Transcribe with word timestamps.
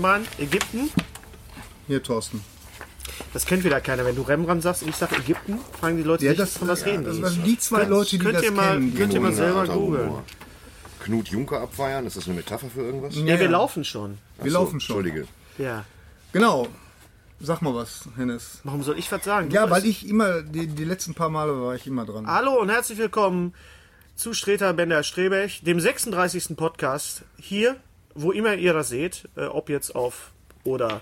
Rembrandt, 0.00 0.28
Ägypten? 0.38 0.90
Hier, 1.86 2.02
Thorsten. 2.02 2.42
Das 3.34 3.44
kennt 3.44 3.64
wieder 3.64 3.82
keiner. 3.82 4.06
Wenn 4.06 4.16
du 4.16 4.22
Rembrandt 4.22 4.62
sagst 4.62 4.82
und 4.82 4.88
ich 4.88 4.96
sage 4.96 5.16
Ägypten, 5.16 5.58
fragen 5.78 5.98
die 5.98 6.02
Leute 6.04 6.24
Ja, 6.24 6.30
sich, 6.30 6.38
das, 6.38 6.56
von 6.56 6.68
was 6.68 6.86
reden 6.86 7.04
das 7.04 7.16
die. 7.16 7.22
waren 7.22 7.44
die 7.44 7.58
zwei 7.58 7.84
Leute, 7.84 8.08
die 8.08 8.18
könnt 8.18 8.36
das 8.36 8.44
ihr 8.44 8.52
mal, 8.52 8.72
kennen. 8.72 8.92
die 8.92 8.96
Könnt 8.96 9.12
ihr 9.12 9.20
mal 9.20 9.34
selber 9.34 9.66
googeln. 9.66 10.12
Knut 11.00 11.28
Juncker 11.28 11.60
abfeiern, 11.60 12.06
ist 12.06 12.16
das 12.16 12.24
eine 12.24 12.34
Metapher 12.36 12.70
für 12.70 12.80
irgendwas? 12.80 13.14
Ja, 13.14 13.38
wir 13.38 13.48
laufen 13.50 13.84
schon. 13.84 14.16
Wir 14.42 14.50
laufen 14.52 14.80
schon. 14.80 14.96
Entschuldige. 15.04 15.28
Ja. 15.58 15.84
Genau. 16.32 16.68
Sag 17.38 17.60
mal 17.60 17.74
was, 17.74 18.08
Hennes. 18.16 18.60
Warum 18.64 18.82
soll 18.82 18.98
ich 18.98 19.12
was 19.12 19.22
sagen? 19.22 19.50
Du 19.50 19.54
Ja, 19.54 19.68
weil 19.68 19.84
ich 19.84 20.08
immer, 20.08 20.40
die, 20.40 20.66
die 20.66 20.84
letzten 20.84 21.12
paar 21.12 21.28
Male 21.28 21.60
war 21.60 21.74
ich 21.74 21.86
immer 21.86 22.06
dran. 22.06 22.26
Hallo 22.26 22.58
und 22.58 22.70
herzlich 22.70 22.96
willkommen 22.96 23.52
zu 24.16 24.32
Streter 24.32 24.72
Bender 24.72 25.02
Strebech, 25.02 25.60
dem 25.62 25.78
36. 25.78 26.56
Podcast 26.56 27.22
hier, 27.38 27.76
wo 28.14 28.32
immer 28.32 28.54
ihr 28.54 28.72
das 28.72 28.88
seht, 28.88 29.28
äh, 29.36 29.44
ob 29.46 29.68
jetzt 29.68 29.94
auf 29.94 30.32
oder 30.64 31.00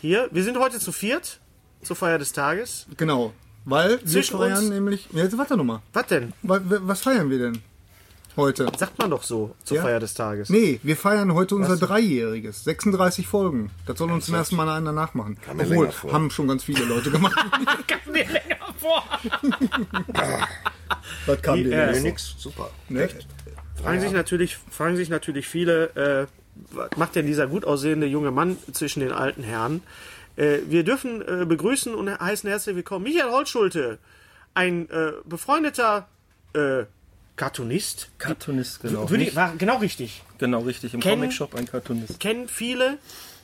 hier. 0.00 0.28
Wir 0.32 0.42
sind 0.44 0.58
heute 0.58 0.78
zu 0.78 0.92
viert 0.92 1.40
zur 1.82 1.96
Feier 1.96 2.18
des 2.18 2.32
Tages. 2.32 2.86
Genau. 2.96 3.32
Weil 3.64 3.98
wir 4.00 4.06
Zwischen 4.06 4.38
feiern 4.38 4.58
uns- 4.58 4.68
nämlich. 4.70 5.08
Ja, 5.12 5.24
Jetzt 5.24 5.36
warte 5.38 5.56
nochmal. 5.56 5.80
Was 5.92 6.06
denn? 6.06 6.32
Was, 6.42 6.60
was 6.66 7.00
feiern 7.02 7.28
wir 7.30 7.38
denn 7.38 7.62
heute? 8.36 8.70
Sagt 8.78 8.98
man 8.98 9.10
doch 9.10 9.22
so 9.22 9.54
zur 9.64 9.76
Ja. 9.78 9.82
Feier 9.82 10.00
des 10.00 10.14
Tages. 10.14 10.48
Nee, 10.48 10.80
wir 10.82 10.96
feiern 10.96 11.34
heute 11.34 11.54
unser 11.56 11.76
Dreijähriges. 11.76 12.64
36 12.64 13.26
Folgen. 13.26 13.70
Das 13.86 13.98
soll 13.98 14.10
uns 14.10 14.26
zum 14.26 14.34
ersten 14.36 14.56
Mal 14.56 14.68
einer 14.68 14.92
nachmachen. 14.92 15.36
mir 15.54 15.62
Obwohl, 15.62 15.76
länger 15.76 15.92
vor. 15.92 16.12
haben 16.12 16.30
schon 16.30 16.48
ganz 16.48 16.64
viele 16.64 16.84
Leute 16.84 17.10
gemacht. 17.10 17.36
Kam 17.86 18.12
mir 18.12 18.24
länger 18.24 18.56
vor. 18.78 19.04
das 21.26 21.42
kam 21.42 21.56
dir 21.62 21.68
Ja. 21.70 21.86
nicht. 21.88 22.02
Nee, 22.02 22.08
nix. 22.10 22.34
Super. 22.38 22.70
Ne? 22.88 23.08
Fragen 23.82 24.00
sich 24.00 24.12
natürlich, 24.12 24.56
fragen 24.70 24.96
sich 24.96 25.08
natürlich 25.08 25.46
viele, 25.46 25.90
äh, 25.94 26.26
was 26.37 26.37
macht 26.96 27.14
denn 27.14 27.26
dieser 27.26 27.46
gut 27.46 27.64
aussehende 27.64 28.06
junge 28.06 28.30
Mann 28.30 28.56
zwischen 28.72 29.00
den 29.00 29.12
alten 29.12 29.42
Herren? 29.42 29.82
Äh, 30.36 30.58
wir 30.68 30.84
dürfen 30.84 31.22
äh, 31.22 31.44
begrüßen 31.44 31.94
und 31.94 32.10
heißen 32.10 32.48
herzlich 32.48 32.76
willkommen 32.76 33.04
Michael 33.04 33.30
Holtschulte, 33.30 33.98
ein 34.54 34.88
äh, 34.90 35.12
befreundeter 35.24 36.08
äh, 36.54 36.84
Cartoonist. 37.36 38.10
Cartoonist, 38.18 38.80
genau. 38.82 39.08
Ich, 39.10 39.36
war 39.36 39.54
genau 39.56 39.76
richtig. 39.78 40.22
genau 40.38 40.60
richtig. 40.60 40.94
Im 40.94 41.00
Comicshop 41.00 41.54
ein 41.54 41.66
Cartoonist. 41.66 42.18
Kennen 42.20 42.48
viele, 42.48 42.98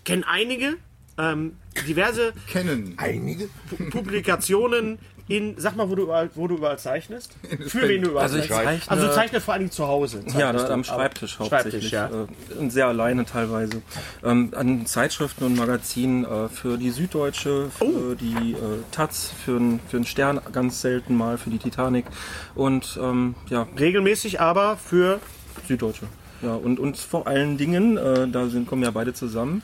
kennen 0.05 0.25
einige, 0.25 0.77
ähm, 1.19 1.57
diverse 1.87 2.33
Kennen. 2.49 2.95
Einige? 2.97 3.49
Publikationen 3.91 4.99
in, 5.27 5.55
sag 5.57 5.75
mal, 5.75 5.89
wo 5.89 5.95
du 5.95 6.03
überall, 6.03 6.29
wo 6.35 6.47
du 6.49 6.57
überall 6.57 6.79
zeichnest. 6.79 7.33
Für 7.69 7.89
wen 7.89 8.03
du 8.03 8.11
überall 8.11 8.25
Also 8.25 8.37
ich 8.37 8.49
zeichnest. 8.49 8.83
zeichne- 8.85 8.91
Also 8.91 9.07
du 9.07 9.15
zeichnest 9.15 9.45
vor 9.47 9.55
allem 9.55 9.71
zu 9.71 9.87
Hause. 9.89 10.21
Ja, 10.37 10.53
da 10.53 10.69
am 10.69 10.85
Schreibtisch 10.85 11.39
hauptsächlich. 11.39 11.89
Schreibtisch, 11.89 11.93
ja. 11.93 12.11
äh, 12.55 12.59
und 12.59 12.71
sehr 12.71 12.89
alleine 12.89 13.25
teilweise. 13.25 13.81
Ähm, 14.23 14.53
an 14.55 14.85
Zeitschriften 14.85 15.45
und 15.45 15.57
Magazinen 15.57 16.25
äh, 16.27 16.49
für 16.51 16.77
die 16.77 16.91
Süddeutsche, 16.91 17.71
für 17.71 17.85
Oh. 17.85 18.15
die 18.21 18.53
äh, 18.53 18.57
Taz, 18.93 19.33
für 19.47 19.59
den 19.59 19.81
für 19.89 19.97
den 19.97 20.05
Stern 20.07 20.41
ganz 20.53 20.83
selten 20.83 21.17
mal, 21.17 21.39
für 21.39 21.49
die 21.49 21.59
Titanic 21.59 22.05
und 22.55 22.99
ähm, 23.03 23.35
ja, 23.49 23.67
Regelmäßig 23.79 24.43
aber 24.43 24.77
für 24.77 25.21
Süddeutsche. 25.67 26.07
Ja, 26.45 26.55
und, 26.55 26.79
und 26.79 26.97
vor 26.97 27.27
allen 27.27 27.57
Dingen, 27.57 27.97
äh, 27.97 28.29
da 28.29 28.49
sind, 28.49 28.67
kommen 28.67 28.83
ja 28.83 28.91
beide 28.91 29.15
zusammen. 29.15 29.63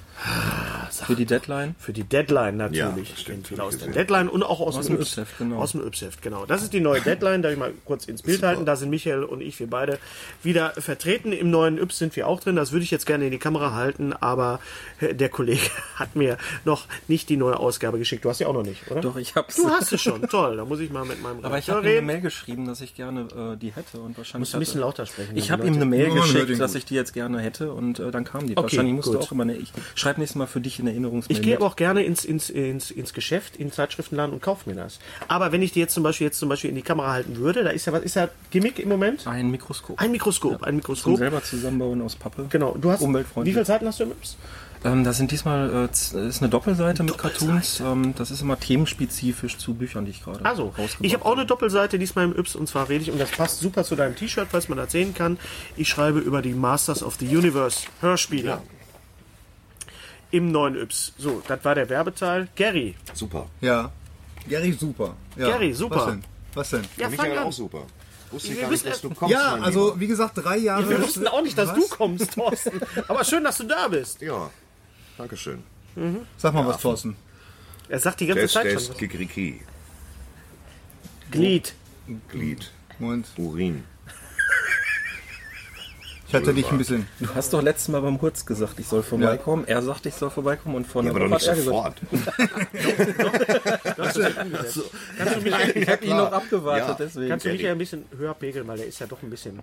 Für 1.07 1.15
die 1.15 1.25
Deadline. 1.25 1.75
Für 1.79 1.93
die 1.93 2.05
Deadline 2.05 2.59
Ja, 2.73 2.87
natürlich. 2.87 3.11
stimmt, 3.11 3.27
Kennt 3.27 3.49
viele 3.49 3.61
hab 3.63 3.69
aus 3.69 3.79
der. 3.79 3.89
Deadline 3.89 4.29
und 4.29 4.43
auch 4.43 4.61
aus, 4.61 4.77
Aus 4.77 4.87
dem. 4.87 4.97
Yps-Heft, 4.97 5.39
genau. 5.39 5.57
Aus 5.59 5.73
dem 5.73 5.81
Yps-Heft, 5.87 6.21
genau. 6.23 6.45
Das 6.47 6.63
ist 6.63 6.73
die 6.73 6.81
neue 6.81 7.01
Deadline, 7.01 7.43
da 7.43 7.51
ich 7.51 7.59
mal 7.59 7.73
kurz 7.85 8.07
ins 8.07 8.23
Bild 8.23 8.43
halten. 8.43 8.65
Da 8.67 8.77
sind 8.77 8.91
Michael 8.91 9.25
und 9.25 9.41
ich, 9.41 9.59
wir 9.61 9.69
beide, 9.71 9.99
wieder 10.43 10.71
vertreten. 10.73 11.33
Im 11.33 11.51
neuen 11.51 11.79
Yps 11.79 11.99
sind 11.99 12.17
wir 12.17 12.27
auch 12.27 12.41
drin. 12.41 12.57
Das 12.57 12.73
würde 12.73 12.83
ich 12.85 12.91
jetzt 12.91 13.07
gerne 13.07 13.25
in 13.27 13.31
die 13.31 13.39
Kamera 13.39 13.75
halten, 13.75 14.13
aber 14.13 14.61
äh, 15.01 15.15
der 15.15 15.29
Kollege 15.29 15.61
hat 15.97 16.17
mir 16.17 16.37
noch 16.65 16.87
nicht 17.09 17.29
die 17.29 17.37
neue 17.37 17.59
Ausgabe 17.59 17.99
geschickt. 17.99 18.25
Du 18.25 18.29
hast 18.31 18.41
die 18.41 18.47
auch 18.47 18.53
noch 18.55 18.65
nicht, 18.65 18.91
oder? 18.91 19.01
Doch, 19.01 19.17
ich 19.17 19.35
hab's. 19.37 19.57
Du 19.57 19.69
hast 19.69 19.93
es 19.93 20.03
schon. 20.03 20.23
Toll. 20.29 20.57
Da 20.57 20.65
muss 20.65 20.81
ich 20.81 20.91
mal 20.91 21.05
mit 21.05 21.23
meinem 21.23 21.45
Aber 21.45 21.59
ich 21.59 21.69
Redakteur 21.69 21.77
habe 21.77 21.89
ihm 21.91 21.97
eine. 21.99 22.07
Mail 22.07 22.21
geschrieben, 22.21 22.67
dass 22.67 22.81
ich 22.81 22.95
gerne 22.95 23.21
äh, 23.55 23.57
die 23.57 23.73
hätte 23.73 23.99
und 24.01 24.19
wahrscheinlich. 24.19 24.41
Musst 24.41 24.55
ein 24.55 24.61
bisschen 24.61 24.81
lauter 24.81 25.07
sprechen. 25.07 25.37
Ich 25.37 25.51
habe 25.51 25.67
ihm 25.67 25.75
eine 25.75 25.85
Mail 25.87 26.09
Ja, 26.09 26.15
geschickt, 26.15 26.61
dass 26.71 26.79
ich 26.79 26.85
die 26.87 26.95
jetzt 26.95 27.13
gerne 27.13 27.39
hätte 27.41 27.73
und 27.73 27.99
äh, 27.99 28.11
dann 28.11 28.25
kam 28.25 28.47
die. 28.47 28.57
Okay, 28.57 28.63
Wahrscheinlich 28.63 28.95
musst 28.95 29.09
gut. 29.09 29.17
du 29.17 29.21
auch 29.21 29.33
immer 29.33 29.43
eine. 29.45 29.57
Ich 29.57 29.73
schreibe 29.95 30.21
nächstes 30.21 30.37
Mal 30.37 30.47
für 30.47 30.61
dich 30.61 30.79
in 30.79 30.87
Erinnerungsmail. 30.87 31.37
Ich 31.37 31.43
gehe 31.43 31.57
aber 31.57 31.67
auch 31.67 31.77
gerne 31.77 32.03
ins, 32.03 32.25
ins, 32.25 32.51
ins, 32.51 32.91
ins 32.91 33.13
Geschäft, 33.13 33.57
in 33.57 33.69
den 33.69 33.73
Zeitschriftenladen 33.73 34.33
und 34.35 34.43
kaufe 34.43 34.69
mir 34.69 34.77
das. 34.77 34.99
Aber 35.29 35.53
wenn 35.53 35.63
ich 35.63 35.73
die 35.73 35.81
jetzt 35.81 35.95
zum 35.95 36.03
Beispiel 36.03 36.27
jetzt 36.27 36.39
zum 36.39 36.49
Beispiel 36.49 36.71
in 36.71 36.77
die 36.77 36.83
Kamera 36.83 37.13
halten 37.13 37.37
würde, 37.37 37.65
da 37.65 37.71
ist 37.71 37.87
ja 37.87 37.93
was 37.93 38.03
ist 38.03 38.17
ja 38.17 38.29
Gimmick 38.51 38.79
im 38.79 38.89
Moment? 38.89 39.27
ein 39.27 39.51
Mikroskop. 39.51 39.99
Ein 40.01 40.13
Mikroskop, 40.13 40.63
ein 40.63 40.69
Zum 40.69 40.77
Mikroskop. 40.77 41.19
selber 41.19 41.43
zusammenbauen 41.43 42.03
aus 42.03 42.17
Pappe. 42.17 42.47
Genau. 42.51 42.77
Du 42.81 42.91
hast 42.91 43.01
Umweltfreundlich. 43.03 43.53
Wie 43.53 43.55
viele 43.55 43.65
Seiten 43.67 43.87
hast 43.87 44.01
du 44.01 44.05
im 44.05 44.11
Yps? 44.13 44.37
Ähm, 44.83 45.05
das 45.05 45.19
sind 45.19 45.31
diesmal 45.31 45.89
äh, 45.91 46.27
ist 46.27 46.41
eine 46.41 46.49
Doppelseite 46.49 47.03
mit 47.03 47.19
Cartoons. 47.19 47.81
Ähm, 47.81 48.15
das 48.17 48.31
ist 48.31 48.41
immer 48.41 48.59
themenspezifisch 48.59 49.59
zu 49.59 49.75
Büchern, 49.75 50.07
die 50.07 50.13
ich 50.13 50.23
gerade 50.25 50.43
Also, 50.45 50.65
rausgebracht 50.69 50.97
ich 51.01 51.13
habe 51.15 51.25
auch 51.27 51.33
eine 51.33 51.45
Doppelseite 51.45 51.99
diesmal 51.99 52.25
im 52.25 52.35
Yps 52.39 52.57
und 52.57 52.67
zwar 52.67 52.89
rede 52.89 53.03
ich, 53.03 53.11
und 53.11 53.19
das 53.19 53.31
passt 53.31 53.61
super 53.61 53.85
zu 53.85 53.95
deinem 53.95 54.17
T-Shirt, 54.17 54.49
falls 54.51 54.69
man 54.71 54.79
das 54.79 54.91
sehen 54.93 55.13
kann. 55.15 55.39
Ich 55.77 55.89
schreibe 55.89 56.19
über 56.21 56.41
die 56.41 56.55
Masters 56.55 57.03
of 57.03 57.17
the 57.21 57.27
Universe 57.37 57.87
Hörspiele. 58.01 58.63
Im 60.31 60.51
neuen 60.53 60.77
Yps. 60.77 61.13
So, 61.19 61.43
das 61.47 61.65
war 61.65 61.75
der 61.75 61.89
Werbeteil. 61.89 62.49
Gary. 62.55 62.95
Super. 63.13 63.47
Ja. 63.61 63.91
Gary, 64.49 64.73
super. 64.73 65.15
Ja. 65.37 65.49
Gary, 65.49 65.75
super. 65.75 65.97
Was 65.97 66.07
denn? 66.07 66.23
Was 66.55 66.71
denn? 66.71 66.83
Ja, 66.97 67.09
Michael 67.11 67.39
auch 67.39 67.53
super. 67.53 67.83
Wusste 68.31 68.49
ich 68.49 68.55
Wir 68.55 68.63
gar 68.63 68.71
nicht, 68.71 68.85
wissen- 68.85 68.91
dass 68.91 69.01
du 69.01 69.11
kommst, 69.11 69.33
Ja, 69.35 69.55
also 69.61 69.99
wie 69.99 70.07
gesagt, 70.07 70.33
drei 70.37 70.57
Jahre. 70.59 70.89
Wir 70.89 71.03
wussten 71.03 71.27
auch 71.27 71.43
nicht, 71.43 71.59
dass 71.59 71.71
Was? 71.71 71.75
du 71.77 71.89
kommst, 71.89 72.33
Thorsten. 72.35 72.81
Aber 73.09 73.25
schön, 73.25 73.43
dass 73.43 73.59
du 73.59 73.65
da 73.65 73.89
bist. 73.89 74.21
Ja, 74.23 74.49
Dankeschön. 75.21 75.63
Sag 76.39 76.55
mal 76.55 76.67
was, 76.67 76.81
Thorsten. 76.81 77.15
Er 77.91 77.99
sagt 77.99 78.21
die 78.21 78.27
ganze 78.27 78.43
Test, 78.43 78.55
Zeit 78.55 78.65
Test, 78.65 78.87
schon. 78.87 78.97
Kikeriki. 78.97 79.61
Glied. 81.31 81.75
Glied. 82.29 82.71
Moment. 82.99 83.27
Urin. 83.37 83.85
Ich 86.31 86.35
hatte 86.37 86.55
dich 86.55 86.71
ein 86.71 86.79
bisschen. 86.79 87.09
Du 87.19 87.27
hast 87.35 87.53
doch 87.53 87.61
letztes 87.61 87.89
Mal 87.89 88.01
beim 88.03 88.21
Hurz 88.23 88.47
gesagt, 88.47 88.79
ich 88.79 88.87
soll 88.87 89.03
vorbeikommen. 89.03 89.65
Er 89.67 89.83
sagte, 89.83 90.09
ich 90.11 90.15
soll 90.15 90.31
vorbeikommen 90.31 90.77
und 90.77 90.87
vor 90.87 91.03
Ja, 91.03 91.11
aber 91.11 91.19
doch 91.21 91.29
nicht 91.29 91.49
hat 91.49 91.49
er 91.49 91.55
gesagt, 91.57 91.67
sofort. 91.67 92.01
Kannst 93.97 95.37
du 95.37 95.41
mich, 95.43 95.55
ich 95.75 95.89
habe 95.89 96.05
ihn 96.05 96.17
noch 96.17 96.33
abgewartet, 96.33 96.89
Ja. 96.89 96.95
deswegen. 96.99 97.29
kannst 97.29 97.47
du 97.47 97.51
mich 97.51 97.63
ja 97.63 97.73
ein 97.73 97.79
bisschen 97.79 98.05
höher 98.17 98.35
pegeln, 98.35 98.67
weil 98.69 98.79
der 98.79 98.87
ist 98.87 98.99
ja 99.01 99.07
doch 99.07 99.23
ein 99.23 99.31
bisschen. 99.31 99.59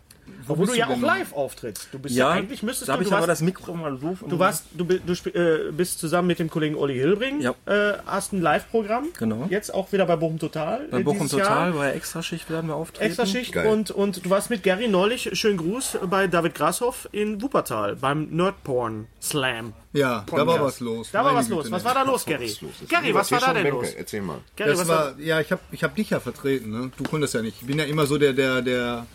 Obwohl 0.47 0.67
du 0.67 0.73
ja 0.73 0.87
auch 0.87 0.99
live 0.99 1.33
auftrittst. 1.33 1.87
Du 1.91 1.99
bist 1.99 2.15
ja, 2.15 2.29
ja, 2.29 2.35
eigentlich 2.41 2.63
müsstest 2.63 2.89
da 2.89 2.93
du. 2.93 2.95
habe 2.95 3.03
ich 3.03 3.09
du 3.09 3.15
aber 3.15 3.27
warst, 3.27 3.41
das 3.41 3.45
Mikro 3.45 3.73
mal 3.73 3.97
so. 3.97 4.17
Du 4.27 4.39
warst, 4.39 4.65
du, 4.73 4.83
du 4.85 5.13
äh, 5.29 5.71
bist 5.71 5.99
zusammen 5.99 6.27
mit 6.27 6.39
dem 6.39 6.49
Kollegen 6.49 6.75
Olli 6.75 6.95
Hilbring, 6.95 7.41
Ja. 7.41 7.53
äh, 7.65 7.93
hast 8.05 8.33
ein 8.33 8.41
Live-Programm. 8.41 9.05
Genau. 9.17 9.47
Jetzt 9.49 9.73
auch 9.73 9.91
wieder 9.91 10.05
bei 10.05 10.15
Bochum 10.15 10.39
Total. 10.39 10.85
bei 10.91 11.01
Bochum 11.03 11.29
Total, 11.29 11.69
Jahr. 11.69 11.77
bei 11.77 11.91
Extraschicht 11.93 12.49
werden 12.49 12.67
wir 12.67 12.75
auftreten. 12.75 13.05
Extra 13.07 13.25
Schicht 13.25 13.53
Geil. 13.53 13.67
und, 13.67 13.91
und 13.91 14.25
du 14.25 14.29
warst 14.29 14.49
mit 14.49 14.63
Gary 14.63 14.87
neulich, 14.87 15.29
schönen 15.33 15.57
Gruß, 15.57 15.97
bei 16.09 16.27
David 16.27 16.55
Grashoff 16.57 17.07
in 17.12 17.39
Wuppertal 17.42 17.95
beim 17.95 18.30
Nerdporn 18.31 19.07
Slam. 19.21 19.74
Ja, 19.94 20.25
da 20.27 20.48
war 20.48 20.59
was 20.59 20.80
los. 20.80 21.12
Da 21.12 21.24
war 21.24 21.36
was 21.36 21.50
los. 21.50 21.69
Was 21.69 21.83
ne? 21.83 21.88
war 21.88 21.94
da 21.94 22.01
los, 22.01 22.25
Gary? 22.25 22.51
Gary, 22.89 23.13
was 23.13 23.31
war 23.31 23.39
da 23.39 23.54
denn 23.54 23.69
los? 23.69 23.94
Erzähl 23.94 24.21
mal. 24.21 24.39
Gary, 24.56 24.71
Das 24.71 24.80
was 24.80 24.88
war, 24.88 25.19
ja, 25.19 25.39
ich 25.39 25.51
habe 25.51 25.62
ich 25.71 25.83
hab 25.83 25.95
dich 25.95 26.09
ja 26.09 26.19
vertreten, 26.19 26.71
ne? 26.71 26.92
Du 26.98 27.04
konntest 27.04 27.36
ja 27.36 27.44
nicht. 27.44 27.62
Ich 27.62 27.68
bin 27.68 27.77
ja 27.77 27.86
immer 27.86 28.07
so 28.07 28.18
der, 28.18 28.33
der, 28.33 28.63
der, 28.63 29.06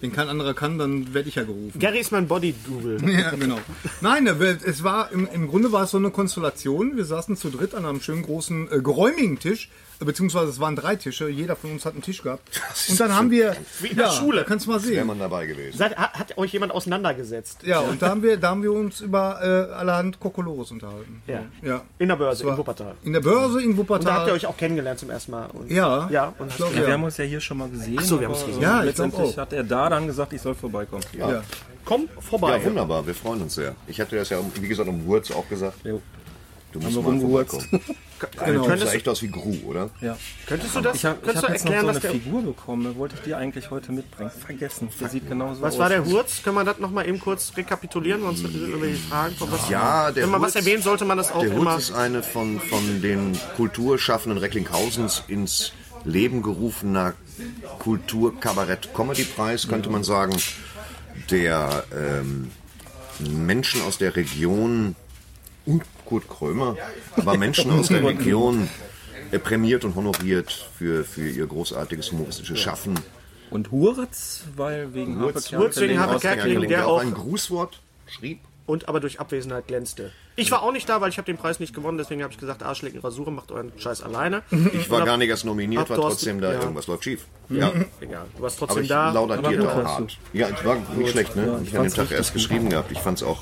wenn 0.00 0.12
kein 0.12 0.28
anderer 0.28 0.52
kann, 0.52 0.78
dann 0.78 1.14
werde 1.14 1.28
ich 1.28 1.36
ja 1.36 1.44
gerufen. 1.44 1.78
Gary 1.78 2.00
ist 2.00 2.10
mein 2.10 2.26
Body-Double. 2.26 2.98
Ja, 3.08 3.30
genau. 3.30 3.58
Nein, 4.00 4.26
es 4.26 4.82
war 4.82 5.12
im, 5.12 5.28
im 5.32 5.46
Grunde 5.46 5.70
war 5.70 5.84
es 5.84 5.92
so 5.92 5.98
eine 5.98 6.10
Konstellation. 6.10 6.96
Wir 6.96 7.04
saßen 7.04 7.36
zu 7.36 7.50
dritt 7.50 7.74
an 7.74 7.86
einem 7.86 8.00
schönen 8.00 8.22
großen 8.22 8.72
äh, 8.72 8.80
geräumigen 8.80 9.38
Tisch, 9.38 9.70
beziehungsweise 10.00 10.50
es 10.50 10.58
waren 10.60 10.76
drei 10.76 10.96
Tische. 10.96 11.28
Jeder 11.28 11.56
von 11.56 11.72
uns 11.72 11.84
hat 11.84 11.92
einen 11.94 12.02
Tisch 12.02 12.22
gehabt. 12.22 12.42
Und 12.88 12.98
dann 13.00 13.14
haben 13.14 13.30
wir 13.30 13.56
Wie 13.80 13.88
in 13.88 13.96
der 13.96 14.06
ja, 14.06 14.12
Schule. 14.12 14.44
Kannst 14.46 14.66
du 14.66 14.70
mal 14.70 14.82
Wäre 14.82 14.94
sehen. 14.94 15.06
man 15.06 15.18
dabei 15.18 15.46
gewesen. 15.46 15.76
Seid, 15.78 15.96
hat, 15.96 16.14
hat 16.18 16.38
euch 16.38 16.52
jemand 16.52 16.72
auseinandergesetzt? 16.72 17.62
Ja, 17.64 17.80
und 17.80 18.00
da 18.02 18.08
haben 18.08 18.22
wir, 18.22 18.36
da 18.36 18.50
haben 18.50 18.62
wir 18.62 18.72
uns 18.72 19.00
über 19.00 19.68
äh, 19.70 19.72
allerhand 19.74 20.18
Kokolores 20.20 20.70
unterhalten. 20.70 21.22
Ja. 21.26 21.42
ja. 21.62 21.82
In 21.98 22.08
der 22.08 22.16
Börse, 22.16 22.44
war- 22.44 22.52
in 22.52 22.58
Wuppertal. 22.58 22.94
In 23.02 23.12
der 23.12 23.20
Börse 23.20 23.60
in 23.62 23.70
Und 23.70 23.76
da 23.76 23.78
Wuppertal. 23.78 24.12
habt 24.14 24.28
ihr 24.28 24.32
euch 24.34 24.46
auch 24.46 24.56
kennengelernt 24.56 24.98
zum 25.00 25.10
ersten 25.10 25.32
Mal. 25.32 25.46
Und 25.52 25.70
ja. 25.70 26.08
Ja, 26.10 26.32
und 26.38 26.54
glaub, 26.56 26.72
Ja, 26.74 26.80
ja. 26.80 26.86
wir 26.86 26.94
haben 26.94 27.04
uns 27.04 27.16
ja 27.16 27.24
hier 27.24 27.40
schon 27.40 27.58
mal 27.58 27.68
gesehen. 27.68 27.96
Ach 28.00 28.04
so, 28.04 28.18
wir 28.20 28.26
haben 28.26 28.34
uns 28.34 28.46
gesehen. 28.46 28.62
Ja, 28.62 28.82
letztendlich 28.82 29.36
hat 29.38 29.52
er 29.52 29.64
da 29.64 29.88
dann 29.88 30.06
gesagt, 30.06 30.32
ich 30.32 30.40
soll 30.40 30.54
vorbeikommen. 30.54 31.04
ja. 31.16 31.42
komm 31.84 32.08
vorbei. 32.20 32.56
Ja, 32.58 32.64
wunderbar, 32.64 33.06
wir 33.06 33.14
freuen 33.14 33.42
uns 33.42 33.54
sehr. 33.54 33.74
Ich 33.86 34.00
hatte 34.00 34.16
das 34.16 34.28
ja, 34.30 34.38
wie 34.60 34.68
gesagt, 34.68 34.88
um 34.88 35.04
Wurz 35.06 35.30
auch 35.30 35.48
gesagt. 35.48 35.78
Jo. 35.84 36.00
Du 36.72 36.78
musst 36.78 36.94
mal 37.02 37.18
vorbeikommen. 37.20 37.66
Genau. 38.44 38.68
Du 38.68 38.76
sah 38.78 38.92
echt 38.92 39.08
aus 39.08 39.22
wie 39.22 39.28
Gru, 39.28 39.54
oder? 39.66 39.90
Ja. 40.00 40.16
Könntest 40.46 40.74
du 40.76 40.80
das 40.80 40.96
Ich 40.96 41.04
habe 41.04 41.18
könntest 41.20 41.44
hab 41.44 41.52
jetzt 41.52 41.64
noch 41.64 41.72
erklären, 41.72 41.86
so 41.94 42.00
dass 42.00 42.04
eine 42.04 42.12
der. 42.14 42.22
Figur 42.22 42.42
bekommen, 42.42 42.96
wollte 42.96 43.14
ich 43.16 43.22
dir 43.22 43.38
eigentlich 43.38 43.70
heute 43.70 43.92
mitbringen. 43.92 44.30
Vergessen, 44.30 44.88
der 45.00 45.08
sieht 45.08 45.28
genauso 45.28 45.62
Was 45.62 45.74
aus. 45.74 45.78
war 45.80 45.88
der 45.88 46.04
Hurz? 46.04 46.42
Können 46.42 46.56
wir 46.56 46.64
das 46.64 46.78
nochmal 46.78 47.08
eben 47.08 47.18
kurz 47.20 47.52
rekapitulieren? 47.56 48.20
Sonst 48.22 48.42
irgendwelche 48.44 48.96
Fragen. 48.98 49.34
Von 49.36 49.50
was, 49.52 49.68
Ja, 49.70 50.10
der 50.12 50.24
Wenn 50.24 50.30
man 50.30 50.42
was 50.42 50.54
Hurz- 50.54 50.66
erwähnt, 50.66 50.84
sollte 50.84 51.04
man 51.04 51.16
das 51.18 51.32
auch 51.32 51.40
Der 51.42 51.52
immer. 51.52 51.74
Hutz 51.74 51.88
ist 51.90 51.92
eine 51.94 52.22
von, 52.22 52.60
von 52.60 53.00
den 53.02 53.38
Kulturschaffenden 53.56 54.38
Recklinghausen's 54.38 55.22
ins 55.28 55.72
Leben 56.04 56.42
gerufener 56.42 57.14
Kultur-Kabarett-Comedy-Preis, 57.78 59.68
könnte 59.68 59.90
man 59.90 60.04
sagen, 60.04 60.36
der 61.30 61.84
ähm, 61.94 62.50
Menschen 63.18 63.82
aus 63.82 63.98
der 63.98 64.16
Region 64.16 64.96
und 65.66 65.82
Kurt 66.10 66.28
Krömer, 66.28 66.76
aber 67.16 67.38
Menschen 67.38 67.70
aus 67.70 67.86
der 67.86 68.02
Region 68.04 68.68
äh, 69.30 69.38
prämiert 69.38 69.84
und 69.84 69.94
honoriert 69.94 70.66
für, 70.76 71.04
für 71.04 71.28
ihr 71.28 71.46
großartiges 71.46 72.10
humoristisches 72.10 72.58
Schaffen. 72.58 72.98
Und 73.48 73.70
Hurz, 73.70 74.42
weil 74.56 74.92
wegen 74.92 75.20
Hurz- 75.20 75.52
Harpe 75.52 75.64
Hurz 75.64 75.76
wegen 75.80 75.98
aus- 76.00 76.20
Kerkeling, 76.20 76.60
der 76.62 76.68
der 76.68 76.88
auch 76.88 77.00
ein 77.00 77.14
Grußwort 77.14 77.80
schrieb. 78.08 78.40
Und 78.66 78.88
aber 78.88 79.00
durch 79.00 79.18
Abwesenheit 79.18 79.66
glänzte. 79.66 80.12
Ich 80.36 80.52
war 80.52 80.62
auch 80.62 80.70
nicht 80.70 80.88
da, 80.88 81.00
weil 81.00 81.08
ich 81.08 81.18
habe 81.18 81.26
den 81.26 81.36
Preis 81.36 81.58
nicht 81.58 81.74
gewonnen. 81.74 81.98
Deswegen 81.98 82.22
habe 82.22 82.32
ich 82.32 82.38
gesagt, 82.38 82.62
Arschlecken 82.62 83.00
Rasure, 83.00 83.32
macht 83.32 83.50
euren 83.50 83.72
Scheiß 83.76 84.00
alleine. 84.02 84.42
Ich 84.72 84.88
war 84.90 85.04
gar 85.04 85.16
nicht 85.16 85.28
erst 85.28 85.44
nominiert, 85.44 85.90
war 85.90 85.96
trotzdem 85.96 86.40
da, 86.40 86.52
ja. 86.52 86.60
irgendwas 86.60 86.86
läuft 86.86 87.02
schief. 87.02 87.26
Ja. 87.48 87.72
Egal, 88.00 88.26
du 88.36 88.42
warst 88.42 88.58
Aber 88.58 88.66
trotzdem 88.68 88.82
ich 88.84 88.88
da. 88.88 89.10
laudatierte 89.10 89.68
Aber 89.68 89.82
auch 89.82 89.98
hart. 89.98 90.18
Ja, 90.32 90.48
es 90.56 90.64
war 90.64 90.76
nicht 90.96 91.10
schlecht, 91.10 91.34
ne? 91.34 91.42
Hab 91.42 91.48
Ich 91.48 91.54
an 91.54 91.64
dem 91.64 91.72
fand's 91.90 91.94
Tag 91.94 92.10
erst 92.12 92.32
geschrieben 92.32 92.68
gehabt. 92.70 92.92
Ich 92.92 92.98
fand 93.00 93.18
es 93.18 93.24
auch 93.24 93.40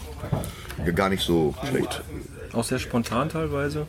gar 0.94 1.10
nicht 1.10 1.22
so 1.24 1.54
schlecht. 1.68 2.02
Auch 2.52 2.64
sehr 2.64 2.78
spontan 2.78 3.28
teilweise. 3.28 3.86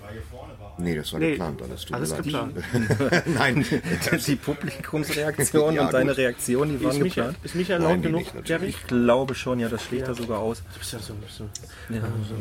Nee, 0.77 0.95
das 0.95 1.11
war 1.11 1.19
Nee, 1.19 1.31
geplant 1.31 1.61
alles. 1.61 1.85
Alles 1.91 2.09
leid. 2.11 2.23
geplant. 2.23 2.53
Nein, 3.35 3.65
Die 4.27 4.35
Publikumsreaktion 4.37 5.73
Ja, 5.75 5.85
und 5.85 5.93
deine 5.93 6.11
gut. 6.11 6.17
Reaktion, 6.19 6.69
die 6.69 6.75
Ist 6.75 6.83
waren 6.85 6.99
Michael, 7.01 7.09
geplant. 7.09 7.37
ist 7.43 7.55
Michael 7.55 7.81
laut 7.81 8.01
genug. 8.01 8.23
Jerry? 8.45 8.65
Ich 8.67 8.87
glaube 8.87 9.35
schon, 9.35 9.59
ja, 9.59 9.67
das 9.67 9.83
schlägt 9.83 10.07
da 10.07 10.13
sogar 10.13 10.39
aus. 10.39 10.63
Du 10.73 10.79
bist 10.79 10.93
ja 10.93 10.99
so, 10.99 11.13
so, 11.27 11.49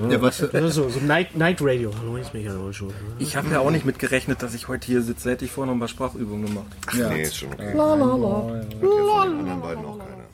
Ja, 0.09 0.23
was, 0.23 0.39
so, 0.39 0.89
so 0.89 1.01
Night, 1.01 1.37
Night 1.37 1.59
Radio. 1.61 1.91
Hallo, 1.99 2.17
ist 2.17 2.33
Michael 2.33 2.59
Holschuh. 2.59 2.91
Ich 3.19 3.35
habe 3.37 3.51
ja 3.51 3.59
auch 3.59 3.71
nicht 3.73 3.85
mit 3.85 3.99
gerechnet, 3.99 4.41
dass 4.43 4.55
ich 4.55 4.69
heute 4.69 4.87
hier 4.87 5.03
sitze. 5.03 5.31
Hätte 5.31 5.45
ich 5.45 5.51
vorher 5.51 5.67
noch 5.73 5.77
ein 5.77 5.81
paar 5.81 5.89
Sprachübungen 5.89 6.47
gemacht. 6.47 6.67
ja. 6.97 7.09
nee, 7.09 7.23
ist 7.23 7.37
schon 7.37 7.53
okay. 7.53 7.73
La, 7.77 7.95
la, 7.97 8.17
la. 8.17 8.55
Ja 8.55 8.63
von 8.71 9.31
den 9.31 9.39
anderen 9.41 9.61
beiden 9.61 9.85
auch 9.85 9.99
keiner. 9.99 10.25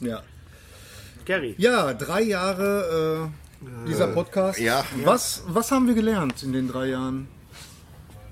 Ja. 0.00 0.22
Gary. 1.24 1.54
ja, 1.58 1.92
drei 1.92 2.22
Jahre 2.22 3.28
äh, 3.30 3.47
dieser 3.86 4.08
Podcast. 4.08 4.58
ja. 4.60 4.84
Was, 5.04 5.42
was 5.48 5.70
haben 5.70 5.86
wir 5.86 5.94
gelernt 5.94 6.42
in 6.42 6.52
den 6.52 6.68
drei 6.68 6.86
Jahren? 6.88 7.28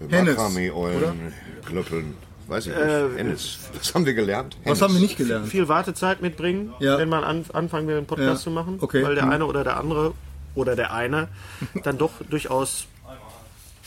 Hennes, 0.09 0.37
Makramee, 0.37 0.71
Eulen, 0.71 1.33
Klöppeln. 1.65 2.15
Weiß 2.49 2.67
ich 2.67 2.73
nicht. 2.77 2.85
Hennes. 3.17 3.59
Was 3.77 3.95
haben 3.95 4.07
wir 4.07 4.15
gelernt? 4.15 4.57
Was 4.59 4.65
Hennes. 4.67 4.83
haben 4.83 4.95
wir 4.95 5.01
nicht 5.01 5.17
gelernt? 5.17 5.49
Viel 5.49 5.67
Wartezeit 5.69 6.21
mitbringen, 6.23 6.73
Ja. 6.79 6.97
wenn 6.99 7.09
man 7.09 7.25
an, 7.25 7.45
anfangen 7.53 7.89
will, 7.89 7.97
einen 7.97 8.07
Podcast 8.07 8.43
Ja. 8.43 8.45
zu 8.45 8.51
machen. 8.51 8.79
Okay. 8.81 9.03
Weil 9.03 9.15
der 9.15 9.25
Hm. 9.25 9.31
eine 9.33 9.47
oder 9.47 9.65
der 9.65 9.79
andere 9.79 10.15
oder 10.55 10.77
der 10.77 10.93
eine 10.93 11.29
dann 11.83 11.99
doch 11.99 12.13
durchaus 12.31 12.87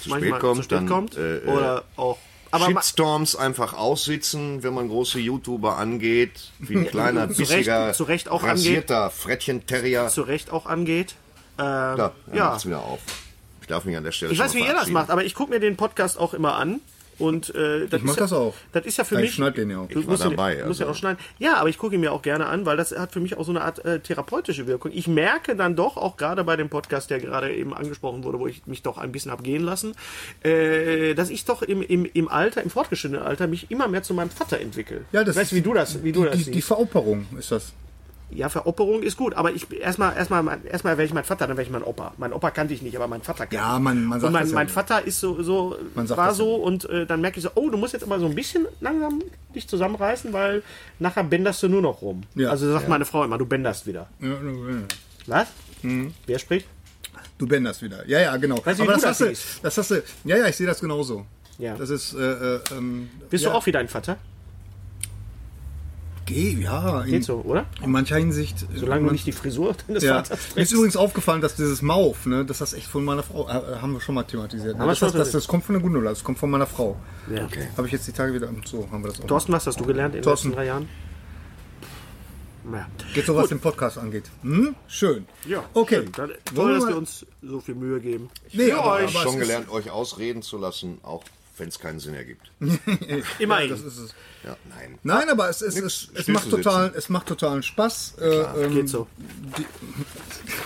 zu 0.01 0.09
manchmal 0.09 0.31
spät 0.31 0.39
kommt, 0.41 0.55
zu 0.57 0.63
spät 0.63 0.77
dann 0.77 0.87
kommt. 0.87 1.17
äh, 1.17 1.37
äh, 1.37 1.45
oder 1.47 1.83
auch. 1.95 2.17
Aber 2.51 2.65
Shitstorms 2.65 3.35
einfach 3.35 3.73
aussitzen, 3.73 4.63
wenn 4.63 4.73
man 4.73 4.87
große 4.89 5.19
YouTuber 5.19 5.77
angeht, 5.77 6.49
wie 6.57 6.77
ein 6.77 6.87
kleiner, 6.89 7.27
bissiger, 7.27 7.93
zu 7.93 8.03
Recht 8.05 8.27
auch 8.27 8.43
rasierter 8.43 9.11
Frettchen-Terrier. 9.11 10.07
zu 10.07 10.23
Recht 10.23 10.51
auch 10.51 10.65
angeht. 10.65 11.15
Ähm, 11.59 11.97
dann 11.97 12.11
ja. 12.33 12.45
macht's 12.51 12.65
wieder 12.65 12.79
auf. 12.81 12.99
Ich 13.61 13.67
darf 13.67 13.85
mich 13.85 13.95
an 13.97 14.03
der 14.03 14.11
Stelle 14.11 14.31
Ich 14.31 14.39
weiß, 14.39 14.53
wie 14.55 14.65
ihr 14.65 14.73
das 14.73 14.87
macht, 14.89 15.09
aber 15.11 15.23
ich 15.23 15.35
gucke 15.35 15.51
mir 15.51 15.59
den 15.59 15.75
Podcast 15.77 16.17
auch 16.17 16.33
immer 16.33 16.55
an. 16.55 16.79
Und, 17.19 17.53
äh, 17.53 17.85
das 17.87 17.99
Ich 17.99 18.05
mach 18.05 18.13
ist 18.13 18.15
ja, 18.15 18.23
das 18.23 18.31
auch. 18.31 18.53
Das 18.71 18.85
ist 18.85 18.97
ja 18.97 19.03
für 19.03 19.15
Ja, 19.15 19.19
ich 19.19 19.25
mich. 19.25 19.35
schneid 19.35 19.57
den 19.57 19.69
ja 19.69 19.79
auch. 19.79 19.89
Du 19.89 19.99
Ich 19.99 20.07
war 20.07 20.15
ja- 20.17 20.29
dabei, 20.29 20.55
du 20.55 20.67
musst 20.67 20.79
ja 20.79 20.85
also. 20.85 20.95
auch 20.95 20.99
schneiden. 21.01 21.19
Ja, 21.37 21.57
aber 21.57 21.67
ich 21.67 21.77
gucke 21.77 21.93
ihn 21.95 21.99
mir 21.99 22.13
auch 22.13 22.21
gerne 22.21 22.45
an, 22.45 22.65
weil 22.65 22.77
das 22.77 22.97
hat 22.97 23.11
für 23.11 23.19
mich 23.19 23.35
auch 23.37 23.43
so 23.43 23.51
eine 23.51 23.59
Art 23.61 23.83
äh, 23.83 23.99
therapeutische 23.99 24.67
Wirkung. 24.67 24.91
Ich 24.93 25.09
merke 25.09 25.57
dann 25.57 25.75
doch, 25.75 25.97
auch 25.97 26.15
gerade 26.15 26.45
bei 26.45 26.55
dem 26.55 26.69
Podcast, 26.69 27.09
der 27.09 27.19
gerade 27.19 27.53
eben 27.53 27.73
angesprochen 27.73 28.23
wurde, 28.23 28.39
wo 28.39 28.47
ich 28.47 28.65
mich 28.67 28.83
doch 28.83 28.97
ein 28.97 29.11
bisschen 29.11 29.31
abgehen 29.31 29.63
lassen, 29.65 29.95
äh, 30.43 31.13
dass 31.13 31.29
ich 31.29 31.43
doch 31.43 31.61
im, 31.61 31.81
im, 31.81 32.05
im 32.05 32.29
Alter, 32.29 32.63
im 32.63 32.69
fortgeschrittenen 32.69 33.21
Alter, 33.21 33.47
mich 33.47 33.69
immer 33.69 33.89
mehr 33.89 34.01
zu 34.01 34.13
meinem 34.13 34.29
Vater 34.29 34.61
entwickle. 34.61 35.01
Ja, 35.11 35.25
das 35.25 35.35
weißt 35.35 35.51
du, 35.51 35.55
wie 35.57 35.61
du 35.61 35.73
das, 35.73 36.01
wie 36.01 36.13
du 36.13 36.23
das 36.23 36.37
Die, 36.37 36.43
siehst? 36.43 36.55
die 36.55 36.61
Veroperung 36.61 37.25
ist 37.37 37.51
das. 37.51 37.73
Ja, 38.31 38.47
Veroperung 38.47 39.01
ist 39.01 39.17
gut, 39.17 39.33
aber 39.33 39.51
ich 39.53 39.71
erstmal 39.71 40.15
erstmal 40.15 40.45
erstmal 40.65 40.93
werde 40.97 41.05
ich 41.07 41.13
mein 41.13 41.23
Vater, 41.23 41.47
dann 41.47 41.57
werde 41.57 41.67
ich 41.67 41.71
mein 41.71 41.83
Opa. 41.83 42.13
Mein 42.17 42.31
Opa 42.31 42.51
kannte 42.51 42.73
ich 42.75 42.81
nicht, 42.83 42.95
aber 42.95 43.07
mein 43.07 43.21
Vater 43.23 43.39
kannte 43.47 43.55
Ja, 43.55 43.79
man- 43.79 44.03
man 44.05 44.19
sagt 44.19 44.27
und 44.27 44.33
mein, 44.33 44.41
das 44.43 44.51
ja 44.51 44.55
mein 44.55 44.67
immer. 44.67 44.73
Vater 44.73 45.03
ist 45.05 45.19
so 45.19 45.41
so 45.41 45.75
war 45.95 46.03
das 46.05 46.15
ja 46.15 46.33
so 46.33 46.55
und 46.55 46.87
äh, 46.89 47.05
dann 47.07 47.21
merke 47.21 47.37
ich 47.39 47.43
so, 47.43 47.49
oh, 47.55 47.69
du 47.69 47.77
musst 47.77 47.93
jetzt 47.93 48.03
aber 48.03 48.19
so 48.19 48.27
ein 48.27 48.35
bisschen 48.35 48.67
langsam 48.81 49.21
dich 49.55 49.67
zusammenreißen, 49.67 50.31
weil 50.31 50.61
nachher 50.99 51.23
bänderst 51.23 51.63
du 51.63 51.69
nur 51.69 51.81
noch 51.81 52.01
rum. 52.03 52.21
Ja. 52.35 52.49
Also 52.51 52.71
sagt 52.71 52.87
meine 52.87 53.05
Frau 53.05 53.23
immer, 53.23 53.37
du 53.39 53.45
bänderst 53.47 53.87
wieder. 53.87 54.07
Was? 55.25 55.47
Mhm. 55.81 56.13
Wer 56.27 56.39
spricht? 56.39 56.67
Du 57.37 57.47
bänderst 57.47 57.81
wieder. 57.81 58.07
Ja, 58.07 58.19
ja, 58.19 58.37
genau. 58.37 58.63
Weißt 58.63 58.79
du, 58.79 58.83
Aber 58.83 58.93
das, 58.93 59.01
das 59.01 59.21
hast 59.21 59.21
du, 59.21 59.59
das 59.63 59.77
hast 59.77 59.91
du. 59.91 60.03
Ja, 60.25 60.37
ja, 60.37 60.47
ich 60.47 60.55
sehe 60.55 60.67
das 60.67 60.79
genauso. 60.81 61.25
Ja. 61.57 61.75
Das 61.75 61.89
ist. 61.89 62.13
Äh, 62.13 62.17
äh, 62.55 62.59
ähm, 62.77 63.09
Bist 63.29 63.43
ja, 63.43 63.49
du 63.49 63.55
auch 63.55 63.65
wie 63.65 63.71
dein 63.71 63.87
Vater? 63.87 64.17
Geh, 66.29 66.51
ja. 66.61 67.01
In, 67.01 67.11
Geht 67.11 67.23
so, 67.23 67.37
oder? 67.41 67.65
in 67.83 67.89
mancher 67.91 68.17
Hinsicht. 68.17 68.65
Solange 68.75 68.99
du 69.01 69.05
man- 69.07 69.13
nicht 69.13 69.25
die 69.25 69.31
Frisur 69.31 69.75
deines 69.87 70.03
Ja. 70.03 70.17
Vaters 70.17 70.29
Mir 70.29 70.35
ist 70.37 70.53
trägst. 70.53 70.71
übrigens 70.73 70.95
aufgefallen, 70.95 71.41
dass 71.41 71.55
dieses 71.55 71.81
Mauf, 71.81 72.25
ne, 72.27 72.45
dass 72.45 72.59
das 72.59 72.73
echt 72.73 72.87
von 72.87 73.03
meiner 73.03 73.23
Frau, 73.23 73.47
äh, 73.49 73.77
haben 73.81 73.93
wir 73.93 73.99
schon 74.01 74.13
mal 74.15 74.23
thematisiert. 74.23 74.77
Ne? 74.77 74.85
Das, 74.85 74.99
schon 74.99 75.07
das, 75.07 75.17
das, 75.17 75.31
das 75.31 75.47
kommt 75.47 75.63
von 75.65 75.73
der 75.73 75.81
Gundula, 75.81 76.11
das 76.11 76.23
kommt 76.23 76.37
von 76.37 76.51
meiner 76.51 76.67
Frau. 76.67 76.97
Ja. 77.33 77.45
Okay. 77.45 77.67
Habe 77.75 77.87
ich 77.87 77.93
jetzt 77.93 78.07
die 78.07 78.11
Tage 78.11 78.33
wieder, 78.33 78.47
so 78.65 78.87
haben 78.91 79.03
wir 79.03 79.09
das 79.09 79.19
auch. 79.21 79.25
Thorsten, 79.27 79.51
was 79.53 79.65
hast 79.65 79.79
du 79.79 79.85
gelernt 79.85 80.13
in 80.13 80.21
den 80.21 80.23
Thorsten. 80.23 80.49
letzten 80.49 80.57
drei 80.57 80.65
Jahren? 80.67 80.87
Ja. 82.71 82.87
Geht 83.15 83.25
so, 83.25 83.35
was 83.35 83.49
den 83.49 83.59
Podcast 83.59 83.97
angeht. 83.97 84.25
Hm? 84.43 84.75
Schön. 84.87 85.25
Ja, 85.47 85.63
Okay. 85.73 86.01
schön. 86.03 86.11
Dann, 86.11 86.29
Wollen 86.29 86.35
toll, 86.53 86.67
wir 86.67 86.79
dass 86.79 86.87
wir 86.89 86.97
uns 86.97 87.25
so 87.41 87.59
viel 87.61 87.73
Mühe 87.75 87.99
geben. 87.99 88.29
Nee, 88.53 88.65
Für 88.71 88.79
aber- 88.79 88.93
euch. 88.93 89.01
aber- 89.03 89.09
es 89.25 89.31
Schon 89.31 89.39
gelernt, 89.39 89.69
euch 89.71 89.89
ausreden 89.89 90.41
zu 90.43 90.57
lassen, 90.59 90.99
auch 91.01 91.23
wenn 91.59 91.69
es 91.69 91.79
keinen 91.79 91.99
Sinn 91.99 92.13
ergibt. 92.15 92.51
Immerhin. 93.39 93.69
Das 93.69 93.81
ist 93.81 93.97
es. 93.97 94.15
Ja, 94.43 94.55
nein. 94.69 94.97
Nein, 95.03 95.29
aber 95.29 95.49
es, 95.49 95.61
es, 95.61 95.75
Nix, 95.75 95.85
es, 95.85 96.09
es, 96.21 96.27
macht 96.29 96.45
sitzen. 96.45 96.61
total, 96.61 96.93
es 96.95 97.09
macht 97.09 97.27
totalen 97.27 97.61
Spaß. 97.61 98.15
Äh, 98.21 98.25
ähm, 98.63 98.73
Geht 98.73 98.89
so. 98.89 99.07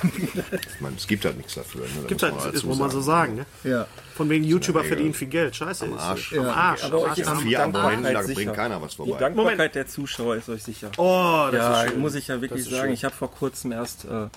Ich 0.04 0.82
meine, 0.82 0.96
es 0.96 1.08
gibt 1.08 1.26
halt 1.26 1.38
nichts 1.38 1.56
dafür. 1.56 1.82
Ne? 1.82 1.88
Da 2.04 2.08
Gibt 2.08 2.22
muss 2.22 2.24
halt, 2.24 2.36
man 2.36 2.46
ist, 2.46 2.56
dazu 2.56 2.68
muss 2.68 2.80
man 2.80 2.90
so 2.92 3.02
sagen. 3.02 3.36
Ne? 3.36 3.46
Ja. 3.64 3.88
Von 4.16 4.30
wegen 4.30 4.44
YouTuber 4.44 4.84
verdienen 4.84 5.14
viel 5.14 5.28
Geld. 5.28 5.56
Scheiße. 5.56 5.86
Am 5.86 5.98
Arsch. 5.98 6.34
Am 6.34 6.46
Arsch. 6.46 6.84
Aber 6.84 7.06
am 7.06 7.12
euch 7.12 7.18
ist 7.18 7.28
am 7.28 7.40
Vier 7.40 7.58
Dankbarkeit 7.58 7.98
Abonnenten, 7.98 8.28
da 8.28 8.34
bringt 8.34 8.54
keiner 8.54 8.82
was 8.82 8.92
Die 8.92 8.98
vorbei. 8.98 9.20
Dankbarkeit 9.20 9.58
Moment. 9.58 9.76
der 9.76 9.88
Zuschauer 9.88 10.36
ist 10.36 10.50
euch 10.50 10.64
sicher. 10.64 10.92
Oh, 10.98 11.48
das 11.52 11.56
ja, 11.56 11.84
ist 11.84 11.92
schön. 11.92 12.00
muss 12.02 12.16
ich 12.16 12.28
ja 12.28 12.42
wirklich 12.42 12.62
ist 12.62 12.70
sagen. 12.70 12.84
schön. 12.84 12.94
Ich 12.94 13.06
habe 13.06 13.16
vor 13.16 13.32
kurzem 13.32 13.72
erst, 13.72 14.06
äh, 14.06 14.28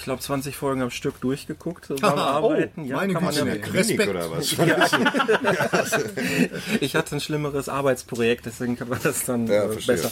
ich 0.00 0.04
glaube, 0.04 0.22
20 0.22 0.56
Folgen 0.56 0.80
am 0.80 0.90
Stück 0.90 1.20
durchgeguckt 1.20 1.84
so 1.86 1.94
beim 1.94 2.12
Haha, 2.12 2.30
Arbeiten. 2.38 2.82
oh, 2.82 2.86
ja, 2.86 2.96
meine 2.96 3.12
kann 3.12 3.24
man 3.24 3.34
Güte. 3.34 3.46
ja 3.46 3.52
In 3.54 3.60
der 3.60 3.70
Klinik 3.84 4.08
oder 4.08 4.30
was? 4.30 4.52
ich 6.80 6.96
hatte 6.96 7.16
ein 7.16 7.20
schlimmeres 7.20 7.68
Arbeitsprojekt, 7.68 8.46
deswegen 8.46 8.78
war 8.88 8.98
das 9.02 9.24
dann 9.26 9.46
Ja, 9.46 9.64
äh, 9.64 9.76
besser. 9.86 10.10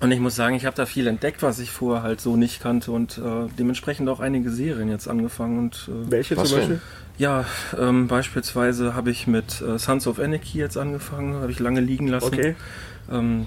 Und 0.00 0.10
ich 0.10 0.18
muss 0.20 0.34
sagen, 0.34 0.56
ich 0.56 0.66
habe 0.66 0.74
da 0.76 0.86
viel 0.86 1.06
entdeckt, 1.06 1.42
was 1.42 1.58
ich 1.60 1.70
vorher 1.70 2.02
halt 2.02 2.20
so 2.20 2.36
nicht 2.36 2.60
kannte 2.60 2.90
und 2.90 3.16
äh, 3.18 3.46
dementsprechend 3.58 4.08
auch 4.08 4.18
einige 4.20 4.50
Serien 4.50 4.90
jetzt 4.90 5.08
angefangen. 5.08 5.58
Und 5.58 5.88
äh, 5.88 6.10
Welche 6.10 6.36
Was 6.36 6.48
zum 6.50 6.58
denn? 6.58 6.68
Beispiel? 6.70 6.80
ja, 7.18 7.44
ähm, 7.78 8.08
beispielsweise 8.08 8.94
habe 8.94 9.10
ich 9.10 9.26
mit 9.28 9.62
äh, 9.62 9.78
Sons 9.78 10.06
of 10.06 10.18
Anarchy 10.18 10.58
jetzt 10.58 10.76
angefangen, 10.76 11.34
habe 11.40 11.50
ich 11.52 11.60
lange 11.60 11.80
liegen 11.80 12.08
lassen. 12.08 12.26
Okay. 12.26 12.56
Ähm, 13.10 13.46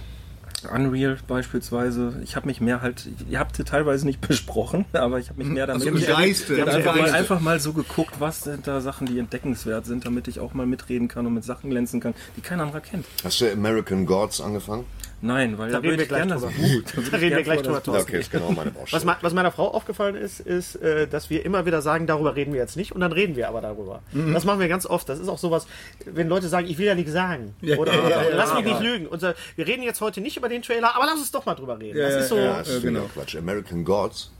Unreal 0.66 1.18
beispielsweise. 1.28 2.20
Ich 2.24 2.36
habe 2.36 2.48
mich 2.48 2.62
mehr 2.62 2.82
halt, 2.82 3.08
ihr 3.30 3.40
habt 3.40 3.56
sie 3.56 3.64
teilweise 3.64 4.06
nicht 4.06 4.22
besprochen, 4.28 4.86
aber 4.94 5.20
ich 5.20 5.30
habe 5.30 5.40
mich 5.40 5.48
mehr 5.52 5.68
damit 5.68 5.88
Also 5.88 5.98
im 5.98 6.06
Geiste. 6.06 6.56
Ich 6.56 6.62
habe 6.62 6.72
einfach, 6.72 7.14
einfach 7.14 7.40
mal 7.40 7.60
so 7.60 7.74
geguckt, 7.74 8.16
was 8.20 8.42
sind 8.42 8.68
da 8.68 8.82
Sachen, 8.82 9.08
die 9.08 9.20
entdeckenswert 9.20 9.86
sind, 9.86 10.06
damit 10.06 10.28
ich 10.28 10.40
auch 10.40 10.54
mal 10.54 10.66
mitreden 10.66 11.08
kann 11.08 11.26
und 11.26 11.34
mit 11.34 11.44
Sachen 11.44 11.70
glänzen 11.70 12.00
kann, 12.00 12.14
die 12.36 12.42
kein 12.42 12.60
anderer 12.60 12.82
kennt. 12.82 13.06
Hast 13.24 13.42
du 13.42 13.52
American 13.52 14.06
Gods 14.06 14.42
angefangen? 14.42 14.86
Nein, 15.22 15.58
weil 15.58 15.70
Da 15.70 15.78
da, 15.80 15.84
würde 15.84 15.90
reden 15.90 15.98
wir 15.98 16.04
ich 16.04 16.10
gleich 16.10 16.28
drüber. 16.28 16.52
Da 17.12 17.18
reden 17.18 17.36
wir 17.38 17.44
gleich 17.44 17.62
drüber, 17.62 17.74
Ja, 17.76 17.80
Thorsten. 17.82 18.02
okay, 18.10 18.20
ist 18.20 18.32
genau 18.32 18.52
meine 18.52 18.72
Was, 18.90 19.06
was 19.06 19.34
meiner 19.34 19.52
Frau 19.52 19.68
aufgefallen 19.70 20.16
ist, 20.16 20.40
ist, 20.40 20.76
äh, 20.78 21.08
dass 21.08 21.30
wir 21.30 21.46
immer 21.46 21.66
wieder 21.66 21.82
sagen, 21.82 22.08
darüber 22.08 22.36
reden 22.36 22.54
wir 22.54 22.60
jetzt 22.60 22.78
nicht 22.78 22.92
und 22.94 23.02
dann 23.02 23.12
reden 23.12 23.36
wir 23.36 23.48
aber 23.50 23.62
darüber. 23.62 24.02
Mhm. 24.14 24.34
Das 24.34 24.46
machen 24.46 24.60
wir 24.60 24.68
ganz 24.68 24.86
oft. 24.86 25.10
Das 25.10 25.20
ist 25.20 25.28
auch 25.28 25.38
sowas, 25.38 25.68
wenn 26.06 26.30
Leute 26.30 26.48
sagen, 26.48 26.68
ich 26.68 26.78
will 26.78 26.86
ja 26.86 26.96
nichts 26.96 27.12
sagen. 27.12 27.56
Oder 27.78 27.94
ja, 27.94 28.10
ja, 28.10 28.36
lass 28.36 28.54
mich 28.54 28.66
ja. 28.66 28.72
nicht 28.72 28.82
lügen. 28.82 29.08
Und 29.08 29.20
so, 29.20 29.32
wir 29.56 29.68
reden 29.68 29.84
jetzt 29.84 30.02
heute 30.02 30.22
nicht 30.22 30.38
über 30.38 30.48
den 30.50 30.62
Trailer, 30.62 30.96
aber 30.96 31.06
lass 31.06 31.20
uns 31.20 31.32
doch 31.32 31.46
mal 31.46 31.56
drüber 31.56 31.80
reden. 31.80 31.98
Ja, 31.98 32.10
das 32.10 32.24
ist 32.24 32.30
so. 32.30 32.38
ja, 32.38 32.44
Ja. 32.44 32.52
Ja, 32.52 32.58
das 32.60 32.70
ist 32.70 32.82
genau. 32.82 33.10
Quatsch. 33.14 33.36
American 33.36 33.84
Gods. 33.84 34.32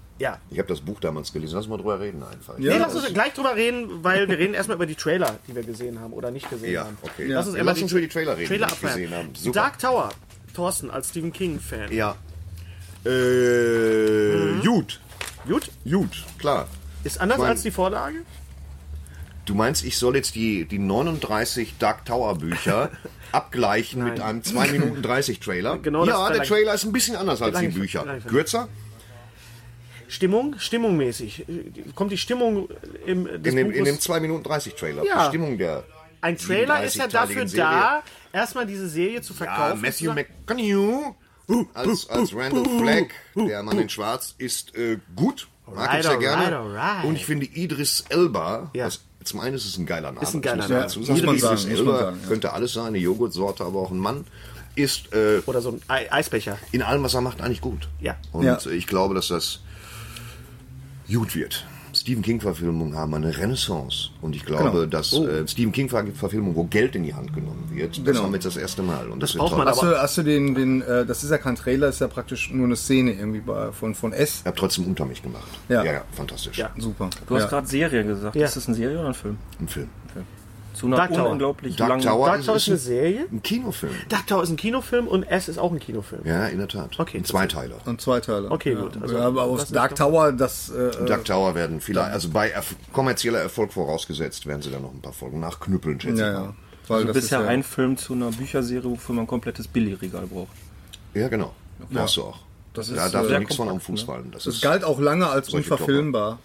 Ich 0.52 0.58
habe 0.60 0.68
das 0.68 0.82
Buch 0.82 1.00
damals 1.00 1.32
gelesen. 1.32 1.56
Lass 1.56 1.68
mal 1.70 1.78
drüber 1.78 1.98
reden 2.00 2.22
einfach. 2.24 2.60
Ja. 2.60 2.74
Nee, 2.74 2.80
lass 2.80 2.94
uns 2.94 3.06
gleich 3.14 3.32
drüber 3.34 3.56
reden, 3.56 4.04
weil 4.04 4.28
wir 4.28 4.38
reden 4.38 4.54
erstmal 4.54 4.76
über 4.76 4.86
die 4.86 4.96
Trailer, 4.96 5.38
die 5.48 5.56
wir 5.56 5.64
gesehen 5.64 6.00
haben 6.02 6.12
oder 6.12 6.30
nicht 6.30 6.50
gesehen 6.50 6.74
Ja, 6.74 6.84
haben. 6.86 6.98
okay. 7.02 7.26
Lass 7.28 7.48
uns, 7.48 7.56
Ja, 7.56 7.64
lass 7.64 7.82
uns 7.82 7.92
über 7.92 8.02
die 8.02 8.10
Trailer 8.10 8.36
reden, 8.36 8.48
Trailer 8.50 8.68
die 8.68 8.82
wir 8.84 8.90
gesehen 8.90 9.16
haben. 9.16 9.30
Super. 9.34 9.54
Dark 9.62 9.80
Tower. 9.80 10.10
Thorsten 10.60 10.92
als 10.92 11.10
Stephen 11.10 11.32
King-Fan. 11.32 11.90
Ja. 11.94 12.18
Äh, 13.06 14.60
gut. 14.66 15.00
Gut? 15.48 15.72
Gut, 15.90 16.26
klar. 16.38 16.68
Ist 17.06 17.22
anders 17.22 17.38
Ich 17.38 17.42
mein- 17.44 17.52
als 17.52 17.62
die 17.62 17.72
Vorlage? 17.72 18.18
Du 19.46 19.56
meinst, 19.56 19.86
ich 19.86 19.98
soll 19.98 20.16
jetzt 20.18 20.36
die, 20.36 20.66
die 20.66 20.78
39 20.78 21.76
Dark 21.80 22.04
Tower 22.06 22.36
Bücher 22.38 22.92
abgleichen 23.32 24.04
mit 24.04 24.20
einem 24.20 24.44
2 24.44 24.68
Minuten 24.74 25.02
30 25.02 25.40
Trailer? 25.40 25.78
Genau, 25.78 26.06
ja, 26.06 26.30
der 26.30 26.44
Trailer 26.44 26.74
ist 26.74 26.84
ein 26.84 26.92
bisschen 26.92 27.16
anders 27.16 27.42
als 27.42 27.58
die 27.58 27.70
Bücher. 27.70 28.04
Kürzer? 28.28 28.68
Stimmung, 30.10 30.56
stimmungmäßig. 30.60 31.46
Kommt 31.96 32.12
die 32.12 32.18
Stimmung 32.18 32.68
im, 33.06 33.26
In 33.28 33.44
dem, 33.44 33.72
in 33.72 33.86
dem 33.86 34.00
2 34.00 34.20
Minuten 34.20 34.44
30 34.44 34.76
Trailer. 34.76 35.04
Ja. 35.06 35.24
Die 35.24 35.30
Stimmung 35.30 35.58
der. 35.58 35.84
Ein 36.22 36.38
Trailer 36.38 36.84
ist 36.84 36.96
ja 36.98 37.06
37-teiligen 37.06 37.12
dafür 37.14 37.48
Serie. 37.48 37.64
da, 37.64 38.04
erstmal 38.34 38.66
diese 38.66 38.88
Serie 38.90 39.22
zu 39.22 39.34
Ja, 39.34 39.38
verkaufen. 39.38 39.82
Matthew 39.82 39.98
zu 39.98 40.06
sagen- 40.06 40.26
McConaughey 40.48 41.16
als, 41.74 42.10
als 42.10 42.36
Randall 42.36 42.66
Flagg, 42.80 43.10
der 43.36 43.64
Mann 43.64 43.80
in 43.80 43.90
Schwarz, 43.90 44.36
ist 44.38 44.76
äh, 44.76 45.00
gut. 45.16 45.48
Mag 45.66 45.78
Alright, 45.90 46.00
ich 46.00 46.06
sehr 46.08 46.18
gerne. 46.18 46.58
alright, 46.58 46.80
alright. 46.82 47.06
Und 47.06 47.16
ich 47.16 47.26
finde 47.26 47.46
Idris 47.48 48.04
Elba, 48.10 48.70
Ja. 48.74 48.86
was, 48.88 49.02
zum 49.24 49.40
einen 49.40 49.56
ist 49.56 49.66
es 49.66 49.78
ein 49.78 49.86
geiler 49.86 50.12
Name. 50.12 50.22
Ist 50.24 50.34
ein 50.34 50.42
das 50.42 50.52
geiler 50.52 50.68
Name. 50.68 50.88
Ja, 50.92 50.98
muss 51.00 51.08
man 51.08 51.18
Idris 51.18 51.42
sagen, 51.42 51.68
Elba 51.72 52.00
sagen, 52.00 52.20
ja. 52.22 52.28
könnte 52.28 52.54
alles 52.54 52.74
sein, 52.74 52.86
eine 52.88 52.98
Joghurtsorte, 53.00 53.64
aber 53.66 53.80
auch 53.80 53.92
ein 53.92 54.00
Mann. 54.00 54.26
Ist 54.76 55.12
äh, 55.14 55.42
Oder 55.46 55.62
so 55.62 55.70
ein 55.72 55.82
Ei- 55.88 56.12
Eisbecher. 56.12 56.58
in 56.72 56.82
allem, 56.84 57.04
was 57.04 57.14
er 57.16 57.22
macht, 57.22 57.42
eigentlich 57.42 57.62
gut. 57.62 57.88
Ja. 58.00 58.16
Und 58.32 58.46
Ja. 58.46 58.58
ich 58.68 58.88
glaube, 58.88 59.14
dass 59.16 59.28
das 59.30 59.60
gut 61.12 61.36
wird. 61.36 61.66
Stephen 62.00 62.22
King-Verfilmungen 62.24 62.96
haben 62.96 63.14
eine 63.14 63.38
Renaissance. 63.38 64.10
Und 64.22 64.34
ich 64.36 64.46
glaube, 64.46 64.72
Genau. 64.72 64.86
dass 64.86 65.14
Oh. 65.14 65.28
äh, 65.28 65.46
Stephen 65.48 65.74
King-Verfilmungen, 65.74 66.56
wo 66.56 66.64
Geld 66.64 66.96
in 66.96 67.04
die 67.04 67.14
Hand 67.14 67.34
genommen 67.34 67.70
wird, 67.74 67.98
das 67.98 68.04
Genau. 68.06 68.24
haben 68.24 68.32
wir 68.32 68.36
jetzt 68.38 68.46
das 68.46 68.56
erste 68.56 68.82
Mal. 68.84 69.10
Und 69.10 69.22
das, 69.22 69.34
wird 69.34 69.42
braucht 69.42 69.58
man 69.58 69.68
Hast 69.68 69.80
aber- 69.84 69.92
du, 69.92 70.02
hast 70.02 70.18
du 70.18 70.24
den, 70.24 70.56
den 70.56 70.82
äh, 70.82 71.06
das 71.06 71.24
ist 71.24 71.30
ja 71.32 71.38
kein 71.38 71.56
Trailer, 71.56 71.90
ist 71.90 72.00
ja 72.00 72.08
praktisch 72.08 72.52
nur 72.52 72.66
eine 72.68 72.78
Szene 72.78 73.12
irgendwie 73.12 73.42
bei, 73.42 73.72
von, 73.74 73.94
von 73.96 74.14
S. 74.14 74.40
Ich 74.42 74.46
habe 74.46 74.56
trotzdem 74.58 74.86
unter 74.88 75.06
mich 75.06 75.22
gemacht. 75.22 75.48
Ja. 75.68 75.84
ja, 75.84 75.92
ja 75.94 76.02
fantastisch. 76.14 76.58
Ja. 76.58 76.70
Super. 76.78 77.10
Du 77.28 77.36
hast 77.36 77.44
ja. 77.44 77.50
gerade 77.50 77.68
Serie 77.68 78.06
gesagt. 78.06 78.36
Ja. 78.36 78.46
Ist 78.46 78.56
das 78.56 78.68
eine 78.68 78.78
Serie 78.78 78.98
oder 78.98 79.10
ein 79.10 79.14
Film? 79.14 79.38
Ein 79.60 79.68
Film. 79.68 79.90
Zu 80.80 80.86
einer 80.86 80.96
Dark 80.96 81.14
Tower. 81.14 81.30
unglaublich 81.32 81.76
Dark 81.76 81.90
langen... 81.90 82.02
Tower, 82.04 82.26
Dark 82.28 82.46
Tower 82.46 82.56
ist 82.56 82.64
ist 82.64 82.68
eine 82.70 82.78
ein, 82.78 82.80
Serie. 82.80 83.26
ein 83.30 83.44
Kinofilm. 83.44 83.92
Dark 84.08 84.28
Tower 84.28 84.44
ist 84.44 84.50
ein 84.50 84.56
Kinofilm 84.56 85.08
und 85.08 85.24
S 85.24 85.50
ist 85.50 85.58
auch 85.58 85.74
ein 85.74 85.80
Kinofilm. 85.80 86.22
Ja, 86.24 86.48
in 86.48 86.58
der 86.58 86.70
Tat. 86.70 86.98
Okay, 86.98 87.18
ein 87.18 87.26
Zweiteiler. 87.26 87.76
Und 87.86 88.00
zwei 88.00 88.22
Teile. 88.22 88.50
Okay, 88.50 88.74
ja. 88.74 88.80
gut. 88.80 88.98
Also, 89.02 89.16
ja, 89.16 89.26
aber 89.26 89.44
aus 89.44 89.70
Dark 89.70 89.96
Tower, 89.96 90.32
das. 90.32 90.70
Äh, 90.70 91.06
Dark 91.06 91.26
Tower 91.26 91.54
werden 91.54 91.82
vielleicht, 91.82 92.12
also 92.12 92.30
bei 92.30 92.50
erf 92.50 92.76
kommerzieller 92.94 93.40
Erfolg 93.40 93.74
vorausgesetzt, 93.74 94.46
werden 94.46 94.62
sie 94.62 94.72
dann 94.72 94.84
noch 94.84 94.94
ein 94.94 95.02
paar 95.02 95.14
Folgen 95.14 95.42
nachknüppeln, 95.42 96.00
schätze 96.00 96.22
ja, 96.22 96.28
ich 96.30 96.34
ja. 96.34 96.40
mal. 96.40 96.54
Weil 96.88 96.96
Also 96.98 97.08
das 97.08 97.16
bisher 97.16 97.40
ist 97.40 97.46
ja, 97.46 97.50
ein 97.52 97.64
Film 97.64 97.98
zu 97.98 98.14
einer 98.14 98.32
Bücherserie, 98.32 98.90
wofür 98.90 99.16
man 99.16 99.26
ein 99.26 99.28
komplettes 99.28 99.68
Billigregal 99.68 100.28
braucht. 100.28 100.54
Ja, 101.14 101.28
genau. 101.28 101.54
Brauchst 101.92 102.18
du 102.18 102.24
auch. 102.24 102.40
Das 102.74 102.94
da 102.94 103.06
ist, 103.06 103.14
darf 103.14 103.26
äh, 103.26 103.30
dir 103.30 103.40
nichts 103.40 103.56
von 103.56 103.68
am 103.68 103.74
kompakt, 103.74 103.86
Fuß 103.88 104.02
fallen. 104.04 104.32
Das 104.32 104.44
Das 104.46 104.56
ist, 104.56 104.62
galt 104.62 104.84
auch 104.84 105.00
lange 105.00 105.28
als 105.28 105.50
unverfilmbar. 105.50 106.40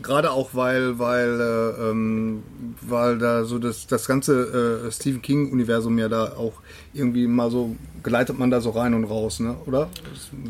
Gerade 0.00 0.32
auch, 0.32 0.50
weil, 0.52 0.98
weil, 0.98 1.40
äh, 1.40 1.90
ähm, 1.90 2.42
weil 2.80 3.18
da 3.18 3.44
so 3.44 3.58
das, 3.60 3.86
das 3.86 4.06
ganze 4.08 4.84
äh, 4.86 4.90
Stephen 4.90 5.22
King-Universum 5.22 5.96
ja 5.98 6.08
da 6.08 6.32
auch 6.36 6.54
irgendwie 6.92 7.26
mal 7.28 7.50
so, 7.52 7.76
gleitet 8.02 8.36
man 8.36 8.50
da 8.50 8.60
so 8.60 8.70
rein 8.70 8.94
und 8.94 9.04
raus, 9.04 9.38
ne? 9.38 9.54
Oder? 9.66 9.90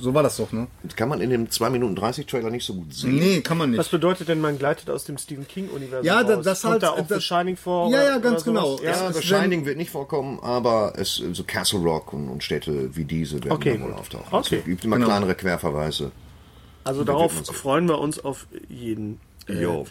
So 0.01 0.15
war 0.15 0.23
das 0.23 0.39
doch, 0.39 0.53
ne? 0.53 0.69
Das 0.85 0.97
kann 0.97 1.11
man 1.11 1.21
in 1.21 1.29
dem 1.29 1.51
2 1.51 1.69
Minuten 1.69 1.95
30 1.97 2.25
Trailer 2.27 2.49
nicht 2.49 2.65
so 2.65 2.73
gut 2.75 2.95
sehen. 2.95 3.17
Nee, 3.17 3.41
kann 3.43 3.59
man 3.59 3.73
Was 3.73 3.79
nicht. 3.87 3.91
bedeutet 3.91 4.29
denn, 4.29 4.41
man 4.41 4.59
gleitet 4.59 4.89
aus 4.89 5.05
dem 5.05 5.19
Stephen 5.19 5.47
King-Universum 5.47 6.07
Ja, 6.07 6.23
das 6.25 6.63
Kommt 6.63 6.73
halt- 6.73 6.83
da 6.85 6.91
auch 6.91 7.07
das- 7.07 7.19
The 7.19 7.21
Shining 7.21 7.57
vor? 7.57 7.91
Ja, 7.91 8.03
ja, 8.05 8.19
ganz 8.19 8.45
genau. 8.45 8.79
Ja, 8.83 9.13
The 9.13 9.21
Shining 9.23 9.67
wird 9.67 9.77
nicht 9.77 9.91
vorkommen, 9.91 10.39
aber 10.41 10.95
es, 10.97 11.17
so 11.17 11.45
Castle 11.45 11.81
Rock 11.81 12.15
und, 12.15 12.29
und 12.31 12.43
Städte 12.43 12.97
wie 12.97 13.05
diese 13.05 13.35
werden 13.45 13.53
Okay, 13.53 13.73
dann 13.73 13.83
wohl 13.83 13.93
auftauchen. 13.93 14.29
Okay. 14.31 14.59
Es 14.61 14.65
gibt 14.65 14.85
immer 14.85 14.97
Genau. 14.97 15.09
kleinere 15.09 15.35
Querverweise. 15.35 16.11
also 16.85 17.05
Da 17.05 17.13
darauf 17.13 17.33
freuen 17.33 17.87
wir 17.87 17.99
uns 17.99 18.25
auf 18.25 18.47
jeden 18.71 19.21
äh, 19.49 19.63
Jo. 19.63 19.87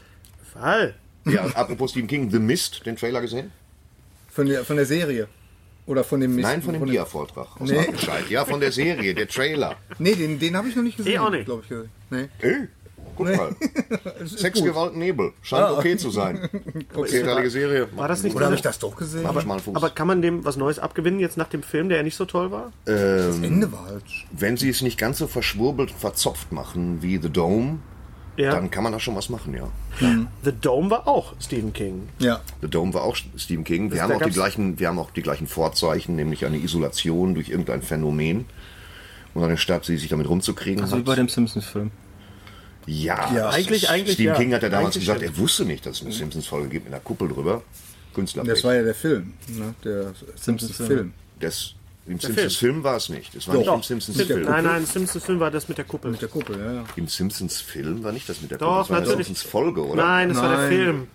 Fall. 0.54 0.96
Ja, 1.26 1.46
apropos 1.54 1.92
Stephen 1.92 2.08
King, 2.08 2.32
The 2.32 2.40
Mist, 2.40 2.86
den 2.86 2.96
Trailer 2.96 3.22
gesehen? 3.22 3.52
Von 4.30 4.48
der, 4.48 4.64
von 4.66 4.76
der 4.76 4.86
Serie. 4.86 5.28
Oder 5.86 6.04
von 6.04 6.20
dem 6.20 6.36
Mist. 6.36 6.48
Nein, 6.48 6.62
von 6.62 6.74
dem 6.74 6.86
Dia-Vortrag 6.86 7.60
Nee. 7.60 7.76
Wattenscheid. 7.76 8.30
Ja, 8.30 8.46
von 8.46 8.60
der 8.60 8.72
Serie, 8.72 9.14
der 9.14 9.28
Trailer. 9.28 9.76
Nee, 10.00 10.16
den, 10.16 10.40
den 10.40 10.56
habe 10.56 10.68
ich 10.70 10.76
noch 10.76 10.84
nicht 10.84 10.98
gesehen. 10.98 11.14
Eh 11.14 11.20
auch 11.20 11.30
nicht. 11.30 11.46
Glaub 11.46 11.64
ich. 11.64 11.76
Nee. 12.10 12.30
Ey, 12.40 12.68
guck 13.16 13.36
mal. 13.36 13.56
Sex, 14.26 14.60
gut. 14.60 14.70
Gewalt, 14.70 14.96
Nebel. 14.96 15.34
Scheint 15.42 15.64
Ah. 15.64 15.78
okay 15.78 15.98
zu 15.98 16.10
sein. 16.12 16.48
Zehnteilige 17.08 17.50
Serie. 17.50 17.88
War 17.96 18.08
das 18.08 18.24
nicht 18.24 18.36
Oder 18.36 18.46
habe 18.46 18.56
ich 18.56 18.62
das 18.62 18.80
doch 18.80 18.96
gesehen? 18.96 19.26
Ich 19.26 19.62
Fuß. 19.64 19.76
Aber 19.76 19.90
kann 19.90 20.08
man 20.08 20.22
dem 20.22 20.46
was 20.46 20.56
Neues 20.56 20.80
abgewinnen 20.80 21.20
jetzt 21.20 21.36
nach 21.38 21.50
dem 21.50 21.64
Film, 21.64 21.90
der 21.90 21.98
ja 21.98 22.04
nicht 22.04 22.16
so 22.16 22.26
toll 22.26 22.52
war? 22.52 22.72
das 22.86 23.38
Ende 23.42 23.72
war 23.72 23.86
halt. 23.86 24.04
Wenn 24.32 24.58
sie 24.58 24.70
es 24.70 24.82
nicht 24.82 24.98
ganz 24.98 25.18
so 25.18 25.28
verschwurbelt 25.28 25.92
und 25.92 26.00
verzopft 26.00 26.52
machen 26.52 27.02
wie 27.02 27.18
The 27.22 27.30
Dome, 27.30 27.80
Ja. 28.42 28.52
dann 28.52 28.72
kann 28.72 28.84
man 28.84 28.92
da 28.94 29.00
schon 29.00 29.16
was 29.16 29.30
machen, 29.30 29.54
ja. 29.54 29.68
The 30.44 30.52
Dome 30.62 30.90
war 30.90 31.08
auch 31.08 31.34
Stephen 31.40 31.74
King. 31.74 32.08
Ja. 32.20 32.42
The 32.62 32.68
Dome 32.70 32.94
war 32.94 33.04
auch 33.04 33.16
Stephen 33.38 33.64
King. 33.64 33.92
Wir 33.92 33.98
Das- 34.00 34.10
haben 34.10 34.14
auch 34.16 34.22
die 34.26 34.32
gleichen, 34.32 34.80
wir 34.80 34.88
haben 34.88 35.00
auch 35.00 35.12
die 35.12 35.22
gleichen 35.22 35.48
Vorzeichen, 35.48 36.16
nämlich 36.16 36.46
eine 36.46 36.58
Isolation 36.58 37.36
durch 37.36 37.50
irgendein 37.50 37.82
Phänomen. 37.82 38.46
Und 39.34 39.44
eine 39.44 39.58
Stadt, 39.58 39.88
die 39.88 39.96
sich 39.98 40.10
damit 40.10 40.28
rumzukriegen 40.28 40.82
Also 40.84 40.96
wie 40.96 41.00
hat. 41.00 41.06
bei 41.06 41.16
dem 41.16 41.30
Simpsons-Film. 41.30 41.92
ja, 42.86 43.34
Ja. 43.34 43.50
Eigentlich- 43.50 43.90
eigentlich 43.90 44.16
Stephen 44.16 44.34
ja. 44.34 44.36
King 44.40 44.54
hat 44.54 44.64
ja 44.64 44.70
damals 44.70 44.96
Eigentlich 44.96 45.06
gesagt, 45.08 45.22
er 45.22 45.38
wusste 45.38 45.66
nicht, 45.66 45.86
dass 45.86 45.98
es 46.00 46.04
eine 46.06 46.12
Simpsons-Folge 46.14 46.68
gibt 46.70 46.86
mit 46.86 46.94
einer 46.94 47.02
Kuppel 47.04 47.30
drüber. 47.30 47.62
Künstler. 48.14 48.44
Das 48.44 48.62
war 48.66 48.76
ja 48.76 48.84
der 48.84 48.94
Film. 48.96 49.34
Ne? 49.48 49.74
Der 49.86 50.14
Simpsons-Film. 50.36 50.88
Film. 50.90 51.14
Das, 51.40 51.76
Im 52.08 52.20
Simpsons-Film 52.20 52.84
war 52.84 52.96
es 52.98 53.10
nicht. 53.10 53.36
Es 53.36 53.48
war 53.48 53.56
Doch. 53.56 53.62
nicht 53.62 53.70
im 53.70 53.76
Doch. 53.76 53.84
Simpsons-Film. 53.84 54.44
Nein, 54.44 54.64
nein, 54.64 54.86
Simpsons 54.86 55.24
Film 55.24 55.40
war 55.40 55.52
das 55.52 55.70
mit 55.70 55.78
der 55.78 55.86
Kuppel. 55.86 56.12
Mit 56.12 56.22
der 56.22 56.30
Kuppel, 56.30 56.58
ja, 56.58 56.74
ja. 56.74 56.84
Im 56.96 57.08
Simpsons-Film 57.08 58.04
war 58.04 58.12
nicht 58.12 58.28
das 58.28 58.42
mit 58.42 58.52
der 58.52 58.58
Doch, 58.58 58.68
Kuppel, 58.68 58.80
das 58.80 58.90
war 58.90 59.00
natürlich. 59.00 59.16
eine 59.18 59.26
Simpsons-Folge, 59.26 59.86
oder? 59.86 60.04
Nein, 60.04 60.30
das 60.30 60.38
war 60.40 60.50
der 60.50 60.58
Nein. 60.58 60.70
Film. 60.70 61.08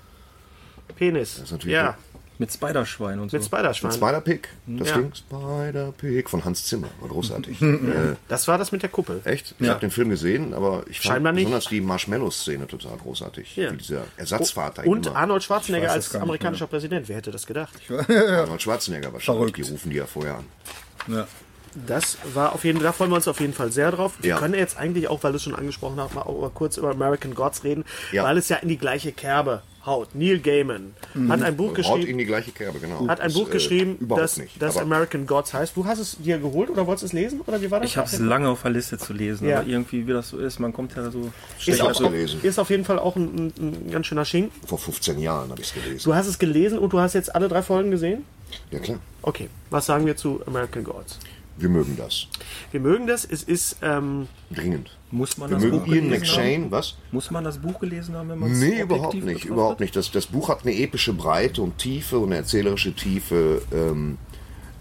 Penis. 0.94 1.38
ist 1.38 1.52
natürlich 1.52 1.74
ja, 1.74 1.96
Mit 2.38 2.52
Spiderschwein 2.52 3.18
und 3.20 3.30
so. 3.30 3.36
mit 3.36 3.46
Spiderschwein. 3.46 3.92
Spider-Pig, 3.92 4.48
das 4.66 4.88
Ja. 4.90 4.96
Ding 4.98 5.12
Spider-Pig 5.14 6.28
von 6.28 6.44
Hans 6.44 6.66
Zimmer, 6.66 6.88
war 7.00 7.08
großartig. 7.08 7.60
äh, 7.62 8.16
Das 8.28 8.46
war 8.48 8.58
das 8.58 8.72
mit 8.72 8.82
der 8.82 8.90
Kuppel. 8.90 9.20
echt? 9.24 9.54
Ich 9.58 9.68
habe 9.68 9.80
den 9.80 9.90
Film 9.90 10.10
gesehen, 10.10 10.52
aber 10.54 10.84
ich 10.88 11.00
fand 11.00 11.14
Scheinbar 11.14 11.32
nicht. 11.32 11.44
besonders 11.44 11.68
die 11.68 11.80
Marshmallow-Szene 11.80 12.66
total 12.66 12.96
großartig. 12.98 13.56
Ja. 13.56 13.72
Wie 13.72 13.76
dieser 13.78 14.04
Ersatzvater 14.16 14.86
Und 14.86 15.06
immer. 15.06 15.16
Arnold 15.16 15.42
Schwarzenegger 15.42 15.90
als 15.92 16.12
nicht 16.12 16.22
amerikanischer 16.22 16.66
Präsident. 16.66 17.08
Wer 17.08 17.16
hätte 17.16 17.30
das 17.30 17.46
gedacht? 17.46 17.72
Arnold 18.08 18.62
Schwarzenegger 18.62 19.12
wahrscheinlich. 19.12 19.24
Verrückt. 19.54 19.56
Die 19.56 19.72
rufen 19.72 19.90
die 19.90 19.96
ja 19.96 20.06
vorher 20.06 20.36
an. 20.36 20.44
ja. 21.08 21.26
Das 21.86 22.16
war 22.32 22.54
auf 22.54 22.64
jeden 22.64 22.78
Fall, 22.78 22.86
da 22.86 22.92
freuen 22.92 23.10
wir 23.10 23.16
uns 23.16 23.28
auf 23.28 23.38
jeden 23.38 23.52
Fall 23.52 23.70
sehr 23.70 23.90
drauf. 23.90 24.14
Wir 24.20 24.30
Ja. 24.30 24.38
können 24.38 24.54
jetzt 24.54 24.78
eigentlich 24.78 25.08
auch, 25.08 25.22
weil 25.22 25.32
du 25.32 25.36
es 25.36 25.42
schon 25.42 25.54
angesprochen 25.54 26.00
hast, 26.00 26.14
mal 26.14 26.24
mal 26.24 26.48
kurz 26.48 26.78
über 26.78 26.90
American 26.90 27.34
Gods 27.34 27.64
reden, 27.64 27.84
Ja. 28.12 28.24
weil 28.24 28.38
es 28.38 28.48
ja 28.48 28.56
in 28.56 28.68
die 28.68 28.78
gleiche 28.78 29.12
Kerbe 29.12 29.60
haut. 29.86 30.08
Neil 30.14 30.40
Gaiman 30.40 30.94
hat 31.28 31.42
ein 31.42 31.56
Buch 31.56 31.68
Haut 31.68 31.74
geschrieben. 31.76 32.06
in 32.08 32.18
die 32.18 32.26
gleiche 32.26 32.50
Kerbe, 32.50 32.78
genau. 32.80 33.06
hat 33.08 33.20
ein 33.20 33.28
Das, 33.28 33.34
Buch 33.34 33.48
äh, 33.48 33.52
geschrieben, 33.52 33.96
überhaupt 33.98 34.24
das, 34.24 34.36
nicht. 34.36 34.60
das 34.60 34.76
American 34.76 35.26
Gods 35.26 35.54
heißt. 35.54 35.76
Du 35.76 35.86
hast 35.86 35.98
es 36.00 36.16
dir 36.18 36.38
geholt 36.38 36.68
oder 36.70 36.86
wolltest 36.86 37.04
es 37.04 37.12
lesen? 37.12 37.40
Oder 37.46 37.60
wie 37.62 37.70
war 37.70 37.80
das? 37.80 37.90
Ich 37.90 37.96
habe 37.96 38.06
es 38.08 38.18
lange 38.18 38.48
auf 38.48 38.62
der 38.62 38.72
Liste 38.72 38.98
zu 38.98 39.12
lesen, 39.12 39.48
Ja. 39.48 39.60
aber 39.60 39.68
irgendwie, 39.68 40.06
wie 40.06 40.12
das 40.12 40.28
so 40.30 40.38
ist, 40.38 40.58
man 40.58 40.72
kommt 40.72 40.94
ja 40.96 41.10
so... 41.10 41.30
ist, 41.58 41.68
Ich 41.68 41.80
auch, 41.82 41.92
gelesen. 41.98 42.40
ist 42.42 42.58
auf 42.58 42.68
jeden 42.70 42.84
Fall 42.84 42.98
auch 42.98 43.16
ein, 43.16 43.52
ein, 43.58 43.86
ein 43.86 43.90
ganz 43.92 44.06
schöner 44.06 44.24
Schinken. 44.24 44.50
vor 44.66 44.78
15 44.78 45.18
Jahren 45.18 45.50
habe 45.50 45.60
ich 45.60 45.68
es 45.68 45.74
gelesen. 45.74 46.00
Du 46.04 46.14
hast 46.14 46.26
es 46.26 46.38
gelesen 46.38 46.78
und 46.78 46.92
du 46.92 46.98
hast 47.00 47.14
jetzt 47.14 47.34
alle 47.34 47.48
drei 47.48 47.62
Folgen 47.62 47.90
gesehen? 47.90 48.24
Ja 48.70 48.78
klar, 48.80 48.98
Okay, 49.22 49.48
was 49.70 49.86
sagen 49.86 50.06
wir 50.06 50.16
zu 50.16 50.40
American 50.46 50.84
Gods? 50.84 51.18
Wir 51.58 51.68
mögen 51.68 51.96
das. 51.96 52.26
Wir 52.70 52.80
mögen 52.80 53.06
das. 53.06 53.24
Es 53.24 53.42
ist, 53.42 53.76
ähm, 53.82 54.28
Dringend. 54.50 54.90
Muss 55.10 55.38
man 55.38 55.48
Wir 55.50 55.56
das 55.56 55.64
mögen 55.64 55.78
Buch 55.78 55.86
Ian 55.86 55.94
gelesen 56.04 56.10
McShane, 56.20 56.64
haben? 56.64 56.70
was? 56.72 56.94
Muss 57.12 57.30
man 57.30 57.44
das 57.44 57.58
Buch 57.58 57.78
gelesen 57.80 58.14
haben, 58.16 58.28
wenn 58.28 58.38
man 58.40 58.50
es 58.52 58.58
Nee, 58.58 58.80
überhaupt 58.82 59.14
nicht, 59.14 59.24
betrachtet? 59.24 59.50
überhaupt 59.50 59.80
nicht. 59.80 59.96
Das, 59.96 60.10
das 60.10 60.26
Buch 60.26 60.48
hat 60.48 60.62
eine 60.62 60.74
epische 60.74 61.12
Breite 61.12 61.62
und 61.62 61.78
Tiefe 61.78 62.18
und 62.18 62.26
eine 62.28 62.36
erzählerische 62.36 62.92
Tiefe, 62.94 63.62
ähm, 63.72 64.18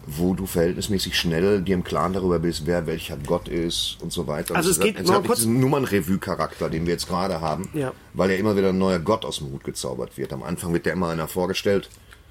wo 0.08 0.34
du 0.36 0.46
verhältnismäßig 0.46 1.17
schnell 1.17 1.62
dir 1.62 1.74
im 1.75 1.84
Klaren 1.84 2.13
darüber 2.13 2.38
bist, 2.39 2.65
wer 2.67 2.86
welcher 2.86 3.17
Gott 3.17 3.48
ist 3.48 3.98
und 4.01 4.12
so 4.13 4.27
weiter. 4.27 4.55
Also 4.55 4.70
es 4.70 4.77
hat- 4.77 4.86
geht 4.86 5.00
es 5.00 5.08
noch 5.08 5.15
hat 5.15 5.25
kurz- 5.25 5.39
diesen 5.39 5.60
Nummernrevue-Charakter, 5.60 6.70
den 6.70 6.86
wir 6.86 6.94
jetzt 6.94 7.08
gerade 7.08 7.41
haben, 7.41 7.70
Ja. 7.74 7.91
weil 8.13 8.29
ja 8.32 8.36
immer 8.38 8.55
wieder 8.55 8.70
ein 8.70 8.77
neuer 8.77 9.00
Gott 9.00 9.25
aus 9.25 9.38
dem 9.38 9.51
Hut 9.51 9.63
gezaubert 9.63 10.15
wird. 10.17 10.32
Am 10.34 10.44
Anfang 10.44 10.74
wird 10.74 10.86
der 10.86 10.94
immer 10.94 11.10
einer 11.10 11.27
vorgestellt, 11.27 11.89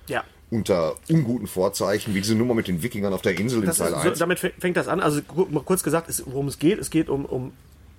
ja. 0.09 0.23
Unter 0.55 0.95
unguten 1.11 1.47
Vorzeichen, 1.47 2.15
wie 2.15 2.21
diese 2.21 2.35
Nummer 2.35 2.55
mit 2.55 2.69
den 2.69 2.83
Wikingern 2.83 3.13
auf 3.13 3.23
der 3.23 3.39
Insel 3.39 3.61
in 3.61 3.67
Das 3.67 3.79
Teil 3.79 3.93
ist, 3.93 4.03
so, 4.03 4.09
1. 4.11 4.19
damit 4.19 4.39
fäng- 4.39 4.53
fängt 4.59 4.77
das 4.77 4.89
an. 4.89 5.01
Also 5.01 5.21
kurz 5.23 5.83
gesagt, 5.83 6.09
es, 6.09 6.23
worum 6.27 6.49
es 6.49 6.59
geht. 6.59 6.79
Es 6.79 6.91
geht 6.91 7.09
um, 7.09 7.25
um 7.25 7.53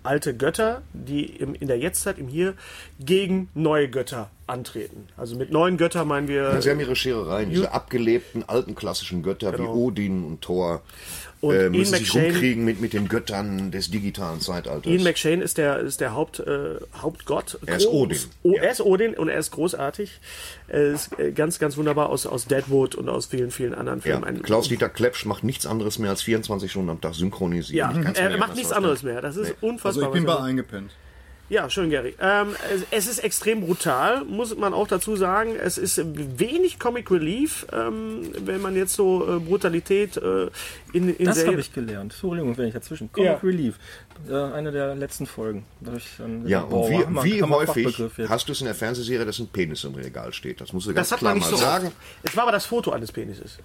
alte 0.03 0.35
Götter, 0.35 0.83
die 0.93 1.25
im, 1.25 1.55
in 1.55 1.67
der 1.67 1.79
Jetztzeit, 1.79 2.17
im 2.19 2.27
Hier, 2.27 2.53
gegen 2.99 3.49
neue 3.55 3.89
Götter 3.89 4.29
antreten. 4.47 5.07
Also 5.17 5.35
mit 5.35 5.51
neuen 5.51 5.77
Göttern 5.77 6.07
meinen 6.07 6.27
wir. 6.27 6.61
Sie 6.61 6.69
haben 6.69 6.79
ihre 6.79 6.95
Scherereien, 6.95 7.49
diese 7.49 7.71
abgelebten 7.73 8.47
alten 8.47 8.75
klassischen 8.75 9.23
Götter 9.23 9.51
Genau. 9.51 9.63
wie 9.63 9.67
Odin 9.79 10.23
und 10.23 10.41
Thor. 10.41 10.81
Und 11.45 11.55
äh, 11.55 11.63
Ian 11.63 11.71
müssen 11.71 11.95
sich 11.95 12.09
McShane- 12.09 12.23
rumkriegen 12.31 12.65
mit, 12.65 12.81
mit 12.81 12.93
den 12.93 13.07
Göttern 13.07 13.71
des 13.71 13.91
digitalen 13.91 14.41
Zeitalters. 14.41 14.91
Ian 14.91 15.03
McShane 15.03 15.41
ist 15.43 15.57
der, 15.57 15.79
ist 15.79 16.01
der 16.01 16.13
Haupt, 16.13 16.39
äh, 16.39 16.75
Hauptgott. 16.97 17.59
Er 17.65 17.77
ist 17.77 17.87
Odin. 17.87 18.17
Oh, 18.43 18.53
Ja. 18.55 18.63
Er 18.63 18.71
ist 18.71 18.81
Odin 18.81 19.13
und 19.13 19.29
er 19.29 19.37
ist 19.37 19.51
großartig. 19.51 20.19
Er 20.67 20.93
ist 20.93 21.17
äh, 21.19 21.31
ganz, 21.31 21.59
ganz 21.59 21.77
wunderbar 21.77 22.09
aus, 22.09 22.25
aus 22.25 22.45
Deadwood 22.45 22.95
und 22.95 23.09
aus 23.09 23.27
vielen, 23.27 23.51
vielen 23.51 23.73
anderen 23.75 23.99
ja, 23.99 24.03
Filmen. 24.03 24.23
Ein- 24.23 24.41
Klaus-Dieter 24.41 24.89
Klepsch 24.89 25.25
macht 25.25 25.43
nichts 25.43 25.65
anderes 25.65 25.99
mehr 25.99 26.09
als 26.09 26.21
24 26.23 26.69
Stunden 26.71 26.89
am 26.89 27.01
Tag 27.01 27.13
synchronisieren. 27.15 28.03
ja, 28.03 28.11
er 28.11 28.37
macht 28.37 28.55
nichts 28.55 28.71
anderes 28.71 29.03
mehr. 29.03 29.21
Das 29.21 29.37
ist 29.37 29.55
unfassbar. 29.61 30.05
Also 30.07 30.15
ich 30.15 30.23
bin 30.23 30.25
bei 30.25 30.39
eingepennt. 30.39 30.91
Ja, 31.47 31.69
schön, 31.69 31.91
Gary. 31.91 32.15
Ähm, 32.19 32.55
es- 32.89 33.05
ist 33.07 33.19
extrem 33.19 33.61
brutal, 33.61 34.25
muss 34.25 34.57
man 34.57 34.73
auch 34.73 34.87
dazu 34.87 35.15
sagen. 35.15 35.55
Es 35.55 35.77
ist 35.77 36.01
wenig 36.39 36.79
Comic 36.79 37.11
Relief, 37.11 37.67
ähm, 37.71 38.31
wenn 38.45 38.61
man 38.61 38.75
jetzt 38.75 38.93
so 38.93 39.37
äh, 39.37 39.39
Brutalität 39.39 40.17
äh, 40.17 40.47
in, 40.93 41.15
in 41.15 41.25
Das 41.25 41.45
habe 41.45 41.59
ich 41.59 41.71
gelernt. 41.71 42.13
Entschuldigung, 42.13 42.57
wenn 42.57 42.67
ich 42.69 42.73
dazwischen. 42.73 43.11
Comic 43.11 43.29
Ja. 43.29 43.37
Relief. 43.43 43.75
Äh, 44.27 44.33
eine 44.33 44.71
der 44.71 44.95
letzten 44.95 45.27
Folgen. 45.27 45.65
Ja, 45.81 45.91
gesagt, 45.91 46.19
und 46.63 46.69
boah, 46.69 46.89
wie, 46.89 46.95
Hammer- 47.05 47.23
wie 47.23 47.43
häufig 47.43 48.01
hast 48.27 48.47
du 48.47 48.51
es 48.53 48.61
in 48.61 48.65
der 48.65 48.73
Fernsehserie, 48.75 49.23
dass 49.25 49.37
ein 49.37 49.47
Penis 49.47 49.83
im 49.83 49.93
Regal 49.93 50.33
steht? 50.33 50.61
Das 50.61 50.73
musst 50.73 50.87
du 50.87 50.93
ganz 50.95 51.09
Das 51.09 51.11
hat 51.13 51.19
klar 51.19 51.31
man 51.31 51.37
nicht 51.39 51.51
mal 51.51 51.57
so 51.57 51.63
sagen. 51.63 51.91
Es 52.23 52.35
war 52.35 52.43
aber 52.43 52.53
das 52.53 52.65
Foto 52.65 52.91
eines 52.91 53.11
Penises. 53.11 53.59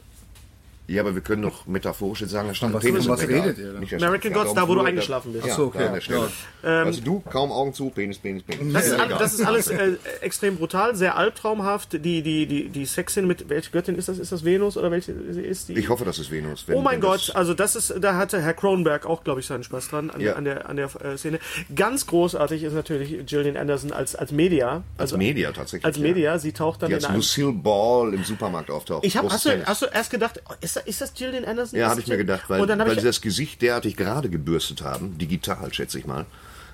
Ja, 0.90 1.02
aber 1.02 1.14
wir 1.14 1.22
können 1.22 1.42
doch 1.42 1.66
metaphorisch 1.66 2.22
jetzt 2.22 2.30
sagen, 2.30 2.48
da 2.48 2.54
stand 2.54 2.74
was- 2.74 2.82
Penis 2.82 3.06
was 3.08 3.20
redet 3.20 3.58
ihr 3.58 3.72
denn? 3.74 4.02
American 4.02 4.32
Gods, 4.32 4.48
ja, 4.48 4.54
da 4.54 4.68
wo 4.68 4.74
du 4.74 4.80
eingeschlafen 4.80 5.32
bist. 5.32 5.46
Ja, 5.46 5.52
Ach 5.52 5.56
so, 5.56 5.64
okay. 5.66 6.00
Stelle. 6.00 6.28
also 6.62 7.00
du, 7.00 7.20
kaum 7.20 7.52
Augen 7.52 7.72
zu, 7.72 7.90
Penis, 7.90 8.18
Penis, 8.18 8.42
Penis. 8.42 8.72
Das 8.74 8.86
ist, 8.86 8.92
Ja, 8.96 8.98
all, 9.04 9.08
das 9.10 9.34
ist 9.34 9.44
alles 9.46 9.68
äh, 9.68 9.92
extrem 10.20 10.56
brutal, 10.56 10.96
sehr 10.96 11.16
albtraumhaft. 11.16 11.92
Die, 11.92 12.22
die, 12.22 12.46
die, 12.46 12.68
die 12.70 12.86
Sexszene 12.86 13.26
mit, 13.26 13.48
welche 13.48 13.70
Göttin 13.70 13.94
ist 13.94 14.08
das? 14.08 14.18
Ist 14.18 14.32
das 14.32 14.44
Venus 14.44 14.76
oder 14.76 14.90
welche 14.90 15.12
ist 15.12 15.68
die? 15.68 15.78
ich 15.78 15.88
hoffe, 15.88 16.04
das 16.04 16.18
ist 16.18 16.30
Venus. 16.32 16.66
wenn- 16.66 16.76
Oh 16.76 16.80
mein 16.80 17.00
Gott, 17.00 17.28
das- 17.28 17.36
also 17.36 17.54
das 17.54 17.76
ist, 17.76 17.94
da 18.00 18.16
hatte 18.16 18.40
Herr 18.42 18.54
Cronenberg 18.54 19.06
auch, 19.06 19.22
glaube 19.22 19.38
ich, 19.40 19.46
seinen 19.46 19.62
Spaß 19.62 19.88
dran 19.90 20.10
an, 20.10 20.20
Ja. 20.20 20.34
an 20.34 20.44
der, 20.44 20.68
an 20.68 20.76
der 20.76 20.90
äh, 21.04 21.16
Szene. 21.16 21.38
Ganz 21.74 22.06
großartig 22.08 22.64
ist 22.64 22.72
natürlich 22.72 23.26
Gillian 23.26 23.56
Anderson 23.56 23.92
als, 23.92 24.16
als 24.16 24.32
Media. 24.32 24.82
Als 24.98 25.12
Also 25.12 25.18
Media 25.18 25.52
tatsächlich. 25.52 25.84
als 25.84 25.96
ja. 25.98 26.02
Media, 26.02 26.38
sie 26.38 26.50
taucht 26.52 26.82
dann 26.82 26.90
Die 26.90 26.96
in 26.96 27.04
als. 27.04 27.14
Lucille 27.14 27.52
Ball 27.52 28.12
im 28.12 28.24
Supermarkt 28.24 28.70
auftaucht. 28.72 29.04
Ich 29.04 29.16
hab, 29.16 29.30
hast, 29.30 29.44
du, 29.46 29.64
hast 29.66 29.82
du 29.82 29.86
erst 29.86 30.10
gedacht, 30.10 30.42
oh, 30.48 30.52
ist 30.60 30.76
das, 30.76 30.79
ist 30.86 31.00
das 31.00 31.14
Gillian 31.14 31.44
Anderson? 31.44 31.78
Ja, 31.78 31.90
habe 31.90 32.00
ich 32.00 32.06
mir 32.06 32.16
gedacht, 32.16 32.44
weil, 32.48 32.66
weil 32.66 32.92
ich, 32.92 33.00
sie 33.00 33.06
das 33.06 33.20
Gesicht 33.20 33.62
derartig 33.62 33.96
gerade 33.96 34.28
gebürstet 34.28 34.82
haben, 34.82 35.18
digital, 35.18 35.72
schätze 35.72 35.98
ich 35.98 36.06
mal. 36.06 36.26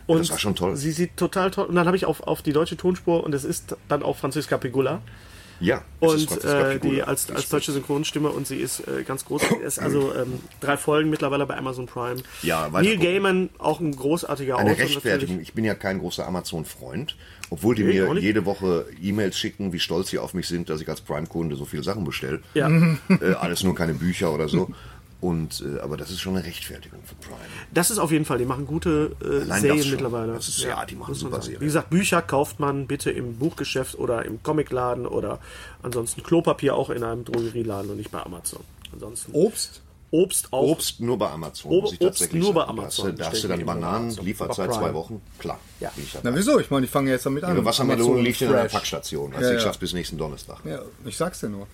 Und 0.07 0.21
das 0.21 0.31
war 0.31 0.39
schon 0.39 0.55
toll. 0.55 0.77
Sie 0.77 0.93
sieht 0.93 1.17
total 1.17 1.51
toll. 1.51 1.67
Und 1.67 1.75
dann 1.75 1.87
habe 1.87 1.97
ich 1.97 2.07
auf, 2.07 2.23
auf 2.23 2.43
die 2.43 2.53
deutsche 2.53 2.77
Tonspur 2.77 3.25
und 3.25 3.35
es 3.35 3.45
ist 3.45 3.77
dann 3.89 4.03
auch 4.03 4.17
Franziska 4.17 4.57
Pigula. 4.57 5.03
ja, 5.59 5.83
Und 5.99 6.45
äh, 6.45 6.79
die 6.79 7.03
als, 7.03 7.31
als 7.31 7.49
deutsche 7.49 7.73
Synchronstimme 7.73 8.29
und 8.29 8.47
sie 8.47 8.57
ist 8.57 8.87
äh, 8.87 9.03
ganz 9.03 9.25
groß. 9.25 9.43
ist 9.65 9.79
also 9.81 10.15
ähm, 10.15 10.41
drei 10.61 10.77
Folgen 10.77 11.11
mittlerweile 11.11 11.45
bei 11.47 11.57
Amazon 11.57 11.87
Prime. 11.87 12.23
Ja, 12.43 12.69
Neil. 12.69 12.99
Gaiman, 12.99 13.51
auch 13.59 13.81
ein 13.81 13.97
großartiger 13.97 14.59
Eine 14.59 14.73
Autor 14.73 14.85
Rechtfertigung. 14.85 15.41
Ich 15.41 15.55
bin 15.55 15.65
ja 15.65 15.75
kein 15.75 15.99
großer 15.99 16.25
Amazon-Freund, 16.27 17.17
obwohl 17.51 17.75
die 17.75 17.85
Nee, 17.85 18.01
mir 18.01 18.19
jede 18.21 18.45
Woche 18.45 18.87
E-Mails 19.03 19.39
schicken, 19.39 19.73
wie 19.73 19.79
stolz 19.79 20.11
sie 20.11 20.19
auf 20.19 20.35
mich 20.35 20.47
sind, 20.49 20.69
dass 20.69 20.81
ich 20.81 20.89
als 20.89 21.01
Prime-Kunde 21.01 21.57
so 21.57 21.65
viele 21.65 21.83
Sachen 21.83 22.05
bestelle. 22.05 22.41
Ja. 22.55 22.69
Äh, 23.09 23.33
alles 23.35 23.63
nur 23.63 23.75
keine 23.75 23.95
Bücher 23.95 24.33
oder 24.35 24.49
so. 24.49 24.69
Und, 25.21 25.65
äh, 25.67 25.81
aber 25.81 25.97
das 25.97 26.11
ist 26.11 26.21
schon 26.21 26.37
eine 26.37 26.45
Rechtfertigung 26.45 27.01
für 27.05 27.15
Prime. 27.15 27.39
Das 27.73 27.91
ist 27.91 27.99
auf 27.99 28.13
jeden 28.13 28.25
Fall, 28.27 28.37
die 28.39 28.45
machen 28.45 28.67
gute 28.67 29.17
äh, 29.25 29.41
Allein 29.43 29.63
Serien 29.63 29.91
mittlerweile. 29.91 30.35
Das 30.35 30.47
ist- 30.49 30.63
ja, 30.63 30.85
die 30.85 30.95
machen 30.95 31.15
super. 31.15 31.41
Serien. 31.41 31.61
Wie 31.63 31.65
gesagt, 31.65 31.89
Bücher 31.91 32.21
kauft 32.21 32.61
man 32.61 32.87
bitte 32.87 33.11
im 33.11 33.37
Buchgeschäft 33.37 33.99
oder 33.99 34.25
im 34.27 34.43
Comicladen 34.43 35.07
oder 35.07 35.39
ansonsten 35.83 36.23
Klopapier 36.23 36.75
auch 36.75 36.91
in 36.91 37.03
einem 37.03 37.25
Drogerieladen 37.25 37.91
und 37.91 37.97
nicht 37.97 38.11
bei 38.11 38.23
Amazon. 38.23 38.61
Ansonsten 38.93 39.33
Obst? 39.33 39.81
Obst 40.11 40.53
auch. 40.53 40.63
Obst 40.63 41.01
nur 41.01 41.19
bei 41.19 41.29
Amazon. 41.31 41.73
Ob- 41.73 41.93
ich 41.93 42.01
Obst 42.01 42.33
nur 42.33 42.55
bei. 42.55 42.65
Amazon. 42.65 43.07
Da 43.07 43.11
hast 43.11 43.19
du, 43.19 43.23
da 43.25 43.31
hast 43.31 43.45
du 43.45 43.49
dann 43.49 43.61
ich 43.61 43.67
Bananen, 43.67 44.05
Amazon. 44.07 44.25
Lieferzeit 44.25 44.73
zwei. 44.73 44.95
Wochen. 44.95 45.21
Klar. 45.39 45.59
Ja. 45.81 45.91
ich. 45.97 46.17
Na 46.23 46.35
wieso? 46.35 46.61
Ich 46.61 46.71
meine, 46.71 46.87
die 46.87 46.91
fangen 46.93 47.09
ja 47.09 47.15
jetzt 47.15 47.27
damit 47.27 47.43
an. 47.45 47.55
Ihre 47.57 47.65
Wassermelone 47.65 48.21
liegt 48.23 48.41
in 48.41 48.49
einer 48.49 48.61
Fresh. 48.63 48.73
Packstation. 48.73 49.33
Also 49.35 49.45
Ja, 49.49 49.51
ich 49.57 49.61
ja. 49.63 49.67
schaff's 49.67 49.79
bis 49.79 49.93
nächsten 49.93 50.17
Donnerstag. 50.17 50.59
Ja, 50.65 50.81
ich 51.05 51.17
sag's 51.17 51.41
dir 51.41 51.49
nur. 51.49 51.67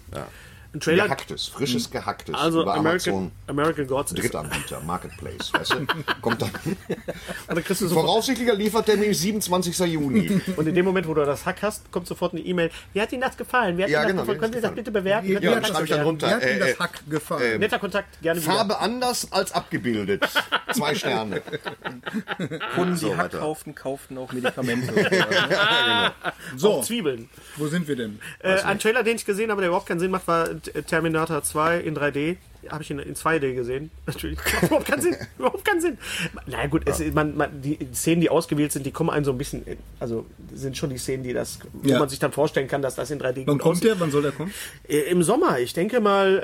Ein 0.74 0.80
Trailer. 0.80 1.04
Gehacktes, 1.04 1.48
frisches 1.48 1.90
Gehacktes 1.90 2.35
Also 2.35 2.62
über 2.62 2.74
American, 2.74 3.12
Amazon. 3.14 3.32
American 3.46 3.87
Gods 3.87 4.12
ist. 4.12 4.22
Drittanbieter, 4.22 4.80
Marketplace, 4.80 5.52
weißt 5.52 5.72
du? 5.72 5.87
Kommt 6.22 6.40
dann. 6.40 6.50
Dann 7.46 7.62
sofort, 7.62 7.92
Voraussichtlicher 8.06 8.54
Liefertermin 8.54 9.11
ist 9.11 9.20
27. 9.20 9.78
Juni. 9.80 10.40
und 10.56 10.66
in 10.66 10.74
dem 10.74 10.85
Moment, 10.87 11.06
wo 11.06 11.12
du 11.12 11.24
das 11.26 11.44
Hack 11.44 11.61
hast, 11.61 11.92
kommt 11.92 12.06
sofort 12.06 12.32
eine 12.32 12.40
E-Mail. 12.40 12.70
Wie 12.94 13.00
hat 13.02 13.12
Ihnen 13.12 13.20
das 13.20 13.37
gefallen? 13.37 13.76
Wie 13.76 13.82
hat 13.82 13.90
Ja, 13.90 14.00
Ihnen 14.02 14.12
genau, 14.16 14.22
das 14.24 14.28
gefallen? 14.28 14.38
wie 14.38 14.40
Können 14.40 14.52
Sie 14.54 14.61
das 14.66 14.74
bitte 14.74 14.90
bewerten? 14.90 15.26
Sie 15.26 15.32
Ja, 15.35 15.61
das 15.61 15.68
schreibe 15.68 15.85
ich 15.85 15.90
dann 15.90 16.02
runter. 16.04 16.26
Mir 16.28 16.35
hat 16.37 16.42
Äh, 16.42 16.52
ihm 16.54 16.58
das 16.61 16.68
äh, 16.70 16.76
Hack 16.78 17.02
gefallen. 17.11 17.61
Netter 17.61 17.78
Kontakt, 17.78 18.22
gerne 18.22 18.42
wieder. 18.42 18.52
Farbe 18.52 18.78
anders 18.78 19.30
als 19.30 19.52
abgebildet. 19.52 20.24
Zwei 20.72 20.94
Sterne. 20.94 21.42
Kunden, 22.74 22.94
die 22.94 23.00
So, 23.00 23.16
Hack 23.16 23.32
kauften, 23.32 23.74
kauften 23.74 24.16
auch 24.16 24.32
Medikamente. 24.32 24.92
so, 26.56 26.80
Zwiebeln. 26.82 27.28
wo 27.56 27.66
sind 27.66 27.87
wir 27.88 27.96
denn? 27.96 28.20
Äh, 28.40 28.61
ein 28.62 28.78
Trailer, 28.78 29.02
den 29.02 29.16
ich 29.16 29.24
gesehen 29.26 29.50
habe, 29.50 29.61
der 29.61 29.68
überhaupt 29.68 29.87
keinen 29.88 30.00
Sinn 30.00 30.11
macht, 30.11 30.26
war 30.28 30.48
Terminator 30.87 31.40
2 31.40 31.87
in 31.87 31.94
3D. 31.94 32.38
Habe 32.70 32.83
ich 32.83 32.90
in, 32.90 32.98
in 33.01 33.14
2D 33.14 33.55
gesehen. 33.55 33.90
Natürlich. 34.07 34.38
Überhaupt 34.62 34.87
keinen 34.87 35.03
Sinn. 35.03 35.16
Überhaupt 35.38 35.64
keinen 35.64 35.81
Sinn. 35.81 35.98
Na 36.46 36.66
gut, 36.66 36.83
es, 36.87 37.01
man, 37.12 37.37
man, 37.37 37.61
die 37.61 37.79
Szenen, 37.92 38.20
die 38.20 38.31
ausgewählt 38.31 38.72
sind, 38.72 38.87
die 38.87 38.92
kommen 38.92 39.11
einem 39.11 39.25
so 39.25 39.33
ein 39.33 39.38
bisschen. 39.38 39.64
in- 39.66 39.79
Also 40.01 40.27
sind 40.55 40.77
schon 40.77 40.90
die 40.90 40.98
Szenen, 40.98 41.25
die 41.25 41.33
das, 41.33 41.59
wo 41.72 41.88
Ja. 41.88 41.98
man 41.98 42.09
sich 42.09 42.18
dann 42.18 42.33
vorstellen 42.33 42.68
kann, 42.68 42.81
dass 42.83 42.94
das 42.94 43.11
in 43.11 43.18
3D 43.20 43.46
Wann 43.46 43.59
gut 43.59 43.62
kommt 43.62 43.85
der? 43.85 43.98
Wann 44.01 44.11
soll 44.11 44.22
der 44.22 44.33
kommen? 44.33 44.53
Äh, 44.88 44.98
Im 45.11 45.22
Sommer. 45.22 45.59
Ich 45.59 45.72
denke 45.75 46.01
mal, 46.01 46.38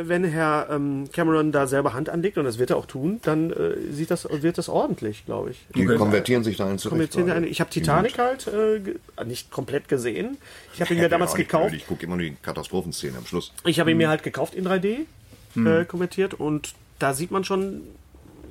äh, 0.00 0.08
wenn 0.08 0.24
Herr 0.24 0.68
ähm, 0.70 1.08
Cameron 1.12 1.52
da 1.52 1.66
selber 1.66 1.92
Hand 1.94 2.08
anlegt, 2.08 2.36
und 2.38 2.44
das 2.44 2.58
wird 2.58 2.70
er 2.70 2.76
auch 2.76 2.86
tun, 2.86 3.20
dann 3.22 3.50
äh, 3.50 3.74
sieht 3.92 4.10
das, 4.10 4.28
wird 4.30 4.58
das 4.58 4.68
ordentlich, 4.68 5.24
glaube 5.26 5.50
ich. 5.52 5.58
Die 5.74 5.86
Okay. 5.86 5.96
konvertieren 5.96 6.44
sich 6.44 6.56
dahin 6.56 6.78
zurecht. 6.78 6.90
Kommentieren 6.94 7.26
gerade. 7.26 7.38
eine- 7.38 7.46
Ich 7.48 7.60
habe 7.60 7.70
Titanic 7.70 8.18
halt 8.18 8.46
äh, 8.48 8.80
nicht 9.24 9.50
komplett 9.50 9.88
gesehen. 9.88 10.36
Ich 10.74 10.80
habe 10.80 10.92
ihn 10.94 11.00
mir 11.00 11.08
damals 11.08 11.32
Ja, 11.32 11.38
nicht 11.38 11.48
gekauft. 11.50 11.70
blöd. 11.70 11.80
Ich 11.80 11.86
gucke 11.86 12.04
immer 12.04 12.16
nur 12.16 12.26
die 12.26 12.36
Katastrophenszene 12.42 13.16
am 13.18 13.26
Schluss. 13.26 13.52
Ich 13.64 13.80
habe 13.80 13.90
ihn 13.90 13.96
mir 13.96 14.08
halt 14.08 14.22
gekauft 14.22 14.54
in 14.54 14.64
3D, 14.66 15.06
äh, 15.56 15.84
kommentiert 15.84 16.34
und 16.34 16.74
da 16.98 17.12
sieht 17.14 17.30
man 17.30 17.44
schon, 17.44 17.82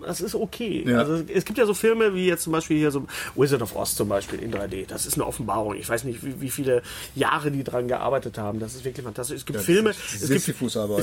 das 0.06 0.20
ist 0.20 0.36
okay. 0.36 0.84
Ja. 0.86 0.98
Also 1.00 1.24
es 1.34 1.46
gibt 1.46 1.58
ja 1.58 1.66
so 1.66 1.74
Filme 1.74 2.14
wie 2.14 2.28
jetzt 2.28 2.44
zum 2.44 2.52
Beispiel 2.52 2.78
hier 2.78 2.92
so 2.92 3.08
Wizard 3.36 3.62
of 3.62 3.74
Oz 3.76 3.96
zum 3.96 4.10
Beispiel 4.10 4.40
in 4.40 4.54
3D. 4.54 4.86
Das 4.86 5.06
ist 5.06 5.14
eine 5.14 5.26
Offenbarung. 5.26 5.76
Ich 5.76 5.88
weiß 5.88 6.04
nicht, 6.04 6.26
wie, 6.26 6.42
wie 6.42 6.50
viele 6.50 6.82
Jahre 7.16 7.52
die 7.52 7.64
dran 7.64 7.88
gearbeitet 7.88 8.38
haben. 8.38 8.60
Das 8.60 8.76
ist 8.76 8.84
wirklich 8.84 9.06
fantastisch. 9.06 9.38
Es 9.38 9.46
gibt 9.46 9.60
das 9.60 9.66
Filme, 9.66 9.92
es 9.92 9.98
gibt, 10.12 10.24
es, 10.24 10.46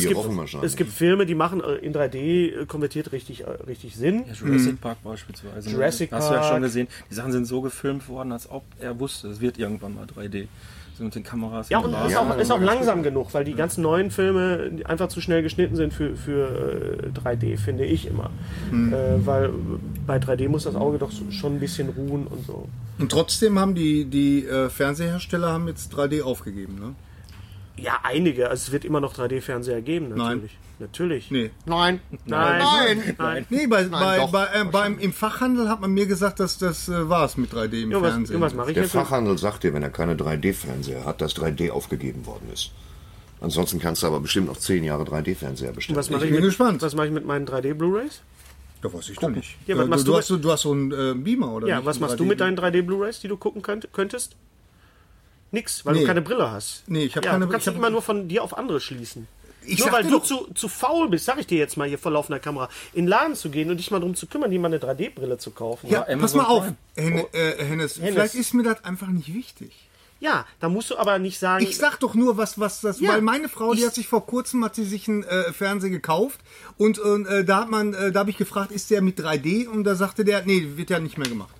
Die 0.02 0.08
gibt, 0.08 0.64
es 0.64 0.76
gibt 0.76 0.92
Filme, 0.92 1.24
die 1.24 1.34
machen 1.34 1.62
äh, 1.62 1.76
in 1.76 1.94
3D 1.94 2.16
äh, 2.62 2.66
konvertiert 2.66 3.12
richtig, 3.12 3.40
äh, 3.40 3.50
richtig 3.66 3.96
Sinn. 3.96 4.24
Ja, 4.26 4.34
Jurassic 4.34 4.80
Park 4.82 4.98
beispielsweise. 5.02 5.70
ne? 5.70 5.74
Jurassic 5.76 6.12
Hast 6.12 6.28
du 6.28 6.34
ja 6.34 6.40
Park. 6.40 6.52
schon 6.52 6.62
gesehen. 6.62 6.88
Die 7.10 7.14
Sachen 7.14 7.32
sind 7.32 7.46
so 7.46 7.62
gefilmt 7.62 8.06
worden, 8.08 8.32
als 8.32 8.50
ob 8.50 8.64
er 8.80 9.00
wusste, 9.00 9.28
es 9.28 9.40
wird 9.40 9.58
irgendwann 9.58 9.94
mal 9.94 10.04
3D. 10.04 10.46
Mit 11.00 11.14
den 11.14 11.22
Kameras. 11.22 11.68
Ja, 11.70 11.78
und 11.78 11.94
ist 12.06 12.16
auch, 12.16 12.36
ist 12.36 12.50
auch 12.52 12.60
langsam 12.60 13.02
genug, 13.02 13.32
weil 13.32 13.44
die 13.44 13.54
ganzen 13.54 13.82
neuen 13.82 14.10
Filme 14.10 14.70
einfach 14.84 15.08
zu 15.08 15.20
schnell 15.20 15.42
geschnitten 15.42 15.76
sind 15.76 15.92
für, 15.92 16.14
für 16.16 17.02
äh, 17.04 17.18
3D, 17.18 17.58
finde 17.58 17.84
ich 17.84 18.06
immer. 18.06 18.30
Äh, 18.70 19.26
weil 19.26 19.50
bei 20.06 20.18
3D 20.18 20.48
muss 20.48 20.64
das 20.64 20.74
Auge 20.74 20.98
doch 20.98 21.10
schon 21.30 21.56
ein 21.56 21.60
bisschen 21.60 21.88
ruhen 21.88 22.26
und 22.26 22.46
so. 22.46 22.68
Und 22.98 23.10
trotzdem 23.10 23.58
haben 23.58 23.74
die, 23.74 24.04
die 24.04 24.44
äh, 24.44 24.68
Fernsehersteller 24.68 25.50
haben 25.52 25.68
jetzt 25.68 25.94
3D 25.94 26.22
aufgegeben, 26.22 26.78
ne? 26.78 26.94
Ja, 27.76 28.00
einige. 28.02 28.50
Also 28.50 28.62
es 28.66 28.72
wird 28.72 28.84
immer 28.84 29.00
noch 29.00 29.14
3D-Fernseher 29.14 29.80
geben, 29.80 30.10
natürlich. 30.14 30.56
Natürlich. 30.78 31.30
Nee. 31.30 31.50
Nein. 31.66 32.00
Nein. 32.24 32.58
Nein. 32.58 33.14
Nein. 33.18 33.46
Nee, 33.50 33.66
bei, 33.66 33.84
bei, 33.84 34.16
doch, 34.18 34.30
bei, 34.32 34.46
äh, 34.46 34.64
beim, 34.64 34.98
im 34.98 35.12
Fachhandel 35.12 35.68
hat 35.68 35.80
man 35.82 35.92
mir 35.92 36.06
gesagt, 36.06 36.40
dass 36.40 36.56
das 36.56 36.88
äh, 36.88 37.08
war 37.08 37.26
es 37.26 37.36
mit 37.36 37.52
3D 37.52 37.82
im 37.82 37.90
Irgendwas, 37.92 38.12
Fernsehen. 38.12 38.34
irgendwas 38.34 38.54
mache 38.54 38.70
ich 38.70 38.74
Der 38.74 38.84
jetzt. 38.84 38.92
Fachhandel 38.92 39.36
sagt 39.36 39.62
dir, 39.64 39.74
wenn 39.74 39.82
er 39.82 39.90
keine 39.90 40.14
3D-Fernseher 40.14 41.04
hat, 41.04 41.20
dass 41.20 41.36
3D 41.36 41.70
aufgegeben 41.70 42.24
worden 42.24 42.48
ist. 42.52 42.70
Ansonsten 43.42 43.78
kannst 43.78 44.02
du 44.02 44.06
aber 44.06 44.20
bestimmt 44.20 44.46
noch 44.48 44.56
10 44.58 44.82
Jahre 44.84 45.04
3D-Fernseher 45.04 45.72
bestellen. 45.72 45.98
Was 45.98 46.08
mache 46.10 46.20
Ich 46.20 46.30
ich, 46.30 46.30
bin 46.32 46.40
mit, 46.40 46.48
gespannt. 46.50 46.80
was 46.82 46.94
mache 46.94 47.06
ich 47.08 47.12
mit 47.12 47.26
meinen 47.26 47.46
3D-Blu-Rays? 47.46 48.22
Da 48.82 48.90
weiß 48.92 49.10
ich 49.10 49.18
doch 49.18 49.28
nicht. 49.28 49.56
Ja, 49.66 49.76
was 49.76 49.84
Äh, 49.84 49.88
machst 49.88 50.06
du, 50.06 50.12
du 50.12 50.18
hast, 50.18 50.26
so- 50.28 50.38
du 50.38 50.50
hast 50.50 50.62
so 50.62 50.72
einen 50.72 50.92
äh, 50.92 51.14
Beamer, 51.14 51.52
oder 51.52 51.68
Ja, 51.68 51.76
nicht? 51.76 51.86
was 51.86 52.00
machst 52.00 52.18
du 52.18 52.24
3D 52.24 52.28
mit 52.28 52.40
deinen 52.40 52.58
3D-Blu-Rays, 52.58 53.20
die 53.20 53.28
du 53.28 53.36
gucken 53.36 53.60
könnt, 53.60 53.88
könntest? 53.92 54.36
Nix, 55.52 55.84
weil 55.84 55.94
Nee. 55.94 56.00
du 56.00 56.06
keine 56.06 56.22
Brille 56.22 56.50
hast. 56.50 56.84
Nee, 56.86 57.04
ich 57.04 57.16
hab 57.16 57.24
ja, 57.24 57.32
keine- 57.32 57.46
Du 57.46 57.50
kannst 57.52 57.66
hab- 57.66 57.74
immer 57.74 57.90
nur 57.90 58.02
von 58.02 58.28
dir 58.28 58.42
auf 58.44 58.56
andere 58.56 58.80
schließen. 58.80 59.26
Ich 59.66 59.78
nur 59.80 59.92
weil 59.92 60.04
du 60.04 60.10
doch- 60.10 60.22
zu, 60.24 60.48
zu 60.54 60.68
faul 60.68 61.08
bist, 61.10 61.26
sag 61.26 61.38
ich 61.38 61.46
dir 61.46 61.58
jetzt 61.58 61.76
mal 61.76 61.86
hier 61.86 61.98
vor 61.98 62.10
laufender 62.12 62.38
Kamera, 62.40 62.68
in 62.94 63.04
den 63.04 63.08
Laden 63.08 63.34
zu 63.34 63.50
gehen 63.50 63.70
und 63.70 63.76
dich 63.76 63.90
mal 63.90 63.98
darum 64.00 64.14
zu 64.14 64.26
kümmern, 64.26 64.50
dir 64.50 64.58
mal 64.58 64.68
eine 64.68 64.78
3D-Brille 64.78 65.36
zu 65.38 65.50
kaufen. 65.50 65.88
Ja, 65.90 66.06
Ja, 66.08 66.16
pass 66.16 66.34
mal 66.34 66.44
auf, 66.46 66.64
Prime. 66.64 66.76
Hennes, 66.96 67.24
äh, 67.34 67.64
Hennes, 67.64 67.92
vielleicht 67.94 68.34
ist 68.36 68.54
mir 68.54 68.62
das 68.62 68.82
einfach 68.84 69.08
nicht 69.08 69.34
wichtig. 69.34 69.72
Ja, 70.18 70.44
da 70.60 70.68
musst 70.68 70.90
du 70.90 70.96
aber 70.98 71.18
nicht 71.18 71.38
sagen. 71.38 71.64
Ich 71.64 71.76
sag 71.78 71.98
doch 72.00 72.14
nur, 72.14 72.36
was, 72.36 72.58
was 72.60 72.80
das, 72.82 73.00
Ja, 73.00 73.12
weil 73.12 73.22
meine 73.22 73.48
Frau, 73.48 73.72
die 73.74 73.84
hat 73.86 73.94
sich 73.94 74.06
vor 74.06 74.26
kurzem, 74.26 74.62
hat 74.64 74.74
sie 74.74 74.84
sich 74.84 75.08
einen 75.08 75.22
äh, 75.24 75.52
Fernseher 75.52 75.88
gekauft 75.90 76.40
und 76.76 76.98
äh, 76.98 77.42
da 77.44 77.60
hat 77.62 77.70
man, 77.70 77.94
äh, 77.94 78.12
da 78.12 78.20
habe 78.20 78.30
ich 78.30 78.36
gefragt, 78.36 78.70
ist 78.70 78.90
der 78.90 79.00
mit 79.02 79.18
3D 79.18 79.66
und 79.66 79.84
da 79.84 79.94
sagte 79.94 80.24
der, 80.24 80.44
nee, 80.44 80.72
wird 80.76 80.90
ja 80.90 81.00
nicht 81.00 81.16
mehr 81.18 81.28
gemacht. 81.28 81.54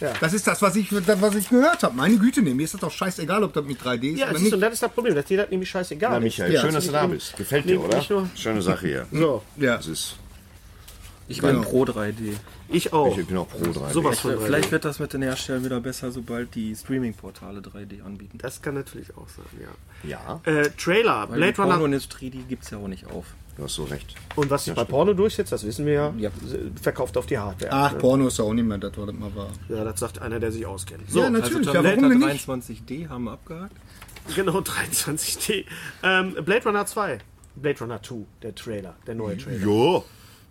Ja. 0.00 0.12
Das 0.20 0.32
ist 0.32 0.46
das, 0.46 0.60
was 0.60 0.74
ich, 0.76 0.88
das, 0.90 1.20
was 1.20 1.34
ich 1.36 1.48
gehört 1.48 1.82
habe. 1.82 1.94
Meine 1.94 2.16
Güte, 2.18 2.42
nee, 2.42 2.52
mir 2.54 2.64
ist 2.64 2.74
das 2.74 2.80
doch 2.80 2.90
scheißegal, 2.90 3.42
ob 3.44 3.52
das 3.52 3.64
mit 3.64 3.80
3D 3.80 4.12
ist 4.14 4.18
ja, 4.18 4.26
oder 4.26 4.32
siehst 4.34 4.44
nicht. 4.44 4.54
und 4.54 4.60
das 4.60 4.72
ist 4.74 4.82
das 4.82 4.90
Problem, 4.92 5.14
dass 5.14 5.24
dir 5.26 5.38
das 5.38 5.50
nämlich 5.50 5.70
scheißegal 5.70 6.10
Na, 6.10 6.16
ist. 6.18 6.22
Michael, 6.24 6.52
Ja, 6.52 6.60
schön, 6.60 6.74
das 6.74 6.84
dass 6.84 6.86
du 6.86 6.92
da 6.92 7.06
bist. 7.06 7.36
Gefällt 7.36 7.68
dir, 7.68 7.80
oder? 7.80 8.02
Schöne 8.34 8.60
Sache 8.62 8.86
hier. 8.86 9.06
So, 9.12 9.42
ja. 9.56 9.76
Das 9.76 9.86
ist, 9.86 10.16
Ich 11.28 11.40
bin 11.40 11.60
pro 11.62 11.84
3D. 11.84 12.34
ich 12.68 12.92
auch. 12.92 13.16
ich 13.16 13.26
bin 13.26 13.36
auch 13.36 13.48
pro 13.48 13.64
3D. 13.64 13.92
Sowas 13.92 14.18
von 14.18 14.32
3D. 14.32 14.40
Vielleicht 14.44 14.72
wird 14.72 14.84
das 14.84 14.98
mit 14.98 15.12
den 15.12 15.22
Herstellern 15.22 15.64
wieder 15.64 15.80
besser, 15.80 16.10
sobald 16.10 16.54
die 16.54 16.74
Streaming-Portale 16.74 17.60
3D 17.60 18.02
anbieten. 18.04 18.38
Das 18.38 18.60
kann 18.62 18.74
natürlich 18.74 19.16
auch 19.16 19.28
sein, 19.28 19.46
ja. 19.60 19.68
Ja, 20.10 20.40
Äh, 20.44 20.70
Trailer, 20.76 21.28
Weil 21.30 21.36
Blade 21.38 21.52
die 21.52 21.60
Runner. 21.60 21.72
Pornoindustrie, 21.74 22.30
die 22.30 22.42
gibt 22.42 22.64
es 22.64 22.70
ja 22.70 22.78
auch 22.78 22.88
nicht 22.88 23.06
auf. 23.06 23.26
Du 23.56 23.64
hast 23.64 23.74
so 23.74 23.84
recht. 23.84 24.14
Und 24.36 24.50
was 24.50 24.64
sich 24.64 24.74
bei 24.74 24.84
Porno 24.84 25.12
durchsetzt, 25.14 25.52
das 25.52 25.64
wissen 25.64 25.86
wir 25.86 25.92
ja, 25.92 26.14
Ja. 26.16 26.30
verkauft 26.80 27.16
auf 27.16 27.26
die 27.26 27.38
Hardware. 27.38 27.70
Ach, 27.72 27.92
ne? 27.92 27.98
Porno 27.98 28.26
ist 28.28 28.38
ja 28.38 28.44
auch 28.44 28.52
nicht 28.52 28.64
mehr 28.66 28.78
das, 28.78 28.92
was 28.96 29.06
das 29.06 29.14
mal 29.14 29.34
war. 29.34 29.48
Ja, 29.68 29.84
das 29.84 30.00
sagt 30.00 30.20
einer, 30.20 30.40
der 30.40 30.50
sich 30.52 30.66
auskennt. 30.66 31.10
So, 31.10 31.20
Ja, 31.20 31.30
natürlich, 31.30 31.68
also 31.68 31.72
ja, 31.72 31.84
warum 31.84 32.00
Terminator 32.00 32.32
nicht? 32.32 32.48
23D 32.48 33.08
haben 33.08 33.24
wir 33.24 33.32
abgehakt. 33.32 33.76
genau, 34.34 34.58
23D. 34.60 35.64
Ähm, 36.02 36.34
Blade 36.44 36.64
Runner 36.64 36.86
2. 36.86 37.18
Blade 37.56 37.78
Runner 37.80 38.02
2, 38.02 38.14
der 38.42 38.54
Trailer, 38.54 38.94
der 39.06 39.14
neue 39.14 39.36
Trailer. 39.38 39.58
Jo, 39.64 40.04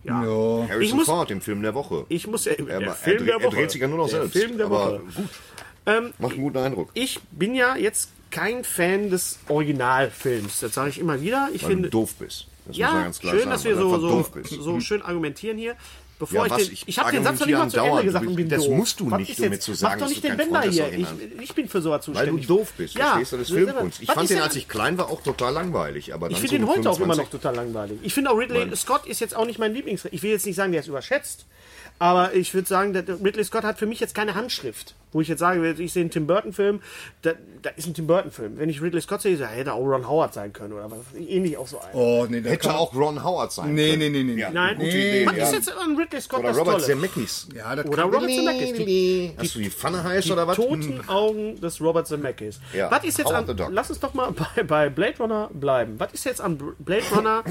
Ja. 0.04 0.14
Harrison 0.22 0.80
Ich 0.82 0.94
muss- 0.94 1.06
Ford 1.06 1.30
im 1.30 1.40
Film 1.40 1.60
der 1.62 1.74
Woche. 1.74 2.06
Ich 2.08 2.26
muss 2.26 2.44
ja, 2.46 2.52
er, 2.52 2.64
der 2.64 2.80
er, 2.80 2.92
Film 2.94 3.18
dreht- 3.18 3.26
der 3.28 3.34
er 3.36 3.42
Woche. 3.44 3.56
dreht 3.56 3.70
sich 3.70 3.80
ja 3.80 3.88
nur 3.88 3.98
noch 3.98 4.08
der 4.08 4.20
selbst. 4.28 4.38
Film 4.38 4.56
der 4.56 4.66
aber 4.66 4.92
Woche. 4.92 5.00
gut, 5.16 5.28
Ähm, 5.86 6.12
macht 6.18 6.32
einen 6.32 6.42
guten 6.42 6.58
Eindruck. 6.58 6.88
ich 6.94 7.20
bin 7.30 7.54
ja 7.54 7.76
jetzt 7.76 8.08
kein 8.30 8.64
Fan 8.64 9.10
des 9.10 9.38
Originalfilms. 9.48 10.60
Das 10.60 10.74
sage 10.74 10.90
ich 10.90 10.98
immer 10.98 11.20
wieder. 11.20 11.48
Ich 11.52 11.62
Weil 11.62 11.70
finde, 11.70 11.90
du 11.90 11.98
doof 12.00 12.14
bist. 12.18 12.46
Das 12.66 12.68
muss 12.68 12.76
ja, 12.78 13.02
ganz 13.02 13.18
klar 13.18 13.32
schön, 13.32 13.40
sagen, 13.40 13.50
dass 13.50 13.64
wir 13.64 13.76
weil 13.76 14.00
so, 14.00 14.24
so, 14.44 14.62
so 14.62 14.80
schön 14.80 15.02
argumentieren 15.02 15.58
hier. 15.58 15.76
Bevor 16.18 16.46
Ja, 16.46 16.56
ich 16.56 16.66
den, 16.66 16.72
Ich 16.74 16.84
ich 16.88 16.98
habe 17.00 17.10
den 17.10 17.24
Satz 17.24 17.40
noch 17.40 17.46
nicht 17.46 17.58
mal 17.58 17.68
zu 17.68 17.80
Ende 17.80 18.04
gesagt 18.04 18.26
und 18.26 18.36
bin 18.36 18.48
Das 18.48 18.62
doof. 18.64 18.76
musst 18.76 19.00
du 19.00 19.10
Was 19.10 19.18
nicht, 19.18 19.38
um 19.40 19.52
jetzt- 19.52 19.64
zu 19.64 19.74
sagen, 19.74 19.94
Mach 19.98 20.06
doch 20.06 20.08
nicht 20.08 20.22
den 20.22 20.38
des 20.38 20.74
hier. 20.74 20.92
Ich, 20.96 21.06
ich 21.42 21.54
bin 21.54 21.68
für 21.68 21.82
sowas 21.82 22.06
Weil 22.06 22.14
zuständig. 22.14 22.46
du 22.46 22.56
doof 22.58 22.72
bist, 22.76 22.94
Ja, 22.94 23.06
verstehst 23.06 23.32
du? 23.32 23.36
Das 23.38 23.48
Filmkunst. 23.50 24.00
Ich 24.00 24.10
fand 24.10 24.30
den, 24.30 24.40
als 24.40 24.54
ich 24.54 24.68
klein 24.68 24.96
war, 24.96 25.10
auch 25.10 25.22
total 25.22 25.52
langweilig. 25.52 26.14
Aber 26.14 26.28
Ich 26.30 26.36
so 26.36 26.40
finde 26.42 26.54
den 26.58 26.60
mit 26.66 26.70
heute 26.70 26.88
auch 26.90 26.96
immer 27.00 27.14
25 27.14 27.24
noch 27.34 27.40
total 27.40 27.56
langweilig. 27.56 27.98
Ich 28.02 28.14
finde 28.14 28.30
auch 28.30 28.38
Ridley 28.38 28.74
Scott 28.76 29.06
ist 29.06 29.20
jetzt 29.20 29.34
auch 29.36 29.44
nicht 29.44 29.58
mein 29.58 29.74
Lieblings. 29.74 30.06
Ich 30.12 30.22
will 30.22 30.30
jetzt 30.30 30.46
nicht 30.46 30.54
sagen, 30.56 30.70
der 30.70 30.82
ist 30.82 30.86
überschätzt. 30.86 31.46
Aber 32.00 32.34
ich 32.34 32.52
würde 32.54 32.68
sagen, 32.68 32.92
der 32.92 33.04
Ridley 33.08 33.44
Scott 33.44 33.62
hat 33.64 33.78
für 33.78 33.86
mich 33.86 34.00
jetzt 34.00 34.14
keine 34.14 34.34
Handschrift. 34.34 34.94
Wo 35.12 35.20
ich 35.20 35.28
jetzt 35.28 35.38
sage, 35.38 35.74
ich 35.78 35.92
sehe 35.92 36.00
einen 36.02 36.10
Tim 36.10 36.26
Burton-Film, 36.26 36.80
da, 37.22 37.34
da 37.62 37.70
ist 37.70 37.86
ein 37.86 37.94
Tim 37.94 38.08
Burton-Film. 38.08 38.58
Wenn 38.58 38.68
ich 38.68 38.82
Ridley 38.82 39.00
Scott 39.00 39.22
sehe, 39.22 39.36
da 39.36 39.46
hätte 39.46 39.72
auch 39.72 39.78
Ron 39.84 40.08
Howard 40.08 40.34
sein 40.34 40.52
können 40.52 40.72
oder 40.72 40.90
was. 40.90 40.98
Ähnlich 41.16 41.56
auch 41.56 41.68
so 41.68 41.78
ein. 41.78 41.90
Oh, 41.94 42.26
nee, 42.28 42.40
das 42.40 42.52
Hätte 42.52 42.74
auch 42.74 42.92
Ron 42.96 43.22
Howard 43.22 43.52
sein 43.52 43.74
Nee, 43.74 43.90
können. 43.90 44.12
nee, 44.12 44.22
nee, 44.24 44.34
nee. 44.34 44.40
Ja, 44.40 44.50
Nein, 44.50 44.74
gute 44.76 44.88
Nee. 44.88 45.22
Idee. 45.22 45.26
was 45.26 45.36
ja. 45.36 45.44
ist 45.44 45.52
jetzt 45.52 45.72
an 45.72 45.96
Ridley 45.96 46.20
Scott 46.20 46.40
Oder 46.40 46.48
das 46.48 46.58
Robert 46.58 46.72
Tolle? 46.74 46.84
Zemeckis. 46.84 47.48
Ja, 47.54 47.76
das 47.76 47.86
Oder 47.86 48.02
Robert 48.02 48.22
Zemeckis. 48.30 48.72
Die, 48.84 49.32
Hast 49.38 49.54
du 49.54 49.58
die 49.60 49.70
Pfanne 49.70 50.02
heiß 50.02 50.30
oder 50.32 50.42
die 50.42 50.48
was? 50.48 50.56
toten 50.56 51.08
Augen 51.08 51.60
des 51.60 51.80
Robert 51.80 52.08
Zemeckis. 52.08 52.58
Ja, 52.72 52.90
Was 52.90 53.04
ist 53.04 53.16
jetzt 53.18 53.28
Howard 53.28 53.56
the 53.56 53.62
an, 53.62 53.72
lass 53.72 53.90
uns 53.90 54.00
doch 54.00 54.14
mal 54.14 54.32
bei, 54.56 54.62
bei 54.64 54.88
Blade 54.90 55.18
Runner 55.20 55.48
bleiben. 55.54 55.94
Was 55.98 56.12
ist 56.12 56.24
jetzt 56.24 56.40
an 56.40 56.58
Blade 56.80 57.04
Runner 57.14 57.44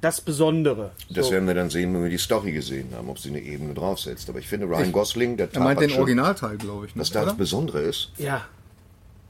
das 0.00 0.20
Besondere? 0.20 0.92
Das 1.10 1.30
werden 1.30 1.46
wir 1.48 1.54
dann 1.54 1.70
sehen, 1.70 1.92
wenn 1.94 2.02
wir 2.04 2.10
die 2.10 2.18
Story 2.18 2.52
gesehen 2.52 2.88
haben, 2.94 3.08
ob 3.08 3.18
sie 3.18 3.30
eine 3.30 3.40
Ebene 3.40 3.74
draufsetzt. 3.74 4.28
Aber 4.28 4.38
ich 4.38 4.46
finde, 4.46 4.66
Ryan 4.66 4.92
Gosling, 4.92 5.36
der 5.36 5.48
Er 5.52 5.60
meint 5.60 5.80
den 5.80 5.90
schon, 5.90 6.00
Originalteil, 6.00 6.56
glaube 6.56 6.86
ich. 6.86 6.94
Ne? 6.94 7.00
dass 7.00 7.10
da 7.10 7.24
das? 7.24 7.36
Besondere 7.36 7.80
ist. 7.82 8.10
Ja, 8.18 8.46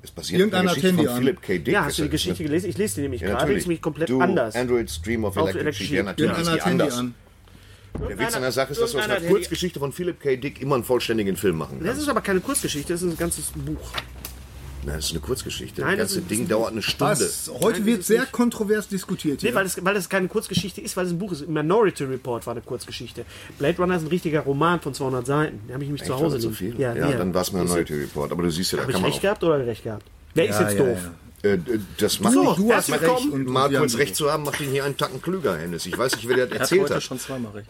Es 0.03 0.11
basiert 0.11 0.39
Irgendeiner 0.41 0.71
auf 0.71 0.75
der 0.79 0.83
Geschichte 0.93 1.05
von 1.05 1.15
Handy 1.15 1.27
Philip 1.27 1.43
K. 1.43 1.59
Dick. 1.59 1.75
ja 1.75 1.85
hast 1.85 1.99
du 1.99 2.03
die 2.03 2.07
Ist 2.07 2.13
das 2.15 2.21
Geschichte 2.23 2.41
eine- 2.43 2.49
gelesen? 2.51 2.71
Ich 2.71 2.79
lese 2.79 2.95
die 2.97 3.01
nämlich 3.03 3.21
Ja, 3.21 3.27
gerade, 3.29 3.39
die 3.39 3.43
natürlich. 3.45 3.59
ist 3.59 3.67
nämlich 3.67 3.83
komplett 3.83 4.09
du, 4.11 4.21
anders. 4.21 4.55
Android 4.55 4.91
Stream 4.91 5.25
of 5.25 5.37
Electric 5.37 5.61
Electric 5.61 5.87
Sheep. 5.89 5.97
Ja, 5.97 6.03
natürlich 6.05 6.31
ist 6.33 6.39
Irgendeiner 6.39 6.57
die 6.57 6.61
hat 6.63 6.69
Handy 6.71 6.83
anders. 6.85 6.99
an. 6.99 7.15
Der 8.09 8.19
Witz 8.19 8.35
an 8.37 8.43
der 8.43 8.53
Sache 8.53 8.73
ist, 8.73 8.81
dass 8.81 8.93
du 8.93 8.99
aus 8.99 9.05
einer 9.09 9.21
Kurzgeschichte 9.21 9.81
von 9.81 9.93
Philip 9.93 10.21
K. 10.21 10.37
Dick 10.37 10.61
immer 10.63 10.77
einen 10.77 10.85
vollständigen 10.85 11.37
Film 11.37 11.57
machen 11.57 11.79
Das 11.81 11.89
kannst. 11.89 12.03
ist 12.03 12.09
aber 12.09 12.21
keine 12.21 12.39
Kurzgeschichte, 12.41 12.93
das 12.93 13.03
ist 13.03 13.11
ein 13.11 13.17
ganzes 13.17 13.47
Buch. 13.55 13.91
Nein, 14.89 14.97
das 14.97 15.05
ist 15.07 15.11
eine 15.13 15.21
Kurzgeschichte. 15.21 15.81
Nein, 15.83 15.99
das 15.99 16.09
ganze 16.09 16.19
ist- 16.21 16.31
Ding 16.31 16.49
dauert 16.49 16.73
eine 16.73 16.83
Stunde. 16.83 17.13
Was? 17.21 17.51
Heute 17.61 17.85
wird 17.87 18.05
sehr 18.05 18.27
kontrovers 18.27 18.89
diskutiert 18.89 19.43
Nee, 19.43 19.49
hier. 19.51 19.55
weil 19.57 19.65
das, 19.65 19.85
weil 19.85 19.95
das 19.95 20.09
keine 20.09 20.29
Kurzgeschichte 20.29 20.81
ist, 20.81 20.97
weil 20.97 21.07
es 21.07 21.13
ein 21.13 21.19
Buch 21.19 21.33
ist. 21.33 21.47
Minority 21.49 22.05
Report 22.05 22.47
war 22.47 22.53
eine 22.53 22.61
Kurzgeschichte. 22.63 23.25
Blade 23.59 23.77
Runner 23.79 23.97
ist 23.97 24.03
ein 24.03 24.09
richtiger 24.09 24.41
Roman 24.41 24.81
von 24.81 24.95
200 24.95 25.27
Seiten. 25.27 25.61
Den 25.67 25.75
habe 25.75 25.85
ich 25.85 25.89
nämlich 25.89 26.03
zu 26.05 26.13
Echt, 26.13 26.23
Hause 26.23 26.25
war 26.25 26.31
das 26.35 26.43
so 26.43 26.49
liegen. 26.49 26.73
viel? 26.77 26.81
Ja, 26.81 26.95
ja. 26.95 27.13
dann 27.13 27.33
war 27.35 27.43
es 27.43 27.53
ein 27.53 27.59
Minority 27.61 27.95
Report. 27.95 28.33
Aber 28.33 28.43
du 28.43 28.51
siehst 28.51 28.73
ja, 28.73 28.77
da 28.77 28.83
Habe 28.83 28.91
ich 28.93 28.95
kann 28.95 29.03
man 29.03 29.11
recht 29.11 29.19
auch... 29.19 29.23
gehabt 29.23 29.45
oder 29.45 29.67
recht 29.67 29.85
gehabt? 29.85 30.05
Wer 30.35 30.45
ist 30.49 30.61
Ja, 30.61 30.69
jetzt 30.69 30.79
ja, 30.79 30.85
doof? 30.85 30.99
ja. 31.45 31.51
Äh, 31.51 31.59
das 31.99 32.21
macht 32.21 32.33
So, 32.35 32.55
Du 32.55 32.73
hast 32.73 32.91
recht 32.91 33.01
willkommen. 33.03 33.33
und 33.33 33.45
Mal 33.47 33.71
wir 33.71 33.79
kurz 33.79 33.93
haben- 33.93 34.01
recht 34.01 34.17
zu 34.17 34.31
haben, 34.33 34.43
macht 34.43 34.61
ihn 34.61 34.71
hier 34.71 34.85
einen 34.85 34.97
Tacken 34.97 35.23
klüger, 35.23 35.57
Hennes. 35.57 35.87
Ich 35.87 35.97
weiß 35.97 36.17
nicht, 36.17 36.27
wer 36.29 36.37
das 36.37 36.47
Er 36.49 36.55
hat 36.55 36.61
erzählt 36.63 36.83
heute 36.83 36.95
hat. 36.97 37.03
schon 37.05 37.19
zweimal 37.19 37.53
recht. 37.53 37.69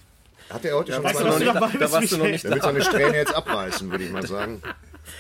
Hat 0.49 0.65
er 0.65 0.77
heute 0.77 0.93
schon 0.95 1.05
Weißt 1.05 1.15
du, 1.17 1.19
zweimal 1.19 1.39
du 1.39 1.45
nicht? 1.45 1.55
dabei 1.55 1.79
Da 1.79 1.93
warst 1.93 2.13
du 2.13 2.17
noch 2.17 2.25
nicht 2.25 2.45
Der 2.45 2.51
wird 2.53 2.63
seine 2.63 2.83
Strähne 2.83 3.17
jetzt 3.17 3.35
abreißen, 3.35 3.91
würde 3.91 4.05
ich 4.05 4.11
mal 4.11 4.27
sagen. 4.27 4.63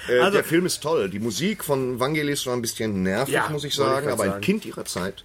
Äh, 0.08 0.18
Also- 0.20 0.36
der 0.38 0.44
Film 0.44 0.66
ist 0.66 0.82
toll. 0.82 1.08
Die 1.08 1.18
Musik 1.18 1.64
von 1.64 1.98
Vangelis 2.00 2.46
war 2.46 2.54
ein 2.54 2.62
bisschen 2.62 3.02
nervig, 3.02 3.34
Ja, 3.34 3.48
muss 3.50 3.64
ich 3.64 3.70
ich 3.70 3.76
sagen, 3.76 4.04
grad 4.06 4.12
aber 4.14 4.24
ein 4.24 4.30
sagen. 4.30 4.40
Kind 4.42 4.64
ihrer 4.66 4.84
Zeit. 4.84 5.24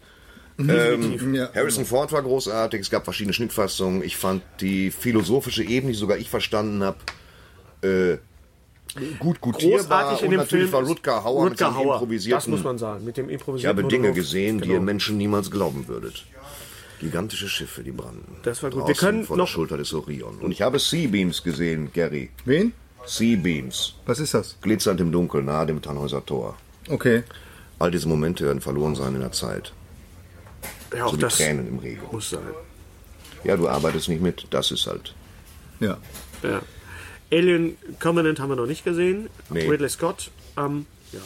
Ähm, 0.60 1.34
Ja. 1.34 1.50
Harrison 1.56 1.86
Ford 1.86 2.12
war 2.12 2.22
großartig, 2.22 2.82
es 2.82 2.90
gab 2.92 3.06
verschiedene 3.06 3.34
Schnittfassungen. 3.34 4.04
Ich 4.04 4.18
fand 4.18 4.44
die 4.62 4.92
philosophische 4.92 5.64
Ebene, 5.64 5.94
die 5.94 5.98
sogar 5.98 6.18
ich 6.18 6.30
verstanden 6.30 6.84
habe, 6.84 6.98
äh, 7.82 8.18
gut 9.18 9.42
gutierbar. 9.42 9.80
Großartig 9.80 10.20
in 10.20 10.26
Und 10.28 10.32
dem 10.34 10.38
natürlich 10.38 10.70
Film. 10.70 10.74
war 10.74 10.84
Rutger 10.88 11.24
Hauer 11.24 11.44
mit 11.46 11.54
Rutger 11.54 11.66
seinem 11.66 11.76
Hauer. 11.78 11.94
improvisierten... 11.96 12.38
Das 12.38 12.48
muss 12.48 12.64
man 12.64 12.78
sagen. 12.78 13.04
Mit 13.04 13.18
dem 13.18 13.30
ich 13.30 13.34
improvisierten 13.34 13.78
habe 13.80 13.88
Dinge 13.90 14.02
Monolog. 14.10 14.16
gesehen, 14.16 14.58
die 14.60 14.68
Genau. 14.68 14.74
ihr 14.76 14.82
Menschen 14.82 15.18
niemals 15.18 15.50
glauben 15.50 15.88
würdet. 15.88 16.24
Gigantische 17.00 17.50
Schiffe, 17.50 17.82
die 17.84 17.92
brannten. 17.92 18.36
Das 18.44 18.62
war 18.62 18.70
gut. 18.70 18.82
Draußen 18.84 18.88
Wir 18.94 19.00
können 19.00 19.24
vor 19.26 19.36
noch- 19.38 19.46
der 19.46 19.52
Schulter 19.52 19.78
des 19.78 19.92
Orion. 19.94 20.38
Und 20.38 20.52
ich 20.52 20.62
habe 20.62 20.78
Sea-Beams 20.80 21.42
gesehen, 21.44 21.90
Gary. 21.94 22.30
Wen? 22.46 22.74
Sea-Beams. 23.06 23.96
Was 24.06 24.20
ist 24.20 24.34
das? 24.34 24.58
Glitzernd 24.62 25.00
im 25.02 25.12
Dunkeln, 25.12 25.46
nahe 25.46 25.66
dem 25.66 25.82
Tannhäuser 25.82 26.26
Tor. 26.26 26.58
Okay. 26.90 27.24
All 27.80 27.92
diese 27.92 28.08
Momente 28.08 28.46
werden 28.46 28.62
verloren 28.62 28.96
sein 28.96 29.14
in 29.16 29.22
der 29.22 29.32
Zeit. 29.32 29.74
Ja, 30.96 31.06
auch 31.06 31.12
So 31.12 31.18
wie 31.18 31.22
das 31.22 31.38
Tränen 31.38 31.68
im 31.68 31.80
Regen. 31.80 32.02
muss 32.12 32.30
sein. 32.30 32.40
Ja, 33.44 33.58
du 33.58 33.68
arbeitest 33.68 34.08
nicht 34.10 34.22
mit, 34.22 34.48
das 34.52 34.72
ist 34.72 34.88
halt. 34.88 35.14
Ja. 35.80 35.98
Ja. 36.44 36.62
Alien 37.32 37.78
Covenant 38.00 38.40
haben 38.40 38.50
wir 38.50 38.56
noch 38.56 38.68
nicht 38.68 38.86
gesehen. 38.86 39.30
Nee. 39.50 39.68
Ridley 39.68 39.90
Scott. 39.90 40.30
Ähm, 40.56 40.86
ja, 41.12 41.20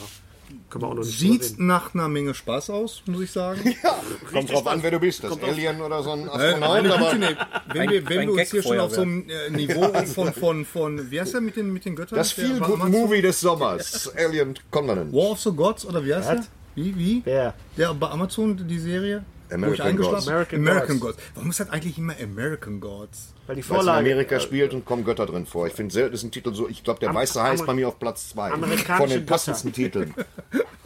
können 0.70 0.82
wir 0.84 0.88
auch 0.88 0.94
noch 0.94 1.04
nicht 1.04 1.18
Sieht 1.18 1.58
nach 1.58 1.94
einer 1.94 2.08
Menge 2.08 2.34
Spaß 2.34 2.70
aus, 2.70 3.02
muss 3.06 3.20
ich 3.22 3.30
sagen. 3.30 3.74
Kommt 4.32 4.50
drauf 4.52 4.66
an, 4.66 4.82
wer 4.82 4.90
du 4.90 5.00
bist. 5.00 5.22
Das 5.24 5.40
Alien 5.42 5.80
oder 5.80 6.02
so 6.02 6.10
ein 6.12 6.26
Äh, 6.26 6.30
Astronaut. 6.30 6.86
aber 6.90 7.14
nee. 7.14 7.26
Wenn 7.72 7.80
Ein- 7.82 7.90
wir, 7.90 8.08
wenn 8.08 8.18
ein 8.20 8.28
wir 8.28 8.34
uns 8.34 8.50
hier 8.50 8.62
schon 8.62 8.78
auf 8.80 8.94
so 8.94 9.02
einem 9.02 9.28
äh, 9.28 9.50
Niveau 9.50 9.92
von, 10.14 10.32
von, 10.32 10.64
von, 10.64 11.10
wie 11.10 11.20
heißt 11.20 11.34
der 11.34 11.40
mit 11.40 11.56
den, 11.56 11.72
mit 11.72 11.84
den 11.84 11.96
Göttern? 11.96 12.16
das 12.18 12.32
viel 12.32 12.58
gut? 12.60 12.78
Movie 12.88 13.22
des 13.22 13.40
Sommers. 13.40 14.12
Alien 14.16 14.54
Covenant. 14.70 15.12
War 15.12 15.30
of 15.30 15.40
the 15.40 15.50
Gods 15.50 15.84
oder 15.86 16.04
wie 16.04 16.14
heißt 16.14 16.28
der? 16.28 16.44
Wie, 16.74 16.96
wie? 16.96 17.22
Wer? 17.24 17.54
Der 17.76 17.92
bei 17.94 18.08
Amazon, 18.08 18.56
die 18.68 18.78
Serie? 18.78 19.24
Wo 19.50 19.54
ich 19.54 19.54
American 19.82 19.86
eingeschlafen 19.86 20.14
Gods. 20.16 20.28
American 20.28 20.60
American 20.60 21.00
Gods. 21.00 21.16
Gods. 21.16 21.28
Warum 21.34 21.50
ist 21.50 21.60
das 21.60 21.70
eigentlich 21.70 21.98
immer 21.98 22.14
American 22.22 22.80
Gods? 22.80 23.34
Weil 23.46 23.56
die 23.56 23.62
Weil 23.68 23.76
Vorlage. 23.76 23.98
Amerika 23.98 24.40
spielt 24.40 24.74
und 24.74 24.84
kommen 24.84 25.04
Götter 25.04 25.26
drin 25.26 25.46
vor. 25.46 25.66
Ich 25.66 25.72
finde 25.72 25.92
selten 25.92 26.14
ist 26.14 26.22
ein 26.22 26.30
Titel 26.30 26.54
so, 26.54 26.68
ich 26.68 26.84
glaube, 26.84 27.00
der 27.00 27.10
Am- 27.10 27.14
weiße 27.16 27.42
Hai 27.42 27.54
ist 27.54 27.60
Amer- 27.60 27.66
bei 27.68 27.74
mir 27.74 27.88
auf 27.88 27.98
Platz 27.98 28.28
2. 28.30 28.50
Amerikanische 28.52 28.96
Von 28.96 29.08
den 29.08 29.26
passendsten 29.26 29.72
Titeln. 29.72 30.14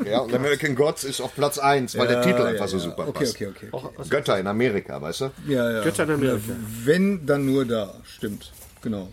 Ja, 0.05 0.19
und 0.19 0.35
American 0.35 0.75
Gods 0.75 1.05
ist 1.05 1.21
auf 1.21 1.33
Platz 1.37 1.59
1, 1.59 1.97
weil 1.97 2.09
der 2.09 2.17
Ja, 2.17 2.23
Titel 2.25 2.41
ja, 2.41 2.47
einfach 2.47 2.67
so 2.67 2.77
ja. 2.79 2.83
super 2.83 3.07
okay, 3.07 3.21
passt. 3.21 3.35
Okay, 3.37 3.47
okay, 3.49 3.69
okay. 3.71 4.09
Götter 4.11 4.37
in 4.41 4.49
Amerika, 4.49 5.01
weißt 5.01 5.21
du? 5.21 5.31
Ja, 5.47 5.71
ja. 5.71 5.85
Götter 5.85 6.03
in 6.05 6.11
Amerika. 6.11 6.43
Wenn, 6.85 7.25
dann 7.25 7.47
nur 7.47 7.65
da. 7.65 7.95
Stimmt. 8.05 8.51
Genau. 8.81 9.13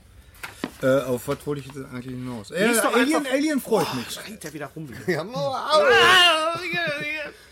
Äh, 0.82 1.02
auf 1.02 1.28
was 1.28 1.38
wollte 1.46 1.62
ich 1.62 1.68
jetzt 1.68 1.78
eigentlich 1.92 2.16
hinaus? 2.16 2.52
Äh, 2.52 2.68
Lies 2.68 2.82
doch 2.82 2.94
Alien, 2.96 3.18
einfach- 3.18 3.32
Alien 3.34 3.60
freut 3.60 3.94
mich. 3.96 4.10
Schreit 4.12 4.44
der 4.44 4.54
wieder 4.54 4.68
rum. 4.76 4.88
Ja, 5.08 5.24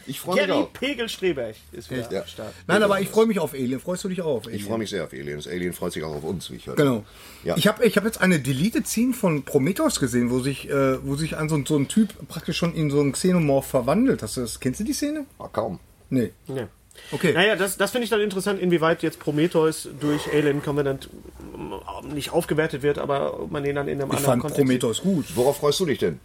ich 0.06 0.20
freue 0.22 0.36
mich 0.36 0.46
Gary 0.48 0.52
auch. 0.60 0.72
Pegel 0.74 1.10
Streberg 1.10 1.56
ist 1.74 1.90
wieder 1.92 2.10
Ja. 2.12 2.22
am 2.22 2.28
Start. 2.28 2.54
Nein, 2.68 2.82
aber 2.84 3.02
ich 3.02 3.10
freue 3.10 3.26
mich 3.26 3.40
auf 3.40 3.54
Alien. 3.54 3.80
Freust 3.82 4.04
du 4.06 4.10
dich 4.10 4.22
auch 4.22 4.38
auf 4.38 4.46
Alien? 4.46 4.60
Ich 4.60 4.66
freue 4.66 4.78
mich 4.78 4.90
sehr 4.90 5.04
auf 5.04 5.12
Aliens. 5.12 5.48
Alien 5.48 5.74
freut 5.74 5.92
sich 5.94 6.04
auch 6.04 6.16
auf 6.16 6.24
uns, 6.24 6.50
wie 6.52 6.56
ich 6.56 6.68
höre. 6.68 6.76
Genau. 6.76 7.04
Ja. 7.44 7.58
Ich 7.58 7.68
habe 7.68 7.84
ich 7.86 7.98
hab 7.98 8.06
jetzt 8.06 8.22
eine 8.22 8.40
Deleted 8.40 8.88
Scene 8.88 9.14
von 9.14 9.44
Prometheus 9.44 10.00
gesehen, 10.00 10.30
wo 10.30 10.40
sich, 10.40 10.70
äh, 10.70 11.06
wo 11.06 11.16
sich 11.16 11.36
ein 11.36 11.50
so, 11.50 11.56
ein- 11.56 11.66
so 11.66 11.76
ein 11.78 11.88
Typ 11.90 12.14
praktisch 12.30 12.58
schon 12.58 12.74
in 12.74 12.90
so 12.90 13.02
einen 13.02 13.12
Xenomorph 13.12 13.68
verwandelt. 13.68 14.24
Hast 14.24 14.38
du 14.38 14.42
das, 14.42 14.60
kennst 14.62 14.80
du 14.80 14.84
die 14.86 14.94
Szene? 14.94 15.26
Ah, 15.40 15.50
kaum. 15.52 15.80
Nee. 16.10 16.32
Ja. 16.48 16.70
Okay. 17.12 17.34
Naja, 17.34 17.56
das, 17.56 17.78
das 17.78 17.92
finde 17.92 18.04
ich 18.06 18.10
dann 18.10 18.22
interessant, 18.22 18.60
inwieweit 18.62 19.02
jetzt 19.04 19.20
Prometheus 19.20 19.88
durch 20.00 20.28
Alien 20.34 20.62
Covenant 20.62 21.10
ähm, 21.56 21.74
nicht 22.14 22.32
aufgewertet 22.32 22.82
wird, 22.84 22.98
aber 22.98 23.40
ob 23.42 23.52
man 23.52 23.64
den 23.64 23.76
dann 23.76 23.88
in 23.88 24.02
einem 24.02 24.12
ich 24.12 24.18
anderen 24.18 24.26
fand 24.26 24.42
Kontext. 24.42 24.60
Prometheus 24.60 25.02
gut. 25.02 25.26
Worauf 25.36 25.58
freust 25.58 25.80
du 25.80 25.86
dich 25.86 26.00
denn? 26.00 26.20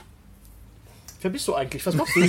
Wer 1.21 1.31
bist 1.31 1.47
du 1.47 1.55
eigentlich? 1.55 1.85
Was 1.87 1.95
machst 1.95 2.17
du? 2.17 2.21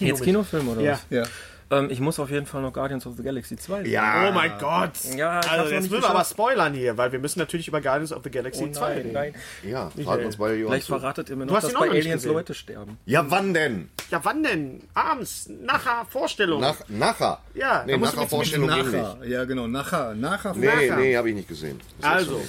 Jetzt 0.00 0.22
Kinofilm 0.22 0.68
oder 0.68 0.80
Ja. 0.80 0.92
was? 0.92 1.06
Ja. 1.10 1.22
Ähm, 1.70 1.88
ich 1.90 1.98
muss 2.00 2.18
auf 2.18 2.30
jeden 2.30 2.46
Fall 2.46 2.60
noch 2.62 2.72
Guardians 2.72 3.06
of 3.06 3.16
the 3.16 3.22
Galaxy 3.22 3.56
2 3.56 3.82
sehen. 3.84 3.90
Ja. 3.92 4.28
Oh 4.28 4.32
mein 4.32 4.52
Gott! 4.58 4.92
Ja, 5.16 5.40
also 5.40 5.72
jetzt 5.72 5.90
müssen 5.90 6.02
wir 6.02 6.10
aber 6.10 6.24
spoilern 6.24 6.74
hier, 6.74 6.96
weil 6.98 7.10
wir 7.12 7.18
müssen 7.18 7.38
natürlich 7.38 7.68
über 7.68 7.80
Guardians 7.80 8.12
of 8.12 8.22
the 8.22 8.30
Galaxy 8.30 8.64
Oh 8.64 8.72
2 8.72 8.80
nein, 8.88 8.96
reden. 8.98 9.12
nein. 9.12 9.34
Ja, 9.62 9.90
halten 10.06 10.26
uns 10.26 10.36
beide 10.36 10.56
Vielleicht 10.64 10.86
zu. 10.86 10.92
verratet 10.98 11.30
ihr 11.30 11.36
mir 11.36 11.46
Du 11.46 11.54
noch, 11.54 11.56
hast 11.62 11.64
dass 11.72 11.74
bei 11.74 11.88
Aliens 11.90 12.22
gesehen. 12.22 12.32
Leute 12.32 12.54
sterben. 12.54 12.98
Ja, 13.06 13.24
wann 13.30 13.54
denn? 13.54 13.88
Ja, 14.10 14.20
wann 14.24 14.42
denn? 14.42 14.82
Abends, 14.94 15.48
nachher, 15.48 16.06
Vorstellung. 16.10 16.60
Nach, 16.60 16.76
nachher? 16.88 17.38
Ja, 17.54 17.82
nee, 17.86 17.96
nachher 17.96 18.28
Vorstellung. 18.28 18.68
Nachher. 18.68 19.18
Ja, 19.26 19.44
genau. 19.44 19.66
Nachher. 19.66 20.14
Nachher. 20.14 20.54
Nee, 20.54 20.66
Nachher. 20.66 20.96
nee, 20.96 21.16
habe 21.16 21.30
ich 21.30 21.34
nicht 21.36 21.48
gesehen. 21.48 21.80
Das 22.00 22.10
Also. 22.10 22.40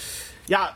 Ja, 0.48 0.76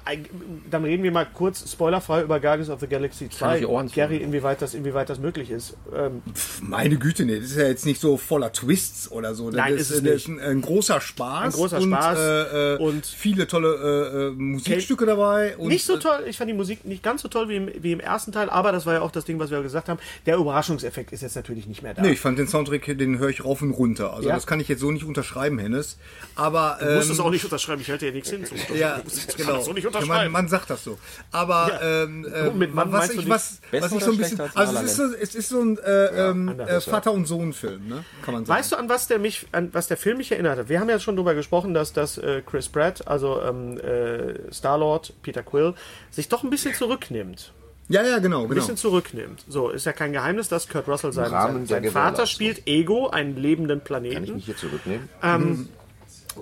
dann 0.70 0.84
reden 0.84 1.04
wir 1.04 1.12
mal 1.12 1.26
kurz 1.32 1.72
spoilerfrei 1.72 2.24
über 2.24 2.40
Guardians 2.40 2.70
of 2.70 2.80
the 2.80 2.88
Galaxy 2.88 3.30
2. 3.30 3.60
die 3.60 3.66
Ohren 3.66 3.88
zu. 3.88 3.96
Gary, 3.96 4.18
inwieweit 4.18 4.62
das, 4.62 4.74
inwieweit 4.74 5.10
das 5.10 5.20
möglich 5.20 5.52
ist. 5.52 5.76
Ähm, 5.96 6.22
Meine 6.62 6.98
Güte, 6.98 7.26
nee, 7.26 7.36
das 7.40 7.52
ist 7.52 7.58
ja 7.58 7.68
jetzt 7.68 7.86
nicht 7.86 8.02
so 8.02 8.18
voller 8.18 8.52
Twists 8.52 9.12
oder 9.12 9.36
so. 9.36 9.48
Das 9.52 9.56
Nein, 9.58 9.74
ist, 9.76 9.82
ist 9.82 9.90
es 9.92 9.96
das 9.98 10.04
nicht. 10.04 10.14
ist 10.16 10.28
ein, 10.28 10.40
ein 10.40 10.62
großer 10.62 11.00
Spaß. 11.02 11.44
Ein 11.46 11.52
großer 11.52 11.78
und, 11.78 11.84
Spaß 11.94 12.20
Äh, 12.20 12.74
äh, 12.76 12.78
und- 12.78 13.06
viele 13.06 13.48
tolle 13.48 13.70
äh, 13.76 14.28
äh, 14.28 14.32
Musikstücke 14.32 15.06
dabei. 15.06 15.56
Und, 15.58 15.68
nicht 15.70 15.86
so 15.86 15.96
äh, 15.96 16.00
toll, 16.00 16.24
ich 16.28 16.38
fand 16.38 16.50
die 16.50 16.54
Musik 16.56 16.86
nicht 16.86 17.04
ganz 17.04 17.22
so 17.22 17.28
toll 17.28 17.50
wie 17.50 17.56
im, 17.58 17.70
wie 17.84 17.92
im 17.92 18.00
ersten 18.00 18.32
Teil, 18.32 18.50
aber 18.50 18.72
das 18.72 18.86
war 18.86 18.96
ja 18.96 19.02
auch 19.02 19.12
das 19.12 19.26
Ding, 19.26 19.40
was 19.40 19.52
wir 19.52 19.62
gesagt 19.62 19.90
haben. 19.90 20.00
Der 20.26 20.38
Überraschungseffekt 20.38 21.12
ist 21.12 21.22
jetzt 21.22 21.36
natürlich 21.36 21.68
nicht 21.68 21.84
mehr 21.84 21.94
da. 21.94 22.02
Nee, 22.02 22.12
ich 22.14 22.20
fand 22.20 22.40
den 22.40 22.48
Soundtrack, 22.48 22.86
den 22.98 23.20
höre 23.20 23.30
ich 23.30 23.44
rauf 23.46 23.62
und 23.62 23.72
runter. 23.72 24.14
Also 24.14 24.30
Ja? 24.30 24.36
das 24.36 24.48
kann 24.48 24.60
ich 24.60 24.68
jetzt 24.68 24.80
so 24.80 24.92
nicht 24.92 25.06
unterschreiben, 25.06 25.60
Hennes. 25.60 25.98
Aber 26.36 26.78
Du 26.80 26.86
musst 26.96 27.08
ähm, 27.08 27.14
es 27.14 27.20
auch 27.20 27.30
nicht 27.32 27.44
unterschreiben, 27.44 27.82
ich 27.82 27.90
halte 27.90 28.06
dir 28.06 28.12
nichts 28.14 28.30
hin. 28.30 28.46
Ja, 28.76 29.02
Du 29.38 29.59
kannst 29.60 29.68
das 29.68 29.72
auch 29.72 29.76
nicht 29.76 29.84
Ja, 29.84 29.90
man, 29.92 30.02
unterschreiben. 30.02 30.32
man 30.34 30.48
sagt 30.48 30.70
das 30.70 30.84
so. 30.84 30.98
Aber 31.32 31.70
Ja. 31.82 32.04
ähm, 32.04 32.26
äh, 32.34 32.50
mit 32.52 32.74
Mann 32.74 32.92
was 32.92 33.10
du 33.10 33.20
ich 33.22 33.30
was, 33.30 33.60
was 33.72 33.90
so 33.92 34.12
ein 34.12 34.18
bisschen, 34.18 34.42
also 34.56 34.76
es 34.78 34.84
ist 34.84 34.96
so, 34.98 35.04
es 35.14 35.36
ist 35.36 35.50
so 35.50 35.62
ein 35.62 35.78
äh, 35.78 36.30
ähm, 36.30 36.60
äh, 36.60 36.64
er. 36.64 36.82
Vater 36.82 37.12
und 37.12 37.26
Sohn 37.26 37.54
Film, 37.54 37.88
ne? 37.88 38.04
Kann 38.24 38.34
man 38.34 38.46
sagen. 38.46 38.60
Weißt 38.60 38.72
du, 38.72 38.76
an 38.78 38.90
was 38.90 39.08
der 39.08 39.20
mich, 39.20 39.48
an 39.52 39.70
was 39.74 39.88
der 39.88 39.98
Film 39.98 40.18
mich 40.18 40.32
erinnert 40.32 40.58
hat? 40.58 40.70
Wir 40.70 40.80
haben 40.80 40.90
ja 40.90 41.00
schon 41.00 41.16
darüber 41.16 41.36
gesprochen, 41.36 41.74
dass 41.74 41.94
das 41.94 42.18
äh, 42.18 42.42
Chris 42.46 42.70
Pratt, 42.70 43.08
also 43.08 43.42
ähm, 43.42 43.78
äh, 43.78 44.52
Star-Lord, 44.54 45.14
Peter 45.22 45.44
Quill, 45.44 45.74
sich 46.12 46.30
doch 46.30 46.44
ein 46.44 46.50
bisschen 46.50 46.74
zurücknimmt. 46.74 47.54
Ja, 47.92 48.04
ja, 48.04 48.20
genau, 48.20 48.44
Ein 48.44 48.50
genau. 48.50 48.54
bisschen 48.54 48.78
zurücknimmt. 48.78 49.44
So, 49.48 49.70
ist 49.70 49.88
ja 49.88 49.94
kein 49.94 50.14
Geheimnis, 50.14 50.48
dass 50.48 50.70
Kurt 50.70 50.88
Russell 50.88 51.12
sein, 51.12 51.32
Rahmen 51.32 51.66
sein, 51.66 51.82
der 51.82 51.92
sein 51.92 52.04
Vater 52.04 52.28
spielt 52.28 52.68
Ego, 52.68 53.08
einen 53.10 53.36
lebenden 53.36 53.84
Kann 53.84 54.06
ich 54.06 54.12
Planeten. 54.14 54.36
mich 54.36 54.46
hier 54.46 54.56
zurücknehmen? 54.56 55.10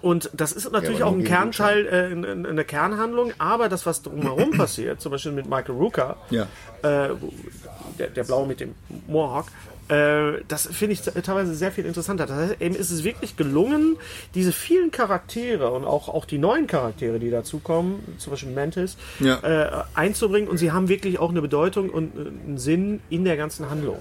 Und 0.02 0.30
das 0.34 0.52
ist 0.52 0.72
natürlich 0.72 1.00
Ja, 1.00 1.06
auch 1.06 1.14
ein 1.14 1.24
Kernteil, 1.24 1.86
äh, 1.88 2.12
in, 2.12 2.24
in, 2.24 2.46
eine 2.46 2.66
Kernhandlung, 2.66 3.32
aber 3.40 3.70
das, 3.70 3.86
was 3.86 4.02
drumherum 4.04 4.52
passiert, 4.58 5.02
zum 5.02 5.12
Beispiel 5.12 5.32
mit 5.32 5.48
Michael 5.50 5.76
Rooker, 5.76 6.18
Ja. 6.30 6.44
äh, 6.84 7.10
der, 7.98 8.08
der 8.10 8.24
Blaue 8.24 8.48
mit 8.48 8.60
dem 8.60 8.76
Mohawk, 9.08 9.46
äh, 9.90 10.44
das 10.50 10.68
finde 10.68 10.94
ich 10.94 11.02
teilweise 11.02 11.56
sehr 11.56 11.72
viel 11.72 11.86
interessanter. 11.86 12.26
Das 12.28 12.38
heißt, 12.38 12.62
eben 12.62 12.76
ist 12.76 12.92
es 12.92 13.04
wirklich 13.06 13.38
gelungen, 13.38 13.96
diese 14.36 14.52
vielen 14.52 14.92
Charaktere 14.92 15.72
und 15.72 15.86
auch, 15.86 16.10
auch 16.10 16.26
die 16.26 16.38
neuen 16.38 16.68
Charaktere, 16.68 17.18
die 17.20 17.32
dazukommen, 17.32 18.00
zum 18.18 18.32
Beispiel 18.32 18.52
Mantis, 18.54 18.98
Ja. 19.20 19.40
äh, 19.42 19.84
einzubringen 19.96 20.50
und 20.50 20.58
sie 20.58 20.72
haben 20.74 20.90
wirklich 20.90 21.18
auch 21.20 21.30
eine 21.30 21.42
Bedeutung 21.42 21.90
und 21.90 22.16
äh, 22.16 22.20
einen 22.46 22.58
Sinn 22.58 23.00
in 23.10 23.24
der 23.24 23.38
ganzen 23.38 23.70
Handlung. 23.70 23.98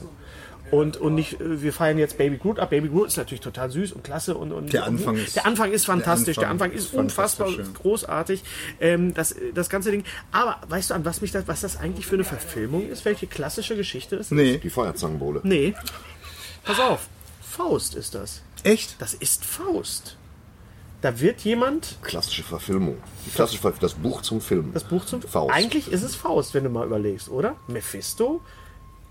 Und, 0.73 0.97
und 0.97 1.15
nicht, 1.15 1.41
äh, 1.41 1.63
wir 1.63 1.73
feiern 1.73 1.97
jetzt 1.97 2.19
Baby 2.19 2.39
Groot 2.39 2.59
ab. 2.59 2.71
Baby 2.71 2.89
Groot 2.89 3.07
ist 3.09 3.17
natürlich 3.17 3.41
total 3.41 3.71
süß 3.71 3.93
und 3.93 4.03
klasse. 4.03 4.37
Und, 4.37 4.51
und 4.53 4.73
Der 4.73 4.85
Anfang 4.85 5.15
und, 5.15 5.21
ist- 5.23 5.37
Der 5.37 5.47
Anfang 5.47 5.71
ist 5.71 5.87
fantastisch. 5.87 6.37
Der 6.37 6.51
Anfang, 6.51 6.71
Anfang 6.71 6.79
ist 6.79 6.87
ist 6.87 6.95
unfassbar 6.95 7.49
ja. 7.51 7.63
großartig. 7.83 8.43
Ähm, 8.81 9.15
das, 9.15 9.37
das 9.55 9.69
ganze 9.69 9.93
Ding. 9.93 10.03
Aber 10.33 10.61
weißt 10.69 10.91
du, 10.91 10.95
an 10.95 11.05
was 11.05 11.21
mich 11.21 11.31
das, 11.31 11.47
was 11.47 11.61
das 11.61 11.77
eigentlich 11.77 12.07
für 12.07 12.17
eine 12.17 12.25
Verfilmung 12.25 12.89
ist? 12.89 13.05
Welche 13.05 13.27
klassische 13.29 13.77
Geschichte 13.77 14.17
das 14.17 14.27
ist? 14.27 14.33
Nee, 14.33 14.59
Die 14.59 14.71
Feuerzangenbowle. 14.71 15.41
Nee. 15.45 15.75
Pass 16.65 16.81
auf. 16.81 17.07
Faust 17.49 17.95
ist 17.95 18.15
das. 18.17 18.43
echt? 18.65 19.01
Das 19.01 19.15
ist 19.15 19.45
Faust. 19.45 20.17
Da 21.01 21.21
wird 21.21 21.43
jemand 21.43 21.97
Klassische 22.03 22.43
Verfilmung. 22.43 22.97
Die 23.27 23.31
klassische 23.31 23.61
Ver 23.61 23.73
das 23.79 23.95
Buch 23.95 24.23
zum 24.23 24.41
Film. 24.41 24.73
das 24.75 24.83
Buch 24.85 25.05
zum 25.05 25.23
Faust. 25.23 25.55
Eigentlich 25.55 25.93
ist 25.93 26.03
es 26.03 26.17
Faust, 26.17 26.55
wenn 26.55 26.65
du 26.65 26.71
mal 26.71 26.85
überlegst, 26.87 27.29
oder? 27.29 27.55
Mephisto 27.69 28.41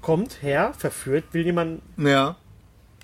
kommt 0.05 0.43
her, 0.43 0.71
verführt, 0.77 1.23
will 1.31 1.43
jemand. 1.43 1.81
Gretchen. 1.97 2.07
Ja. 2.07 2.37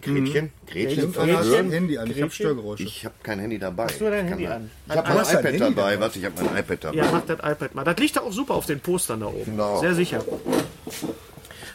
Gretchen. 0.01 0.51
Gretchen. 0.67 1.15
Anna, 1.17 1.33
hast 1.33 1.45
du 1.45 1.49
verhören. 1.49 1.65
ein 1.65 1.71
Handy 1.71 1.97
an. 1.97 2.05
Ich 2.05 2.11
habe 2.11 2.19
Gretchen? 2.21 2.31
Störgeräusche. 2.31 2.83
Ich 2.83 3.05
habe 3.05 3.15
kein 3.23 3.39
Handy 3.39 3.57
dabei. 3.57 3.85
Hast 3.85 3.99
du 3.99 4.05
dein 4.05 4.25
Ich 4.25 4.31
Handy 4.31 4.47
an? 4.47 4.69
Ich 4.87 4.95
habe 4.95 5.09
mein 5.09 5.17
iPad 5.17 5.43
Handy 5.45 5.59
dabei. 5.59 5.99
Warte, 5.99 6.19
ich 6.19 6.25
habe 6.25 6.43
mein 6.43 6.57
iPad 6.57 6.83
dabei. 6.83 6.97
Ja, 6.97 7.11
mach 7.11 7.25
das 7.25 7.39
iPad 7.39 7.73
mal. 7.75 7.83
Das 7.83 7.97
liegt 7.97 8.15
da 8.15 8.21
auch 8.21 8.31
super 8.31 8.53
auf 8.53 8.67
den 8.67 8.79
Postern 8.81 9.21
da 9.21 9.27
oben. 9.27 9.45
Genau. 9.45 9.79
Sehr 9.79 9.95
sicher. 9.95 10.23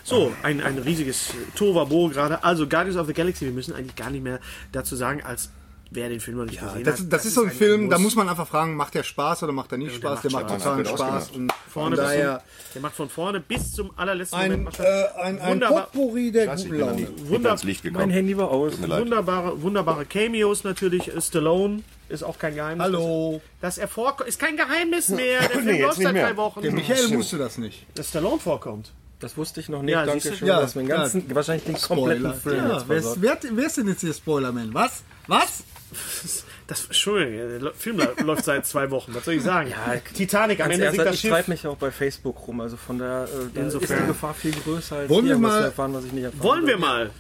So, 0.04 0.32
ein, 0.44 0.60
ein 0.60 0.78
riesiges 0.78 1.30
Tovabo 1.56 2.08
gerade. 2.08 2.44
Also, 2.44 2.68
Guardians 2.68 2.96
of 2.96 3.08
the 3.08 3.12
Galaxy, 3.12 3.46
wir 3.46 3.52
müssen 3.52 3.74
eigentlich 3.74 3.96
gar 3.96 4.10
nicht 4.10 4.22
mehr 4.22 4.38
dazu 4.70 4.94
sagen, 4.94 5.22
als 5.24 5.50
wer 5.96 6.08
den 6.08 6.20
Film 6.20 6.36
noch 6.38 6.44
nicht 6.44 6.60
gesehen 6.60 6.84
Das, 6.84 7.00
hat. 7.00 7.12
das 7.12 7.24
ist 7.26 7.34
so 7.34 7.42
ein 7.42 7.50
Film, 7.50 7.90
da 7.90 7.96
Muss. 7.96 8.04
muss 8.04 8.16
man 8.16 8.28
einfach 8.28 8.46
fragen, 8.46 8.76
macht 8.76 8.94
der 8.94 9.02
Spaß 9.02 9.42
oder 9.42 9.52
macht 9.52 9.72
er 9.72 9.78
nicht 9.78 9.96
Spaß? 9.96 10.20
Der 10.22 10.30
macht 10.30 10.48
macht 10.48 10.60
Spaß. 10.60 10.62
totalen 10.62 10.86
Spaß. 10.86 11.30
Und 11.32 11.52
vorne 11.72 11.96
daher 11.96 12.38
zum, 12.38 12.72
der 12.74 12.82
macht 12.82 12.94
von 12.94 13.08
vorne 13.08 13.40
bis 13.40 13.72
zum 13.72 13.90
allerletzten 13.96 14.38
ein, 14.38 14.50
Moment. 14.52 14.64
macht 14.66 14.80
äh, 14.80 15.06
ein, 15.22 15.40
ein 15.40 15.50
Wunderbar. 15.54 15.82
Potpourri 15.86 16.30
der 16.30 16.46
guten 16.54 16.78
Laune. 16.78 17.08
Wunder- 17.28 17.56
Mein. 17.92 18.10
Handy 18.10 18.36
war 18.36 18.50
aus. 18.50 18.80
Wunderbare, 18.80 19.60
wunderbare 19.62 20.04
Cameos 20.04 20.62
natürlich. 20.62 21.10
Stallone 21.18 21.82
ist 22.08 22.22
auch 22.22 22.38
kein 22.38 22.54
Geheimnis. 22.54 22.84
Hallo. 22.84 23.40
Dass 23.60 23.78
er 23.78 23.88
vorkommt, 23.88 24.28
ist 24.28 24.38
kein 24.38 24.56
Geheimnis 24.56 25.08
mehr. 25.08 25.40
Der 25.40 25.50
Film 25.50 25.64
Nee, 25.64 25.72
jetzt 25.72 25.82
läuft 25.82 25.98
nicht 25.98 26.06
seit 26.06 26.12
mehr. 26.14 26.26
drei 26.28 26.36
Wochen. 26.36 26.62
Der 26.62 26.72
Michael 26.72 27.10
wusste 27.16 27.38
das 27.38 27.58
nicht. 27.58 27.86
Dass 27.94 28.10
Stallone 28.10 28.38
vorkommt. 28.38 28.92
Das 29.18 29.34
wusste 29.38 29.60
ich 29.60 29.70
noch 29.70 29.80
nicht. 29.80 29.94
Ja, 29.94 30.04
Danke 30.04 30.20
schön. 30.36 30.46
Ja, 30.46 30.60
mir 30.74 30.82
den 30.82 30.88
ja. 30.90 30.96
ganzen, 30.98 31.34
wahrscheinlich 31.34 31.64
den 31.64 31.80
kompletten 31.80 32.34
Spoiler. 32.34 32.34
Film 32.34 32.68
Ja, 32.68 32.84
wer, 32.86 32.96
ist, 32.98 33.22
wer 33.56 33.66
ist 33.66 33.76
denn 33.78 33.88
jetzt 33.88 34.02
hier 34.02 34.12
Spoilerman? 34.12 34.74
Was? 34.74 35.02
Was? 35.26 35.64
Das, 36.68 36.86
Entschuldigung, 36.86 37.60
der 37.60 37.72
Film 37.74 38.00
läuft 38.24 38.44
seit 38.44 38.66
zwei 38.66 38.90
Wochen. 38.90 39.14
Was 39.14 39.24
soll 39.24 39.34
ich 39.34 39.42
sagen? 39.44 39.72
Titanic, 40.14 40.60
am 40.60 40.72
Ende 40.72 40.90
sinkt 40.90 41.06
das 41.06 41.14
ich 41.14 41.20
Schiff. 41.20 41.30
treibe 41.30 41.52
mich 41.52 41.64
auch 41.64 41.76
bei 41.76 41.92
Facebook 41.92 42.44
rum. 42.48 42.60
Also 42.60 42.76
von 42.76 42.98
der, 42.98 43.28
äh, 43.32 43.46
da 43.54 43.62
ist 43.68 43.74
die 43.74 44.06
Gefahr 44.06 44.34
viel 44.34 44.50
größer 44.50 44.96
als 44.96 45.08
Wollen 45.08 45.26
hier 45.26 45.36
wir 45.38 45.42
was 45.46 45.52
mal- 45.52 45.62
erfahren, 45.62 45.94
was 45.94 46.04
ich 46.06 46.12
nicht 46.12 46.24
erfahren 46.24 46.42
Wollen 46.42 46.62
will. 46.62 46.68
wir 46.70 46.78
mal. 46.78 47.10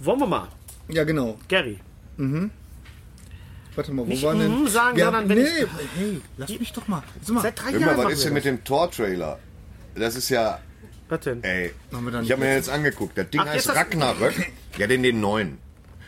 Wollen 0.00 0.20
wir 0.20 0.26
mal. 0.26 0.48
Ja, 0.88 1.04
genau. 1.04 1.38
Gary. 1.46 1.78
Warte 3.74 3.92
mal, 3.92 4.02
wo 4.06 4.08
Nicht 4.08 4.22
war 4.22 4.34
denn? 4.34 4.60
mhm 4.62 4.66
sagen, 4.68 4.96
Wir 4.96 5.04
sondern 5.04 5.22
haben- 5.24 5.28
wenn 5.28 5.42
nee, 5.42 5.66
hey, 5.98 6.20
lass 6.38 6.48
mich 6.58 6.72
doch 6.72 6.88
mal. 6.88 7.02
Sag 7.22 7.34
mal, 7.34 7.42
Seit 7.42 7.60
drei 7.62 7.70
Jahren 7.72 7.98
was 7.98 8.12
ist 8.14 8.24
denn 8.24 8.32
mit 8.32 8.44
dem 8.46 8.64
Tor-Trailer? 8.64 9.38
Das 9.94 10.16
ist 10.16 10.30
ja, 10.30 10.58
Was 11.10 11.20
denn? 11.20 11.44
ey, 11.44 11.74
Machen 11.90 12.06
wir 12.06 12.12
dann- 12.12 12.24
ich 12.24 12.32
habe 12.32 12.40
mir 12.40 12.54
jetzt 12.54 12.70
angeguckt. 12.70 13.18
Das 13.18 13.28
Ding 13.28 13.40
Ach, 13.42 13.46
heißt 13.46 13.68
Ragnarök. 13.68 14.32
Ja, 14.78 14.86
den, 14.86 15.02
den 15.02 15.20
neuen. 15.20 15.58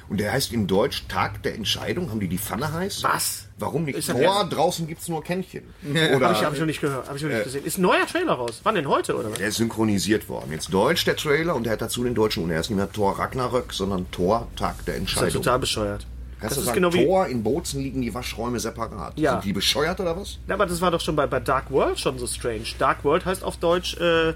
Und 0.08 0.20
der 0.20 0.32
heißt 0.32 0.52
in 0.52 0.66
Deutsch 0.66 1.04
Tag 1.08 1.42
der 1.42 1.54
Entscheidung. 1.54 2.10
Haben 2.10 2.20
die 2.20 2.28
die 2.28 2.38
Pfanne 2.38 2.72
heiß? 2.72 3.02
Was? 3.02 3.44
Warum 3.58 3.84
nicht? 3.84 3.98
Ist 3.98 4.08
ernst? 4.08 4.56
draußen 4.56 4.86
gibt's 4.86 5.08
nur 5.08 5.22
Kännchen. 5.22 5.64
Ja, 5.94 6.16
Oder 6.16 6.28
Hab 6.30 6.36
ich, 6.36 6.44
hab 6.44 6.52
ich 6.54 6.60
noch 6.60 6.66
nicht 6.66 6.80
gehört, 6.80 7.08
hab 7.08 7.16
ich 7.16 7.22
noch 7.22 7.28
Äh. 7.30 7.34
nicht 7.34 7.44
gesehen. 7.44 7.64
Ist 7.64 7.78
ein 7.78 7.82
neuer 7.82 8.06
Trailer 8.06 8.32
raus. 8.32 8.60
Wann 8.62 8.74
denn 8.74 8.88
heute 8.88 9.16
oder 9.16 9.30
was? 9.30 9.38
der 9.38 9.48
ist 9.48 9.56
synchronisiert 9.56 10.28
worden. 10.28 10.50
Jetzt 10.52 10.72
Deutsch 10.72 11.04
der 11.04 11.16
Trailer 11.16 11.54
und 11.54 11.64
der 11.64 11.74
hat 11.74 11.82
dazu 11.82 12.04
den 12.04 12.14
deutschen 12.14 12.44
und 12.44 12.50
er 12.50 12.60
ist 12.60 12.70
nicht 12.70 12.76
mehr 12.78 12.90
Tor 12.90 13.18
Ragnarök, 13.18 13.72
sondern 13.72 14.10
Tor 14.10 14.48
Tag 14.56 14.84
der 14.86 14.94
Das 14.94 15.02
ist 15.02 15.10
Entscheidung. 15.16 15.42
total 15.42 15.58
bescheuert. 15.58 16.06
Kannst 16.40 16.52
das 16.52 16.54
du 16.54 16.60
ist 16.60 16.66
sagen, 16.66 16.74
genau 16.82 16.92
wie. 16.94 17.04
Tor 17.04 17.26
in 17.26 17.42
Bozen 17.42 17.80
liegen 17.82 18.00
die 18.00 18.14
Waschräume 18.14 18.60
separat. 18.60 19.18
Ja. 19.18 19.32
Sind 19.32 19.44
die 19.44 19.52
bescheuert 19.52 19.98
oder 20.00 20.16
was? 20.16 20.38
Ja, 20.46 20.54
aber 20.54 20.66
das 20.66 20.80
war 20.80 20.90
doch 20.92 21.00
schon 21.00 21.16
bei, 21.16 21.26
bei 21.26 21.40
Dark 21.40 21.70
World 21.72 21.98
schon 21.98 22.16
so 22.18 22.26
strange. 22.28 22.62
Dark 22.78 23.02
World 23.04 23.26
heißt 23.26 23.42
auf 23.42 23.56
Deutsch 23.56 23.96
äh, 23.98 24.34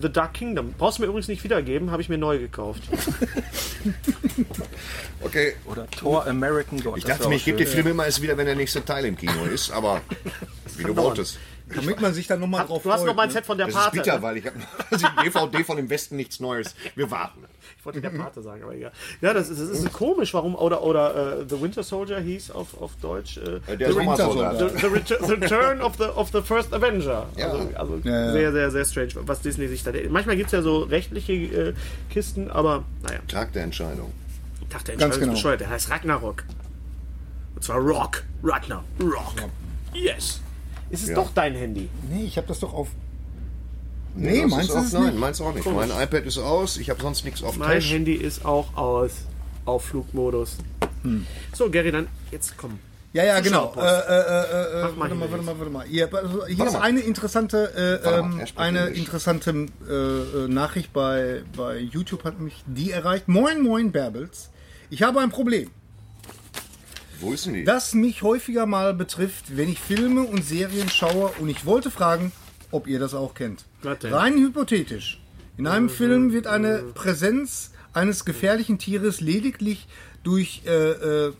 The 0.00 0.12
Dark 0.12 0.34
Kingdom. 0.34 0.74
Brauchst 0.76 0.98
du 0.98 1.02
mir 1.02 1.08
übrigens 1.08 1.28
nicht 1.28 1.44
wiedergeben, 1.44 1.90
habe 1.90 2.02
ich 2.02 2.08
mir 2.08 2.18
neu 2.18 2.38
gekauft. 2.38 2.82
Okay. 5.20 5.54
Oder 5.66 5.88
Thor 5.90 6.26
American 6.26 6.80
God. 6.80 6.96
Ich 6.96 7.04
dachte 7.04 7.28
mir, 7.28 7.36
ich 7.36 7.44
gebe 7.44 7.58
dir 7.58 7.64
schön. 7.64 7.74
Film 7.74 7.88
immer 7.88 8.06
erst 8.06 8.22
wieder, 8.22 8.36
wenn 8.36 8.46
der 8.46 8.54
nächste 8.54 8.84
Teil 8.84 9.04
im 9.04 9.16
Kino 9.16 9.44
ist, 9.52 9.70
aber 9.70 10.00
wie 10.76 10.84
du 10.84 10.96
wolltest. 10.96 11.38
Damit 11.74 12.00
man 12.00 12.14
sich 12.14 12.26
dann 12.26 12.40
nochmal 12.40 12.66
drauf 12.66 12.82
Du 12.82 12.90
hast 12.90 13.00
freut. 13.00 13.08
noch 13.08 13.14
mein 13.16 13.28
ne? 13.28 13.32
Set 13.34 13.46
von 13.46 13.58
der 13.58 13.66
Das 13.66 13.76
ist 13.76 13.80
Pate. 13.82 13.96
bitter, 13.98 14.16
ne? 14.16 14.22
weil 14.22 14.36
ich 14.38 14.46
habe 14.46 14.56
also 14.90 15.06
die 15.06 15.24
DVD 15.24 15.64
von 15.64 15.76
dem 15.76 15.90
Westen 15.90 16.16
nichts 16.16 16.40
Neues. 16.40 16.74
Wir 16.94 17.10
warten. 17.10 17.44
Ich 17.78 17.84
wollte 17.84 18.00
der 18.00 18.10
Pate 18.10 18.42
sagen, 18.42 18.62
aber 18.62 18.74
egal. 18.74 18.92
Ja, 19.20 19.32
das 19.34 19.48
ist, 19.50 19.60
das 19.60 19.70
ist 19.70 19.92
komisch, 19.92 20.34
warum, 20.34 20.54
oder, 20.54 20.82
oder 20.82 21.40
äh, 21.40 21.44
The 21.48 21.60
Winter 21.60 21.82
Soldier 21.82 22.18
hieß 22.20 22.50
auf, 22.50 22.80
auf 22.80 22.92
Deutsch. 23.00 23.36
Äh, 23.38 23.76
Der 23.76 23.88
ist 23.88 23.96
nochmal 23.96 24.16
so 24.16 24.34
da. 24.34 24.54
The, 24.68 24.78
the, 24.78 24.86
retu- 24.86 25.26
the 25.26 25.32
Return 25.34 25.80
of 25.80 25.96
the, 25.96 26.04
of 26.04 26.30
the 26.32 26.40
First 26.42 26.72
Avenger. 26.74 27.26
Ja. 27.36 27.48
Also, 27.50 27.70
also 27.76 28.00
Ja, 28.04 28.26
ja. 28.26 28.32
sehr, 28.32 28.52
sehr, 28.52 28.70
sehr 28.70 28.84
strange, 28.84 29.10
was 29.28 29.40
Disney 29.42 29.68
sich 29.68 29.82
da. 29.84 29.92
Manchmal 30.08 30.36
gibt 30.36 30.46
es 30.48 30.52
ja 30.52 30.62
so 30.62 30.78
rechtliche 30.80 31.32
äh, 31.32 31.74
Kisten, 32.10 32.50
aber 32.50 32.84
naja. 33.02 33.20
Tag 33.28 33.52
der 33.52 33.64
Entscheidung. 33.64 34.12
Dachte, 34.70 34.86
der 34.86 34.96
Ganz 34.96 35.02
Entscheidung 35.16 35.20
genau. 35.20 35.32
ist 35.32 35.38
bescheuert. 35.38 35.60
Der 35.60 35.70
heißt 35.70 35.90
Ragnarok. 35.90 36.44
Und 37.54 37.62
zwar 37.64 37.78
Rock. 37.78 38.22
Ragnar. 38.42 38.84
Rock. 39.00 39.34
Yes. 39.94 40.40
Ist 40.90 41.02
es 41.02 41.08
Ja. 41.10 41.14
doch 41.16 41.30
dein 41.34 41.54
Handy? 41.54 41.88
Nee, 42.10 42.24
ich 42.24 42.36
habe 42.36 42.46
das 42.46 42.60
doch 42.60 42.72
auf. 42.72 42.88
Nee, 44.14 44.42
das 44.42 44.50
meinst 44.50 44.68
ist 44.70 44.74
du 44.74 44.78
auch, 44.78 44.84
es 44.84 44.92
Nein, 44.92 45.02
nicht? 45.06 45.18
meins 45.18 45.40
auch 45.40 45.54
nicht. 45.54 45.66
Mein 45.70 45.90
iPad 45.90 46.24
ist 46.26 46.38
aus, 46.38 46.76
ich 46.78 46.90
habe 46.90 47.00
sonst 47.00 47.24
nichts 47.24 47.42
auf 47.42 47.56
Mein 47.56 47.78
Tisch. 47.78 47.92
Handy 47.92 48.14
ist 48.14 48.44
auch 48.44 48.76
aus. 48.76 49.12
Auf 49.64 49.84
Flugmodus. 49.84 50.56
Hm. 51.02 51.26
So, 51.52 51.70
Gary, 51.70 51.92
dann 51.92 52.08
jetzt 52.32 52.56
komm. 52.56 52.78
Ja, 53.12 53.24
ja, 53.24 53.40
genau. 53.40 53.72
Äh, 53.76 53.80
äh, 53.80 53.84
äh, 53.84 53.90
äh, 53.90 54.82
Mach 54.82 54.96
mal 54.96 54.98
warte 55.00 55.14
mal, 55.14 55.30
warte 55.30 55.44
mal, 55.44 55.58
warte 55.58 55.70
mal. 55.72 55.86
Hier, 55.86 56.12
also 56.14 56.46
hier 56.46 56.58
Warte 56.58 56.70
ist 56.72 56.78
mal. 56.78 56.82
eine 56.82 57.00
interessante, 57.00 58.00
äh, 58.02 58.04
Warte 58.04 58.18
ähm, 58.18 58.44
eine 58.56 58.86
interessante 58.88 59.66
äh, 59.88 60.44
äh, 60.44 60.48
Nachricht 60.48 60.92
bei, 60.92 61.42
bei 61.56 61.78
YouTube 61.78 62.24
hat 62.24 62.40
mich 62.40 62.62
die 62.66 62.90
erreicht. 62.90 63.28
Moin, 63.28 63.62
moin, 63.62 63.92
Bärbels. 63.92 64.50
Ich 64.90 65.02
habe 65.02 65.20
ein 65.20 65.30
Problem, 65.30 65.70
Wo 67.20 67.32
ist 67.32 67.46
denn 67.46 67.54
die? 67.54 67.64
das 67.64 67.94
mich 67.94 68.22
häufiger 68.22 68.66
mal 68.66 68.94
betrifft, 68.94 69.56
wenn 69.56 69.68
ich 69.68 69.78
Filme 69.80 70.22
und 70.22 70.44
Serien 70.44 70.88
schaue 70.88 71.28
und 71.38 71.48
ich 71.48 71.64
wollte 71.66 71.90
fragen, 71.90 72.32
ob 72.70 72.86
ihr 72.86 72.98
das 72.98 73.14
auch 73.14 73.34
kennt. 73.34 73.64
Rein 73.82 74.36
hypothetisch. 74.38 75.20
In 75.56 75.66
einem 75.66 75.88
Film 75.88 76.32
wird 76.32 76.46
eine 76.46 76.78
Präsenz 76.94 77.72
eines 77.92 78.24
gefährlichen 78.24 78.78
Tieres 78.78 79.20
lediglich 79.20 79.88
durch 80.22 80.62
äh, 80.66 80.70
äh, 80.70 81.32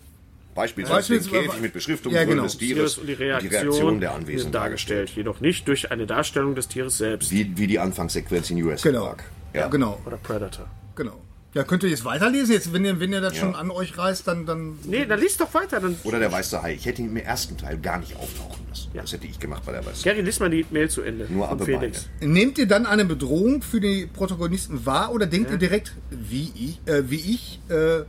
Beispielsweise 0.54 1.12
den 1.12 1.18
Beispielsweise- 1.20 1.46
Käfig 1.46 1.60
mit 1.62 1.72
Beschriftung 1.72 2.12
Ja, 2.12 2.24
genau. 2.24 2.42
des 2.42 2.58
Tieres 2.58 2.98
und 2.98 3.06
die 3.06 3.12
Reaktion, 3.12 3.52
Reaktion 3.52 4.00
der 4.00 4.14
Anwesenden 4.14 4.38
sind 4.42 4.54
dargestellt, 4.54 5.10
jedoch 5.14 5.40
nicht 5.40 5.68
durch 5.68 5.92
eine 5.92 6.04
Darstellung 6.06 6.56
des 6.56 6.66
Tieres 6.66 6.98
selbst. 6.98 7.30
Wie, 7.30 7.56
wie 7.56 7.68
die 7.68 7.78
Anfangssequenz 7.78 8.50
in 8.50 8.60
US 8.64 8.82
genau. 8.82 9.04
Park. 9.04 9.24
Ja, 9.54 9.68
genau, 9.68 10.00
Oder 10.04 10.16
Predator. 10.16 10.66
genau. 10.96 11.20
Ja, 11.58 11.64
könnt 11.64 11.82
ihr 11.82 11.88
jetzt 11.88 12.04
weiterlesen? 12.04 12.52
Jetzt, 12.54 12.72
wenn 12.72 12.84
ihr, 12.84 13.00
wenn 13.00 13.12
ihr 13.12 13.20
das 13.20 13.36
schon 13.36 13.56
an 13.56 13.72
euch 13.72 13.98
reißt, 13.98 14.28
dann, 14.28 14.46
dann 14.46 14.78
Nee, 14.84 15.06
dann 15.06 15.18
liest 15.18 15.40
doch 15.40 15.52
weiter. 15.54 15.80
Dann 15.80 15.96
Oder 16.04 16.20
der 16.20 16.30
weiße 16.30 16.62
Hai. 16.62 16.74
Ich 16.74 16.86
hätte 16.86 17.02
ihn 17.02 17.08
im 17.08 17.16
ersten 17.16 17.56
Teil 17.56 17.78
gar 17.78 17.98
nicht 17.98 18.14
auftauchen 18.14 18.64
lassen. 18.68 18.90
Ja. 18.94 19.02
Das 19.02 19.12
hätte 19.12 19.26
ich 19.26 19.40
gemacht 19.40 19.64
bei 19.66 19.72
der 19.72 19.84
weißen 19.84 20.04
Gary, 20.04 20.20
lies 20.20 20.38
mal 20.38 20.50
die 20.50 20.64
Mail 20.70 20.88
zu 20.88 21.02
Ende. 21.02 21.26
Nur 21.28 21.48
ab 21.48 21.60
Felix. 21.64 22.06
Nehmt 22.20 22.58
ihr 22.58 22.68
dann 22.68 22.86
eine 22.86 23.04
Bedrohung 23.04 23.62
für 23.62 23.80
die 23.80 24.06
Protagonisten 24.06 24.86
wahr 24.86 25.12
oder 25.12 25.26
denkt 25.26 25.50
ihr 25.50 25.56
direkt, 25.56 25.94
wie 26.10 26.52
ich, 26.54 26.80
äh, 26.86 27.10
wie 27.10 27.16
ich 27.16 27.58
äh, 27.70 28.02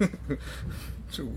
Zu 1.12 1.24
gut. 1.26 1.34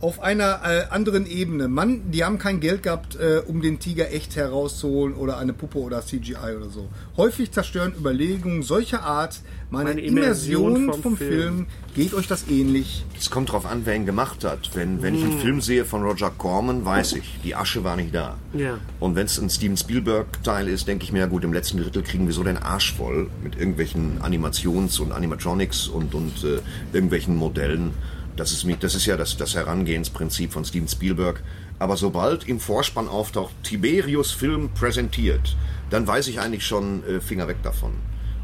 auf 0.00 0.20
einer 0.20 0.60
äh, 0.64 0.84
anderen 0.90 1.26
Ebene. 1.26 1.68
Mann, 1.68 2.10
die 2.12 2.22
haben 2.22 2.38
kein 2.38 2.60
Geld 2.60 2.82
gehabt, 2.82 3.16
äh, 3.16 3.40
um 3.46 3.62
den 3.62 3.78
Tiger 3.78 4.12
echt 4.12 4.36
herauszuholen 4.36 5.14
oder 5.14 5.38
eine 5.38 5.52
Puppe 5.54 5.78
oder 5.78 6.02
CGI 6.04 6.54
oder 6.56 6.68
so. 6.68 6.88
Häufig 7.16 7.50
zerstören 7.50 7.94
Überlegungen 7.98 8.62
solcher 8.62 9.02
Art 9.02 9.40
meine, 9.70 9.90
Meine 9.90 10.00
Immersion 10.02 10.76
Immersion 10.76 10.92
vom 10.92 11.02
vom, 11.02 11.16
Film. 11.16 11.30
Film. 11.40 11.66
Geht 11.96 12.14
euch 12.14 12.28
das 12.28 12.46
ähnlich? 12.48 13.04
Es 13.18 13.30
kommt 13.30 13.50
drauf 13.50 13.66
an, 13.66 13.82
wer 13.84 13.96
ihn 13.96 14.06
gemacht 14.06 14.44
hat. 14.44 14.70
Wenn, 14.74 15.02
wenn 15.02 15.14
ich 15.14 15.22
Hm. 15.22 15.30
einen 15.30 15.40
Film 15.40 15.60
sehe 15.60 15.84
von 15.84 16.02
Roger 16.02 16.30
Corman, 16.30 16.84
weiß 16.84 17.14
ich, 17.14 17.40
die 17.42 17.54
Asche 17.56 17.82
war 17.82 17.96
nicht 17.96 18.14
da. 18.14 18.36
Ja. 18.52 18.78
Und 19.00 19.16
wenn 19.16 19.26
es 19.26 19.38
ein 19.38 19.48
Steven 19.50 19.76
Spielberg-Teil 19.76 20.68
ist, 20.68 20.86
denke 20.86 21.04
ich 21.04 21.12
mir, 21.12 21.20
ja 21.20 21.26
gut, 21.26 21.42
im 21.42 21.52
letzten 21.52 21.78
Drittel 21.78 22.02
kriegen 22.02 22.26
wir 22.26 22.34
so 22.34 22.44
den 22.44 22.58
Arsch 22.58 22.94
voll 22.94 23.28
mit 23.42 23.56
irgendwelchen 23.56 24.20
Animations- 24.20 25.00
und 25.00 25.10
Animatronics 25.12 25.88
und, 25.88 26.14
und 26.14 26.44
äh, 26.44 26.58
irgendwelchen 26.92 27.34
Modellen. 27.34 27.92
Das 28.36 28.52
ist, 28.52 28.64
mi- 28.64 28.76
das 28.78 28.94
ist 28.94 29.06
ja 29.06 29.16
das, 29.16 29.36
das 29.36 29.54
Herangehensprinzip 29.54 30.52
von 30.52 30.64
Steven 30.64 30.88
Spielberg. 30.88 31.42
Aber 31.78 31.96
sobald 31.96 32.48
im 32.48 32.60
Vorspann 32.60 33.08
auftaucht, 33.08 33.54
Tiberius 33.62 34.32
Film 34.32 34.70
präsentiert, 34.74 35.56
dann 35.90 36.06
weiß 36.06 36.28
ich 36.28 36.40
eigentlich 36.40 36.64
schon, 36.66 37.02
äh, 37.06 37.20
Finger 37.20 37.48
weg 37.48 37.62
davon. 37.62 37.92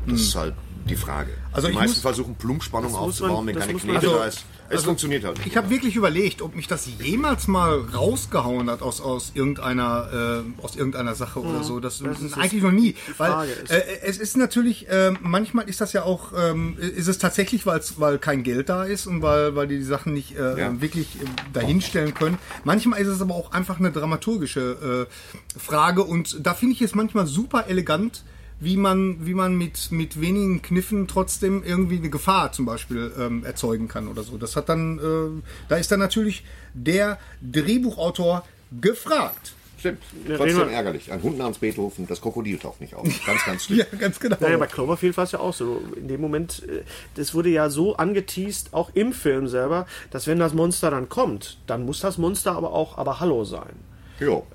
Das 0.06 0.20
ist 0.20 0.34
halt 0.34 0.54
die 0.88 0.96
Frage. 0.96 1.30
Also 1.52 1.68
die 1.68 1.74
meisten 1.74 1.90
muss- 1.96 2.00
versuchen 2.00 2.34
Plumpspannung 2.36 2.90
Das 2.92 3.00
muss 3.00 3.00
man- 3.20 3.30
aufzubauen, 3.30 3.46
wenn 3.46 3.54
das 3.54 3.66
keine 3.66 3.78
Knete 3.78 3.98
Also- 3.98 4.18
da 4.18 4.24
ist. 4.26 4.44
Es 4.74 4.84
funktioniert 4.84 5.22
halt 5.24 5.36
nicht. 5.36 5.48
Ich 5.48 5.56
habe 5.58 5.68
wirklich 5.68 5.96
überlegt, 5.96 6.40
ob 6.40 6.54
mich 6.56 6.66
das 6.66 6.88
jemals 6.98 7.46
mal 7.46 7.78
rausgehauen 7.94 8.70
hat 8.70 8.80
aus, 8.80 9.02
aus, 9.02 9.32
irgendeiner, 9.34 10.42
äh, 10.58 10.62
aus 10.64 10.76
irgendeiner 10.76 11.14
Sache 11.14 11.40
oder 11.40 11.62
so. 11.62 11.78
Das, 11.78 12.00
ist 12.00 12.38
eigentlich 12.38 12.62
noch 12.62 12.70
nie. 12.70 12.94
Weil 13.18 13.50
ist- 13.50 13.70
äh, 13.70 13.82
es 14.02 14.16
ist 14.16 14.34
natürlich, 14.38 14.88
äh, 14.88 15.12
manchmal 15.20 15.68
ist 15.68 15.82
das 15.82 15.92
ja 15.92 16.04
auch, 16.04 16.32
ähm, 16.34 16.78
ist 16.78 17.06
es 17.06 17.18
tatsächlich, 17.18 17.66
weil's, 17.66 18.00
weil 18.00 18.18
kein 18.18 18.44
Geld 18.44 18.70
da 18.70 18.84
ist 18.84 19.06
und 19.06 19.20
weil, 19.20 19.54
weil 19.54 19.66
die 19.68 19.76
die 19.76 19.84
Sachen 19.84 20.14
nicht 20.14 20.38
äh, 20.38 20.58
Ja. 20.58 20.80
wirklich 20.80 21.16
äh, 21.16 21.26
dahinstellen 21.52 22.14
können. 22.14 22.38
Manchmal 22.64 22.98
ist 23.02 23.08
es 23.08 23.20
aber 23.20 23.34
auch 23.34 23.52
einfach 23.52 23.78
eine 23.78 23.92
dramaturgische 23.92 25.06
äh, 25.10 25.58
Frage 25.58 26.02
und 26.02 26.38
da 26.46 26.54
finde 26.54 26.74
ich 26.76 26.80
es 26.82 26.94
manchmal 26.94 27.26
super 27.26 27.66
elegant, 27.68 28.22
wie 28.62 28.76
man, 28.76 29.26
wie 29.26 29.34
man 29.34 29.56
mit, 29.56 29.90
mit 29.90 30.20
wenigen 30.20 30.62
Kniffen 30.62 31.08
trotzdem 31.08 31.64
irgendwie 31.64 31.96
eine 31.96 32.10
Gefahr 32.10 32.52
zum 32.52 32.64
Beispiel 32.64 33.12
ähm, 33.18 33.44
erzeugen 33.44 33.88
kann 33.88 34.08
oder 34.08 34.22
so. 34.22 34.38
Das 34.38 34.54
hat 34.54 34.68
dann, 34.68 34.98
äh, 34.98 35.42
da 35.68 35.76
ist 35.76 35.90
dann 35.90 35.98
natürlich 35.98 36.44
der 36.74 37.18
Drehbuchautor 37.42 38.44
gefragt. 38.80 39.54
Stimmt. 39.82 39.98
reden 40.28 40.36
Trotzdem 40.36 40.68
ärgerlich. 40.68 41.10
Ein 41.10 41.24
Hund 41.24 41.38
namens 41.38 41.58
Beethoven, 41.58 42.06
das 42.06 42.20
Krokodil 42.20 42.56
taucht 42.56 42.80
nicht 42.80 42.94
auf. 42.94 43.04
Ganz, 43.26 43.44
ganz 43.44 43.64
schlimm. 43.64 43.80
Ja, 43.80 43.98
ganz 43.98 44.20
genau. 44.20 44.36
Naja, 44.38 44.56
bei 44.56 44.68
Cloverfield 44.68 45.16
war 45.16 45.24
es 45.24 45.32
ja 45.32 45.40
auch 45.40 45.52
so. 45.52 45.82
In 45.96 46.06
dem 46.06 46.20
Moment, 46.20 46.62
äh, 46.68 46.82
das 47.16 47.34
wurde 47.34 47.48
ja 47.48 47.68
so 47.68 47.96
angeteased, 47.96 48.74
auch 48.74 48.90
im 48.94 49.12
Film 49.12 49.48
selber, 49.48 49.86
dass 50.12 50.28
wenn 50.28 50.38
das 50.38 50.54
Monster 50.54 50.92
dann 50.92 51.08
kommt, 51.08 51.58
dann 51.66 51.84
muss 51.84 51.98
das 51.98 52.16
Monster 52.16 52.52
aber 52.52 52.72
auch 52.72 52.96
aber 52.96 53.18
Hallo 53.18 53.42
sein. 53.42 53.74
Jo. 54.24 54.46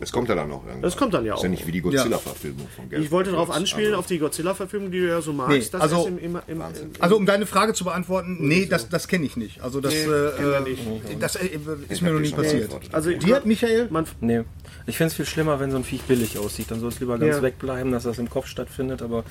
es 0.00 0.12
kommt 0.12 0.28
ja 0.28 0.34
dann 0.34 0.48
noch 0.48 0.62
irgendwann. 0.62 0.82
das 0.82 0.96
kommt 0.96 1.14
dann 1.14 1.24
ja 1.24 1.34
Ist 1.34 1.40
auch 1.40 1.44
ja 1.44 1.48
nicht 1.50 1.66
wie 1.66 1.72
die 1.72 1.80
Godzilla-Verfilmung 1.80 2.66
von 2.74 2.88
Gary 2.90 3.02
Ich 3.02 3.10
wollte 3.10 3.30
darauf 3.32 3.50
anspielen, 3.50 3.92
aber- 3.92 3.98
auf 4.00 4.06
die 4.06 4.18
Godzilla-Verfilmung, 4.18 4.90
die 4.90 5.00
du 5.00 5.08
ja 5.08 5.20
so 5.20 5.32
magst. 5.32 5.50
Nee, 5.52 5.64
dass 5.72 5.80
also- 5.80 6.00
es 6.02 6.06
im, 6.06 6.18
im, 6.18 6.36
im, 6.46 6.60
im, 6.60 6.62
Also 6.98 7.16
um 7.16 7.26
deine 7.26 7.46
Frage 7.46 7.74
zu 7.74 7.84
beantworten, 7.84 8.36
nee, 8.40 8.66
das, 8.66 8.88
das 8.88 9.08
kenne 9.08 9.24
ich 9.26 9.36
nicht. 9.36 9.60
Also 9.62 9.80
das, 9.80 9.92
Nee, 9.92 10.00
äh, 10.04 10.08
wir 10.08 10.56
äh, 10.56 10.60
nicht. 10.70 10.82
das 11.20 11.36
äh, 11.36 11.48
ist 11.88 12.02
mir 12.02 12.12
noch 12.12 12.20
nie 12.20 12.30
passiert. 12.30 12.70
also 12.92 13.10
Dir, 13.10 13.42
Michael? 13.44 13.88
man, 13.90 14.06
Nee. 14.20 14.42
Ich 14.86 14.96
finde 14.96 15.08
es 15.10 15.14
viel 15.14 15.26
schlimmer, 15.26 15.60
wenn 15.60 15.70
so 15.70 15.76
ein 15.76 15.84
Viech 15.84 16.02
billig 16.02 16.38
aussieht. 16.38 16.70
Dann 16.70 16.80
soll 16.80 16.88
es 16.88 16.98
lieber 16.98 17.16
ganz 17.18 17.36
Ja. 17.36 17.42
wegbleiben, 17.42 17.92
dass 17.92 18.02
das 18.04 18.18
im 18.18 18.28
Kopf 18.28 18.46
stattfindet. 18.46 19.00
Aber 19.02 19.22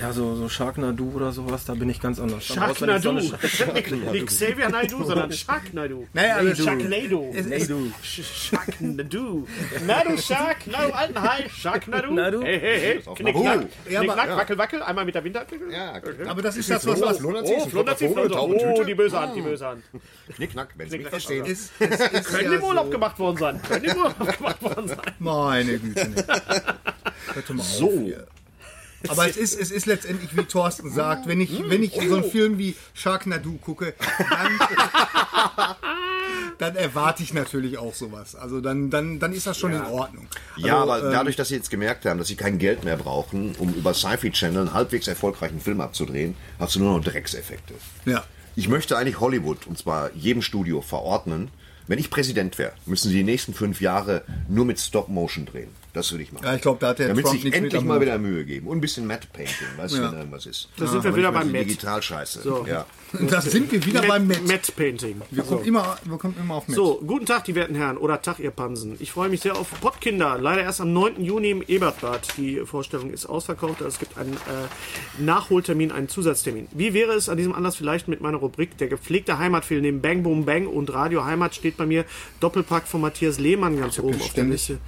ja, 0.00 0.12
so, 0.12 0.34
so 0.34 0.48
Sharknado 0.48 1.04
oder 1.14 1.32
sowas, 1.32 1.64
da 1.64 1.74
bin 1.74 1.88
ich 1.90 2.00
ganz 2.00 2.18
anders. 2.18 2.46
Dann 2.48 2.58
brauchst 2.58 2.80
du 3.04 3.12
nicht 4.12 4.26
Xavier 4.26 4.68
Naidu, 4.70 5.04
sondern 5.04 5.30
Sharknado. 5.32 6.06
Naja, 6.12 6.36
also 6.36 6.62
Sharknado. 6.64 7.30
Sch- 8.02 8.22
Sharknado. 8.22 9.46
Nadu, 9.86 10.16
Shark, 10.18 10.66
Nadu, 10.66 10.92
alten 10.92 11.22
Hai, 11.22 11.48
Sharknado. 11.48 12.10
Nadu. 12.12 12.42
Hey, 12.42 12.58
hey, 12.60 12.80
hey. 12.80 13.14
Knick, 13.14 13.34
knack, 13.36 13.66
Ja, 13.88 14.00
knick, 14.00 14.10
aber- 14.10 14.22
knack, 14.24 14.36
wackel, 14.38 14.58
wackel. 14.58 14.82
Einmal 14.82 15.04
mit 15.04 15.14
der 15.14 15.24
Winter. 15.24 15.46
Ja, 15.70 16.00
Aber 16.28 16.42
das 16.42 16.56
ist 16.56 16.70
das, 16.70 16.86
was, 16.86 17.00
was 17.00 17.16
Oh, 17.18 17.66
flundert. 17.68 18.00
Oh, 18.02 18.84
die 18.84 18.94
böse 18.94 19.20
Hand, 19.20 19.36
die 19.36 19.42
böse 19.42 19.66
Hand. 19.66 19.82
Knickknack, 20.36 20.68
wenn 20.76 20.88
Sie 20.88 20.98
mich 20.98 21.08
verstehen. 21.08 21.44
Können 22.24 22.52
im 22.52 22.62
Urlaub 22.62 22.90
gemacht 22.90 23.18
worden 23.18 23.36
sein. 23.36 23.60
Können 23.62 23.84
im 23.84 23.96
Urlaub 23.96 24.18
gemacht 24.38 24.62
worden 24.62 24.88
sein. 24.88 24.98
Meine 25.18 25.78
Güte. 25.78 26.08
ne. 26.08 26.24
Hört 27.34 27.50
mal 27.50 27.62
so. 27.62 28.10
Aber 29.08 29.28
es 29.28 29.36
ist, 29.36 29.58
es 29.58 29.70
ist 29.70 29.86
letztendlich, 29.86 30.36
wie 30.36 30.44
Thorsten 30.44 30.90
sagt, 30.90 31.26
wenn 31.26 31.40
ich, 31.40 31.62
wenn 31.68 31.82
ich 31.82 31.94
so 31.94 32.16
einen 32.16 32.24
Film 32.24 32.58
wie 32.58 32.76
Sharknado 32.92 33.52
gucke, 33.62 33.94
dann, 34.30 34.58
dann 36.58 36.76
erwarte 36.76 37.22
ich 37.22 37.32
natürlich 37.32 37.78
auch 37.78 37.94
sowas. 37.94 38.34
Also 38.34 38.60
dann, 38.60 38.90
dann, 38.90 39.18
dann 39.18 39.32
ist 39.32 39.46
das 39.46 39.58
schon 39.58 39.72
in 39.72 39.82
Ordnung. 39.82 40.26
Ja, 40.56 40.80
Also, 40.82 40.92
aber 40.92 41.06
ähm, 41.06 41.12
dadurch, 41.12 41.36
dass 41.36 41.48
sie 41.48 41.54
jetzt 41.54 41.70
gemerkt 41.70 42.04
haben, 42.04 42.18
dass 42.18 42.28
sie 42.28 42.36
kein 42.36 42.58
Geld 42.58 42.84
mehr 42.84 42.96
brauchen, 42.96 43.54
um 43.58 43.72
über 43.72 43.94
Sci-Fi 43.94 44.30
Channel 44.30 44.60
einen 44.60 44.74
halbwegs 44.74 45.08
erfolgreichen 45.08 45.60
Film 45.60 45.80
abzudrehen, 45.80 46.34
hast 46.58 46.74
du 46.74 46.80
nur 46.80 46.96
noch 46.98 47.04
Dreckseffekte. 47.04 47.74
Ja. 48.04 48.24
Ich 48.56 48.68
möchte 48.68 48.98
eigentlich 48.98 49.20
Hollywood, 49.20 49.66
und 49.66 49.78
zwar 49.78 50.10
jedem 50.14 50.42
Studio, 50.42 50.82
verordnen, 50.82 51.50
Wenn 51.86 51.98
ich 51.98 52.10
Präsident 52.10 52.56
wäre, 52.58 52.72
müssen 52.86 53.08
sie 53.08 53.16
die 53.16 53.24
nächsten 53.24 53.52
fünf 53.54 53.80
Jahre 53.80 54.22
nur 54.48 54.64
mit 54.64 54.78
Stop-Motion 54.78 55.46
drehen. 55.46 55.70
Das 55.92 56.12
würde 56.12 56.22
ich 56.22 56.32
machen. 56.32 56.44
Ja, 56.44 56.54
ich 56.54 56.62
glaube, 56.62 56.78
da 56.80 56.88
hat 56.88 57.00
der 57.00 57.08
Damit 57.08 57.24
Trump 57.24 57.40
sich 57.40 57.52
endlich 57.52 57.82
mal 57.82 58.00
wieder 58.00 58.16
Mühe 58.18 58.44
geben. 58.44 58.68
Und 58.68 58.78
ein 58.78 58.80
bisschen 58.80 59.06
Matte 59.06 59.26
Painting, 59.32 59.66
weißt 59.76 59.94
du, 59.94 60.02
wenn 60.02 60.12
irgendwas 60.18 60.46
ist. 60.46 60.68
Da 60.76 60.86
sind 60.86 61.02
wir 61.02 61.10
Aber 61.10 61.16
wieder 61.16 61.32
beim 61.32 61.48
die 61.48 61.52
Matt. 61.52 61.62
Digitalscheiße. 61.62 62.42
So. 62.42 62.66
Ja. 62.66 62.86
Da 63.12 63.40
sind 63.40 63.72
wir 63.72 63.84
wieder 63.84 64.02
beim 64.02 64.26
Met. 64.28 64.46
Matte 64.46 64.70
Painting. 64.70 65.20
Wir, 65.30 65.42
kommen 65.42 65.64
immer, 65.64 65.98
wir 66.04 66.16
kommen 66.16 66.36
immer 66.40 66.54
auf 66.54 66.68
Met. 66.68 66.76
So, 66.76 67.02
guten 67.04 67.26
Tag, 67.26 67.44
die 67.44 67.56
werten 67.56 67.74
Herren, 67.74 67.96
oder 67.96 68.22
Tag, 68.22 68.38
ihr 68.38 68.52
Pansen. 68.52 68.96
Ich 69.00 69.10
freue 69.10 69.28
mich 69.28 69.40
sehr 69.40 69.56
auf 69.56 69.68
Pottkinder. 69.80 70.38
Leider 70.38 70.62
erst 70.62 70.80
am 70.80 70.92
9. 70.92 71.24
Juni 71.24 71.50
im 71.50 71.62
Ebertbad. 71.62 72.36
Die 72.36 72.60
Vorstellung 72.64 73.10
ist 73.10 73.26
ausverkauft. 73.26 73.82
Also 73.82 73.88
es 73.88 73.98
gibt 73.98 74.16
einen 74.16 74.34
äh, 74.34 75.20
Nachholtermin, 75.22 75.90
einen 75.90 76.08
Zusatztermin. 76.08 76.68
Wie 76.70 76.94
wäre 76.94 77.14
es 77.14 77.28
an 77.28 77.36
diesem 77.36 77.52
Anlass 77.52 77.76
vielleicht 77.76 78.06
mit 78.06 78.20
meiner 78.20 78.38
Rubrik 78.38 78.78
Der 78.78 78.86
gepflegte 78.86 79.38
Heimatfilm 79.38 79.82
neben 79.82 80.00
Bang 80.00 80.22
Boom 80.22 80.44
Bang 80.44 80.66
und 80.68 80.92
Radio 80.92 81.24
Heimat 81.24 81.54
steht 81.54 81.76
bei 81.76 81.86
mir 81.86 82.04
Doppelpack 82.38 82.86
von 82.86 83.00
Matthias 83.00 83.40
Lehmann 83.40 83.76
ganz 83.78 83.98
oben 83.98 84.20
auf 84.20 84.32
der 84.34 84.44
Liste. 84.44 84.78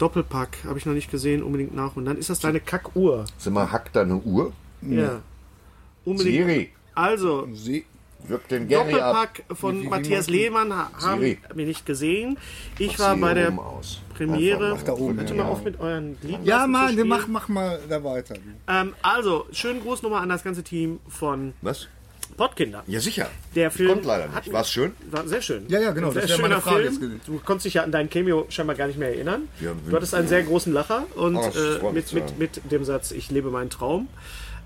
Doppelpack, 0.00 0.58
habe 0.66 0.78
ich 0.78 0.86
noch 0.86 0.94
nicht 0.94 1.10
gesehen, 1.10 1.42
unbedingt 1.42 1.74
nach. 1.74 1.96
Und 1.96 2.04
dann 2.06 2.16
ist 2.16 2.30
das 2.30 2.40
deine 2.40 2.60
Kackuhr. 2.60 3.24
Sag 3.38 3.52
mal, 3.52 3.70
hackt 3.70 3.94
da 3.96 4.02
eine 4.02 4.16
Uhr? 4.16 4.52
Ja. 4.82 5.20
Unbedingt. 6.04 6.46
Siri, 6.48 6.70
Also, 6.94 7.48
Sie, 7.52 7.84
wirkt 8.26 8.50
den 8.50 8.66
Gary 8.68 8.94
ab. 8.94 9.28
Doppelpack 9.32 9.56
von 9.58 9.84
Matthias 9.88 10.28
Lehmann 10.28 10.72
ha- 10.74 10.90
haben 11.02 11.20
Siri. 11.20 11.38
wir 11.54 11.66
nicht 11.66 11.84
gesehen. 11.84 12.38
Ich 12.78 12.92
Mach 12.98 13.06
war 13.10 13.16
bei 13.16 13.34
der 13.34 13.48
oben 13.48 13.58
aus. 13.58 14.00
Premiere. 14.16 14.72
Einfach 14.72 14.98
mal. 14.98 15.16
Hört 15.16 15.36
mal 15.36 15.42
auf 15.44 15.64
mit 15.64 15.78
euren 15.80 16.18
Gliedmaßen 16.20 16.46
ja, 16.46 16.66
Mann, 16.66 17.08
mach, 17.08 17.26
mach 17.28 17.48
mal 17.48 17.78
da 17.88 18.02
weiter. 18.02 18.34
Ähm, 18.68 18.94
also, 19.02 19.46
schönen 19.52 19.80
Gruß 19.82 20.02
nochmal 20.02 20.22
an 20.22 20.28
das 20.30 20.42
ganze 20.42 20.62
Team 20.62 21.00
von 21.08 21.52
Was? 21.62 21.88
Pottkinder. 22.40 22.82
Ja, 22.86 23.00
sicher. 23.00 23.28
Der 23.54 23.70
Film 23.70 23.90
Kommt 23.90 24.06
leider 24.06 24.26
nicht. 24.28 24.50
War's 24.50 24.70
schön? 24.70 24.92
War 25.10 25.28
sehr 25.28 25.42
schön. 25.42 25.66
Ja, 25.68 25.78
ja, 25.78 25.90
genau, 25.90 26.08
Ein 26.08 26.14
das 26.14 26.26
wäre 26.30 26.40
meine 26.40 26.58
Frage 26.62 26.76
Film. 26.76 26.88
jetzt 26.88 27.00
gewesen. 27.02 27.20
Du 27.26 27.38
konntest 27.44 27.66
dich 27.66 27.74
ja 27.74 27.82
an 27.82 27.92
deinen 27.92 28.08
Cameo 28.08 28.46
scheinbar 28.48 28.76
gar 28.76 28.86
nicht 28.86 28.98
mehr 28.98 29.10
erinnern. 29.10 29.42
Ja, 29.60 29.72
du 29.86 29.94
hattest 29.94 30.14
einen 30.14 30.26
sehr 30.26 30.42
großen 30.42 30.72
Lacher 30.72 31.04
und 31.16 31.36
Oh, 31.36 31.42
das 31.44 31.82
äh, 31.82 31.92
mit, 31.92 32.12
mit, 32.14 32.38
mit 32.38 32.72
dem 32.72 32.84
Satz, 32.84 33.10
ich 33.10 33.30
lebe 33.30 33.50
meinen 33.50 33.68
Traum. 33.68 34.08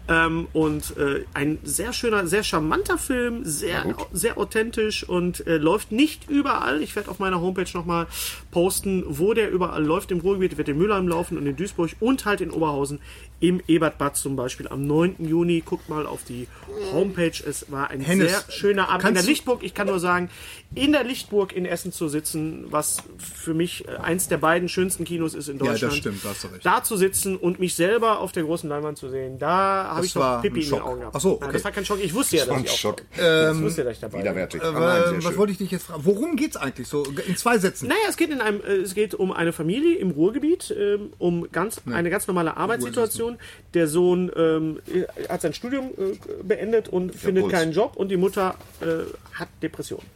Ähm, 0.07 0.49
und 0.53 0.97
äh, 0.99 1.25
ein 1.33 1.59
sehr 1.65 1.93
schöner, 1.95 2.27
sehr 2.27 2.45
charmanter 2.45 2.99
Film, 2.99 3.45
sehr, 3.45 3.97
sehr 4.13 4.37
authentisch 4.37 5.03
und 5.09 5.47
äh, 5.47 5.57
läuft 5.57 5.93
nicht 5.93 6.29
überall. 6.29 6.83
Ich 6.83 6.95
werde 6.95 7.11
auf 7.11 7.19
meiner 7.19 7.41
Homepage 7.41 7.71
nochmal 7.73 8.07
posten, 8.51 9.03
wo 9.09 9.33
der 9.33 9.51
überall 9.51 9.83
läuft. 9.83 10.13
Im 10.13 10.21
Ruhrgebiet 10.21 10.59
wird 10.59 10.69
in 10.69 10.77
Mülheim 10.77 11.09
laufen 11.09 11.39
und 11.39 11.47
in 11.47 11.57
Duisburg 11.57 11.91
und 12.01 12.27
halt 12.27 12.43
in 12.43 12.51
Oberhausen 12.51 13.01
im 13.45 13.61
Ebertbad 13.69 14.17
zum 14.17 14.37
Beispiel 14.37 14.69
am 14.69 14.87
9. 14.87 15.17
Juni. 15.19 15.63
Guckt 15.65 15.91
mal 15.91 16.07
auf 16.07 16.25
die 16.25 16.49
Homepage. 16.93 17.33
Es 17.47 17.71
war 17.71 17.91
ein 17.91 18.01
Hennes, 18.01 18.31
sehr 18.31 18.45
schöner 18.51 18.89
Abend 18.89 19.07
in 19.07 19.15
der 19.15 19.23
Lichtburg. 19.23 19.63
Ich 19.63 19.75
kann 19.75 19.87
nur 19.87 20.01
sagen, 20.01 20.31
in 20.75 20.93
der 20.93 21.05
Lichtburg 21.05 21.53
in 21.53 21.67
Essen 21.67 21.93
zu 21.93 22.09
sitzen, 22.09 22.65
was 22.71 23.03
für 23.19 23.53
mich 23.53 23.87
äh, 23.87 23.97
eins 23.97 24.29
der 24.29 24.39
beiden 24.39 24.71
schönsten 24.71 25.05
Kinos 25.05 25.35
ist 25.35 25.49
in 25.49 25.59
das 25.59 25.69
Deutschland. 25.69 25.95
stimmt, 25.95 26.25
da 26.25 26.31
hast 26.31 26.45
du 26.45 26.49
recht. 26.49 26.65
Da 26.65 26.83
zu 26.83 26.97
sitzen 26.97 27.37
und 27.37 27.61
mich 27.61 27.75
selber 27.75 28.21
auf 28.21 28.33
der 28.33 28.45
großen 28.45 28.69
Leinwand 28.69 28.97
zu 28.97 29.11
sehen, 29.11 29.39
da 29.39 29.91
habe 29.95 30.07
ich 30.07 30.15
Pipi 30.15 30.61
ein 30.61 30.65
in 30.65 30.71
den. 30.71 30.81
Augen 30.81 31.01
gehabt. 31.01 31.17
Ach 31.17 31.21
so, 31.21 31.31
Nein, 31.33 31.43
okay. 31.43 31.53
das 31.53 31.65
war 31.65 31.73
kein 31.73 31.85
Schock. 31.85 31.99
Ich 32.03 32.15
wusste 32.15 32.37
ja, 32.39 32.47
dass 32.47 32.57
Ein 32.57 32.65
ich 32.65 32.71
auch 32.71 32.77
Schock. 32.77 33.03
ich 33.13 33.61
wusste, 33.61 33.85
dass 33.85 33.93
ich 33.93 34.01
dabei. 34.01 34.21
Widerwärtig. 34.21 34.63
Äh, 34.63 34.75
was 34.75 35.25
schön. 35.25 35.37
wollte 35.37 35.53
ich 35.53 35.59
dich 35.59 35.71
jetzt 35.71 35.85
fragen? 35.87 36.05
Worum 36.05 36.37
geht's 36.37 36.57
eigentlich 36.57 36.89
so? 36.89 37.05
In 37.05 37.37
zwei 37.37 37.59
Sätzen. 37.59 37.89
Naja, 37.89 38.01
es 38.09 38.17
geht 38.17 38.31
in 38.31 38.41
einem, 38.41 38.61
äh, 38.63 38.77
es 38.77 38.95
geht 38.95 39.15
um 39.15 39.33
eine 39.33 39.53
Familie 39.53 39.97
im 39.99 40.11
Ruhrgebiet, 40.11 40.75
ähm, 40.77 41.13
um 41.19 41.51
ganz 41.53 41.83
eine 41.91 42.11
ganz 42.11 42.27
normale 42.27 42.57
Arbeitssituation. 42.57 43.34
Der 43.75 43.87
Sohn 43.87 44.31
ähm, 44.37 44.81
hat 45.29 45.43
sein 45.43 45.55
Studium 45.55 45.91
äh, 45.97 46.43
beendet 46.43 46.89
und 46.89 47.15
findet 47.15 47.45
Puls. 47.45 47.55
keinen 47.55 47.73
Job 47.73 47.97
und 47.97 48.09
die 48.11 48.17
Mutter 48.17 48.57
äh, 48.81 48.87
hat 49.35 49.49
Depressionen. 49.63 50.07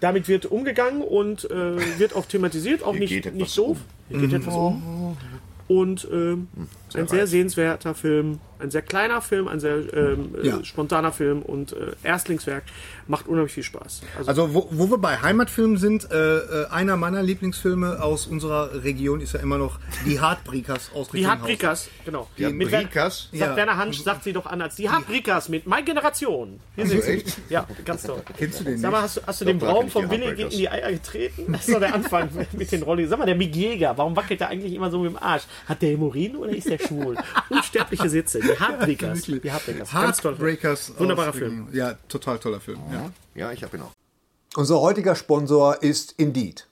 Damit 0.00 0.28
wird 0.28 0.46
umgegangen 0.46 1.02
und 1.02 1.44
äh, 1.50 1.98
wird 1.98 2.14
auch 2.14 2.26
thematisiert, 2.26 2.82
auch 2.82 2.92
Hier 2.92 3.00
nicht, 3.00 3.34
nicht 3.34 3.58
doof. 3.58 3.78
Hier 4.08 4.18
geht 4.20 4.32
etwas 4.32 4.54
um. 4.54 5.16
Und 5.66 6.08
ähm, 6.10 6.48
ein 6.94 7.08
sehr 7.08 7.26
sehenswerter 7.26 7.94
Film, 7.94 8.40
ein 8.60 8.70
sehr 8.70 8.82
kleiner 8.82 9.20
Film, 9.22 9.46
ein 9.48 9.60
sehr 9.60 9.76
ähm, 9.94 10.34
äh, 10.42 10.46
Ja. 10.46 10.64
spontaner 10.64 11.12
Film 11.12 11.42
und 11.42 11.72
äh, 11.72 11.92
Erstlingswerk. 12.02 12.64
Macht 13.06 13.26
unheimlich 13.26 13.52
viel 13.52 13.62
Spaß. 13.62 14.02
Also, 14.18 14.28
Also 14.28 14.54
wo, 14.54 14.68
wo 14.70 14.90
wir 14.90 14.98
bei 14.98 15.16
Heimatfilmen 15.22 15.76
sind, 15.78 16.10
äh, 16.10 16.38
äh, 16.38 16.66
einer 16.70 16.96
meiner 16.96 17.22
Lieblingsfilme 17.22 18.02
aus 18.02 18.26
unserer 18.26 18.82
Region 18.84 19.20
ist 19.20 19.32
ja 19.32 19.40
immer 19.40 19.56
noch 19.58 19.78
Die 20.04 20.20
Heartbreakers 20.20 20.90
aus 20.94 21.08
die. 21.10 21.26
Hartbrikas, 21.26 21.88
genau. 22.04 22.28
Die 22.36 22.46
Mit 22.52 22.70
Wer- 22.70 22.78
Hartbrikas? 22.80 23.28
Sagt 23.32 23.34
Ja. 23.34 23.56
Werner 23.56 23.76
Hansch, 23.76 24.02
sagt 24.02 24.24
sie 24.24 24.32
doch 24.32 24.44
an 24.46 24.60
als 24.60 24.76
die 24.76 24.90
Hartbrikas 24.90 25.48
mit 25.48 25.66
My 25.66 25.82
Generation. 25.82 26.60
Hier 26.76 26.86
sind 26.86 27.02
sie. 27.02 27.10
echt? 27.12 27.38
Ja, 27.48 27.66
ganz 27.84 28.02
toll. 28.02 28.20
Kennst 28.36 28.60
du 28.60 28.64
den 28.64 28.78
Sag 28.78 28.90
mal, 28.92 29.02
hast, 29.02 29.16
du- 29.16 29.20
hast 29.26 29.40
du 29.40 29.44
den 29.46 29.58
Doch, 29.58 29.68
Braum 29.68 29.88
vom 29.88 30.10
Willi 30.10 30.42
in 30.42 30.48
die 30.50 30.68
Eier 30.68 30.92
getreten? 30.92 31.52
Das 31.52 31.66
ist 31.66 31.74
doch 31.74 31.80
der 31.80 31.94
Anfang 31.94 32.28
mit 32.52 32.70
den 32.72 32.82
Rolli. 32.82 33.06
Sag 33.06 33.18
mal, 33.18 33.24
der 33.26 33.36
Mick 33.36 33.54
Jäger, 33.56 33.92
warum 33.96 34.14
wackelt 34.16 34.40
er 34.40 34.48
eigentlich 34.48 34.74
immer 34.74 34.90
so 34.90 34.98
mit 35.00 35.12
dem 35.12 35.16
Arsch? 35.22 35.44
Hat 35.66 35.80
der 35.80 35.90
Hämorrhoiden 35.90 36.36
oder 36.36 36.50
ist 36.50 36.68
der 36.68 36.77
schwul? 36.78 37.16
Unsterbliche 37.50 38.08
Sitze, 38.08 38.40
die 38.40 38.58
Hartbrikas. 38.58 39.22
Die 39.22 39.40
toll. 39.40 39.50
Heartbreakers. 39.92 40.92
Wunderbarer 40.98 41.32
Film. 41.32 41.68
Ja, 41.72 41.94
total 42.08 42.38
toller 42.38 42.60
Film. 42.60 42.78
Ja. 42.92 43.10
Ja, 43.34 43.52
ich 43.52 43.62
habe 43.62 43.76
ihn 43.76 43.82
auch. 43.82 43.92
Unser 44.56 44.80
heutiger 44.80 45.14
Sponsor 45.14 45.82
ist 45.82 46.14
Indeed. 46.16 46.66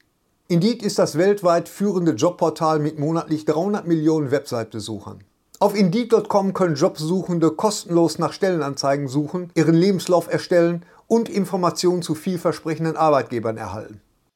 Indeed 0.48 0.82
ist 0.82 0.98
das 0.98 1.18
weltweit 1.18 1.68
führende 1.68 2.12
Jobportal 2.12 2.78
mit 2.78 2.98
monatlich 2.98 3.44
300 3.44 3.86
Millionen 3.86 4.30
Website-Besuchern. 4.30 5.24
Auf 5.58 5.74
Indeed.com 5.74 6.52
können 6.52 6.74
Jobsuchende 6.74 7.50
kostenlos 7.50 8.18
nach 8.18 8.32
Stellenanzeigen 8.32 9.08
suchen, 9.08 9.50
ihren 9.54 9.74
Lebenslauf 9.74 10.30
erstellen 10.30 10.84
und 11.06 11.28
Informationen 11.28 12.02
zu 12.02 12.14
vielversprechenden 12.14 12.96
Arbeitgebern 12.96 13.56
erhalten. 13.56 14.00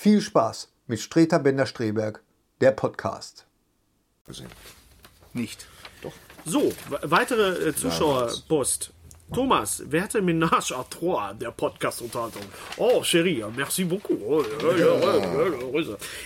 viel 0.00 0.22
Spaß 0.22 0.68
mit 0.86 0.98
Streter 0.98 1.38
Bender-Streberg, 1.38 2.22
der 2.62 2.70
Podcast. 2.70 3.44
Nicht. 5.34 5.66
So, 6.46 6.72
we- 6.88 7.00
weitere 7.02 7.68
äh, 7.68 7.74
Zuschauerpost. 7.74 8.92
Thomas, 9.32 9.82
werte 9.86 10.20
Ménage 10.20 10.72
à 10.72 10.84
Trois 10.90 11.34
der 11.34 11.52
Podcast-Unterhaltung. 11.52 12.42
Oh, 12.76 13.02
Cherie, 13.04 13.44
merci 13.56 13.84
beaucoup. 13.84 14.18
Oh. 14.26 14.44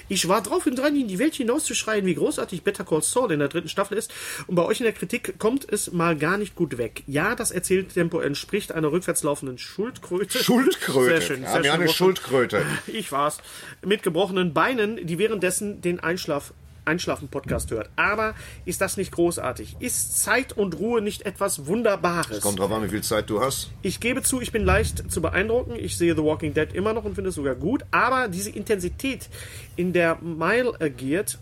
Ich 0.08 0.26
war 0.26 0.42
drauf 0.42 0.66
und 0.66 0.78
dran, 0.78 0.96
in 0.96 1.06
die 1.06 1.18
Welt 1.18 1.34
hinauszuschreien, 1.34 2.06
wie 2.06 2.14
großartig 2.14 2.62
Better 2.62 2.84
Call 2.84 3.02
Saul 3.02 3.32
in 3.32 3.40
der 3.40 3.48
dritten 3.48 3.68
Staffel 3.68 3.98
ist. 3.98 4.12
Und 4.46 4.54
bei 4.54 4.64
euch 4.64 4.80
in 4.80 4.84
der 4.84 4.94
Kritik 4.94 5.38
kommt 5.38 5.70
es 5.70 5.92
mal 5.92 6.16
gar 6.16 6.38
nicht 6.38 6.56
gut 6.56 6.78
weg. 6.78 7.02
Ja, 7.06 7.34
das 7.34 7.50
Erzähltempo 7.50 8.20
entspricht 8.20 8.72
einer 8.72 8.90
rückwärts 8.90 9.22
laufenden 9.22 9.58
Schuldkröte. 9.58 10.38
Schuldkröte. 10.38 11.10
Sehr 11.10 11.20
schön. 11.20 11.42
Ja, 11.42 11.52
sehr 11.52 11.62
wir 11.62 11.70
schön. 11.72 11.80
eine 11.80 11.88
Schuldkröte. 11.90 12.66
Ich 12.86 13.12
war's. 13.12 13.38
Mit 13.84 14.02
gebrochenen 14.02 14.54
Beinen, 14.54 15.06
die 15.06 15.18
währenddessen 15.18 15.82
den 15.82 16.00
Einschlaf 16.00 16.54
Einschlafen-Podcast 16.84 17.70
hört. 17.70 17.90
Aber 17.96 18.34
ist 18.64 18.80
das 18.80 18.96
nicht 18.96 19.12
großartig? 19.12 19.76
Ist 19.80 20.22
Zeit 20.22 20.52
und 20.52 20.78
Ruhe 20.78 21.00
nicht 21.00 21.22
etwas 21.22 21.66
Wunderbares? 21.66 22.40
Kommt 22.40 22.58
drauf 22.58 22.70
an, 22.72 22.84
wie 22.84 22.88
viel 22.88 23.02
Zeit 23.02 23.30
du 23.30 23.40
hast. 23.40 23.70
Ich 23.82 24.00
gebe 24.00 24.22
zu, 24.22 24.40
ich 24.40 24.52
bin 24.52 24.64
leicht 24.64 25.10
zu 25.10 25.20
beeindrucken. 25.22 25.74
Ich 25.76 25.96
sehe 25.96 26.14
The 26.14 26.22
Walking 26.22 26.54
Dead 26.54 26.72
immer 26.72 26.92
noch 26.92 27.04
und 27.04 27.14
finde 27.14 27.30
es 27.30 27.36
sogar 27.36 27.54
gut. 27.54 27.84
Aber 27.90 28.28
diese 28.28 28.50
Intensität, 28.50 29.28
in 29.76 29.92
der 29.92 30.16
Mile 30.20 30.72
agiert, 30.80 31.38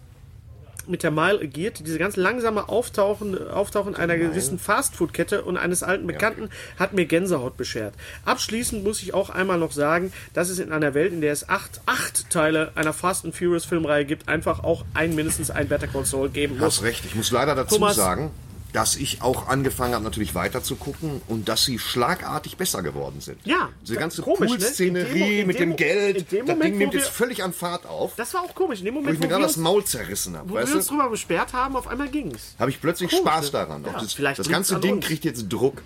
mit 0.89 1.03
der 1.03 1.11
Mile 1.11 1.41
agiert. 1.41 1.81
Diese 1.87 1.99
ganz 1.99 2.17
langsame 2.17 2.69
Auftauchen, 2.69 3.49
Auftauchen 3.49 3.95
einer 3.97 4.17
gewissen 4.17 4.59
Fastfood-Kette 4.59 5.43
und 5.43 5.57
eines 5.57 5.83
alten 5.83 6.07
Bekannten 6.07 6.49
hat 6.79 6.93
mir 6.93 7.07
Gänsehaut 7.07 7.57
beschert. 7.57 7.95
Abschließend 8.25 8.85
muss 8.85 9.03
ich 9.03 9.15
auch 9.15 9.31
einmal 9.31 9.59
noch 9.59 9.73
sagen, 9.73 10.13
dass 10.35 10.49
es 10.49 10.59
in 10.59 10.73
einer 10.73 10.95
Welt, 10.95 11.13
in 11.13 11.21
der 11.21 11.33
es 11.33 11.49
acht, 11.49 11.81
acht 11.87 12.31
Teile 12.31 12.73
einer 12.75 12.93
Fast 12.93 13.25
and 13.25 13.35
Furious 13.35 13.65
Filmreihe 13.65 14.05
gibt, 14.05 14.29
einfach 14.29 14.63
auch 14.65 14.85
ein 14.95 15.15
mindestens 15.15 15.51
ein 15.51 15.69
Better 15.69 15.89
Saul 16.05 16.29
geben 16.31 16.59
Du 16.59 16.65
hast 16.65 16.79
muss. 16.81 16.85
recht. 16.89 17.05
Ich 17.05 17.15
muss 17.15 17.31
leider 17.31 17.55
dazu 17.55 17.77
Thomas. 17.77 17.97
sagen, 17.97 18.31
dass 18.73 18.97
ich 18.97 19.23
auch 19.23 19.49
angefangen 19.49 19.95
habe, 19.95 20.05
natürlich 20.05 20.35
weiter 20.35 20.63
zu 20.63 20.77
gucken 20.77 21.21
und 21.29 21.49
dass 21.49 21.65
sie 21.65 21.79
schlagartig 21.79 22.57
besser 22.57 22.83
geworden 22.83 23.21
sind. 23.21 23.39
Ja, 23.45 23.69
Diese 23.83 23.97
ganze 23.97 24.23
ne? 24.23 24.27
Pool-Szenerie 24.35 25.41
in 25.41 25.47
mit 25.47 25.59
dem 25.59 25.71
dem 25.71 25.77
Geld, 25.77 26.33
dem 26.33 26.47
das 26.47 26.57
Moment, 26.57 26.65
Ding 26.65 26.79
nimmt 26.79 26.95
wo 26.95 26.99
jetzt 26.99 27.09
völlig 27.11 27.43
an 27.43 27.53
Fahrt 27.53 27.87
auf. 27.87 28.15
Das 28.17 28.33
war 28.35 28.43
auch 28.43 28.55
komisch. 28.55 28.81
In 28.81 28.87
dem 28.87 28.95
wo 28.95 29.01
Moment, 29.01 29.15
ich 29.15 29.21
mir 29.21 29.31
wo, 29.35 29.39
wir 29.39 29.47
das 29.47 29.57
Maul 29.57 29.85
zerrissen 29.85 30.37
habe. 30.37 30.51
wo 30.51 30.55
wir 30.55 30.75
uns 30.75 30.87
drüber 30.87 31.09
besperrt 31.11 31.53
haben, 31.53 31.77
auf 31.77 31.87
einmal 31.87 32.09
ging's. 32.09 32.55
Habe 32.59 32.71
ich 32.71 32.81
plötzlich 32.81 33.11
Komisch, 33.11 33.23
Spaß 33.25 33.45
ne? 33.47 33.51
daran. 33.53 33.85
Ja, 33.85 33.93
das 33.93 34.13
vielleicht 34.15 34.39
das 34.39 34.49
ganze 34.49 34.77
an 34.77 34.81
Ding 34.81 35.01
kriegt 35.01 35.25
jetzt 35.25 35.49
Druck. 35.49 35.83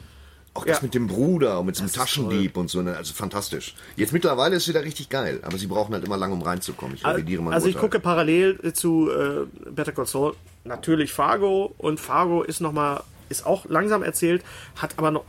Auch 0.56 0.66
Ja. 0.66 0.72
das 0.72 0.82
mit 0.82 0.94
dem 0.94 1.06
Bruder 1.06 1.60
und 1.60 1.66
mit 1.66 1.76
diesem 1.76 1.92
Taschendieb 1.92 2.56
und 2.56 2.68
so. 2.70 2.82
ne, 2.82 2.96
Also 2.96 3.14
fantastisch. 3.14 3.74
Jetzt 3.96 4.12
mittlerweile 4.12 4.56
ist 4.56 4.62
es 4.64 4.68
wieder 4.68 4.82
richtig 4.84 5.08
geil. 5.08 5.40
Aber 5.42 5.58
sie 5.58 5.66
brauchen 5.66 5.94
halt 5.94 6.04
immer 6.04 6.16
lange, 6.16 6.34
um 6.34 6.42
reinzukommen. 6.42 6.96
Ich 6.96 7.04
revidiere 7.06 7.42
mein 7.42 7.54
Also 7.54 7.68
ich 7.68 7.74
Urteil. 7.76 7.90
gucke 7.90 8.00
parallel 8.00 8.72
zu 8.72 9.10
äh, 9.10 9.46
Better 9.70 9.92
Call 9.92 10.06
Saul 10.06 10.34
natürlich 10.64 11.12
Fargo 11.12 11.74
und 11.78 12.00
Fargo 12.00 12.42
ist 12.42 12.60
noch 12.60 12.72
mal 12.72 13.02
ist 13.28 13.44
auch 13.44 13.64
langsam 13.68 14.02
erzählt, 14.02 14.42
hat 14.76 14.94
aber 14.98 15.10
noch 15.10 15.24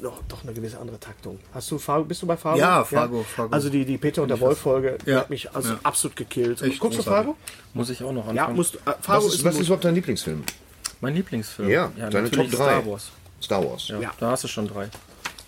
noch 0.00 0.20
doch 0.28 0.42
eine 0.44 0.52
gewisse 0.52 0.78
andere 0.78 1.00
Taktung. 1.00 1.38
Hast 1.54 1.70
du 1.70 1.78
Fargo, 1.78 2.04
bist 2.04 2.20
du 2.22 2.26
bei 2.26 2.36
Fargo? 2.36 2.58
Ja, 2.58 2.84
Fargo, 2.84 3.22
Fargo. 3.24 3.52
Also 3.54 3.68
die, 3.70 3.84
die 3.86 3.96
Peter 3.98 4.22
und 4.22 4.28
der 4.28 4.38
Wolf 4.38 4.58
Folge 4.58 4.98
die 5.04 5.10
Ja, 5.10 5.20
hat 5.20 5.30
mich 5.30 5.50
also 5.54 5.70
ja. 5.70 5.80
absolut 5.82 6.14
gekillt. 6.14 6.60
Echt 6.62 6.78
Guckst 6.78 6.98
du 6.98 7.02
großartig. 7.02 7.26
Fargo? 7.26 7.36
Muss 7.74 7.88
ich 7.90 8.02
auch 8.04 8.12
noch 8.12 8.28
anfangen. 8.28 8.36
Ja, 8.36 8.48
musst 8.48 8.74
du. 8.74 8.78
Äh, 8.78 8.94
Fargo 9.00 9.26
Was 9.26 9.34
ist, 9.34 9.44
was 9.44 9.54
ist 9.56 9.62
überhaupt 9.66 9.84
dein 9.84 9.94
Lieblingsfilm? 9.94 10.44
Mein 11.00 11.14
Lieblingsfilm. 11.14 11.68
Ja, 11.70 11.90
deine 11.96 12.22
natürlich 12.28 12.50
Top 12.50 12.60
3. 12.60 12.64
Star 12.64 12.86
Wars. 12.86 13.10
Star 13.42 13.64
Wars. 13.68 13.88
Ja, 13.88 14.00
Ja. 14.00 14.10
Da 14.18 14.30
hast 14.30 14.44
du 14.44 14.48
schon 14.48 14.66
drei. 14.68 14.88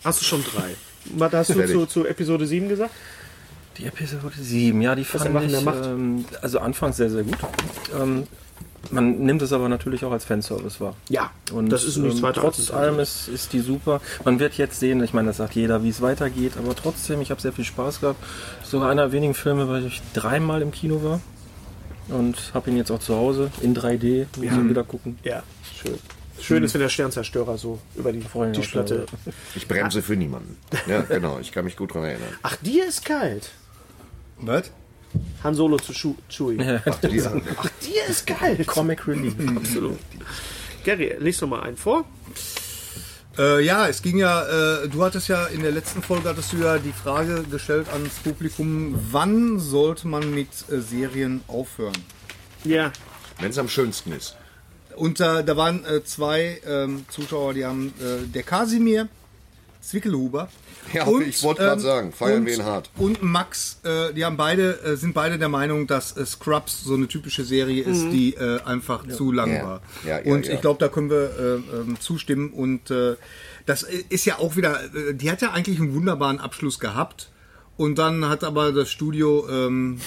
Hast 0.04 0.20
du 0.20 0.24
schon 0.24 0.44
drei? 0.44 0.74
Was 1.16 1.32
hast 1.32 1.50
du 1.54 1.66
zu, 1.66 1.86
zu 1.86 2.06
Episode 2.06 2.46
7 2.46 2.68
gesagt? 2.68 2.92
Die 3.78 3.86
Episode 3.86 4.34
7, 4.38 4.80
ja, 4.82 4.94
die 4.94 5.04
fand 5.04 5.32
machen, 5.32 5.48
ich, 5.48 5.86
ähm, 5.86 6.24
also 6.42 6.58
anfangs 6.58 6.96
sehr, 6.96 7.08
sehr 7.08 7.22
gut. 7.22 7.38
Ähm, 7.98 8.26
man 8.90 9.18
nimmt 9.20 9.42
es 9.42 9.52
aber 9.52 9.68
natürlich 9.68 10.04
auch 10.04 10.12
als 10.12 10.24
Fanservice 10.24 10.80
wahr. 10.80 10.94
Ja, 11.08 11.30
Und 11.52 11.70
das 11.70 11.84
ist 11.84 11.96
nichts 11.96 12.18
ähm, 12.18 12.22
weiter 12.22 12.40
trotz 12.40 12.70
allem 12.70 12.98
ist, 12.98 13.28
ist 13.28 13.52
die 13.52 13.60
super. 13.60 14.00
Man 14.24 14.40
wird 14.40 14.54
jetzt 14.54 14.80
sehen, 14.80 15.02
ich 15.02 15.12
meine, 15.12 15.28
das 15.28 15.36
sagt 15.36 15.54
jeder, 15.54 15.82
wie 15.84 15.90
es 15.90 16.00
weitergeht, 16.00 16.54
aber 16.58 16.74
trotzdem, 16.74 17.20
ich 17.20 17.30
habe 17.30 17.40
sehr 17.40 17.52
viel 17.52 17.64
Spaß 17.64 18.00
gehabt. 18.00 18.22
Sogar 18.64 18.90
einer 18.90 19.02
der 19.02 19.12
wenigen 19.12 19.34
Filme, 19.34 19.68
weil 19.68 19.86
ich 19.86 20.02
dreimal 20.14 20.62
im 20.62 20.72
Kino 20.72 21.02
war 21.02 21.20
und 22.08 22.36
habe 22.54 22.70
ihn 22.70 22.76
jetzt 22.76 22.90
auch 22.90 23.00
zu 23.00 23.14
Hause 23.16 23.50
in 23.60 23.74
3D, 23.76 24.26
muss 24.36 24.46
ich 24.46 24.52
ihn 24.52 24.68
wieder 24.68 24.84
gucken. 24.84 25.18
Ja, 25.24 25.42
schön. 25.80 25.98
Schön 26.40 26.64
ist, 26.64 26.74
wenn 26.74 26.80
der 26.80 26.88
Sternzerstörer 26.88 27.58
so 27.58 27.78
über 27.96 28.12
die 28.12 28.22
uns 28.32 28.56
Tischplatte. 28.56 29.06
Ich 29.54 29.68
bremse 29.68 30.02
für 30.02 30.16
niemanden. 30.16 30.56
Ja, 30.86 31.02
genau. 31.02 31.38
Ich 31.38 31.52
kann 31.52 31.64
mich 31.64 31.76
gut 31.76 31.94
dran 31.94 32.04
erinnern. 32.04 32.28
Ach, 32.42 32.56
dir 32.56 32.86
ist 32.86 33.04
kalt. 33.04 33.50
Was? 34.38 34.70
Han 35.42 35.54
Solo 35.54 35.76
zu 35.76 35.92
Schu 35.92 36.14
Chewie. 36.28 36.80
Ach, 36.84 36.96
die, 37.00 37.22
Ach, 37.22 37.68
dir 37.82 38.04
ist 38.08 38.26
kalt. 38.26 38.66
Comic 38.66 39.06
Relief. 39.06 39.34
Absolut. 39.56 39.98
Gary, 40.84 41.16
lies 41.18 41.38
doch 41.38 41.48
mal 41.48 41.62
einen 41.62 41.76
vor. 41.76 42.04
Äh, 43.38 43.64
ja, 43.64 43.86
es 43.88 44.02
ging 44.02 44.18
ja, 44.18 44.82
äh, 44.82 44.88
du 44.88 45.04
hattest 45.04 45.28
ja 45.28 45.46
in 45.46 45.62
der 45.62 45.70
letzten 45.70 46.02
Folge 46.02 46.28
hattest 46.28 46.52
du 46.52 46.58
ja 46.58 46.78
die 46.78 46.92
Frage 46.92 47.44
gestellt 47.44 47.88
ans 47.92 48.14
Publikum, 48.16 48.98
wann 49.10 49.58
sollte 49.58 50.08
man 50.08 50.34
mit 50.34 50.48
äh, 50.70 50.80
Serien 50.80 51.42
aufhören? 51.46 51.96
Ja. 52.64 52.92
Wenn 53.38 53.50
es 53.50 53.58
am 53.58 53.68
schönsten 53.68 54.12
ist. 54.12 54.36
Und 54.96 55.20
äh, 55.20 55.44
da 55.44 55.56
waren 55.56 55.84
äh, 55.84 56.04
zwei 56.04 56.60
ähm, 56.66 57.04
Zuschauer, 57.10 57.54
die 57.54 57.64
haben 57.64 57.92
äh, 58.00 58.26
der 58.26 58.42
Kasimir 58.42 59.08
Zwickelhuber. 59.80 60.48
Ja, 60.94 61.06
ich 61.20 61.40
wollte 61.44 61.60
gerade 61.62 61.80
sagen, 61.80 62.10
feiern 62.10 62.38
und- 62.38 62.46
wir 62.46 62.54
ihn 62.54 62.64
hart. 62.64 62.90
Und 62.96 63.22
Max, 63.22 63.78
äh, 63.84 64.12
die 64.14 64.24
haben 64.24 64.36
beide, 64.38 64.82
äh, 64.82 64.96
sind 64.96 65.12
beide 65.12 65.38
der 65.38 65.50
Meinung, 65.50 65.86
dass 65.86 66.16
äh, 66.16 66.24
Scrubs 66.26 66.82
so 66.82 66.94
eine 66.94 67.06
typische 67.06 67.44
Serie 67.44 67.84
ist, 67.84 68.04
die 68.10 68.34
äh, 68.34 68.60
einfach 68.62 69.06
zu 69.06 69.30
lang 69.30 69.52
Ja. 69.54 69.62
war. 69.64 69.82
Ja, 70.04 70.18
ja, 70.20 70.32
und 70.32 70.46
ja. 70.46 70.54
ich 70.54 70.60
glaube, 70.62 70.80
da 70.80 70.88
können 70.88 71.10
wir 71.10 71.30
äh, 71.38 71.76
ähm, 71.76 72.00
zustimmen. 72.00 72.50
Und 72.50 72.90
äh, 72.90 73.14
das 73.66 73.82
ist 73.84 74.24
ja 74.24 74.38
auch 74.38 74.56
wieder, 74.56 74.82
äh, 74.94 75.14
die 75.14 75.30
hat 75.30 75.42
ja 75.42 75.52
eigentlich 75.52 75.78
einen 75.78 75.94
wunderbaren 75.94 76.40
Abschluss 76.40 76.80
gehabt. 76.80 77.30
Und 77.76 77.96
dann 77.98 78.26
hat 78.28 78.42
aber 78.42 78.72
das 78.72 78.90
Studio 78.90 79.46
ähm, 79.48 80.00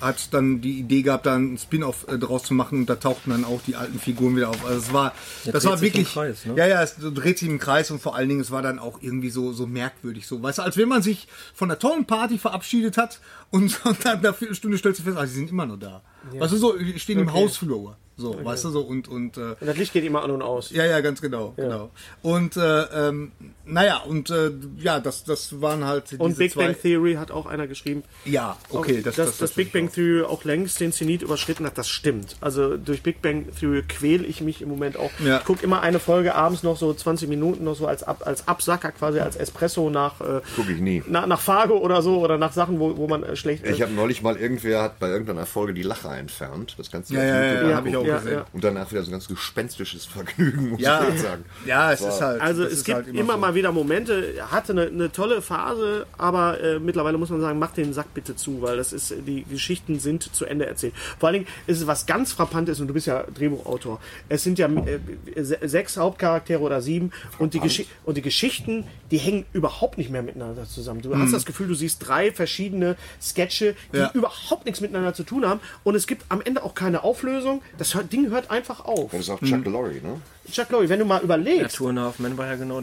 hat 0.00 0.32
dann 0.32 0.60
die 0.60 0.78
Idee 0.78 1.02
gehabt, 1.02 1.26
da 1.26 1.34
einen 1.34 1.58
Spin-off 1.58 2.06
äh, 2.08 2.18
draus 2.18 2.44
zu 2.44 2.54
machen 2.54 2.80
und 2.80 2.86
da 2.86 2.96
tauchten 2.96 3.30
dann 3.30 3.44
auch 3.44 3.60
die 3.66 3.76
alten 3.76 3.98
Figuren 3.98 4.36
wieder 4.36 4.48
auf. 4.50 4.64
Also 4.64 4.78
es 4.78 4.92
war, 4.92 5.14
das 5.44 5.62
dreht 5.62 5.72
war 5.72 5.80
wirklich, 5.80 6.12
Kreis, 6.12 6.46
ne? 6.46 6.54
ja, 6.56 6.66
ja, 6.66 6.82
es 6.82 6.96
dreht 6.98 7.38
sich 7.38 7.48
im 7.48 7.58
Kreis 7.58 7.90
und 7.90 8.00
vor 8.00 8.16
allen 8.16 8.28
Dingen, 8.28 8.40
es 8.40 8.50
war 8.50 8.62
dann 8.62 8.78
auch 8.78 8.98
irgendwie 9.02 9.30
so, 9.30 9.52
so 9.52 9.66
merkwürdig, 9.66 10.26
so, 10.26 10.42
weißt 10.42 10.58
du, 10.58 10.62
als 10.62 10.76
wenn 10.76 10.88
man 10.88 11.02
sich 11.02 11.28
von 11.54 11.70
einer 11.70 11.78
tollen 11.78 12.06
Party 12.06 12.38
verabschiedet 12.38 12.96
hat 12.96 13.20
und, 13.50 13.78
und 13.84 14.04
dann 14.04 14.22
nach 14.22 14.40
einer 14.40 14.54
Stunde 14.54 14.78
stellst 14.78 15.00
du 15.00 15.04
fest, 15.04 15.16
ah, 15.16 15.24
die 15.24 15.30
sind 15.30 15.50
immer 15.50 15.66
noch 15.66 15.78
da. 15.78 16.02
Weißt 16.32 16.52
du, 16.52 16.56
so, 16.56 16.76
die 16.76 16.98
stehen 16.98 17.18
im 17.18 17.32
Hausflur, 17.32 17.96
so, 18.16 18.44
weißt 18.44 18.64
du, 18.64 18.70
so, 18.70 18.80
und, 18.82 19.08
und, 19.08 19.38
äh, 19.38 19.56
Und 19.58 19.66
das 19.66 19.76
Licht 19.76 19.92
geht 19.92 20.04
immer 20.04 20.22
an 20.22 20.30
und 20.30 20.42
aus. 20.42 20.70
ja, 20.70 20.84
ja, 20.84 21.00
ganz 21.00 21.20
genau, 21.20 21.54
genau. 21.56 21.90
Und, 22.22 22.56
äh, 22.56 23.08
ähm, 23.08 23.32
naja, 23.72 23.98
und, 24.06 24.30
äh, 24.30 24.50
ja, 24.78 25.00
das, 25.00 25.24
das 25.24 25.60
waren 25.60 25.84
halt 25.84 26.12
Und 26.18 26.30
diese 26.30 26.38
Big 26.38 26.52
zwei, 26.52 26.66
Bang 26.66 26.76
Theory 26.80 27.14
hat 27.14 27.30
auch 27.30 27.46
einer 27.46 27.66
geschrieben. 27.66 28.02
Ja, 28.24 28.56
okay, 28.70 29.02
das, 29.02 29.16
dass 29.16 29.26
das, 29.28 29.38
das, 29.38 29.50
Big 29.52 29.72
Bang 29.72 29.90
Theory 29.92 30.22
auch 30.24 30.44
längst 30.44 30.80
den 30.80 30.92
Zenit 30.92 31.22
überschritten 31.22 31.64
hat, 31.66 31.78
das 31.78 31.88
stimmt. 31.88 32.36
Also 32.40 32.76
durch 32.76 33.02
Big 33.02 33.22
Bang 33.22 33.46
Theory 33.58 33.82
quäle 33.88 34.24
ich 34.26 34.40
mich 34.40 34.62
im 34.62 34.68
Moment 34.68 34.96
auch. 34.96 35.10
Ja. 35.24 35.38
Ich 35.38 35.44
gucke 35.44 35.62
immer 35.64 35.80
eine 35.82 35.98
Folge 36.00 36.34
abends 36.34 36.62
noch 36.62 36.76
so 36.76 36.92
20 36.92 37.28
Minuten 37.28 37.64
noch 37.64 37.74
so 37.76 37.86
als, 37.86 38.02
Ab, 38.02 38.22
als 38.24 38.48
Absacker 38.48 38.92
quasi, 38.92 39.20
als 39.20 39.36
Espresso 39.36 39.90
nach, 39.90 40.20
äh, 40.20 40.40
Guck 40.56 40.68
ich 40.68 40.80
nie. 40.80 41.02
nach, 41.06 41.26
nach 41.26 41.40
Fargo 41.40 41.78
oder 41.78 42.02
so 42.02 42.18
oder 42.20 42.38
nach 42.38 42.52
Sachen, 42.52 42.80
wo, 42.80 42.96
wo 42.96 43.06
man 43.08 43.22
äh, 43.22 43.36
schlecht 43.36 43.66
Ich 43.66 43.82
habe 43.82 43.92
neulich 43.92 44.22
mal, 44.22 44.36
irgendwer 44.36 44.82
hat 44.82 44.98
bei 44.98 45.08
irgendeiner 45.08 45.46
Folge 45.46 45.74
die 45.74 45.82
Lacher 45.82 46.16
entfernt. 46.16 46.74
Das 46.78 46.90
kannst 46.90 47.10
du 47.10 47.14
Ja, 47.14 47.24
ja, 47.24 47.44
ja, 47.44 47.68
ja, 47.68 47.76
hab 47.76 47.86
ich 47.86 47.96
auch 47.96 48.04
gesehen. 48.04 48.32
ja. 48.32 48.46
Und 48.52 48.64
danach 48.64 48.90
wieder 48.90 49.02
so 49.02 49.10
ein 49.10 49.12
ganz 49.12 49.28
gespenstisches 49.28 50.06
Vergnügen, 50.06 50.70
muss 50.70 50.80
Ja. 50.80 51.02
ich 51.02 51.10
jetzt 51.14 51.22
sagen. 51.22 51.44
ja, 51.66 51.92
es 51.92 52.00
ist 52.00 52.20
halt, 52.20 52.40
Also 52.40 52.64
es 52.64 52.72
ist 52.72 52.84
gibt 52.84 52.96
halt 52.96 53.08
immer, 53.08 53.34
so. 53.34 53.38
mal 53.38 53.54
wieder 53.54 53.59
Momente, 53.70 54.34
er 54.36 54.50
hatte 54.50 54.72
eine, 54.72 54.86
eine 54.86 55.12
tolle 55.12 55.42
Phase, 55.42 56.06
aber 56.18 56.60
äh, 56.60 56.78
mittlerweile 56.80 57.18
muss 57.18 57.28
man 57.30 57.40
sagen, 57.40 57.58
mach 57.58 57.72
den 57.72 57.92
Sack 57.92 58.14
bitte 58.14 58.34
zu, 58.34 58.62
weil 58.62 58.76
das 58.78 58.92
ist, 58.92 59.12
die 59.26 59.44
Geschichten 59.44 60.00
sind 60.00 60.34
zu 60.34 60.46
Ende 60.46 60.66
erzählt. 60.66 60.94
Vor 61.18 61.28
allen 61.28 61.34
Dingen 61.40 61.46
ist 61.66 61.78
es 61.80 61.86
was 61.86 62.06
ganz 62.06 62.32
Frappantes 62.32 62.80
und 62.80 62.88
du 62.88 62.94
bist 62.94 63.06
ja 63.06 63.24
Drehbuchautor. 63.34 64.00
Es 64.28 64.42
sind 64.42 64.58
ja 64.58 64.66
äh, 64.68 64.98
se- 65.44 65.58
sechs 65.62 65.96
Hauptcharaktere 65.96 66.60
oder 66.60 66.80
sieben 66.80 67.12
und 67.38 67.54
die, 67.54 67.60
Geschi 67.60 67.86
und 68.04 68.16
die 68.16 68.22
Geschichten, 68.22 68.84
die 69.10 69.18
hängen 69.18 69.44
überhaupt 69.52 69.98
nicht 69.98 70.10
mehr 70.10 70.22
miteinander 70.22 70.64
zusammen. 70.64 71.02
Du 71.02 71.16
hast 71.16 71.32
das 71.32 71.44
Gefühl, 71.44 71.68
du 71.68 71.74
siehst 71.74 72.06
drei 72.08 72.32
verschiedene 72.32 72.96
Sketche, 73.20 73.74
die 73.92 73.98
Ja. 73.98 74.10
überhaupt 74.14 74.64
nichts 74.64 74.80
miteinander 74.80 75.12
zu 75.14 75.22
tun 75.24 75.44
haben 75.46 75.60
und 75.84 75.94
es 75.94 76.06
gibt 76.06 76.24
am 76.30 76.40
Ende 76.40 76.62
auch 76.62 76.74
keine 76.74 77.04
Auflösung. 77.04 77.60
Das 77.78 77.96
Ding 78.12 78.30
hört 78.30 78.50
einfach 78.50 78.84
auf. 78.84 79.10
Das 79.10 79.20
ist 79.20 79.30
auch 79.30 79.40
Chuck 79.40 79.64
Lorre, 79.66 79.90
ne? 79.94 80.20
Chuck 80.50 80.70
Lorre, 80.70 80.88
wenn 80.88 80.98
du 80.98 81.04
mal 81.04 81.20
überlegst, 81.22 81.76
Tour 81.76 81.92
nach 81.92 82.18
Man 82.18 82.36
war 82.38 82.46
ja 82.46 82.56
genau 82.56 82.82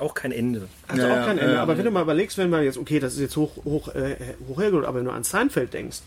auch 0.00 0.14
kein 0.14 0.32
Ende. 0.32 0.68
Hat 0.88 0.98
Ja, 0.98 1.04
auch 1.22 1.26
kein 1.26 1.38
Ende. 1.38 1.54
ja, 1.54 1.62
aber 1.62 1.72
ja. 1.72 1.78
wenn 1.78 1.84
du 1.84 1.90
mal 1.90 2.02
überlegst, 2.02 2.38
wenn 2.38 2.50
man 2.50 2.64
jetzt, 2.64 2.78
okay, 2.78 2.98
das 3.00 3.14
ist 3.14 3.20
jetzt 3.20 3.36
hoch, 3.36 3.64
hoch, 3.64 3.88
äh, 3.94 4.16
hoch 4.48 4.60
hergeholt, 4.60 4.84
aber 4.86 4.98
wenn 4.98 5.04
du 5.04 5.10
an 5.12 5.24
Seinfeld 5.24 5.72
denkst, 5.74 5.98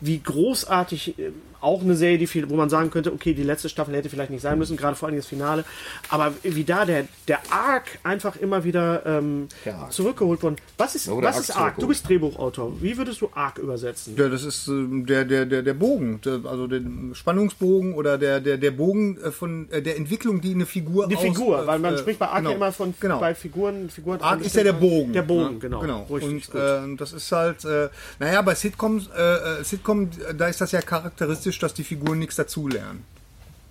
wie 0.00 0.18
großartig 0.18 1.18
äh, 1.18 1.30
auch 1.60 1.82
eine 1.82 1.94
Serie, 1.94 2.18
die 2.18 2.26
viel, 2.26 2.50
wo 2.50 2.56
man 2.56 2.68
sagen 2.70 2.90
könnte, 2.90 3.12
okay, 3.12 3.34
die 3.34 3.44
letzte 3.44 3.68
Staffel 3.68 3.94
hätte 3.94 4.08
vielleicht 4.08 4.30
nicht 4.30 4.40
sein 4.42 4.58
müssen, 4.58 4.76
gerade 4.76 4.96
vor 4.96 5.06
allem 5.08 5.16
das 5.16 5.26
Finale, 5.26 5.64
aber 6.08 6.32
wie 6.42 6.64
da 6.64 6.84
der, 6.84 7.06
der 7.28 7.38
Arc 7.50 7.98
einfach 8.02 8.34
immer 8.36 8.64
wieder 8.64 9.06
ähm, 9.06 9.46
zurückgeholt 9.90 10.42
worden. 10.42 10.56
Was 10.78 10.96
ist, 10.96 11.08
oder 11.08 11.28
was 11.28 11.36
Arc 11.36 11.42
ist 11.44 11.56
Arc? 11.56 11.78
Du 11.78 11.86
bist 11.86 12.08
Drehbuchautor. 12.08 12.72
Wie 12.82 12.96
würdest 12.98 13.20
du 13.20 13.28
Arc 13.34 13.58
übersetzen? 13.58 14.16
Ja, 14.16 14.28
das 14.28 14.42
ist 14.44 14.66
äh, 14.66 14.72
der, 15.04 15.24
der, 15.24 15.46
der, 15.46 15.62
der 15.62 15.74
Bogen, 15.74 16.20
der, 16.24 16.40
also 16.44 16.66
der 16.66 16.80
Spannungsbogen 17.14 17.94
oder 17.94 18.18
der, 18.18 18.40
der, 18.40 18.56
der 18.58 18.70
Bogen 18.72 19.18
äh, 19.22 19.30
von 19.30 19.70
äh, 19.70 19.82
der 19.82 19.96
Entwicklung, 19.96 20.40
die 20.40 20.54
eine 20.54 20.66
Figur 20.66 21.06
Die 21.06 21.16
aus- 21.16 21.22
Figur, 21.22 21.62
äh, 21.62 21.66
weil 21.68 21.78
man 21.78 21.94
äh, 21.94 21.98
spricht 21.98 22.18
bei 22.18 22.26
Arc 22.26 22.38
genau, 22.38 22.50
ja 22.50 22.56
immer 22.56 22.72
von 22.72 22.92
genau. 22.98 23.20
bei 23.20 23.34
Figuren. 23.42 23.90
Figuren 23.90 24.20
Arc 24.22 24.40
ist 24.40 24.56
ja 24.56 24.62
der 24.62 24.72
Bogen. 24.72 25.12
Der 25.12 25.22
Bogen, 25.22 25.54
ne? 25.54 25.58
genau. 25.58 25.80
genau. 25.80 26.02
Richtig, 26.04 26.28
Und 26.30 26.50
gut. 26.52 26.60
äh, 26.60 26.96
das 26.96 27.12
ist 27.12 27.30
halt, 27.32 27.64
äh, 27.64 27.88
naja, 28.18 28.40
bei 28.42 28.54
Sitcoms, 28.54 29.08
äh, 29.16 29.60
äh, 29.60 29.64
Sitcom, 29.64 30.08
da 30.38 30.46
ist 30.48 30.60
das 30.60 30.72
ja 30.72 30.80
charakteristisch, 30.80 31.58
dass 31.58 31.74
die 31.74 31.84
Figuren 31.84 32.18
nichts 32.18 32.36
dazulernen. 32.36 33.04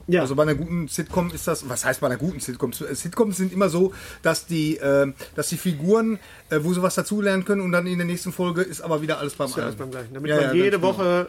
ja. 0.08 0.22
Also 0.22 0.36
bei 0.36 0.44
einer 0.44 0.56
guten 0.56 0.88
Sitcom 0.88 1.32
ist 1.34 1.48
das, 1.48 1.68
was 1.70 1.86
heißt 1.86 2.02
bei 2.02 2.08
einer 2.08 2.18
guten 2.18 2.40
Sitcom? 2.40 2.74
Sitcoms 2.74 3.38
sind 3.38 3.54
immer 3.54 3.70
so, 3.70 3.94
dass 4.22 4.46
die, 4.46 4.78
äh, 4.78 5.12
dass 5.36 5.50
die 5.50 5.58
Figuren, 5.58 6.20
äh, 6.50 6.60
wo 6.62 6.74
sie 6.74 6.82
was 6.82 6.96
dazulernen 6.96 7.46
können 7.46 7.62
und 7.62 7.72
dann 7.72 7.88
in 7.88 7.98
der 7.98 8.08
nächsten 8.08 8.32
Folge 8.34 8.62
ist 8.62 8.82
aber 8.82 9.02
wieder 9.02 9.20
alles 9.20 9.34
beim 9.36 9.48
ist 9.48 9.56
ja 9.56 9.64
alles 9.64 9.74
Alten. 9.76 9.80
beim 9.84 9.92
gleichen. 9.92 10.14
Damit 10.14 10.30
Ja, 10.30 10.36
man 10.36 10.46
ja, 10.46 10.54
jede 10.54 10.78
genau. 10.80 10.88
Woche 10.90 11.28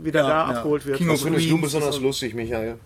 äh, 0.00 0.04
wieder 0.04 0.20
Ja, 0.22 0.28
da 0.28 0.52
ja. 0.52 0.58
abgeholt 0.58 0.84
wird. 0.86 0.98
King 0.98 1.08
of 1.10 1.14
Was 1.14 1.22
findest 1.22 1.44
du 1.46 1.48
Queens 1.50 1.62
besonders 1.62 2.00
lustig, 2.00 2.34
Michael? 2.34 2.76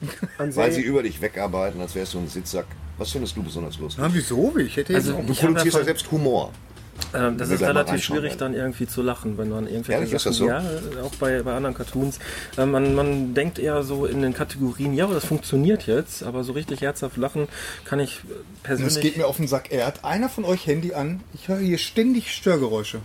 An 0.38 0.54
Weil 0.54 0.72
sie 0.72 0.82
über 0.82 1.02
dich 1.02 1.20
wegarbeiten, 1.20 1.80
als 1.80 1.94
wärst 1.94 2.14
du 2.14 2.18
ein 2.18 2.28
Sitzsack. 2.28 2.66
Was 2.98 3.12
findest 3.12 3.36
du 3.36 3.42
besonders 3.42 3.78
lustig? 3.78 4.02
Na, 4.02 4.12
wieso? 4.12 4.56
Ich 4.56 4.76
hätte 4.76 4.92
jetzt 4.92 5.06
Also 5.06 5.18
auch 5.18 5.26
Du 5.26 5.34
produzierst 5.34 5.78
ja 5.78 5.84
selbst 5.84 6.10
Humor. 6.10 6.52
Ähm, 7.14 7.38
das 7.38 7.50
ist 7.50 7.62
relativ 7.62 8.02
schwierig 8.02 8.36
dann 8.36 8.54
irgendwie 8.54 8.86
zu 8.86 9.02
lachen, 9.02 9.38
wenn 9.38 9.48
man 9.48 9.66
irgendwelche 9.66 10.00
Ehrlich, 10.00 10.12
ist 10.12 10.26
das 10.26 10.36
so? 10.36 10.46
ja, 10.46 10.62
auch 11.02 11.14
bei, 11.14 11.42
bei 11.42 11.54
anderen 11.54 11.74
Cartoons. 11.74 12.18
Äh, 12.56 12.66
man, 12.66 12.94
man 12.94 13.34
denkt 13.34 13.58
eher 13.58 13.82
so 13.82 14.04
in 14.04 14.20
den 14.20 14.34
Kategorien, 14.34 14.94
ja, 14.94 15.06
das 15.06 15.24
funktioniert 15.24 15.86
jetzt, 15.86 16.22
aber 16.22 16.44
so 16.44 16.52
richtig 16.52 16.80
herzhaft 16.80 17.16
lachen 17.16 17.48
kann 17.84 18.00
ich 18.00 18.20
persönlich. 18.62 18.94
Das 18.94 19.02
geht 19.02 19.16
mir 19.16 19.26
auf 19.26 19.36
den 19.36 19.48
Sack. 19.48 19.70
Er 19.70 19.86
hat 19.86 20.04
einer 20.04 20.28
von 20.28 20.44
euch 20.44 20.66
Handy 20.66 20.92
an. 20.94 21.20
Ich 21.34 21.48
höre 21.48 21.58
hier 21.58 21.78
ständig 21.78 22.32
Störgeräusche. 22.34 22.98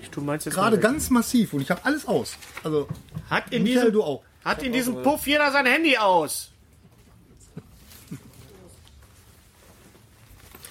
Ich 0.00 0.10
tu 0.10 0.20
meinst 0.20 0.46
jetzt 0.46 0.54
Gerade 0.54 0.78
ganz 0.78 1.10
massiv 1.10 1.52
und 1.52 1.60
ich 1.60 1.70
habe 1.70 1.84
alles 1.84 2.06
aus. 2.06 2.36
Also, 2.62 2.88
Hat 3.28 3.52
in 3.52 3.64
Michael, 3.64 3.80
diesem, 3.80 3.92
du 3.92 4.02
auch. 4.04 4.22
Hat 4.48 4.62
in 4.62 4.72
diesem 4.72 5.02
Puff 5.02 5.26
jeder 5.26 5.52
sein 5.52 5.66
Handy 5.66 5.96
aus. 5.96 6.50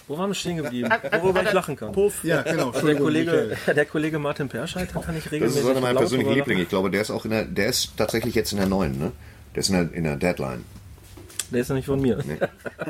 Wo 0.08 0.18
waren 0.18 0.30
wir 0.30 0.36
stehen 0.36 0.58
geblieben? 0.58 0.90
Worüber 1.20 1.44
ich 1.44 1.52
lachen 1.52 1.76
kann. 1.76 1.92
Puff. 1.92 2.24
Ja, 2.24 2.42
genau. 2.42 2.72
Also 2.72 2.88
der, 2.88 2.96
Kollege, 2.96 3.58
der 3.68 3.86
Kollege 3.86 4.20
Martin 4.20 4.48
Perscheid, 4.48 4.88
da 4.94 5.02
kann 5.02 5.18
ich 5.18 5.26
Das 5.26 5.34
regelmäßig 5.34 5.60
ist 5.60 5.66
so 5.66 5.72
einer 5.72 5.82
meiner 5.82 6.00
persönlichen 6.00 6.34
Lieblinge. 6.34 6.62
Ich 6.62 6.70
glaube, 6.70 6.90
der 6.90 7.02
ist 7.02 7.12
auch 7.12 7.26
in 7.26 7.32
der, 7.32 7.44
der 7.44 7.68
ist 7.68 7.98
tatsächlich 7.98 8.34
jetzt 8.34 8.54
in 8.54 8.58
der 8.58 8.68
neuen, 8.68 8.98
ne? 8.98 9.12
Der 9.54 9.60
ist 9.60 9.70
in 9.70 9.76
der, 9.76 9.94
in 9.94 10.04
der 10.06 10.16
Deadline. 10.16 10.64
Der 11.52 11.62
ist 11.62 11.70
ja 11.70 11.76
nicht 11.76 11.86
von 11.86 12.02
mir. 12.02 12.18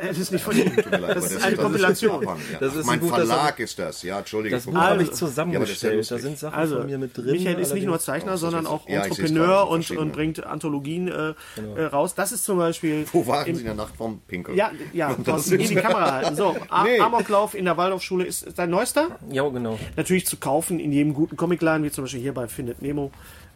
Das 0.01 0.17
ist 0.19 0.31
nicht 0.31 0.43
von 0.43 0.57
ihm. 0.57 0.75
Tut 0.75 0.89
mir 0.91 0.97
leid, 0.97 1.15
Das 1.17 1.31
ist 1.31 1.43
eine 1.43 1.55
Kompilation. 1.57 2.23
Ja. 2.23 2.35
Das 2.59 2.75
ist 2.75 2.85
mein 2.85 2.99
das 2.99 3.09
Verlag 3.09 3.59
ist 3.59 3.77
das. 3.79 4.03
Ja, 4.03 4.19
Entschuldige. 4.19 4.55
Das 4.55 4.65
Buch 4.65 4.73
Ja, 4.73 4.81
habe 4.81 5.03
ich 5.03 5.09
ist 5.11 5.21
ja 5.21 5.27
zusammengestellt. 5.27 6.11
da 6.11 6.17
sind 6.17 6.37
Sachen 6.39 6.55
Also, 6.55 6.77
von 6.77 6.85
mir 6.87 6.97
mit 6.97 7.15
drin. 7.15 7.31
Michael 7.31 7.59
ist 7.59 7.73
nicht 7.73 7.85
nur 7.85 7.99
Zeichner, 7.99 8.37
sondern 8.37 8.65
auch 8.67 8.87
Entrepreneur 8.87 9.69
und, 9.69 9.89
und 9.91 10.11
bringt 10.11 10.43
Anthologien 10.45 11.07
äh, 11.07 11.33
äh, 11.75 11.83
raus. 11.85 12.15
Das 12.15 12.31
ist 12.31 12.43
zum 12.45 12.57
Beispiel. 12.57 13.05
Wo 13.11 13.25
waren 13.27 13.47
im- 13.47 13.55
Sie 13.55 13.61
in 13.61 13.67
der 13.67 13.75
Nacht 13.75 13.95
vom 13.95 14.19
Pinkel? 14.27 14.55
Ja, 14.55 14.71
ja, 14.93 15.13
Das 15.17 15.25
Thorsten, 15.25 15.59
ist- 15.59 15.69
in 15.69 15.75
die 15.77 15.81
Kamera 15.81 16.11
halten. 16.13 16.35
So, 16.35 16.55
Nee. 16.83 16.99
Amoklauf 16.99 17.53
in 17.53 17.65
der 17.65 17.77
Waldorfschule 17.77 18.25
ist 18.25 18.47
dein 18.57 18.69
neuester. 18.69 19.19
Ja, 19.31 19.47
genau. 19.49 19.77
Natürlich 19.95 20.25
zu 20.25 20.37
kaufen 20.37 20.79
in 20.79 20.91
jedem 20.91 21.13
guten 21.13 21.37
Comicladen, 21.37 21.83
wie 21.85 21.91
zum 21.91 22.03
Beispiel 22.05 22.21
hier 22.21 22.33
bei 22.33 22.47
Findet 22.47 22.81
Nemo. 22.81 23.11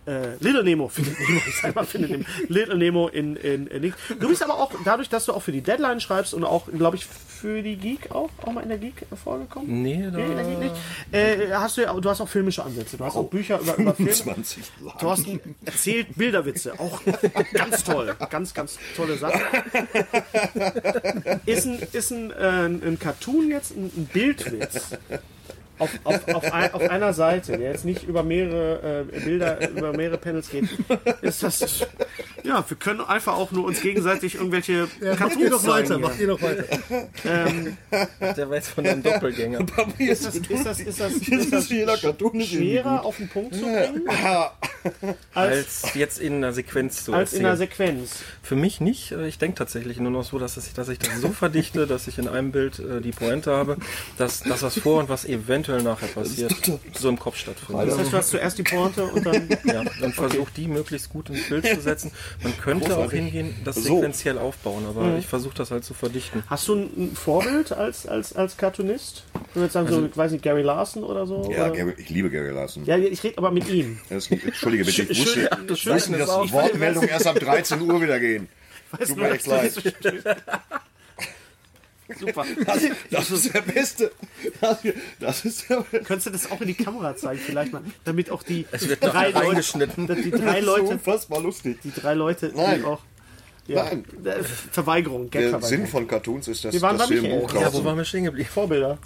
Äh, 0.06 0.36
Little 0.40 0.64
Nemo, 0.64 0.88
Findet 0.88 1.20
Nemo, 1.20 1.42
ich 1.48 1.62
sag 1.62 1.76
mal 1.76 1.86
Findet 1.86 2.12
Nemo, 2.12 2.24
Little 2.48 2.78
Nemo 2.78 3.08
in, 3.08 3.36
in, 3.36 3.68
in. 3.68 3.94
Du 4.20 4.30
bist 4.30 4.44
aber 4.44 4.56
auch, 4.56 4.72
dadurch, 4.84 5.10
dass 5.10 5.26
du 5.26 5.34
auch 5.34 5.42
für 5.42 5.52
die 5.52 5.62
Deadline 5.62 6.00
schreibst 6.00 6.34
und 6.34 6.44
auch, 6.44 6.68
glaube 6.72 6.98
ich, 6.98 7.06
für 7.06 7.62
die 7.62 7.76
Geek 7.76 8.12
auch, 8.12 8.30
auch 8.42 8.52
mal 8.52 8.62
in 8.62 8.70
der 8.70 8.78
Geek 8.78 9.06
vorgekommen? 9.24 9.82
Nee, 9.82 10.10
da, 10.12 10.18
Nee, 10.18 10.26
in 10.26 10.36
der 10.36 10.46
Geek 10.46 10.60
nicht. 10.60 10.76
Äh, 11.12 11.54
hast 11.54 11.78
du, 11.78 11.82
ja, 11.82 11.94
du 11.94 12.10
hast 12.10 12.22
auch 12.22 12.28
filmische 12.28 12.64
Ansätze, 12.64 12.98
du 12.98 13.06
hast 13.06 13.16
auch 13.16 13.30
Bücher 13.30 13.60
über, 13.60 13.78
über 13.78 13.94
Filme. 13.94 14.12
20 14.12 14.64
Lagen. 14.82 15.00
Thorsten 15.00 15.40
erzählt 15.66 16.08
Bilderwitze, 16.16 16.80
auch 16.80 17.02
ganz 17.54 17.84
toll, 17.84 18.16
ganz, 18.30 18.54
ganz 18.54 18.78
tolle 18.96 19.18
Sache. 19.18 19.40
Ist 21.46 21.66
ein, 21.66 21.80
ist 21.92 22.12
ein, 22.12 22.32
äh, 22.32 22.66
ein 22.66 22.98
Cartoon 23.00 23.50
jetzt 23.50 23.72
ein, 23.72 23.86
ein 23.86 24.10
Bildwitz? 24.12 24.98
Auf, 25.82 25.90
auf, 26.04 26.28
auf, 26.28 26.54
ein, 26.54 26.74
auf 26.76 26.90
einer 26.90 27.12
Seite, 27.12 27.58
der 27.58 27.72
jetzt 27.72 27.86
nicht 27.86 28.04
über 28.04 28.22
mehrere 28.22 29.06
äh, 29.12 29.20
Bilder, 29.20 29.68
über 29.68 29.92
mehrere 29.94 30.20
Panels 30.20 30.48
geht, 30.52 30.66
ist 31.24 31.42
das. 31.42 31.88
Ja, 32.44 32.64
wir 32.68 32.78
können 32.78 33.02
einfach 33.02 33.34
auch 33.36 33.52
nur 33.52 33.66
uns 33.66 33.82
gegenseitig 33.82 34.36
irgendwelche 34.36 34.88
Macht 35.20 35.38
ihr 35.38 35.50
doch 35.50 35.66
weiter, 35.66 35.98
macht 35.98 36.20
ihr 36.20 36.28
doch 36.28 36.42
weiter. 36.42 36.66
Ähm, 37.26 37.78
der 38.20 38.50
weiß 38.50 38.70
von 38.70 38.86
einem 38.86 39.04
Doppelgänger. 39.04 39.60
ist 39.98 40.26
das, 40.26 40.36
ist 40.36 40.66
das, 40.66 40.80
ist 40.80 41.00
das, 41.00 41.14
ist 41.28 41.54
das 41.54 41.68
schwerer 41.68 43.04
auf 43.06 43.18
den 43.18 43.30
Punkt 43.30 43.56
zu 43.56 43.62
bringen? 43.62 44.08
Als, 45.34 45.84
Als 45.84 45.94
jetzt 45.94 46.20
in 46.20 46.36
einer 46.36 46.54
Sequenz 46.54 47.06
zu 47.06 47.14
als 47.14 47.34
in 47.34 47.40
einer 47.46 47.50
erzählen. 47.50 47.70
Sequenz. 47.70 48.16
Für 48.42 48.56
mich 48.56 48.82
nicht. 48.82 49.12
Äh, 49.12 49.28
Ich 49.28 49.38
denke 49.38 49.56
tatsächlich 49.58 50.00
nur 50.00 50.12
noch 50.12 50.24
so, 50.24 50.40
dass 50.40 50.58
ich, 50.58 50.74
dass 50.74 50.90
ich 50.90 51.00
das 51.00 51.22
so 51.22 51.30
verdichte, 51.30 51.88
dass 51.88 52.08
ich 52.08 52.18
in 52.18 52.28
einem 52.28 52.52
Bild 52.52 52.80
äh, 52.80 53.02
die 53.02 53.12
Pointe 53.12 53.52
habe, 53.52 53.78
dass 54.18 54.42
das, 54.42 54.64
was 54.64 54.80
vor 54.80 55.00
und 55.00 55.10
was 55.10 55.26
eventuell 55.26 55.84
nachher 55.84 56.08
passiert, 56.08 56.54
so 56.94 57.10
im 57.10 57.20
Kopf 57.20 57.38
stattfindet. 57.38 57.90
Das 57.90 57.98
heißt, 58.00 58.14
du 58.14 58.18
hast 58.18 58.30
zuerst 58.30 58.58
die 58.58 58.64
Pointe 58.64 59.04
und 59.06 59.26
dann. 59.26 59.50
Ja, 59.64 59.82
und 60.04 60.16
versucht 60.16 60.58
die 60.58 60.68
möglichst 60.68 61.10
gut 61.10 61.30
ins 61.30 61.48
Bild 61.48 61.66
zu 61.68 61.82
setzen. 61.82 62.12
Man 62.44 62.58
könnte 62.58 62.98
auch 62.98 63.12
hingehen, 63.12 63.56
das 63.64 63.76
sequenziell 63.76 64.38
aufbauen, 64.38 64.86
aber 64.88 65.18
ich 65.18 65.28
versuche 65.28 65.54
das 65.56 65.72
halt 65.72 65.84
zu 65.84 65.94
verdichten. 65.94 66.44
Hast 66.48 66.68
du 66.68 66.76
ein 66.76 67.12
Vorbild 67.16 67.72
als, 67.72 68.06
als, 68.06 68.34
als 68.34 68.58
Cartoonist? 68.58 69.26
Ich 69.50 69.56
würde 69.56 69.72
sagen, 69.72 69.88
so, 69.90 70.06
ich 70.06 70.16
weiß 70.18 70.32
nicht, 70.32 70.44
Gary 70.44 70.62
Larson 70.62 71.04
oder 71.04 71.26
so? 71.28 71.52
Ja, 71.52 71.66
oder? 71.68 71.72
Gary, 71.72 71.94
ich 71.98 72.10
liebe 72.10 72.30
Gary 72.30 72.52
Larson. 72.52 72.86
ja 72.86 72.98
ich 72.98 73.24
rede 73.24 73.38
aber 73.38 73.52
mit 73.52 73.68
ihm. 73.70 74.00
Das 74.10 74.30
Entschuldige 74.32 74.86
bitte, 74.86 75.04
ich 75.10 75.20
wusste, 75.20 75.50
schön- 75.76 75.94
wusste, 75.94 76.18
dass 76.18 76.30
auch- 76.30 76.46
die 76.46 76.52
Wortmeldungen 76.52 77.10
erst 77.10 77.28
ab 77.28 77.40
13 77.40 77.82
Uhr 77.82 78.02
wieder 78.02 78.20
gehen. 78.20 78.48
Weißt 78.92 79.10
Tut 79.10 79.18
du, 79.18 79.22
mir 79.22 79.32
echt 79.32 79.48
leid. 79.48 79.74
Super. 82.20 82.46
Das 83.10 83.30
ist 83.32 83.54
der 83.54 83.62
Beste. 83.62 84.12
Das, 84.60 84.78
das 85.20 85.46
ist 85.46 85.70
der 85.70 85.78
Beste. 85.78 86.02
Könntest 86.04 86.28
du 86.28 86.30
das 86.32 86.52
auch 86.52 86.62
in 86.62 86.68
die 86.68 86.74
Kamera 86.74 87.16
zeigen, 87.16 87.40
vielleicht 87.40 87.74
mal, 87.74 87.82
damit 88.04 88.30
auch 88.30 88.44
die 88.44 88.66
wird 88.72 89.04
drei 89.04 89.30
Leute, 89.32 89.62
die 90.16 90.32
drei 90.32 90.46
Das 90.52 90.60
ist 90.60 90.66
Leute, 90.66 90.84
unfassbar 90.84 91.42
lustig. 91.42 91.80
die 91.84 91.92
drei 91.92 92.14
Leute, 92.14 92.52
Nein. 92.56 92.86
auch, 92.86 93.02
ja, 93.68 93.84
Nein. 93.86 94.04
äh, 94.26 94.44
Verweigerung, 94.44 95.30
Der 95.30 95.42
Sinn 95.42 95.52
Gag-Verweigerung. 95.52 95.88
von 95.88 96.08
Cartoons 96.08 96.48
ist, 96.48 96.66
dass, 96.66 96.74
Wir 96.74 96.82
waren 96.82 96.98
dass 96.98 97.08
sie 97.08 97.16
im. 97.18 97.42
Buch 97.42 97.54
Ja, 97.54 97.72
wo 97.74 97.84
waren 97.86 97.98
wir 97.98 98.06
stehen 98.06 98.24
geblieben? 98.26 98.50
Vorbilder. 98.52 98.98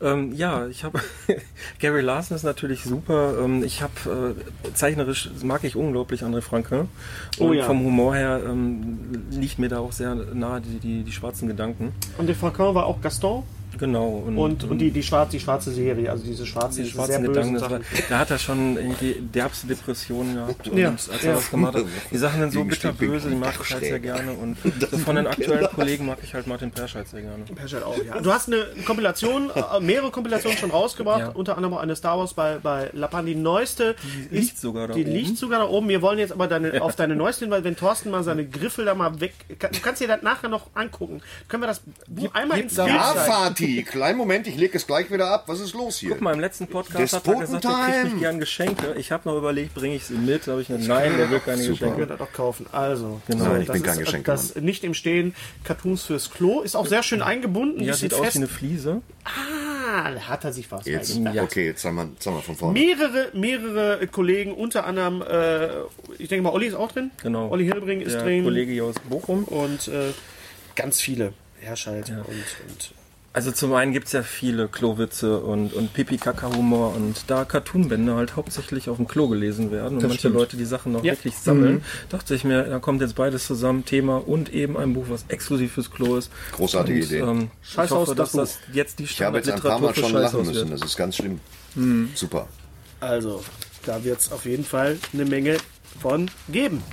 Ähm, 0.00 0.32
ja, 0.34 0.66
ich 0.68 0.84
habe 0.84 1.00
Gary 1.80 2.00
Larson 2.00 2.36
ist 2.36 2.42
natürlich 2.44 2.84
super. 2.84 3.36
Ähm, 3.42 3.62
ich 3.64 3.82
habe 3.82 4.34
äh, 4.66 4.72
zeichnerisch 4.74 5.30
mag 5.42 5.64
ich 5.64 5.76
unglaublich 5.76 6.22
André 6.22 6.40
Franke. 6.42 6.80
Und 7.38 7.48
Oh 7.48 7.52
ja. 7.52 7.64
vom 7.64 7.80
Humor 7.84 8.14
her 8.14 8.40
ähm, 8.46 9.26
liegt 9.30 9.58
mir 9.58 9.68
da 9.68 9.80
auch 9.80 9.92
sehr 9.92 10.14
nahe 10.14 10.60
die, 10.60 10.78
die, 10.78 11.02
die 11.02 11.12
schwarzen 11.12 11.48
Gedanken. 11.48 11.92
Und 12.16 12.26
der 12.26 12.36
Franquin 12.36 12.74
war 12.74 12.86
auch 12.86 13.00
Gaston 13.00 13.42
Genau. 13.78 14.22
und, 14.26 14.64
und 14.64 14.78
die, 14.78 14.90
die, 14.90 15.02
schwarze, 15.02 15.32
die 15.32 15.40
schwarze 15.40 15.70
Serie, 15.72 16.10
also 16.10 16.24
diese 16.24 16.46
schwarzen, 16.46 16.78
die 16.78 16.82
sehr 16.84 16.92
schwarzen 16.92 17.24
bösen 17.24 17.54
Gedanken, 17.54 17.60
war, 17.60 17.80
da 18.08 18.18
hat 18.18 18.30
er 18.30 18.38
schon 18.38 18.76
irgendwie 18.76 19.14
derbste 19.20 19.66
Depressionen 19.66 20.34
gehabt. 20.34 20.68
Und 20.68 20.78
Ja, 20.78 20.90
als 20.90 21.08
er 21.08 21.24
ja. 21.24 21.32
das 21.34 21.50
gemacht 21.50 21.74
hat, 21.74 21.84
die 22.10 22.16
Sachen 22.18 22.40
sind 22.40 22.52
so 22.52 22.64
bitterböse, 22.64 23.28
die 23.30 23.36
mag 23.36 23.54
ich 23.62 23.72
halt 23.72 23.84
sehr 23.84 24.00
gerne. 24.00 24.32
Und 24.32 24.56
so 24.90 24.98
von 24.98 25.16
den 25.16 25.26
aktuellen 25.26 25.66
Kollegen 25.68 26.06
mag 26.06 26.18
ich 26.22 26.34
halt 26.34 26.46
Martin 26.46 26.70
Perscheid 26.70 27.06
sehr 27.08 27.22
gerne. 27.22 27.44
Perscheid 27.54 27.82
auch, 27.82 27.96
ja. 28.04 28.20
Du 28.20 28.32
hast 28.32 28.48
eine 28.48 28.64
Kompilation, 28.86 29.50
äh, 29.50 29.80
mehrere 29.80 30.10
Kompilationen 30.10 30.56
schon 30.58 30.70
rausgebracht, 30.70 31.20
Ja. 31.20 31.28
unter 31.30 31.56
anderem 31.56 31.74
auch 31.74 31.80
eine 31.80 31.96
Star 31.96 32.18
Wars 32.18 32.34
bei, 32.34 32.58
bei 32.58 32.90
Lapan. 32.92 33.26
Die 33.26 33.34
neueste 33.34 33.96
Die 34.30 34.36
liegt 34.36 34.58
sogar 34.58 34.88
da 34.88 34.94
Die 34.94 35.02
oben. 35.02 35.12
liegt 35.12 35.38
sogar 35.38 35.60
da 35.60 35.68
oben. 35.68 35.88
Wir 35.88 36.02
wollen 36.02 36.18
jetzt 36.18 36.32
aber 36.32 36.46
deine, 36.48 36.82
auf 36.82 36.96
deine 36.96 37.16
neueste 37.16 37.44
hinweisen, 37.44 37.64
wenn 37.64 37.76
Thorsten 37.76 38.10
mal 38.10 38.22
seine 38.22 38.46
Griffel 38.46 38.84
da 38.84 38.94
mal 38.94 39.20
weg. 39.20 39.34
Kann, 39.58 39.72
du 39.72 39.80
kannst 39.80 40.00
dir 40.00 40.08
das 40.08 40.22
nachher 40.22 40.48
noch 40.48 40.68
angucken. 40.74 41.20
Können 41.48 41.62
wir 41.62 41.66
das 41.66 41.80
Buch 42.08 42.32
einmal 42.34 42.58
ins 42.60 42.74
Bild 42.74 42.88
Ja? 43.64 43.68
Fatih, 43.82 43.82
kleinen 43.84 44.18
Moment, 44.18 44.46
ich 44.46 44.56
lege 44.56 44.76
es 44.76 44.86
gleich 44.86 45.10
wieder 45.10 45.30
ab. 45.30 45.44
Was 45.46 45.60
ist 45.60 45.74
los 45.74 45.98
hier? 45.98 46.10
Guck 46.10 46.20
mal, 46.20 46.34
im 46.34 46.40
letzten 46.40 46.66
Podcast 46.66 47.12
hat 47.14 47.26
er 47.26 47.34
gesagt, 47.40 47.64
er 47.64 47.70
kriegt 47.90 48.04
nicht 48.04 48.20
gern 48.20 48.38
Geschenke. 48.40 48.94
Ich 48.98 49.10
habe 49.12 49.28
noch 49.28 49.36
überlegt, 49.38 49.74
bringe 49.74 49.96
ich 49.96 50.04
sie 50.04 50.14
mit? 50.14 50.46
Habe 50.46 50.62
ich 50.62 50.68
gesagt, 50.68 50.86
nein, 50.88 51.16
der 51.16 51.30
will 51.30 51.40
keine 51.40 51.62
Ich 51.62 51.68
Geschenke. 51.68 51.98
würde 51.98 52.16
das 52.16 52.20
auch 52.28 52.32
kaufen. 52.32 52.66
Also, 52.72 53.20
Genau. 53.26 53.44
Nein, 53.44 53.60
ich 53.62 53.66
das 53.66 53.74
bin 53.74 53.82
kein 53.82 53.92
ist, 53.94 53.98
Geschenkemann. 54.04 54.36
Das 54.36 54.54
nicht 54.56 54.84
im 54.84 54.94
Stehen 54.94 55.34
Cartoons 55.64 56.02
fürs 56.04 56.30
Klo 56.30 56.60
ist 56.62 56.76
auch 56.76 56.86
sehr 56.86 57.02
schön 57.02 57.22
eingebunden. 57.22 57.82
Ja, 57.82 57.94
sieht 57.94 58.14
aus 58.14 58.20
fest. 58.20 58.34
wie 58.34 58.38
eine 58.38 58.48
Fliese. 58.48 59.02
Ah, 59.24 60.10
da 60.12 60.20
hat 60.28 60.44
er 60.44 60.52
sich 60.52 60.70
was. 60.70 60.86
Jetzt, 60.86 61.16
Ja. 61.16 61.42
okay, 61.42 61.66
jetzt 61.66 61.82
sagen 61.82 61.96
wir, 61.96 62.08
sagen 62.18 62.36
wir 62.36 62.42
von 62.42 62.56
vorne. 62.56 62.78
Mehrere, 62.78 63.28
mehrere 63.32 64.06
Kollegen, 64.08 64.52
unter 64.54 64.84
anderem, 64.86 65.22
äh, 65.22 65.68
ich 66.18 66.28
denke 66.28 66.42
mal, 66.42 66.50
Olli 66.52 66.66
ist 66.66 66.74
auch 66.74 66.90
drin. 66.92 67.10
Genau. 67.22 67.48
Olli 67.50 67.64
Hilbring 67.64 68.00
ist 68.00 68.14
Der 68.14 68.22
drin. 68.22 68.44
Kollege 68.44 68.72
hier 68.72 68.84
aus 68.84 68.96
Bochum. 69.08 69.44
Und 69.44 69.88
äh, 69.88 70.12
ganz 70.74 71.00
viele. 71.00 71.32
Herrscheid 71.60 72.10
und, 72.10 72.18
und 72.18 72.94
Also 73.34 73.50
zum 73.50 73.74
einen 73.74 73.92
gibt 73.92 74.06
es 74.06 74.12
ja 74.12 74.22
viele 74.22 74.68
Klowitze 74.68 75.40
und, 75.40 75.74
und 75.74 75.92
Pipi-Kaka-Humor 75.92 76.94
und 76.94 77.24
da 77.26 77.44
Cartoonbände 77.44 78.14
halt 78.14 78.36
hauptsächlich 78.36 78.88
auf 78.88 78.96
dem 78.96 79.08
Klo 79.08 79.26
gelesen 79.26 79.72
werden 79.72 79.96
und 79.96 80.02
manche 80.04 80.18
stimmt. 80.20 80.36
Leute 80.36 80.56
die 80.56 80.64
Sachen 80.64 80.92
noch 80.92 81.02
Ja. 81.02 81.14
wirklich 81.14 81.34
sammeln, 81.36 81.82
dachte 82.10 82.36
ich 82.36 82.44
mir, 82.44 82.62
da 82.62 82.78
kommt 82.78 83.00
jetzt 83.00 83.16
beides 83.16 83.44
zusammen, 83.44 83.84
Thema 83.84 84.18
und 84.18 84.54
eben 84.54 84.76
ein 84.76 84.94
Buch, 84.94 85.06
was 85.08 85.24
exklusiv 85.26 85.72
fürs 85.72 85.90
Klo 85.90 86.14
ist. 86.16 86.30
Großartige 86.52 87.00
und, 87.00 87.06
Idee. 87.06 87.18
Ähm, 87.18 87.50
ich 87.60 87.70
Scheißhaus, 87.70 87.98
hoffe, 88.08 88.14
dass 88.14 88.30
das 88.32 88.60
das 88.66 88.74
jetzt 88.76 89.00
die 89.00 89.02
Ich 89.02 89.20
habe 89.20 89.38
jetzt 89.38 89.50
ein 89.50 89.60
paar 89.60 89.78
Standardliteratur 89.78 89.88
Mal 89.88 89.94
für 89.94 90.00
schon 90.00 90.12
lachen 90.22 90.38
müssen. 90.46 90.70
wird. 90.70 90.80
Das 90.80 90.88
ist 90.88 90.96
ganz 90.96 91.16
schlimm. 91.16 91.40
Super. 92.14 92.46
Also, 93.00 93.42
da 93.84 94.04
wird 94.04 94.20
es 94.20 94.30
auf 94.30 94.44
jeden 94.44 94.64
Fall 94.64 94.96
eine 95.12 95.24
Menge 95.24 95.56
von 96.00 96.30
geben. 96.48 96.84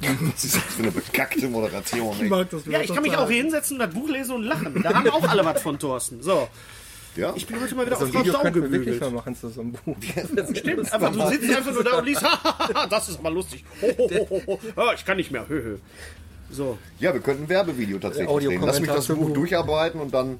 Was 0.34 0.44
ist 0.44 0.56
das 0.56 0.62
für 0.62 0.82
eine 0.82 0.90
bekackte 0.92 1.48
Moderation? 1.48 2.16
Ich 2.22 2.28
mag 2.28 2.50
das 2.50 2.66
Ja, 2.66 2.80
ich 2.80 2.92
kann 2.92 3.02
mich 3.02 3.16
auch 3.16 3.28
hier 3.28 3.42
hinsetzen 3.42 3.80
und 3.80 3.86
das 3.86 3.94
Buch 3.94 4.08
lesen 4.08 4.32
und 4.36 4.42
lachen. 4.42 4.82
Da 4.82 4.94
haben 4.94 5.08
auch 5.10 5.28
alle 5.28 5.44
was 5.44 5.62
von 5.62 5.78
Thorsten. 5.78 6.22
So, 6.22 6.48
Ja? 7.16 7.32
ich 7.36 7.46
bin 7.46 7.60
heute 7.60 7.74
mal 7.74 7.86
wieder 7.86 7.96
So 7.96 8.04
auf 8.06 8.10
Frau 8.12 8.20
Video 8.20 8.32
Sau 8.32 8.44
wir 8.44 8.50
gebügelt. 8.50 9.00
mal 9.00 9.10
machen 9.10 9.36
zu 9.36 9.48
so 9.48 9.60
einem 9.60 9.72
Buch. 9.72 9.96
Stimmt, 10.54 10.92
einfach, 10.92 11.12
du 11.12 11.28
sitzt 11.28 11.56
einfach 11.56 11.72
nur 11.72 11.84
da 11.84 11.98
und 11.98 12.04
liest, 12.06 12.22
das 12.90 13.08
ist 13.08 13.22
mal 13.22 13.32
lustig. 13.32 13.64
Ho, 13.80 14.28
ho, 14.30 14.42
ho. 14.46 14.58
Ja, 14.76 14.92
ich 14.94 15.04
kann 15.04 15.16
nicht 15.16 15.30
mehr. 15.30 15.46
Hö, 15.48 15.62
hö. 15.62 15.76
So, 16.50 16.78
ja, 17.00 17.12
wir 17.12 17.20
könnten 17.20 17.44
ein 17.44 17.48
Werbevideo 17.48 17.98
tatsächlich 17.98 18.36
drehen. 18.46 18.62
Lass 18.62 18.80
mich 18.80 18.90
das 18.90 19.06
Buch 19.08 19.16
Buch. 19.16 19.34
durcharbeiten 19.34 20.00
und 20.00 20.12
dann 20.12 20.38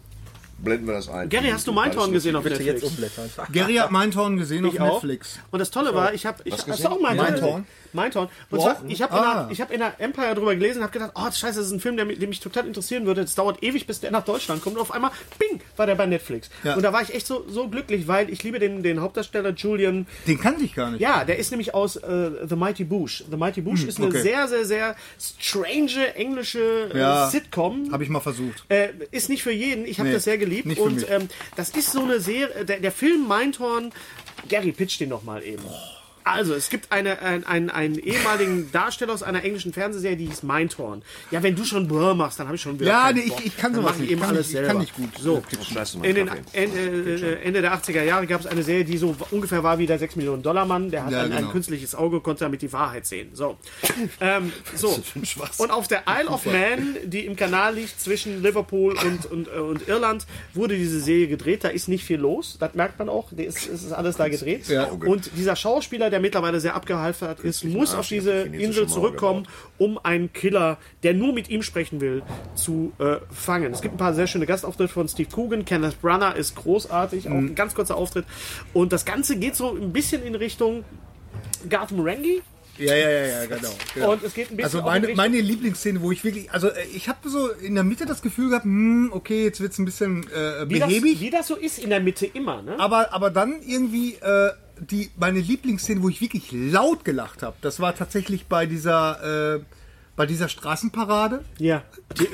blenden 0.59 0.87
wir 0.87 0.95
das 0.95 1.09
ein. 1.09 1.29
Gary, 1.29 1.49
hast 1.51 1.67
du 1.67 1.73
Mindhorn 1.73 2.13
gesehen 2.13 2.37
auf 2.37 2.45
Netflix? 2.45 2.67
jetzt 2.67 2.85
umblättern. 2.85 3.31
Gary 3.53 3.75
hat 3.77 3.91
Mindhorn 3.91 4.37
gesehen 4.37 4.65
Ich 4.67 4.81
auf 4.81 4.89
auch. 4.89 4.93
Netflix. 5.03 5.39
Und 5.51 5.59
das 5.61 5.71
Tolle 5.71 5.95
war, 5.95 6.13
ich 6.15 6.27
habe, 6.27 6.43
ich, 6.45 6.55
hast 6.55 6.85
du 6.85 6.89
auch 6.89 7.01
Mindhorn? 7.01 7.67
Mindhorn? 7.95 8.29
Mindhorn. 8.51 8.51
Und 8.51 8.61
zwar, 8.61 8.91
ich 8.91 9.03
habe 9.03 9.13
Ah. 9.15 9.17
in, 9.19 9.39
der- 9.47 9.49
ich 9.53 9.61
hab 9.61 9.71
in 9.71 9.79
der 9.81 9.95
Empire 10.01 10.35
drüber 10.35 10.55
gelesen 10.55 10.79
und 10.79 10.83
habe 10.85 10.93
gedacht, 10.93 11.13
oh, 11.15 11.25
scheiße, 11.31 11.59
das 11.59 11.67
ist 11.69 11.73
ein 11.73 11.81
Film, 11.81 11.97
der, 11.97 12.05
der 12.07 12.29
mich 12.29 12.41
total 12.41 12.67
interessieren 12.67 13.07
würde. 13.07 13.23
Es 13.23 13.35
dauert 13.35 13.63
ewig, 13.63 13.87
bis 13.87 14.01
der 14.01 14.11
nach 14.11 14.25
Deutschland 14.25 14.63
kommt. 14.63 14.77
Und 14.77 14.83
auf 14.83 14.93
einmal, 14.93 15.11
bing, 15.39 15.61
war 15.77 15.87
der 15.87 15.95
bei 15.95 16.07
Netflix. 16.07 16.51
Ja. 16.63 16.75
Und 16.75 16.83
da 16.83 16.93
war 16.93 17.03
ich 17.03 17.15
echt 17.15 17.27
so, 17.27 17.45
so 17.49 17.69
glücklich, 17.69 18.07
weil 18.09 18.31
ich 18.31 18.43
liebe 18.43 18.59
den, 18.59 18.83
den 18.83 19.01
Hauptdarsteller 19.01 19.51
Julian. 19.55 20.07
Den 20.27 20.41
kannte 20.41 20.65
ich 20.65 20.75
gar 20.75 20.91
nicht. 20.91 21.01
Ja, 21.01 21.25
der 21.25 21.39
ist 21.39 21.51
nämlich 21.51 21.75
aus 21.75 21.97
äh, 21.97 22.31
The 22.49 22.57
Mighty 22.57 22.85
Boosh. 22.85 23.25
The 23.31 23.37
Mighty 23.37 23.61
Boosh 23.63 23.85
ist 23.85 23.99
eine 23.99 24.09
okay. 24.09 24.23
sehr, 24.23 24.49
sehr, 24.49 24.65
sehr 24.65 24.97
strange 25.39 26.15
englische 26.15 26.91
äh, 26.93 26.99
Ja. 26.99 27.31
Sitcom. 27.31 27.91
Habe 27.93 28.03
ich 28.05 28.09
mal 28.11 28.21
versucht. 28.21 28.65
Äh, 28.69 28.89
ist 29.11 29.29
nicht 29.29 29.43
für 29.43 29.53
jeden. 29.53 29.85
Ich 29.87 29.99
habe 29.99 30.09
Nee, 30.09 30.15
das 30.15 30.25
sehr 30.25 30.39
geliebt. 30.39 30.67
nicht 30.67 30.79
für 30.79 30.85
Und 30.85 30.97
mich. 30.97 31.11
ähm, 31.11 31.29
das 31.57 31.71
ist 31.71 31.93
so 31.93 32.03
eine 32.03 32.21
Serie. 32.21 32.65
Der, 32.65 32.81
der 32.81 32.93
Film 32.93 33.29
Mindhorn. 33.29 33.93
Gary, 34.49 34.73
pitch 34.73 35.01
den 35.01 35.09
noch 35.09 35.23
mal 35.23 35.43
eben. 35.43 35.63
Also, 36.25 36.55
es 36.55 36.71
gibt 36.71 36.91
eine, 36.91 37.21
ein, 37.21 37.45
einen, 37.47 37.69
einen 37.71 37.99
ehemaligen 37.99 38.73
Darsteller 38.73 39.13
aus 39.13 39.23
einer 39.23 39.45
englischen 39.45 39.73
Fernsehserie, 39.75 40.17
die 40.17 40.27
hieß 40.27 40.43
Mindhorn. 40.43 41.03
Ja, 41.31 41.43
wenn 41.43 41.55
du 41.55 41.65
schon 41.65 41.87
Brr 41.87 42.15
machst, 42.15 42.41
dann 42.41 42.47
habe 42.47 42.57
ich 42.57 42.63
schon 42.63 42.81
wieder. 42.81 42.91
Ja, 42.91 43.13
nee, 43.13 43.21
ich- 43.21 43.47
ich 43.47 43.57
kann 43.59 43.75
sowas 43.75 43.93
ich 43.97 44.01
nicht. 44.03 44.11
eben 44.13 44.21
Kann 44.23 44.31
alles 44.31 44.49
nicht- 44.49 44.61
ich 44.61 44.67
kann 44.67 44.79
nicht 44.79 44.97
gut, 44.97 45.11
So. 45.19 45.43
mal 45.99 46.07
In 46.07 46.15
den. 46.15 46.31
Ende, 46.53 46.79
äh, 46.81 47.43
Ende 47.43 47.61
der 47.61 47.75
80er 47.75 48.03
Jahre 48.03 48.27
gab 48.27 48.41
es 48.41 48.47
eine 48.47 48.63
Serie, 48.63 48.85
die 48.87 48.97
so 48.97 49.15
ungefähr 49.31 49.63
war 49.63 49.79
wie 49.79 49.87
der 49.87 49.99
6 49.99 50.17
Millionen 50.17 50.43
Dollar 50.43 50.65
Mann. 50.65 50.91
Der 50.91 51.05
hat 51.05 51.13
Ja, 51.13 51.23
ein, 51.25 51.33
ein 51.33 51.39
genau. 51.41 51.51
künstliches 51.53 51.95
Auge, 51.95 52.21
konnte 52.21 52.45
damit 52.45 52.63
die 52.63 52.73
Wahrheit 52.73 53.05
sehen. 53.07 53.31
So. 53.35 53.59
ähm, 54.21 54.51
so. 54.75 54.99
Und 55.59 55.71
auf 55.71 55.89
der 55.89 56.05
Isle 56.09 56.29
of 56.31 56.47
Man, 56.47 56.97
die 57.05 57.27
im 57.27 57.37
Kanal 57.37 57.75
liegt 57.75 58.01
zwischen 58.01 58.43
Liverpool 58.43 58.97
und, 59.05 59.27
und, 59.31 59.49
äh, 59.49 59.59
und 59.61 59.87
Irland, 59.89 60.27
wurde 60.55 60.77
diese 60.77 61.01
Serie 61.01 61.29
gedreht. 61.29 61.65
Da 61.65 61.69
ist 61.69 61.89
nicht 61.89 62.05
viel 62.05 62.19
los. 62.19 62.57
Das 62.59 62.73
merkt 62.75 62.99
man 62.99 63.09
auch. 63.11 63.31
Es 63.33 63.67
ist, 63.67 63.85
ist 63.85 63.93
alles 63.93 64.17
da 64.17 64.29
gedreht. 64.29 64.69
Ja. 64.69 64.85
Und 64.85 65.31
dieser 65.37 65.55
Schauspieler, 65.57 66.11
der 66.15 66.21
mittlerweile 66.21 66.61
sehr 66.61 66.77
abgehalftert 66.77 67.41
ist, 67.41 67.65
muss 67.65 67.93
auf 67.93 68.07
diese 68.07 68.43
Insel 68.43 68.87
zurückkommen, 68.87 69.49
um 69.79 69.99
einen 69.99 70.33
Killer, 70.33 70.79
der 71.03 71.13
nur 71.13 71.33
mit 71.33 71.49
ihm 71.51 71.63
sprechen 71.65 72.01
will, 72.01 72.23
zu 72.55 72.93
äh, 73.01 73.17
fangen. 73.33 73.73
Es 73.73 73.83
gibt 73.83 73.95
ein 73.95 73.99
paar 73.99 74.15
sehr 74.15 74.29
schöne 74.29 74.47
Gastauftritte 74.47 74.93
von 74.93 75.09
Steve 75.09 75.29
Coogan. 75.35 75.65
Kenneth 75.65 76.01
Branagh 76.01 76.37
ist 76.39 76.55
großartig, 76.55 77.27
auch 77.27 77.33
Mhm. 77.33 77.47
ein 77.47 77.55
ganz 77.57 77.75
kurzer 77.75 77.97
Auftritt. 77.97 78.27
Und 78.73 78.93
das 78.93 79.05
Ganze 79.05 79.35
geht 79.37 79.57
so 79.57 79.73
ein 79.75 79.93
bisschen 79.93 80.23
in 80.23 80.37
Richtung 80.37 80.85
Garth 81.69 81.91
Marenghi. 81.91 82.43
Ja, 82.79 82.95
ja, 82.95 83.09
ja, 83.09 83.27
ja, 83.27 83.47
genau. 83.47 83.69
genau. 83.95 84.13
Und 84.13 84.23
es 84.25 84.35
geht 84.35 84.51
ein 84.51 84.57
bisschen 84.57 84.81
Also 84.81 84.83
meine, 84.83 85.15
meine 85.15 85.41
Lieblingsszene, 85.41 86.01
wo 86.03 86.11
ich 86.11 86.25
wirklich, 86.25 86.51
also 86.53 86.69
äh, 86.69 86.85
ich 86.95 87.09
habe 87.09 87.29
so 87.29 87.49
in 87.51 87.75
der 87.75 87.85
Mitte 87.85 88.05
das 88.07 88.21
Gefühl 88.23 88.49
gehabt, 88.51 88.65
hm, 88.65 89.11
okay, 89.13 89.45
jetzt 89.45 89.61
wird's 89.61 89.79
ein 89.79 89.85
bisschen 89.85 90.25
äh, 90.33 90.69
wie 90.69 90.79
das, 90.79 90.89
behäbig, 90.89 91.21
wie 91.21 91.31
das 91.31 91.47
so 91.47 91.55
ist 91.57 91.79
in 91.79 91.91
der 91.91 92.01
Mitte 92.01 92.27
immer. 92.27 92.63
Ne? 92.63 92.79
aber, 92.79 93.13
aber 93.13 93.31
dann 93.31 93.61
irgendwie 93.65 94.15
äh, 94.15 94.51
die, 94.79 95.11
meine 95.17 95.41
Lieblingsszene, 95.41 96.03
wo 96.03 96.09
ich 96.09 96.21
wirklich 96.21 96.51
laut 96.53 97.05
gelacht 97.05 97.43
habe, 97.43 97.57
das 97.61 97.81
war 97.81 97.95
tatsächlich 97.95 98.47
bei 98.47 98.67
dieser, 98.67 99.57
äh, 99.57 99.61
bei 100.17 100.27
dieser 100.27 100.49
Straßenparade. 100.49 101.45
Ja, 101.59 101.83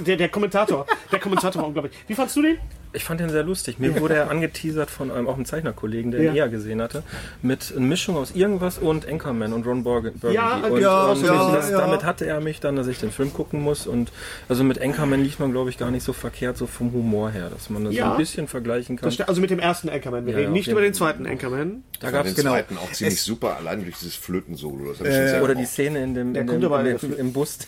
der, 0.06 0.16
der 0.16 0.28
Kommentator. 0.28 0.86
Der 1.12 1.20
Kommentator 1.20 1.62
war 1.62 1.68
unglaublich. 1.68 1.94
Wie 2.06 2.14
fandst 2.14 2.36
du 2.36 2.42
den? 2.42 2.58
Ich 2.92 3.04
fand 3.04 3.20
den 3.20 3.30
sehr 3.30 3.42
lustig. 3.44 3.78
Mir 3.78 4.00
wurde 4.00 4.14
er 4.16 4.30
angeteasert 4.30 4.90
von 4.90 5.10
einem, 5.10 5.28
auch 5.28 5.34
einem 5.36 5.44
Zeichnerkollegen, 5.44 6.10
der 6.10 6.22
Ja. 6.22 6.30
ihn 6.32 6.36
eher 6.36 6.48
gesehen 6.48 6.82
hatte, 6.82 7.02
mit 7.42 7.72
einer 7.76 7.86
Mischung 7.86 8.16
aus 8.16 8.32
irgendwas 8.32 8.78
und 8.78 9.08
Anchorman 9.08 9.52
und 9.52 9.66
Ron 9.66 9.82
Burg- 9.84 10.12
Burgundy. 10.20 10.34
Ja, 10.34 10.56
und, 10.56 10.80
ja, 10.80 11.06
und 11.12 11.22
ja, 11.24 11.52
das, 11.54 11.70
ja. 11.70 11.78
damit 11.80 12.04
hatte 12.04 12.26
er 12.26 12.40
mich 12.40 12.60
dann, 12.60 12.76
dass 12.76 12.86
ich 12.86 12.98
den 12.98 13.10
Film 13.12 13.32
gucken 13.32 13.60
muss. 13.60 13.86
Und 13.86 14.10
also 14.48 14.64
mit 14.64 14.80
Anchorman 14.80 15.22
liegt 15.22 15.38
man, 15.40 15.52
glaube 15.52 15.70
ich, 15.70 15.78
gar 15.78 15.90
nicht 15.90 16.02
so 16.04 16.12
verkehrt, 16.12 16.56
so 16.56 16.66
vom 16.66 16.92
Humor 16.92 17.30
her, 17.30 17.48
dass 17.50 17.70
man 17.70 17.84
das 17.84 17.94
Ja. 17.94 18.06
so 18.06 18.10
ein 18.12 18.16
bisschen 18.18 18.48
vergleichen 18.48 18.96
kann. 18.96 19.12
Also 19.26 19.40
mit 19.40 19.50
dem 19.50 19.58
ersten 19.60 19.88
Anchorman. 19.88 20.26
Wir 20.26 20.32
Ja, 20.32 20.38
reden 20.40 20.52
nicht 20.52 20.68
über 20.68 20.80
den 20.80 20.94
zweiten 20.94 21.26
Anchorman. 21.26 21.84
Da 22.00 22.10
gab 22.10 22.26
es 22.26 22.34
genau. 22.34 22.50
zweiten 22.52 22.76
auch 22.78 22.90
ziemlich 22.92 23.20
super, 23.22 23.56
allein 23.56 23.82
durch 23.84 23.98
dieses 23.98 24.14
Flöten-Solo. 24.16 24.94
Sehr 24.94 25.42
oder 25.42 25.54
die. 25.54 25.64
Szene 25.66 26.02
in 26.02 26.14
dem, 26.14 26.32
Der 26.34 26.42
in 26.42 26.48
kommt 26.48 26.62
dem, 26.64 26.72
aber- 26.72 26.88
in 26.88 26.96
dem, 26.98 27.16
im 27.18 27.32
Bus. 27.32 27.58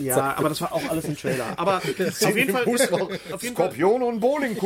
Ja, 0.00 0.34
aber 0.36 0.48
das 0.48 0.60
war 0.60 0.72
auch 0.72 0.88
alles 0.90 1.04
im 1.04 1.16
Trailer. 1.16 1.44
Aber 1.56 1.76
auf 1.78 1.84
jeden 2.36 2.52
Fall 2.52 2.64
ist 2.66 2.92
auf 2.92 3.42
jeden 3.42 3.56
Fall, 3.56 3.66
Skorpion 3.70 4.02
und 4.02 4.20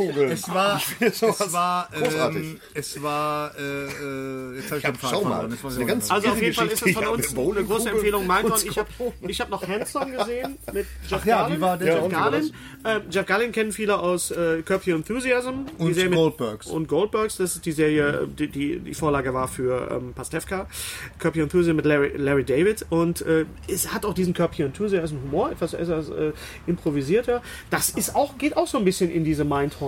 Bowlingkugeln. 0.07 0.31
Es 0.31 0.49
war, 0.49 0.81
es 0.99 1.21
war, 1.53 1.89
ähm, 2.33 2.59
es 2.73 3.01
war, 3.01 3.51
äh, 3.57 3.61
äh, 3.61 4.55
jetzt 4.57 4.71
habe 4.71 4.77
ich 4.79 4.83
den 4.85 4.95
Schau 5.01 5.07
Faden 5.21 5.29
mal, 5.29 5.51
weiß 5.51 5.73
ich 5.73 5.77
eine 5.77 5.85
ganz 5.85 6.11
Also 6.11 6.29
auf 6.29 6.41
jeden 6.41 6.53
Fall 6.55 6.67
ist 6.67 6.85
es 6.85 6.93
von 6.93 7.07
uns 7.07 7.37
eine 7.37 7.63
große 7.63 7.89
Empfehlung. 7.89 8.27
Mindhorn. 8.27 8.51
und 8.53 8.65
Ich 8.65 8.77
habe 8.77 8.89
ich 9.27 9.41
hab 9.41 9.49
noch 9.49 9.67
Handsome 9.67 10.11
gesehen 10.17 10.57
mit 10.73 10.85
Jeff 11.07 11.25
ja, 11.25 11.41
Garlin. 11.41 11.57
wie 11.57 11.61
war 11.61 11.77
der? 11.77 11.93
Jeff 11.95 12.03
Ja, 12.03 12.07
Garlin. 12.29 12.51
Äh, 12.83 12.99
Jeff 13.09 13.25
Garlin 13.25 13.51
kennen 13.51 13.71
viele 13.71 13.99
aus 13.99 14.31
äh, 14.31 14.61
Curb 14.63 14.87
Your 14.87 14.95
Enthusiasm. 14.95 15.65
Die 15.77 15.83
Und 15.83 15.95
mit- 15.95 16.11
Goldbergs. 16.13 16.67
Und 16.67 16.87
Goldbergs. 16.87 17.37
Das 17.37 17.55
ist 17.55 17.65
die 17.65 17.71
Serie, 17.71 18.27
die 18.27 18.47
die, 18.47 18.79
die 18.79 18.93
Vorlage 18.93 19.33
war 19.33 19.47
für 19.47 19.89
ähm, 19.91 20.13
Pastewka. 20.13 20.67
Curb 21.19 21.35
Your 21.35 21.43
Enthusiasm 21.43 21.75
mit 21.75 21.85
Larry, 21.85 22.13
Larry 22.17 22.43
David. 22.43 22.85
Und 22.89 23.21
äh, 23.21 23.45
es 23.67 23.93
hat 23.93 24.05
auch 24.05 24.13
diesen 24.13 24.33
Curb 24.33 24.57
Your 24.57 24.65
Enthusiasm 24.67 25.17
Humor, 25.23 25.51
etwas, 25.51 25.73
etwas 25.73 26.09
äh, 26.09 26.31
improvisierter. 26.67 27.41
Das 27.69 27.89
ist 27.89 28.15
auch, 28.15 28.37
geht 28.37 28.55
auch 28.57 28.67
so 28.67 28.77
ein 28.77 28.85
bisschen 28.85 29.09
in 29.11 29.23
diese 29.23 29.43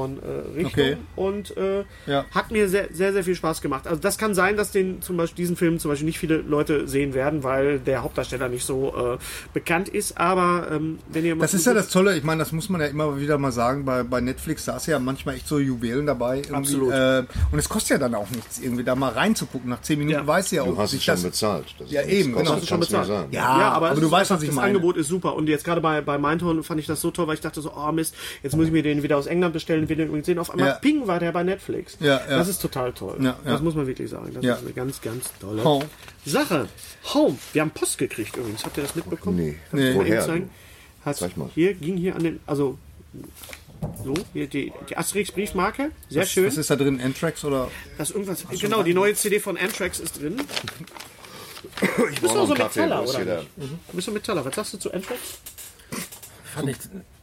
Mindhorn-Richtung. 0.08 0.66
Okay. 0.66 0.98
Und 1.16 1.56
äh, 1.58 1.84
Ja. 2.08 2.26
hat 2.32 2.52
mir 2.52 2.68
sehr, 2.70 2.88
sehr, 2.92 3.14
sehr 3.14 3.24
viel 3.24 3.36
Spaß 3.36 3.62
gemacht. 3.62 3.88
Also 3.88 4.02
das 4.02 4.18
kann 4.18 4.34
sein, 4.36 4.58
dass 4.58 4.72
den 4.72 5.02
zum 5.02 5.18
Beispiel 5.18 5.44
diesen 5.44 5.56
Film 5.56 5.80
zum 5.80 5.92
Beispiel 5.92 6.06
nicht 6.06 6.20
viele 6.20 6.38
Leute 6.38 6.88
sehen 6.88 7.14
werden, 7.14 7.44
weil 7.44 7.80
der 7.80 8.04
Hauptdarsteller 8.04 8.50
nicht 8.50 8.66
so 8.66 8.94
äh, 8.96 9.18
bekannt 9.54 9.90
ist. 9.90 10.18
Aber 10.18 10.68
ähm, 10.72 11.00
wenn 11.12 11.26
ihr 11.26 11.36
mal 11.36 11.42
Das 11.44 11.54
ist 11.54 11.66
ja 11.66 11.74
das 11.74 11.90
Tolle, 11.90 12.18
ich 12.18 12.24
meine, 12.24 12.40
das 12.40 12.52
muss 12.52 12.70
man 12.70 12.82
ja 12.82 12.88
immer 12.88 13.20
wieder 13.20 13.38
mal 13.38 13.52
sagen, 13.52 13.86
bei, 13.86 14.04
bei 14.04 14.22
Netflix, 14.22 14.66
da 14.66 14.78
ist 14.78 14.88
ja 14.88 15.00
manchmal 15.00 15.36
echt 15.36 15.48
so 15.48 15.60
Juwelen 15.60 16.06
dabei. 16.06 16.42
Absolut. 16.52 16.92
Äh, 16.94 17.24
und 17.52 17.60
es 17.60 17.70
kostet 17.70 17.92
ja 17.92 17.98
dann 17.98 18.16
auch 18.16 18.30
nichts, 18.32 18.60
irgendwie 18.60 18.84
da 18.84 18.96
mal 18.96 19.10
reinzugucken. 19.12 19.70
Nach 19.70 19.82
zehn 19.82 20.00
Minuten 20.00 20.20
Ja. 20.20 20.28
weiß 20.28 20.52
ja 20.52 20.64
auch, 20.64 20.68
Du 20.68 20.78
hast 20.78 20.94
es 20.94 21.04
schon 21.04 21.14
das, 21.16 21.24
bezahlt. 21.24 21.66
Das 21.80 21.92
Ja, 21.92 22.02
eben, 22.04 22.34
genau. 22.34 22.58
schon 22.58 22.66
du 22.66 22.74
mir 22.74 22.80
bezahlt. 22.80 23.08
sagen. 23.08 23.28
Ja, 23.32 23.42
Ja, 23.60 23.70
aber, 23.72 23.92
aber 23.92 24.00
du 24.00 24.08
ist 24.08 24.12
weißt, 24.12 24.32
was 24.32 24.42
ich 24.44 24.50
das 24.50 24.56
meine. 24.56 24.68
Angebot 24.70 24.98
ist 24.98 25.08
super. 25.08 25.36
Und 25.36 25.48
jetzt 25.50 25.64
gerade 25.66 25.82
bei, 25.82 26.02
bei 26.02 26.18
Mindhorn 26.18 26.64
fand 26.64 26.80
ich 26.80 26.88
das 26.88 27.02
so 27.02 27.12
toll, 27.12 27.28
weil 27.28 27.36
ich 27.36 27.42
dachte 27.42 27.62
so, 27.62 27.72
oh 27.76 27.92
Mist, 27.92 28.16
jetzt 28.44 28.56
muss 28.56 28.66
ich 28.66 28.72
mir 28.72 28.84
den 28.84 29.04
wieder 29.04 29.18
aus 29.18 29.28
England 29.28 29.54
bestellen, 29.54 29.90
den 29.96 30.08
übrigens 30.08 30.26
sehen. 30.26 30.40
Auf 30.40 30.50
einmal, 30.52 30.68
Ja. 30.70 30.74
ping, 30.76 31.08
war 31.08 31.20
der 31.20 31.32
bei 31.32 31.44
Netflix. 31.44 31.98
Ja, 32.00 32.22
ja. 32.30 32.38
Das 32.38 32.48
ist 32.48 32.62
total 32.62 32.94
toll. 32.94 33.18
Ja, 33.20 33.38
ja. 33.46 33.52
Das 33.52 33.62
muss 33.62 33.76
man 33.76 33.88
wirklich 33.88 34.10
sagen. 34.10 34.32
Das 34.34 34.44
Ja. 34.44 34.56
ist 34.56 34.62
eine 34.64 34.74
ganz, 34.74 35.02
ganz 35.02 35.26
tolle 35.40 35.64
Home. 35.64 35.86
Sache. 36.26 36.68
Home. 37.14 37.38
Wir 37.54 37.62
haben 37.62 37.72
Post 37.72 37.98
gekriegt 37.98 38.36
übrigens. 38.38 38.64
Habt 38.66 38.78
ihr 38.78 38.84
das 38.84 38.96
mitbekommen? 38.96 39.38
Nee. 39.38 39.56
Kannst 39.72 39.86
du 39.86 39.94
mal 39.98 40.06
Woher? 40.06 40.22
zeigen? 40.26 40.50
Hat, 41.06 41.18
Zeig 41.18 41.36
mal. 41.38 41.50
Hier 41.56 41.74
ging 41.74 41.98
hier 41.98 42.16
an 42.16 42.24
den, 42.24 42.40
also 42.46 42.78
so, 44.04 44.14
hier 44.34 44.48
die, 44.48 44.72
die 44.90 44.98
Asterix-Briefmarke. 44.98 45.92
Sehr 46.10 46.26
schön. 46.26 46.46
Was 46.46 46.58
ist 46.58 46.70
da 46.70 46.76
drin? 46.76 47.02
Anthrax 47.02 47.44
oder? 47.44 47.70
Da 47.98 48.04
ist 48.04 48.12
irgendwas. 48.12 48.46
Genau, 48.60 48.84
die 48.84 48.94
neue 48.94 49.16
CD 49.16 49.40
von 49.40 49.58
Anthrax 49.58 50.00
ist 50.00 50.22
drin. 50.22 50.40
Ich 52.12 52.22
Bist 52.22 52.36
du 52.36 52.46
so 52.46 52.54
Metaller, 52.54 53.04
oder? 53.04 53.44
Du 53.58 53.68
bist 53.94 54.06
so 54.06 54.12
Metaller. 54.12 54.46
Was 54.46 54.56
sagst 54.56 54.74
du 54.74 54.78
zu 54.78 54.94
Anthrax? 54.94 55.20
Fand 56.54 56.70
ich 56.70 56.78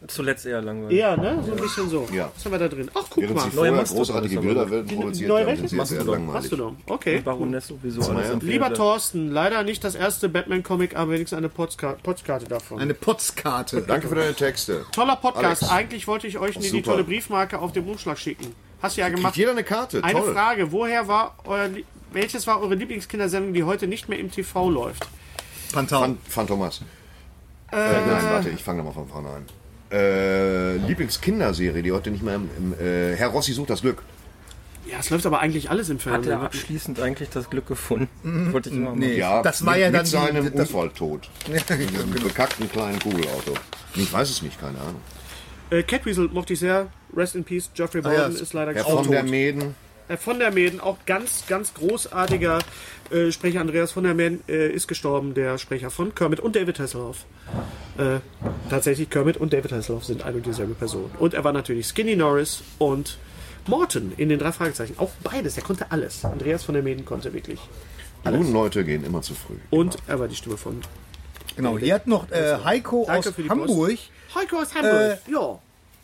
zuletzt 0.06 0.46
eher 0.46 0.62
langweilig. 0.62 0.96
Ja, 0.98 1.16
ne? 1.16 1.42
So 1.44 1.52
ein 1.52 1.58
bisschen 1.58 1.88
so. 1.90 2.06
Ja. 2.12 2.30
Was 2.34 2.44
haben 2.44 2.52
wir 2.52 2.58
da 2.58 2.68
drin? 2.68 2.90
Ach, 2.94 3.04
guck 3.10 3.16
Während 3.22 3.36
mal. 3.36 3.44
sie 3.44 3.50
vorher 3.50 3.72
Mastodon 3.72 3.96
großartige 4.04 4.40
Bilderwelten 4.40 4.88
Die 4.88 4.94
produziert 4.94 5.28
neue 5.28 5.40
haben, 5.40 5.46
welche? 5.48 5.60
sind 5.60 5.68
sie 5.70 5.76
jetzt 5.76 5.88
sehr 5.88 5.98
Mastodon. 5.98 6.20
langweilig. 6.26 6.42
Mastodon. 6.50 6.76
Okay. 6.86 7.20
Baroness 7.20 7.66
sowieso 7.66 8.02
alles. 8.12 8.42
Lieber 8.42 8.72
Thorsten, 8.72 9.30
leider 9.30 9.62
nicht 9.64 9.82
das 9.82 9.94
erste 9.94 10.28
Batman-Comic, 10.28 10.96
aber 10.96 11.12
wenigstens 11.12 11.36
eine 11.36 11.48
Postkarte 11.48 12.46
davon. 12.46 12.78
Eine 12.80 12.94
Potzkarte. 12.94 13.82
Danke 13.82 14.08
für 14.08 14.14
deine 14.14 14.34
Texte. 14.34 14.84
Toller 14.92 15.16
Podcast. 15.16 15.62
Alex. 15.64 15.72
Eigentlich 15.72 16.06
wollte 16.06 16.26
ich 16.28 16.38
euch 16.38 16.58
die 16.58 16.82
tolle 16.82 17.02
Briefmarke 17.04 17.58
auf 17.58 17.72
dem 17.72 17.88
Umschlag 17.88 18.18
schicken. 18.18 18.54
Hast 18.80 18.96
du 18.96 19.00
ja 19.00 19.06
Kriegt 19.08 19.16
gemacht. 19.18 19.36
jeder 19.36 19.50
eine 19.50 19.64
Karte. 19.64 20.04
Eine 20.04 20.20
Toll. 20.20 20.32
Frage. 20.32 20.70
Woher 20.70 21.08
war 21.08 21.34
euer, 21.44 21.68
welches 22.12 22.46
war 22.46 22.60
eure 22.60 22.76
Lieblingskindersendung, 22.76 23.52
die 23.52 23.64
heute 23.64 23.88
nicht 23.88 24.08
mehr 24.08 24.20
im 24.20 24.30
TV 24.30 24.70
läuft? 24.70 25.08
Pantau. 25.72 25.98
Phan 26.00 26.18
Phantomas. 26.28 26.82
Äh, 27.72 27.76
nein, 27.76 28.22
warte, 28.30 28.48
ich 28.50 28.62
fange 28.62 28.78
nochmal 28.78 28.94
von 28.94 29.08
vorne 29.08 29.28
an. 29.30 29.46
Äh, 29.90 30.76
Lieblingskinderserie, 30.76 31.82
die 31.82 31.92
heute 31.92 32.10
nicht 32.10 32.22
mehr 32.22 32.34
im, 32.36 32.48
im 32.58 32.72
äh, 32.74 33.16
Herr 33.16 33.28
Rossi 33.28 33.52
sucht 33.52 33.70
das 33.70 33.80
Glück. 33.82 34.02
Ja, 34.90 34.98
es 35.00 35.10
läuft 35.10 35.26
aber 35.26 35.40
eigentlich 35.40 35.70
alles 35.70 35.90
im 35.90 35.96
Hat 35.98 36.02
Fernsehen. 36.02 36.32
er 36.32 36.42
abschließend 36.42 37.00
eigentlich 37.00 37.28
das 37.30 37.50
Glück 37.50 37.66
gefunden? 37.66 38.52
Wollte 38.52 38.70
ich 38.70 38.76
immer 38.76 38.90
mal. 38.90 38.96
Nee, 38.96 39.16
Ja, 39.18 39.42
das 39.42 39.64
war 39.66 39.74
mit, 39.74 39.82
ja 39.82 39.90
dann 39.90 40.00
mit 40.02 40.06
seinem 40.06 40.50
die, 40.52 40.58
Unfalltod. 40.58 41.28
Mit 41.50 41.68
diesem 41.68 42.10
bekackten 42.10 42.70
kleinen 42.70 42.98
Kugelauto. 42.98 43.54
Ich 43.94 44.10
weiß 44.12 44.30
es 44.30 44.40
nicht, 44.42 44.58
keine 44.60 44.78
Ahnung. 44.78 45.00
Äh, 45.70 45.82
Catweasel 45.82 46.28
mochte 46.28 46.54
ich 46.54 46.60
sehr. 46.60 46.86
Rest 47.14 47.34
in 47.36 47.44
Peace. 47.44 47.70
Geoffrey 47.74 48.00
Ah, 48.04 48.12
ja, 48.12 48.28
Bowden 48.28 48.40
ist 48.42 48.52
leider 48.54 48.72
Herr 48.72 48.82
gestorben. 48.82 49.04
von 49.04 49.12
der 49.12 49.22
Mäden. 49.24 49.74
Äh, 50.08 50.16
von 50.16 50.38
der 50.38 50.50
Mäden, 50.50 50.80
auch 50.80 50.98
ganz, 51.06 51.46
ganz 51.46 51.74
großartiger 51.74 52.58
äh, 53.10 53.30
Sprecher 53.30 53.60
Andreas 53.60 53.92
von 53.92 54.04
der 54.04 54.14
Mäden 54.14 54.42
äh, 54.48 54.68
ist 54.70 54.88
gestorben, 54.88 55.34
der 55.34 55.58
Sprecher 55.58 55.90
von 55.90 56.14
Kermit 56.14 56.40
und 56.40 56.56
David 56.56 56.78
Hasselhoff. 56.78 57.24
Äh, 57.98 58.20
tatsächlich, 58.70 59.10
Kermit 59.10 59.36
und 59.36 59.52
David 59.52 59.72
Hasselhoff 59.72 60.04
sind 60.04 60.22
eine 60.22 60.38
und 60.38 60.46
dieselbe 60.46 60.74
Person. 60.74 61.10
Und 61.18 61.34
er 61.34 61.44
war 61.44 61.52
natürlich 61.52 61.86
Skinny 61.86 62.16
Norris 62.16 62.62
und 62.78 63.18
Morton 63.66 64.12
in 64.16 64.28
den 64.28 64.38
drei 64.38 64.52
Fragezeichen. 64.52 64.94
Auch 64.98 65.10
beides, 65.22 65.56
er 65.56 65.62
konnte 65.62 65.90
alles. 65.90 66.24
Andreas 66.24 66.64
von 66.64 66.74
der 66.74 66.82
Mäden 66.82 67.04
konnte 67.04 67.32
wirklich. 67.32 67.60
Die 68.24 68.30
guten 68.30 68.52
Leute 68.52 68.84
gehen 68.84 69.04
immer 69.04 69.22
zu 69.22 69.34
früh. 69.34 69.54
Und 69.70 69.96
er 70.06 70.18
war 70.18 70.28
die 70.28 70.36
Stimme 70.36 70.56
von 70.56 70.80
genau, 71.56 71.78
hier 71.78 71.94
hat 71.94 72.06
noch 72.06 72.30
äh, 72.30 72.58
Heiko 72.64 73.04
Danke 73.06 73.28
aus 73.28 73.34
für 73.34 73.42
die 73.42 73.48
Hamburg 73.48 73.98
Heiko 74.34 74.56
aus 74.56 74.74
Hamburg. 74.74 75.18
ja. 75.30 75.58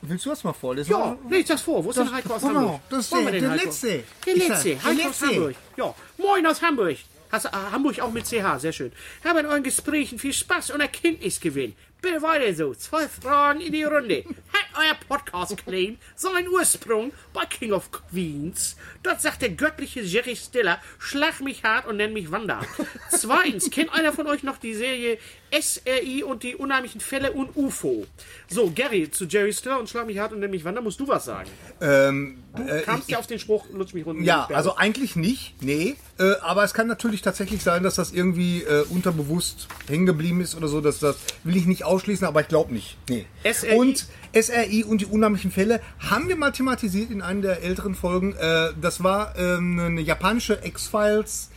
Willst 0.07 0.27
du 0.27 0.31
das 0.31 0.45
mal 0.45 0.53
vorlesen? 0.53 0.91
Ja, 0.91 1.17
leg 1.31 1.47
das 1.47 1.63
vor. 1.63 1.85
Wo 1.85 1.91
ist 1.91 1.97
denn 1.97 2.05
Das- 2.07 2.15
Heiko 2.15 2.35
aus 2.35 2.43
genau, 2.43 2.55
Hamburg? 2.61 2.81
das 2.91 2.99
ist 3.05 3.13
der- 3.13 3.31
den 3.31 3.41
der 3.43 3.51
Heiko? 3.51 3.65
letzte. 3.65 4.05
Der 4.27 4.35
letzte. 4.37 4.69
Heiko 4.85 4.97
der 4.97 5.09
aus 5.11 5.21
letzte. 5.21 5.27
Hamburg. 5.27 5.55
Ja, 5.77 5.95
moin 6.19 6.47
aus 6.47 6.63
Hamburg. 6.63 6.97
Hast, 7.33 7.47
äh, 7.47 7.49
Hamburg 7.73 7.99
auch 8.01 8.13
mit 8.13 8.27
CH, 8.27 8.59
sehr 8.61 8.73
schön. 8.73 8.93
Habe 9.25 9.41
in 9.41 9.47
euren 9.47 9.63
Gesprächen 9.63 10.19
viel 10.19 10.33
Spaß 10.33 10.71
und 10.71 10.81
Erkenntnisgewinn. 10.81 11.75
Bitte 12.01 12.21
weiter 12.23 12.53
so. 12.55 12.75
Zwei 12.75 13.09
Fragen 13.09 13.61
in 13.63 13.73
die 13.73 13.83
Runde. 13.83 14.25
Hat 14.53 14.67
euer 14.79 14.95
Podcast-Claim 15.09 15.97
seinen 16.15 16.49
Ursprung 16.49 17.13
bei 17.33 17.47
King 17.47 17.73
of 17.73 17.91
Queens? 17.91 18.77
Dort 19.03 19.23
sagt 19.23 19.41
der 19.43 19.49
göttliche 19.49 20.03
Jerry 20.03 20.37
Stiller, 20.37 20.79
schlag 20.99 21.41
mich 21.41 21.65
hart 21.65 21.87
und 21.87 21.97
nenn 21.97 22.13
mich 22.13 22.31
Wanda. 22.31 22.61
Zweitens, 23.09 23.71
kennt 23.71 23.93
einer 23.95 24.13
von 24.13 24.27
euch 24.27 24.43
noch 24.43 24.59
die 24.59 24.75
Serie 24.75 25.19
SRI 25.61 26.25
und 26.25 26.43
die 26.43 26.57
unheimlichen 26.57 27.01
Fälle 27.01 27.33
und 27.33 27.57
UFO? 27.57 28.07
So, 28.49 28.71
Gary, 28.75 29.11
zu 29.11 29.27
Jerry 29.27 29.53
Stiller 29.53 29.79
und 29.79 29.89
schlag 29.89 30.07
mich 30.07 30.19
hart 30.19 30.33
und 30.33 30.41
nenn 30.41 30.51
mich 30.51 30.65
Wanda, 30.65 30.81
musst 30.81 31.01
du 31.01 31.09
was 31.09 31.25
sagen. 31.25 31.51
Ähm, 31.81 32.45
Du 32.57 32.63
äh, 32.63 32.83
kamst 32.83 33.11
ja 33.11 33.19
auf 33.19 33.27
den 33.27 33.39
Spruch, 33.41 33.67
lutsch 33.73 33.95
mich 33.95 34.07
runter. 34.07 34.23
Ja, 34.23 34.47
also 34.53 34.77
eigentlich 34.77 35.17
nicht, 35.17 35.61
nee. 35.61 35.97
Äh, 36.19 36.35
aber 36.41 36.63
es 36.63 36.73
kann 36.73 36.87
natürlich 36.87 37.21
tatsächlich 37.21 37.63
sein, 37.63 37.83
dass 37.83 37.97
das 37.97 38.13
irgendwie 38.13 38.63
äh, 38.63 38.85
unterbewusst 38.91 39.67
hängen 39.89 40.07
geblieben 40.07 40.41
ist 40.41 40.55
oder 40.55 40.69
so. 40.69 40.81
Dass 40.81 41.01
das 41.01 41.17
will 41.43 41.57
ich 41.57 41.67
nicht 41.67 41.85
ausschließen, 41.85 42.27
aber 42.27 42.43
ich 42.43 42.49
glaube 42.49 42.73
nicht. 42.73 42.97
Nee. 43.09 43.27
SRI? 43.43 43.77
Und 43.77 44.07
SRI 44.33 44.85
und 44.85 45.01
die 45.01 45.07
unheimlichen 45.07 45.51
Fälle 45.51 45.81
haben 45.99 46.29
wir 46.29 46.37
mal 46.37 46.53
thematisiert 46.53 47.11
in 47.11 47.23
einer 47.23 47.41
der 47.41 47.63
älteren 47.63 47.97
Folgen. 47.97 48.35
Äh, 48.35 48.71
das 48.81 49.03
war 49.03 49.37
ähm, 49.37 49.81
eine 49.81 50.01
japanische 50.01 50.61
X-Files. 50.63 51.51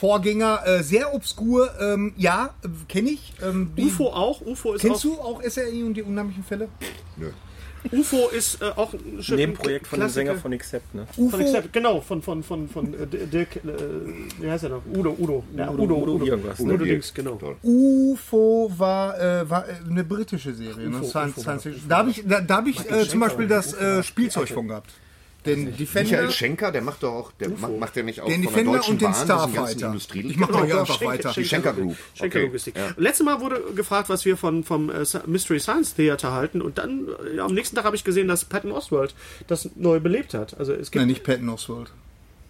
Vorgänger, 0.00 0.60
äh, 0.64 0.82
sehr 0.82 1.12
obskur, 1.14 1.70
ähm, 1.78 2.14
ja, 2.16 2.54
äh, 2.64 2.68
kenne 2.88 3.10
ich. 3.10 3.34
Ähm, 3.42 3.70
die- 3.76 3.84
UFO 3.84 4.06
auch. 4.08 4.40
UFO 4.40 4.72
ist 4.72 4.80
Kennst 4.80 5.04
auch, 5.06 5.10
du 5.16 5.20
auch 5.20 5.42
SRI 5.42 5.84
und 5.84 5.92
die 5.92 6.02
unheimlichen 6.02 6.42
Fälle? 6.42 6.68
Nö. 7.18 7.28
UFO 7.92 8.28
ist 8.28 8.62
äh, 8.62 8.66
auch 8.76 8.94
ein 8.94 9.20
Nebenprojekt 9.36 9.86
von 9.86 9.98
dem 9.98 10.02
Klassiker. 10.04 10.26
Sänger 10.26 10.34
von 10.36 10.52
Accept, 10.54 10.94
ne? 10.94 11.06
UFO, 11.18 11.30
Von 11.30 11.40
Accept, 11.40 11.72
genau, 11.72 12.00
von, 12.00 12.22
von, 12.22 12.42
von, 12.42 12.68
von 12.68 12.94
äh, 12.94 13.06
Dirk, 13.06 13.56
äh, 13.56 13.60
wie 14.40 14.50
heißt 14.50 14.64
er 14.64 14.70
noch? 14.70 14.82
Udo, 14.94 15.14
Udo. 15.18 15.44
Ja, 15.54 15.70
Udo, 15.70 15.82
Udo, 15.84 16.12
Udo 16.14 16.24
irgendwas, 16.26 16.60
Udo, 16.60 16.76
ne? 16.78 16.84
Dings, 16.84 17.12
genau. 17.12 17.38
UFO 17.62 18.70
war, 18.76 19.18
äh, 19.20 19.48
war 19.50 19.68
äh, 19.68 19.72
eine 19.88 20.04
britische 20.04 20.54
Serie, 20.54 20.88
ne? 20.88 20.96
UFO, 20.98 21.04
Science, 21.08 21.32
UFO, 21.32 21.40
Science 21.42 21.62
Fiction. 21.64 21.88
Da 21.88 21.98
habe 21.98 22.10
ich, 22.10 22.22
da, 22.26 22.40
da 22.40 22.56
hab 22.56 22.66
ich 22.66 22.90
äh, 22.90 23.06
zum 23.06 23.20
Beispiel 23.20 23.46
das 23.48 23.74
äh, 23.74 24.02
Spielzeug 24.02 24.48
von 24.48 24.68
gehabt. 24.68 24.90
Den 25.46 25.74
Defender, 25.76 26.10
Michael 26.10 26.30
Schenker, 26.32 26.70
der 26.70 26.82
macht 26.82 27.02
doch 27.02 27.12
auch, 27.12 27.32
der 27.32 27.48
macht, 27.48 27.78
macht 27.78 27.96
der 27.96 28.02
nicht 28.04 28.20
auch 28.20 28.26
den 28.26 28.42
von 28.44 28.52
der 28.52 28.62
Defender 28.62 28.76
Deutschen 28.78 28.92
und 28.92 29.00
den 29.00 29.10
Bahn 29.12 29.24
Starfighter. 29.24 29.86
Industrie 29.86 30.20
Ich 30.28 30.36
mach 30.36 30.48
doch 30.48 30.64
hier 30.66 30.80
einfach 30.80 30.98
Schenker- 30.98 31.06
weiter. 31.06 31.32
Die 31.34 31.44
Schenker 31.44 31.72
Group. 31.72 31.96
Schenker 32.14 32.38
Okay. 32.38 32.46
Logistik. 32.46 32.76
Ja. 32.76 32.88
Letztes 32.98 33.24
Mal 33.24 33.40
wurde 33.40 33.62
gefragt, 33.74 34.08
was 34.10 34.24
wir 34.26 34.36
von, 34.36 34.64
vom 34.64 34.90
äh, 34.90 35.04
Mystery 35.26 35.58
Science 35.60 35.94
Theater 35.94 36.32
halten 36.32 36.60
und 36.60 36.76
dann 36.78 37.06
äh, 37.36 37.40
am 37.40 37.54
nächsten 37.54 37.74
Tag 37.76 37.84
habe 37.86 37.96
ich 37.96 38.04
gesehen, 38.04 38.28
dass 38.28 38.44
Patton 38.44 38.70
Oswald 38.72 39.14
das 39.46 39.70
neu 39.76 39.98
belebt 40.00 40.34
hat. 40.34 40.58
Also 40.58 40.72
es 40.74 40.90
gibt 40.90 41.00
Nein, 41.00 41.08
nicht 41.08 41.24
Patton 41.24 41.48
Oswald. 41.48 41.90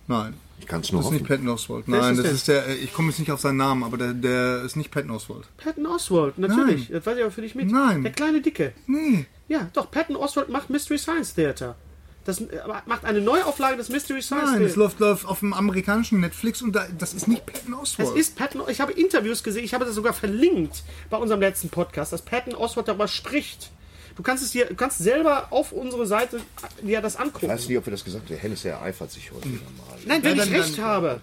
Nein, 0.08 0.34
Ich 0.58 0.66
kann 0.66 0.80
es 0.80 0.90
nur 0.90 1.02
das 1.02 1.06
ist 1.06 1.12
hoffen. 1.12 1.22
nicht 1.22 1.28
Patton 1.28 1.48
Oswald. 1.48 1.84
Wer 1.86 1.98
ist 2.00 2.04
Nein, 2.06 2.16
das 2.16 2.24
das 2.24 2.34
ist 2.34 2.48
der, 2.48 2.66
äh, 2.66 2.74
ich 2.74 2.92
komme 2.92 3.10
jetzt 3.10 3.20
nicht 3.20 3.30
auf 3.30 3.38
seinen 3.38 3.58
Namen, 3.58 3.84
aber 3.84 3.96
der, 3.98 4.12
der 4.14 4.62
ist 4.64 4.74
nicht 4.74 4.90
Patton 4.90 5.12
Oswald. 5.12 5.44
Patton 5.58 5.86
Oswald, 5.86 6.38
natürlich. 6.38 6.88
Das 6.88 7.06
weiß 7.06 7.16
ich 7.18 7.22
aber 7.22 7.30
für 7.30 7.42
dich 7.42 7.54
mit. 7.54 7.70
Nein. 7.70 8.02
Der 8.02 8.10
kleine 8.10 8.40
Dicke. 8.40 8.72
Nee. 8.88 9.26
Ja, 9.46 9.70
doch, 9.74 9.88
Patton 9.92 10.16
Oswald 10.16 10.48
macht 10.48 10.68
Mystery 10.70 10.98
Science 10.98 11.34
Theater. 11.34 11.76
Das 12.24 12.38
äh, 12.40 12.46
macht 12.86 13.04
eine 13.04 13.20
Neuauflage 13.20 13.76
des 13.78 13.88
Mystery 13.88 14.20
Science 14.20 14.50
Nein, 14.52 14.62
das 14.62 14.76
läuft, 14.76 15.00
läuft 15.00 15.24
auf 15.26 15.40
dem 15.40 15.52
amerikanischen 15.54 16.20
Netflix 16.20 16.60
und 16.60 16.72
da, 16.72 16.86
das 16.98 17.14
ist 17.14 17.28
nicht 17.28 17.46
Patton 17.46 17.72
Es 17.82 17.98
Oswald. 17.98 18.16
ist 18.16 18.36
Patton, 18.36 18.62
ich 18.68 18.80
habe 18.80 18.92
Interviews 18.92 19.42
gesehen, 19.42 19.64
ich 19.64 19.72
habe 19.72 19.84
das 19.86 19.94
sogar 19.94 20.12
verlinkt 20.12 20.82
bei 21.08 21.16
unserem 21.16 21.40
letzten 21.40 21.70
Podcast, 21.70 22.12
dass 22.12 22.22
Patton 22.22 22.54
Oswald 22.54 22.88
darüber 22.88 23.08
spricht. 23.08 23.70
Du 24.16 24.22
kannst 24.22 24.44
es 24.44 24.50
dir, 24.50 24.66
du 24.66 24.74
kannst 24.74 24.98
selber 24.98 25.46
auf 25.50 25.72
unsere 25.72 26.06
Seite 26.06 26.40
dir 26.82 27.00
das 27.00 27.16
angucken. 27.16 27.46
Ich 27.46 27.52
weiß 27.52 27.68
nicht, 27.68 27.78
ob 27.78 27.86
wir 27.86 27.90
das 27.92 28.04
gesagt 28.04 28.24
haben. 28.24 28.28
Der 28.28 28.38
Hennes, 28.38 28.62
der 28.62 28.82
eifert 28.82 29.10
sich 29.10 29.32
heute 29.32 29.48
wieder 29.50 29.62
mal. 29.78 29.96
Nein, 30.04 30.22
wenn 30.22 30.36
Ja, 30.36 30.44
ich 30.44 30.50
recht 30.52 30.76
dann- 30.78 30.84
habe. 30.84 31.22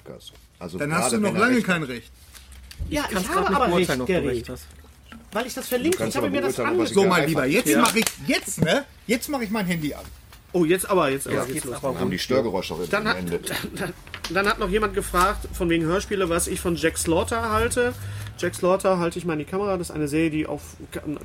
Also 0.58 0.80
Dann 0.80 0.89
gerade 0.89 1.04
hast 1.04 1.14
du 1.14 1.20
noch 1.20 1.36
lange 1.38 1.58
recht 1.58 1.68
kein 1.68 1.84
Recht. 1.84 2.12
Ja, 2.89 3.06
ich, 3.12 3.30
habe 3.30 3.56
aber 3.56 3.76
recht, 3.78 4.06
Gary. 4.08 4.43
Weil 5.32 5.45
ich 5.45 5.54
das 5.54 5.68
verlinkt 5.68 6.00
habe. 6.00 6.10
Ich 6.10 6.16
habe 6.18 6.30
mir 6.32 6.41
das 6.41 6.60
angeguckt. 6.60 6.89
ich 6.89 6.95
So, 6.95 7.06
mein. 7.06 7.28
Lieber, 7.28 7.45
jetzt 7.45 7.68
Ja. 7.70 7.82
mache 7.82 8.00
ich, 8.00 8.06
jetzt, 8.26 8.62
ne? 8.62 8.86
Jetzt 9.06 9.30
mache 9.30 9.43
ich 9.43 9.52
mein 9.52 9.66
Handy 9.68 9.93
an. 9.93 10.06
Oh, 10.54 10.66
jetzt 10.66 10.89
aber, 10.89 11.10
jetzt 11.10 11.28
aber 11.28 11.45
Geht's 11.45 11.66
los. 11.66 11.76
aber 11.76 12.00
haben 12.00 12.10
die 12.12 12.20
Störgeräusche 12.20 12.74
auch 12.74 12.80
Dann 12.89 13.08
hat, 13.08 13.16
beendet. 13.18 13.52
dann, 13.76 13.93
dann 14.30 14.48
hat 14.48 14.60
noch 14.60 14.70
jemand 14.70 14.93
gefragt, 14.93 15.48
von 15.54 15.70
wegen 15.70 15.86
Hörspiele, 15.86 16.30
was 16.30 16.48
ich 16.48 16.60
von 16.60 16.76
Jack 16.76 16.98
Slaughter 16.98 17.52
halte. 17.52 17.93
Jack 18.38 18.56
Slaughter 18.56 19.00
halte 19.00 19.20
ich 19.20 19.26
mal 19.26 19.34
in 19.34 19.40
die 19.40 19.46
Kamera. 19.46 19.78
Das 19.78 19.90
ist 19.90 19.96
eine 19.96 20.08
Serie, 20.08 20.30
die 20.30 20.46
auf, 20.46 20.62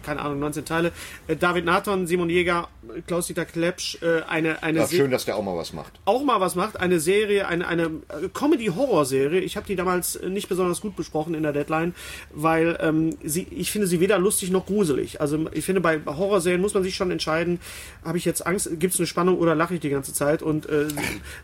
keine 0.02 0.20
Ahnung, 0.20 0.38
19 0.40 0.64
Teile. 0.64 0.92
Äh, 1.28 1.36
David 1.36 1.64
Nathan, 1.64 2.06
Simon 2.06 2.30
Jäger, 2.30 2.68
Klaus-Dieter 3.06 3.44
Klepsch, 3.44 3.98
äh, 4.02 4.22
eine, 4.28 4.62
eine 4.62 4.86
Serie. 4.86 5.04
schön, 5.04 5.10
dass 5.10 5.24
der 5.24 5.36
auch 5.36 5.42
mal 5.42 5.56
was 5.56 5.72
macht. 5.72 5.92
auch 6.04 6.24
mal 6.24 6.40
was 6.40 6.54
macht. 6.54 6.80
Eine 6.80 7.00
Serie, 7.00 7.46
eine, 7.48 7.66
eine 7.66 7.84
äh, 7.84 8.28
Comedy-Horror-Serie. 8.32 9.40
Ich 9.40 9.56
habe 9.56 9.66
die 9.66 9.76
damals 9.76 10.20
nicht 10.22 10.48
besonders 10.48 10.80
gut 10.80 10.96
besprochen 10.96 11.34
in 11.34 11.42
der 11.42 11.52
Deadline, 11.52 11.94
weil 12.32 12.78
ähm, 12.80 13.16
sie, 13.22 13.46
ich 13.50 13.70
finde 13.70 13.86
sie 13.86 14.00
weder 14.00 14.18
lustig 14.18 14.50
noch 14.50 14.66
gruselig. 14.66 15.20
Also 15.20 15.46
ich 15.52 15.64
finde, 15.64 15.80
bei 15.80 16.00
Horrorserien 16.04 16.60
muss 16.60 16.74
man 16.74 16.82
sich 16.82 16.94
schon 16.94 17.10
entscheiden, 17.10 17.60
habe 18.04 18.18
ich 18.18 18.24
jetzt 18.24 18.46
Angst, 18.46 18.68
gibt 18.78 18.94
es 18.94 19.00
eine 19.00 19.06
Spannung 19.06 19.38
oder 19.38 19.54
lache 19.54 19.74
ich 19.74 19.80
die 19.80 19.90
ganze 19.90 20.12
Zeit? 20.12 20.42
Und 20.42 20.68
äh, 20.68 20.86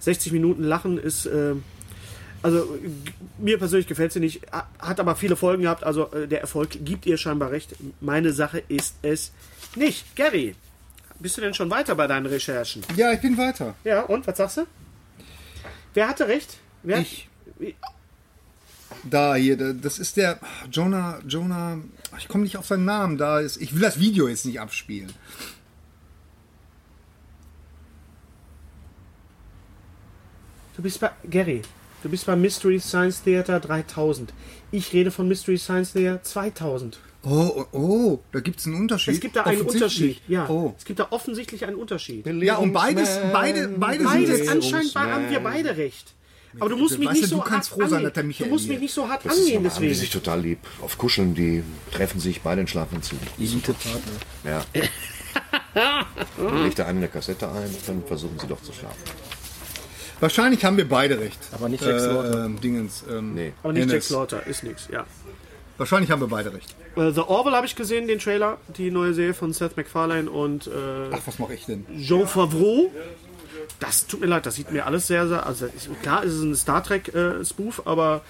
60 0.01 0.33
Minuten 0.33 0.63
Lachen 0.63 0.99
ist... 0.99 1.27
Äh, 1.27 1.55
also 2.43 2.79
mir 3.39 3.59
persönlich 3.59 3.87
gefällt 3.87 4.13
sie 4.13 4.21
nicht, 4.21 4.41
ha- 4.53 4.69
hat 4.79 5.01
aber 5.01 5.17
viele 5.17 5.37
Folgen 5.37 5.63
gehabt, 5.63 5.85
also 5.85 6.11
äh, 6.13 6.29
der 6.29 6.41
Erfolg 6.41 6.71
gibt 6.85 7.07
ihr 7.07 7.17
scheinbar 7.17 7.51
recht. 7.51 7.75
Meine 8.01 8.33
Sache 8.33 8.63
ist 8.69 8.95
es 9.03 9.33
nicht. 9.77 10.15
Gary, 10.17 10.55
bist 11.21 11.37
du 11.37 11.41
denn 11.41 11.55
schon 11.55 11.71
weiter 11.71 11.95
bei 11.95 12.07
deinen 12.07 12.27
Recherchen? 12.27 12.83
Ja, 12.97 13.13
ich 13.13 13.21
bin 13.21 13.37
weiter. 13.37 13.75
Ja, 13.85 14.03
und 14.03 14.27
was 14.27 14.37
sagst 14.39 14.59
du? 14.59 14.67
Wer 15.95 16.09
hatte 16.09 16.29
recht? 16.29 16.59
Wer? 16.83 17.01
Ich. 17.01 17.29
Da 19.05 19.35
hier, 19.35 19.57
da- 19.57 19.73
das 19.73 19.99
ist 19.99 20.17
der 20.17 20.39
Jonah, 20.71 21.21
Jonah, 21.27 21.79
ich 22.19 22.29
komme 22.29 22.45
nicht 22.45 22.57
auf 22.57 22.67
seinen 22.67 22.85
Namen, 22.85 23.19
da 23.19 23.39
ist, 23.41 23.57
ich 23.59 23.75
will 23.75 23.83
das 23.83 23.99
Video 23.99 24.29
jetzt 24.29 24.47
nicht 24.47 24.61
abspielen. 24.61 25.13
Du 30.77 30.83
bist 30.83 31.01
bei 31.01 31.11
Gary. 31.29 31.63
Du 32.03 32.09
bist 32.09 32.27
beim 32.27 32.41
Mystery 32.41 32.79
Science 32.81 33.23
Theater 33.25 33.59
3000. 33.61 34.33
Ich 34.71 34.93
rede 34.93 35.11
von 35.11 35.27
Mystery 35.27 35.59
Science 35.59 35.93
Theater 35.93 36.23
2000. 36.23 37.01
Oh, 37.25 37.65
oh, 37.73 37.79
oh 37.79 38.21
da 38.31 38.41
gibt 38.41 38.61
es 38.61 38.67
einen 38.67 38.77
Unterschied. 38.77 39.15
Es 39.15 39.21
gibt 39.21 39.35
da 39.35 39.43
einen 39.43 39.63
Offensichtlich. 39.63 39.83
Unterschied. 40.19 40.23
Ja, 40.29 40.49
Oh. 40.49 40.75
es 40.79 40.85
gibt 40.85 41.01
da 41.01 41.09
offensichtlich 41.11 41.65
einen 41.65 41.77
Unterschied. 41.77 42.25
Ja, 42.27 42.57
und 42.57 42.73
beides, 42.73 43.19
beide, 43.33 43.69
beide 43.69 43.99
sind 43.99 44.05
Beides, 44.07 44.49
anscheinend 44.49 44.95
haben 44.95 45.29
wir 45.29 45.41
beide 45.41 45.77
recht. 45.77 46.15
Aber 46.61 46.71
du 46.71 46.77
musst 46.77 46.99
mich 46.99 47.09
Weißt 47.09 47.21
nicht 47.21 47.33
du, 47.33 47.37
so 47.37 47.43
du 47.43 47.49
kannst 47.49 47.71
hart 47.71 47.81
froh 47.81 47.89
sein, 47.89 48.03
dass 48.05 48.13
der 48.15 48.23
Du 48.23 48.47
musst 48.47 48.69
mich 48.69 48.81
nicht 48.81 48.95
so 48.95 49.07
hart 49.09 49.25
Das 49.25 49.35
ist 49.35 49.41
angehen, 49.41 49.55
normal, 49.57 49.71
haben 49.71 49.83
die 49.83 49.89
deswegen. 49.89 50.01
sich 50.01 50.11
total 50.11 50.41
lieb. 50.41 50.59
Auf 50.81 50.97
Kuscheln, 50.97 51.35
die 51.35 51.63
treffen 51.93 52.21
sich 52.21 52.41
beide 52.41 52.63
in 52.63 52.67
Schlafanzug. 52.67 53.19
Elite-Partner. 53.39 54.13
Ja. 54.45 54.65
Dann 56.37 56.63
legt 56.65 56.79
der 56.79 56.87
eine 56.87 56.99
eine 56.99 57.09
Kassette 57.09 57.49
ein, 57.49 57.71
dann 57.87 58.03
versuchen 58.05 58.39
sie 58.39 58.47
doch 58.49 58.61
zu 58.63 58.73
schlafen. 58.73 58.97
Wahrscheinlich 60.21 60.65
haben 60.65 60.77
wir 60.77 60.89
beide 60.89 61.19
recht. 61.21 61.39
Aber 61.53 61.69
nicht 61.69 61.85
Jack 61.85 62.01
Slaughter. 62.01 62.47
Äh, 62.47 62.61
Dingens. 62.61 63.05
Ähm, 63.11 63.35
Nee. 63.35 63.53
Aber 63.63 63.73
nicht 63.73 63.83
Jack 63.83 63.91
Hennes. 63.93 64.09
Slaughter, 64.09 64.47
ist 64.47 64.65
nix, 64.65 64.89
ja. 64.93 65.05
Wahrscheinlich 65.77 66.11
haben 66.11 66.21
wir 66.21 66.29
beide 66.29 66.53
recht. 66.53 66.75
Äh, 66.97 67.13
The 67.13 67.21
Orville 67.21 67.55
habe 67.55 67.67
ich 67.67 67.77
gesehen, 67.77 68.09
den 68.09 68.19
Trailer, 68.19 68.59
die 68.77 68.91
neue 68.91 69.15
Serie 69.15 69.35
von 69.35 69.53
Seth 69.53 69.77
MacFarlane 69.77 70.29
und 70.29 70.67
äh, 70.67 70.71
Ach, 71.13 71.21
was 71.25 71.39
mache 71.39 71.55
ich 71.55 71.67
denn? 71.67 71.87
Jean 72.01 72.27
Favreau. 72.27 72.91
Das 73.81 74.07
tut 74.09 74.21
mir 74.21 74.27
leid, 74.27 74.45
das 74.47 74.57
sieht 74.57 74.73
mir 74.73 74.87
alles 74.87 75.07
sehr, 75.07 75.29
sehr. 75.29 75.47
Also 75.47 75.67
ist, 75.67 75.89
klar 76.03 76.25
ist 76.25 76.33
es 76.33 76.43
ein 76.43 76.57
Star 76.57 76.83
Trek 76.83 77.15
äh, 77.15 77.45
Spoof, 77.45 77.83
aber 77.87 78.23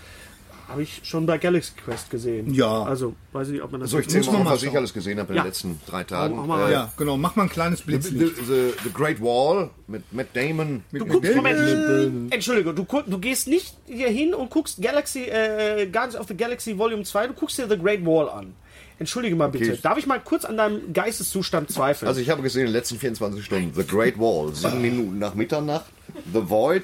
habe 0.68 0.82
ich 0.82 1.00
schon 1.04 1.24
bei 1.24 1.38
Galaxy 1.38 1.72
Quest 1.82 2.10
gesehen. 2.10 2.52
Ja. 2.52 2.82
Also 2.84 3.14
weiß 3.32 3.48
ich 3.48 3.54
nicht, 3.54 3.62
ob 3.62 3.72
man 3.72 3.80
das. 3.80 3.90
So, 3.90 3.98
ich 3.98 4.08
zähle 4.08 4.30
mal 4.30 4.44
was 4.44 4.62
ich 4.62 4.76
alles 4.76 4.92
gesehen 4.92 5.18
habe 5.18 5.30
in 5.32 5.36
Ja. 5.36 5.42
den 5.42 5.48
letzten 5.48 5.80
drei 5.86 6.04
Tagen. 6.04 6.38
Äh, 6.50 6.72
Ja, 6.72 6.92
genau. 6.96 7.16
Mach 7.16 7.36
mal 7.36 7.44
ein 7.44 7.48
kleines 7.48 7.78
the, 7.80 7.84
Blitzlicht. 7.86 8.36
the, 8.46 8.72
the 8.84 8.90
Great 8.92 9.20
Wall 9.20 9.70
mit 9.86 10.12
Matt 10.12 10.28
Damon. 10.34 10.84
du 10.92 11.06
guckst, 11.06 11.34
Moment, 11.34 12.32
Entschuldige, 12.32 12.74
du, 12.74 12.84
guck, 12.84 13.06
du 13.06 13.18
gehst 13.18 13.48
nicht 13.48 13.74
hier 13.86 14.08
hin 14.10 14.34
und 14.34 14.50
guckst 14.50 14.80
Galaxy, 14.82 15.22
äh, 15.24 15.86
Guardians 15.86 16.16
of 16.16 16.26
the 16.28 16.36
Galaxy 16.36 16.76
Volume 16.76 17.02
2, 17.04 17.28
du 17.28 17.32
guckst 17.32 17.56
dir 17.58 17.66
The 17.68 17.78
Great 17.78 18.04
Wall 18.04 18.28
an. 18.28 18.54
Entschuldige 18.98 19.36
mal 19.36 19.48
bitte. 19.48 19.70
Okay. 19.72 19.78
Darf 19.82 19.96
ich 19.96 20.06
mal 20.06 20.18
kurz 20.20 20.44
an 20.44 20.56
deinem 20.56 20.92
Geisteszustand 20.92 21.70
zweifeln? 21.70 22.08
Also 22.08 22.20
ich 22.20 22.28
habe 22.30 22.42
gesehen 22.42 22.62
in 22.62 22.66
den 22.68 22.72
letzten 22.74 22.98
24 22.98 23.44
Stunden 23.44 23.72
The 23.74 23.86
Great 23.86 24.18
Wall, 24.18 24.52
sieben 24.54 24.82
Minuten 24.82 25.18
nach 25.18 25.34
Mitternacht, 25.34 25.86
The 26.32 26.48
Void, 26.50 26.82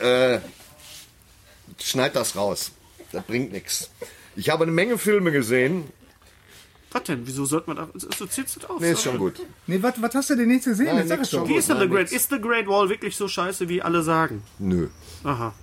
äh, 0.00 0.38
schneid 1.80 2.16
das 2.16 2.34
raus. 2.36 2.72
Das 3.12 3.24
bringt 3.24 3.52
nichts. 3.52 3.90
Ich 4.36 4.48
habe 4.50 4.62
eine 4.64 4.72
Menge 4.72 4.96
Filme 4.98 5.32
gesehen. 5.32 5.84
was 6.92 7.02
denn? 7.04 7.26
Wieso 7.26 7.44
sollte 7.44 7.68
man 7.72 7.76
da. 7.76 7.88
So 8.16 8.26
zählst 8.26 8.62
du 8.62 8.66
auf? 8.68 8.80
Nee, 8.80 8.92
ist 8.92 9.02
schon 9.02 9.18
gut. 9.18 9.40
Nee, 9.66 9.78
was, 9.82 10.00
was 10.00 10.14
hast 10.14 10.30
du 10.30 10.36
denn 10.36 10.50
jetzt 10.50 10.64
gesehen? 10.64 10.86
Nein, 10.86 10.98
Jetzt 10.98 11.08
sag 11.08 11.18
nix 11.18 11.30
schon. 11.30 11.48
Wie 11.48 11.54
ist 11.54 11.68
denn 11.68 11.76
The 11.78 11.84
Nein, 11.84 11.90
Great? 11.90 12.10
nix. 12.10 12.12
Ist 12.12 12.30
The 12.30 12.40
Great 12.40 12.66
Wall 12.66 12.88
wirklich 12.88 13.16
so 13.16 13.26
scheiße, 13.28 13.68
wie 13.68 13.82
alle 13.82 14.02
sagen? 14.02 14.42
Nö. 14.58 14.88
Aha. 15.24 15.54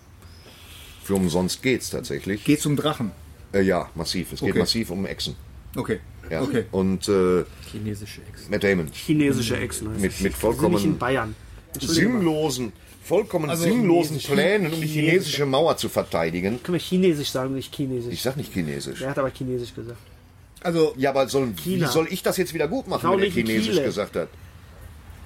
Für 1.04 1.16
umsonst 1.16 1.62
geht's 1.64 1.90
tatsächlich. 1.90 2.44
Geht's 2.44 2.66
um 2.66 2.76
Drachen. 2.76 3.12
Äh, 3.54 3.62
ja, 3.62 3.90
massiv. 3.96 4.34
Es 4.34 4.42
geht 4.42 4.50
Okay. 4.52 4.60
massiv 4.60 4.90
um 4.92 5.06
Echsen. 5.06 5.36
Okay. 5.76 6.02
Ja. 6.30 6.42
Okay. 6.42 6.66
Und 6.72 7.08
äh, 7.08 7.46
Chinesische 7.72 8.22
Ex. 8.30 8.50
Matt 8.50 8.64
Damon. 8.64 8.88
Chinesische 8.92 9.58
Ex, 9.58 9.82
ne? 9.82 9.90
Mit- 9.90 10.02
mit 10.02 10.04
Wir 10.04 10.12
sind 10.12 10.24
nicht 10.26 10.38
vollkommen 10.38 10.84
in 10.84 10.98
Bayern. 10.98 11.36
Sinnlosen, 11.80 12.72
vollkommen 13.04 13.50
Also 13.50 13.64
sinnlosen 13.64 14.18
chinesisch- 14.18 14.32
Plänen, 14.34 14.74
um 14.74 14.82
die 14.82 14.88
chinesische 14.88 15.46
Mauer 15.46 15.78
zu 15.78 15.90
verteidigen. 15.90 16.62
Können 16.64 16.74
wir 16.74 16.80
Chinesisch 16.80 17.30
sagen, 17.32 17.54
nicht 17.56 17.74
Chinesisch? 17.76 18.14
Ich 18.14 18.22
sag 18.22 18.38
nicht 18.38 18.54
Chinesisch. 18.54 19.02
Er 19.02 19.10
hat 19.12 19.18
aber 19.20 19.30
Chinesisch 19.32 19.74
gesagt. 19.74 20.00
Also, 20.62 20.94
Ja, 20.98 21.12
aber 21.12 21.28
soll, 21.30 21.54
wie 21.64 21.84
soll 21.86 22.08
ich 22.10 22.24
das 22.24 22.38
jetzt 22.38 22.54
wieder 22.54 22.68
gut 22.68 22.88
machen, 22.88 23.10
wenn 23.12 23.20
er 23.20 23.30
Chinesisch 23.30 23.68
Chile. 23.68 23.84
gesagt 23.84 24.16
hat? 24.16 24.28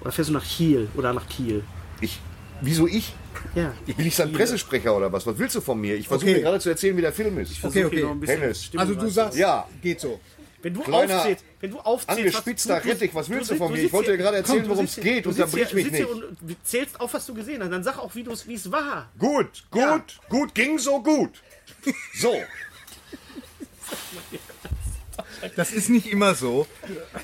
Oder 0.01 0.11
fährst 0.11 0.29
du 0.29 0.33
nach 0.33 0.43
Kiel 0.45 0.89
oder 0.95 1.13
nach 1.13 1.27
Kiel? 1.29 1.63
Ich, 2.01 2.19
wieso 2.61 2.87
ich? 2.87 3.13
Ja. 3.55 3.73
Bin 3.85 4.05
ich 4.05 4.15
sein 4.15 4.31
Pressesprecher 4.33 4.95
oder 4.95 5.11
was? 5.11 5.25
Was 5.25 5.37
willst 5.37 5.55
du 5.55 5.61
von 5.61 5.79
mir? 5.79 5.95
Ich 5.95 6.07
versuche 6.07 6.29
Okay. 6.29 6.39
dir 6.39 6.41
gerade 6.43 6.59
zu 6.59 6.69
erzählen, 6.69 6.97
wie 6.97 7.01
der 7.01 7.13
Film 7.13 7.37
ist. 7.39 7.51
okay, 7.51 7.59
Versuch 7.61 7.89
hier 7.91 8.01
noch 8.01 8.09
okay. 8.11 8.33
ein 8.33 8.41
bisschen 8.51 8.79
Also 8.79 8.95
du 8.95 9.07
sagst, 9.09 9.37
Ja. 9.37 9.67
geht 9.81 10.01
so. 10.01 10.19
Wenn 10.61 10.73
du 10.73 10.81
kleiner, 10.81 11.17
aufzählst, 11.17 11.43
wenn 11.59 11.71
du 11.71 11.79
aufzählst, 11.79 12.19
Angespitzter 12.19 12.75
was, 12.77 12.83
du- 12.83 12.89
Rettich, 12.89 13.15
was 13.15 13.29
willst 13.29 13.51
du 13.51 13.55
von 13.55 13.71
mir? 13.71 13.79
Ich 13.83 13.93
wollte 13.93 14.11
dir 14.11 14.17
gerade 14.17 14.37
erzählen, 14.37 14.67
worum 14.69 14.85
es 14.85 14.95
geht. 14.95 15.25
du 15.25 15.31
sitzt 15.31 15.53
Unterbrich 15.53 15.67
hier- 15.69 15.83
mich 15.83 15.91
nicht. 15.91 16.05
Und 16.05 16.37
zählst 16.63 16.99
auf, 16.99 17.13
was 17.13 17.25
du 17.25 17.33
gesehen 17.33 17.61
hast. 17.63 17.71
Dann 17.71 17.83
sag 17.83 17.97
auch, 17.97 18.13
wie 18.15 18.23
du 18.23 18.31
es- 18.31 18.47
wie 18.47 18.53
es 18.55 18.71
war. 18.71 19.09
Gut, 19.17 19.63
gut, 19.71 19.81
Ja. 19.81 20.03
gut, 20.29 20.53
ging 20.55 20.77
so 20.79 21.01
gut. 21.01 21.41
So, 22.13 22.35
Das 25.55 25.71
ist 25.71 25.89
nicht 25.89 26.07
immer 26.11 26.35
so. 26.35 26.67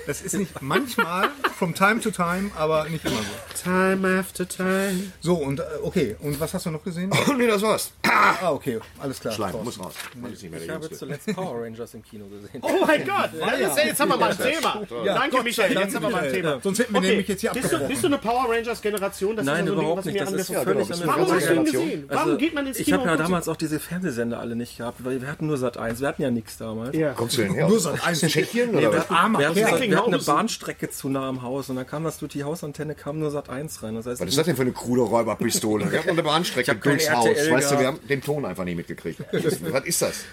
Das 0.06 0.22
ist 0.22 0.34
nicht 0.38 0.62
manchmal, 0.62 1.30
from 1.58 1.74
time 1.74 2.00
to 2.00 2.12
time, 2.12 2.52
aber 2.58 2.88
nicht 2.90 3.06
immer 3.06 3.16
so. 3.16 3.64
Time 3.64 4.20
after 4.20 4.48
time. 4.48 5.12
So, 5.22 5.36
und 5.36 5.60
äh, 5.60 5.64
okay, 5.84 6.16
und 6.22 6.40
was 6.40 6.54
hast 6.54 6.66
du 6.66 6.72
noch 6.72 6.84
gesehen? 6.84 7.12
nee, 7.38 7.48
das 7.48 7.62
war's. 7.62 7.92
Ah, 8.04 8.52
okay, 8.52 8.80
alles 9.00 9.20
klar. 9.20 9.34
Schleim, 9.34 9.56
muss 9.64 9.80
raus. 9.80 9.94
Mehr 10.16 10.32
Ich 10.32 10.66
der 10.66 10.76
habe 10.76 10.90
zuletzt 10.90 11.34
Power 11.36 11.64
Rangers 11.64 11.94
im 11.94 12.04
Kino 12.04 12.26
gesehen. 12.28 12.62
Oh 12.62 12.86
mein 12.86 13.06
Gott, 13.06 13.30
das 13.40 13.78
ist, 13.78 13.86
jetzt 13.86 14.00
haben 14.00 14.10
wir 14.10 14.18
mal 14.18 14.32
ein 14.32 14.38
Thema. 14.38 14.82
Danke, 15.06 15.44
Michael, 15.44 15.72
jetzt 15.78 15.96
haben 15.96 16.04
wir 16.04 16.10
mal 16.10 16.24
ein 16.24 16.32
Thema. 16.34 16.60
Sonst 16.62 16.80
hätten 16.80 16.94
wir 16.94 17.02
nämlich 17.02 17.28
jetzt 17.28 17.42
hier 17.42 17.52
bist 17.52 17.72
du, 17.72 17.88
bist 17.88 18.04
du 18.04 18.08
eine 18.08 18.18
Power 18.18 18.46
Rangers 18.50 18.82
Generation? 18.82 19.36
Das 19.36 19.46
Nein, 19.46 19.56
ist 19.56 19.60
ja 19.60 19.66
Ding, 19.72 19.74
überhaupt 19.80 19.98
was 20.00 20.06
nicht. 20.06 20.14
mir 20.16 20.20
Das 20.26 20.34
ist 20.34 20.50
angefangen- 20.50 20.86
völlig 20.86 20.88
genau, 21.00 21.08
Warum 21.08 21.22
hast 21.22 21.30
du 21.32 21.36
ihn 21.36 21.42
Generation. 21.66 21.84
gesehen? 21.86 22.06
Warum 22.10 22.38
geht 22.38 22.54
man 22.56 22.68
ins 22.68 22.80
ich 22.80 22.86
Kino? 22.86 22.98
habe 23.00 23.10
ja 23.10 23.18
damals 23.18 23.48
auch 23.48 23.56
diese 23.58 23.80
Fernsehsender 23.80 24.40
alle 24.40 24.56
nicht 24.56 24.78
gehabt, 24.78 25.04
weil 25.06 25.22
wir 25.22 25.28
hatten 25.28 25.48
nur 25.48 25.58
Sat 25.58 25.78
1, 25.78 26.00
wir 26.02 26.08
hatten 26.08 26.22
ja 26.22 26.32
nichts 26.32 26.58
damals. 26.58 26.96
Ja. 26.96 27.14
Kommst 27.14 27.38
du 27.38 27.44
denn 27.44 27.54
her? 27.54 27.68
Nur 27.68 27.80
so 27.80 27.92
ein 28.08 28.16
Tschechien 28.16 28.72
Nee, 28.72 28.78
oder 28.86 28.92
wir, 28.92 29.00
was? 29.00 29.10
wir, 29.10 29.48
hatten, 29.48 29.60
wir 29.60 29.98
hatten 29.98 30.14
eine. 30.14 30.24
Bahnstrecke 30.24 30.90
zu 30.90 31.10
nah 31.10 31.28
am 31.28 31.42
Haus 31.42 31.70
und 31.70 31.76
dann 31.76 31.88
kam 31.88 32.04
das 32.04 32.18
durch 32.18 32.32
die 32.34 32.44
Hausantenne, 32.44 32.96
kam 32.96 33.20
nur 33.20 33.32
Sat 33.32 33.50
1 33.50 33.84
rein. 33.84 33.96
Das 33.96 34.06
heißt, 34.06 34.22
Was 34.22 34.30
ist 34.30 34.38
das 34.38 34.46
denn 34.46 34.56
für 34.56 34.64
eine 34.64 34.72
krude 34.72 35.02
Räuberpistole? 35.02 35.92
Wir 35.92 36.00
hatten 36.00 36.10
eine 36.10 36.24
Bahnstrecke 36.24 36.76
durchs 36.76 37.10
Haus. 37.12 37.28
Weißt 37.28 37.72
du, 37.72 37.80
wir 37.80 37.88
haben 37.88 38.00
den 38.08 38.22
Ton 38.22 38.46
einfach 38.46 38.64
nicht 38.64 38.78
mitgekriegt. 38.78 39.20
Was 39.32 39.86
ist 39.86 40.02
das? 40.02 40.26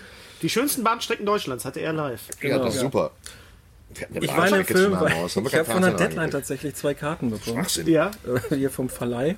Die 0.43 0.51
schönsten 0.51 0.85
Bahnstrecken 0.85 1.25
Deutschlands 1.25 1.65
hatte 1.65 1.81
er 1.81 1.93
live. 1.93 2.21
Ja, 2.43 2.59
das 2.59 2.75
ist 2.75 2.81
super. 2.81 3.13
Wir 3.95 4.03
hatten 4.03 4.17
eine 4.17 4.25
ich 4.25 4.37
war 4.37 4.49
in 4.49 4.67
zu 4.67 4.75
Film, 4.75 4.93
nah 4.93 4.99
am 4.99 5.05
weil 5.05 5.47
ich 5.47 5.55
habe 5.55 5.65
von 5.65 5.83
der 5.83 5.93
Deadline 5.93 6.31
tatsächlich 6.31 6.75
zwei 6.75 6.95
Karten 6.95 7.31
bekommen. 7.31 7.57
Schwachsinn. 7.59 7.89
Ja. 7.89 8.11
Äh, 8.51 8.57
hier 8.57 8.71
vom 8.71 8.89
Verleih 8.89 9.37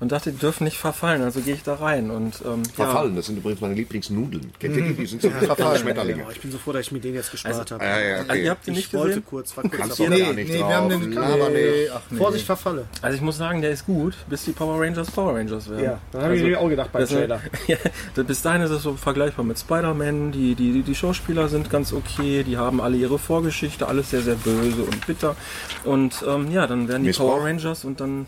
und 0.00 0.12
dachte, 0.12 0.30
die 0.32 0.38
dürfen 0.38 0.64
nicht 0.64 0.78
verfallen, 0.78 1.22
also 1.22 1.40
gehe 1.40 1.54
ich 1.54 1.62
da 1.62 1.74
rein 1.74 2.10
und 2.10 2.42
ähm, 2.46 2.64
Verfallen, 2.64 3.16
das 3.16 3.26
sind 3.26 3.38
übrigens 3.38 3.60
meine 3.60 3.74
Lieblingsnudeln. 3.74 4.52
Kennt 4.60 4.76
ihr 4.76 4.82
die? 4.82 4.94
Die 4.94 5.06
sind 5.06 5.22
so 5.22 5.30
verfallen 5.30 5.78
Schmetterlinge. 5.80 6.24
Oh, 6.26 6.30
ich 6.30 6.40
bin 6.40 6.52
so 6.52 6.58
froh, 6.58 6.72
dass 6.72 6.82
ich 6.82 6.92
mir 6.92 7.00
den 7.00 7.14
jetzt 7.14 7.30
gespart 7.30 7.70
habe. 7.72 7.84
Ja, 7.84 7.98
ja, 7.98 8.06
Ja. 8.08 8.16
Also, 8.18 8.30
okay. 8.30 8.44
ihr 8.44 8.50
habt 8.50 8.68
ihn 8.68 8.74
nicht 8.74 8.86
Ich 8.86 8.94
wollte 8.94 9.08
gesehen? 9.08 9.24
kurz, 9.26 9.56
war 9.56 9.64
kurz 9.64 9.76
Kannst 9.76 9.98
du 9.98 10.08
Nee, 10.08 10.20
gar 10.20 10.32
nee, 10.32 10.42
nicht 10.44 10.52
wir 10.52 10.60
drauf. 10.60 10.72
haben 10.72 10.88
den 10.88 11.12
Laber 11.12 11.50
nee, 11.50 11.70
nicht. 11.82 11.92
ach, 11.92 12.00
nee. 12.10 12.18
Vorsicht, 12.18 12.46
verfalle. 12.46 12.86
Also 13.02 13.16
ich 13.16 13.22
muss 13.22 13.36
sagen, 13.36 13.60
der 13.60 13.70
ist 13.70 13.86
gut, 13.86 14.14
bis 14.28 14.44
die 14.44 14.52
Power 14.52 14.80
Rangers 14.80 15.10
Power 15.10 15.34
Rangers 15.34 15.68
werden. 15.68 15.84
Ja, 15.84 15.98
da 16.12 16.22
habe 16.22 16.36
ich 16.36 16.42
mir 16.42 16.60
auch 16.60 16.68
gedacht 16.68 16.92
beim 16.92 17.02
das, 17.02 17.10
Trailer. 17.10 17.40
ja, 17.66 17.76
bis 18.14 18.42
dahin 18.42 18.62
ist 18.62 18.70
es 18.70 18.82
so 18.82 18.94
vergleichbar 18.94 19.44
mit 19.44 19.58
Spider-Man. 19.58 20.32
Die, 20.32 20.54
die, 20.54 20.82
die 20.82 20.94
Schauspieler 20.94 21.48
sind 21.48 21.70
ganz 21.70 21.92
okay, 21.92 22.44
die 22.44 22.56
haben 22.56 22.80
alle 22.80 22.96
ihre 22.96 23.18
Vorgeschichte, 23.18 23.88
alles 23.88 24.10
sehr, 24.10 24.22
sehr 24.22 24.36
böse 24.36 24.82
und 24.82 25.06
bitter. 25.06 25.36
Und 25.84 26.24
ähm, 26.26 26.50
ja, 26.50 26.66
dann 26.66 26.88
werden 26.88 27.02
die 27.02 27.08
Missbrauch? 27.08 27.36
Power 27.38 27.44
Rangers 27.46 27.84
und 27.84 28.00
dann 28.00 28.26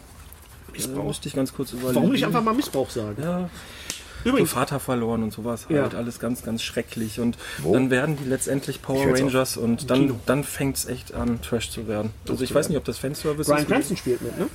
äh, 0.75 0.89
müsste 1.03 1.29
ich 1.29 1.35
ganz 1.35 1.53
kurz 1.55 1.73
überlegen. 1.73 1.95
Warum 1.97 2.12
nicht 2.12 2.25
einfach 2.25 2.43
mal 2.43 2.55
Missbrauch 2.55 2.91
sagen? 2.91 3.23
Ja, 3.23 3.51
so 4.23 4.29
Übrigens, 4.31 4.51
Vater 4.53 4.81
verloren 4.81 5.23
und 5.23 5.33
sowas 5.33 5.66
Ja. 5.71 5.83
halt, 5.83 5.95
alles 5.95 6.18
ganz, 6.18 6.43
ganz 6.43 6.62
schrecklich. 6.62 7.21
Und 7.21 7.39
dann 7.64 7.91
werden 7.91 8.16
die 8.23 8.29
letztendlich 8.29 8.83
Power. 8.83 9.07
Rangers 9.14 9.57
und 9.57 9.91
dann, 9.91 10.21
dann 10.27 10.45
fängt 10.45 10.77
es 10.77 10.87
echt 10.87 11.14
an, 11.14 11.41
Trash 11.41 11.71
zu 11.71 11.89
werden. 11.89 12.11
Also 12.29 12.45
ich 12.45 12.55
weiß 12.55 12.68
nicht, 12.68 12.77
ob 12.77 12.85
das 12.85 12.99
Fanservice 12.99 13.47
Brian 13.47 13.62
ist. 13.62 13.68
Cranston 13.68 13.97
spielt 13.97 14.21
mit, 14.23 14.39
ne? 14.39 14.47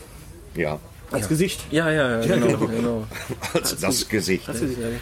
Ja, 0.55 0.79
Als 1.15 1.27
Gesicht. 1.29 1.59
Ja, 1.71 1.89
ja, 1.91 2.21
ja, 2.21 2.35
genau, 2.35 2.57
genau. 2.67 3.07
also 3.53 3.75
das 3.81 4.07
Gesicht. 4.07 4.47
Ja, 4.47 4.53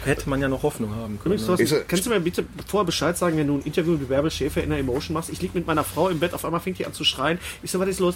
hätte 0.04 0.28
man 0.28 0.40
ja 0.40 0.48
noch 0.48 0.62
Hoffnung 0.62 0.90
haben 0.94 1.18
können. 1.20 1.34
Übrigens, 1.36 1.46
Thorsten, 1.46 1.66
er- 1.76 1.84
kannst 1.84 2.06
du 2.06 2.10
mir 2.10 2.20
bitte 2.20 2.44
vorher 2.66 2.84
Bescheid 2.86 3.16
sagen, 3.18 3.36
wenn 3.36 3.46
du 3.46 3.54
ein 3.56 3.62
Interview 3.62 3.92
mit 3.92 4.08
Bärbel 4.08 4.30
Schäfer 4.30 4.62
in 4.62 4.70
der 4.70 4.78
Emotion 4.78 5.14
machst? 5.14 5.30
Ich 5.30 5.40
lieg 5.42 5.54
mit 5.54 5.66
meiner 5.66 5.84
Frau 5.84 6.08
im 6.08 6.18
Bett, 6.20 6.34
auf 6.34 6.44
einmal 6.44 6.60
fängt 6.60 6.78
die 6.78 6.86
an 6.86 6.92
zu 6.92 7.04
schreien. 7.04 7.38
Ich 7.62 7.70
so, 7.70 7.78
was 7.80 7.88
ist 7.88 8.00
los? 8.00 8.14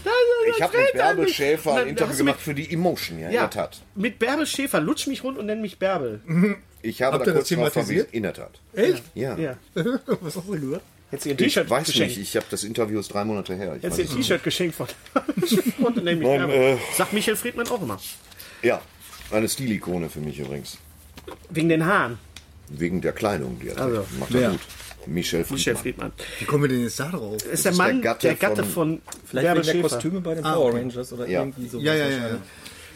Ich 0.56 0.62
habe 0.62 0.76
mit 0.78 0.92
Bärbel 0.92 1.28
Schäfer 1.28 1.74
ein 1.76 1.88
Interview 1.88 2.16
gemacht 2.16 2.40
für 2.40 2.54
die 2.54 2.72
Emotion, 2.72 3.18
ja, 3.18 3.28
in 3.28 3.34
Ja, 3.34 3.40
der 3.42 3.50
Tat. 3.50 3.80
mit 3.94 4.18
Bärbel 4.18 4.46
Schäfer. 4.46 4.80
Lutsch 4.80 5.06
mich 5.06 5.22
rund 5.24 5.38
und 5.38 5.46
nenn 5.46 5.60
mich 5.60 5.78
Bärbel. 5.78 6.20
Ich 6.82 7.02
habe 7.02 7.14
Habt 7.16 7.26
da 7.26 7.32
das 7.32 7.34
kurz 7.40 7.48
drauf 7.48 7.72
thematisiert? 7.72 8.06
verwiesen. 8.08 8.16
In 8.16 8.22
der 8.22 8.32
Tat. 8.34 8.60
Echt? 8.72 9.02
Ja. 9.14 9.36
Ja. 9.36 9.56
Was 10.20 10.36
hast 10.36 10.46
du 10.48 10.52
gesagt? 10.52 10.82
Hättest 11.10 11.24
du 11.24 11.28
ihr 11.30 11.34
ein 11.34 11.38
Ich 11.44 11.54
T-Shirt 11.54 11.70
weiß 11.70 11.86
geschenkt? 11.86 12.16
nicht, 12.16 12.28
ich 12.28 12.36
habe 12.36 12.46
das 12.50 12.64
Interview 12.64 13.00
ist 13.00 13.12
drei 13.12 13.24
Monate 13.24 13.54
her. 13.54 13.76
Ich 13.80 13.82
du 13.88 14.02
ihr 14.02 14.08
T-Shirt 14.08 14.42
geschenkt 14.44 14.74
von 14.74 14.86
und 15.78 16.06
äh, 16.06 16.76
Sagt 16.96 17.12
Michael 17.12 17.36
Friedmann 17.36 17.66
auch 17.68 17.80
immer. 17.82 17.98
Ja, 18.62 18.80
eine 19.30 19.48
Stilikone 19.48 20.10
für 20.10 20.20
mich 20.20 20.38
übrigens. 20.38 20.78
Wegen 21.50 21.68
den 21.68 21.84
Haaren. 21.86 22.18
Wegen 22.68 23.00
der 23.00 23.12
Kleidung, 23.12 23.58
die 23.60 23.68
er 23.68 23.78
Also, 23.78 23.96
trägt. 24.02 24.18
Macht 24.18 24.34
er 24.34 24.50
gut. 24.50 24.60
Michel 25.06 25.40
Friedmann. 25.44 25.56
Michael 25.58 25.76
Friedmann. 25.76 26.12
Wie 26.38 26.44
kommen 26.44 26.62
wir 26.64 26.68
denn 26.68 26.82
jetzt 26.82 27.00
da 27.00 27.08
drauf? 27.08 27.36
Ist 27.36 27.44
der 27.46 27.52
ist 27.54 27.64
der 27.64 27.72
Mann, 27.74 28.02
der 28.02 28.14
Gatte 28.14 28.34
Gatte, 28.34 28.64
von- 28.64 29.00
von, 29.00 29.02
Vielleicht 29.24 29.46
wegen 29.56 29.62
der. 29.62 29.82
Kostüme 29.82 30.20
bei 30.20 30.34
den 30.34 30.44
Ah, 30.44 30.54
Power. 30.54 30.74
Rangers 30.74 31.12
oder 31.12 31.26
Ja. 31.26 31.40
irgendwie 31.40 31.68
so. 31.68 31.78
Ja, 31.78 31.94
ja, 31.94 32.08
ja. 32.08 32.16
ja. 32.28 32.38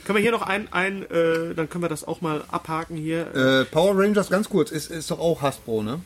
Können 0.04 0.16
wir 0.16 0.22
hier 0.22 0.32
noch 0.32 0.42
ein, 0.42 0.70
ein 0.72 1.02
äh, 1.10 1.54
dann 1.54 1.70
können 1.70 1.82
wir 1.84 1.88
das 1.88 2.04
auch 2.06 2.20
mal 2.20 2.44
abhaken 2.50 2.96
hier. 2.96 3.34
Äh, 3.34 3.64
Power 3.66 3.96
Rangers, 3.96 4.28
ganz 4.28 4.48
kurz, 4.50 4.70
ist, 4.72 4.90
ist 4.90 5.10
doch 5.10 5.20
auch 5.20 5.40
Hasbro, 5.40 5.82
ne? 5.82 6.00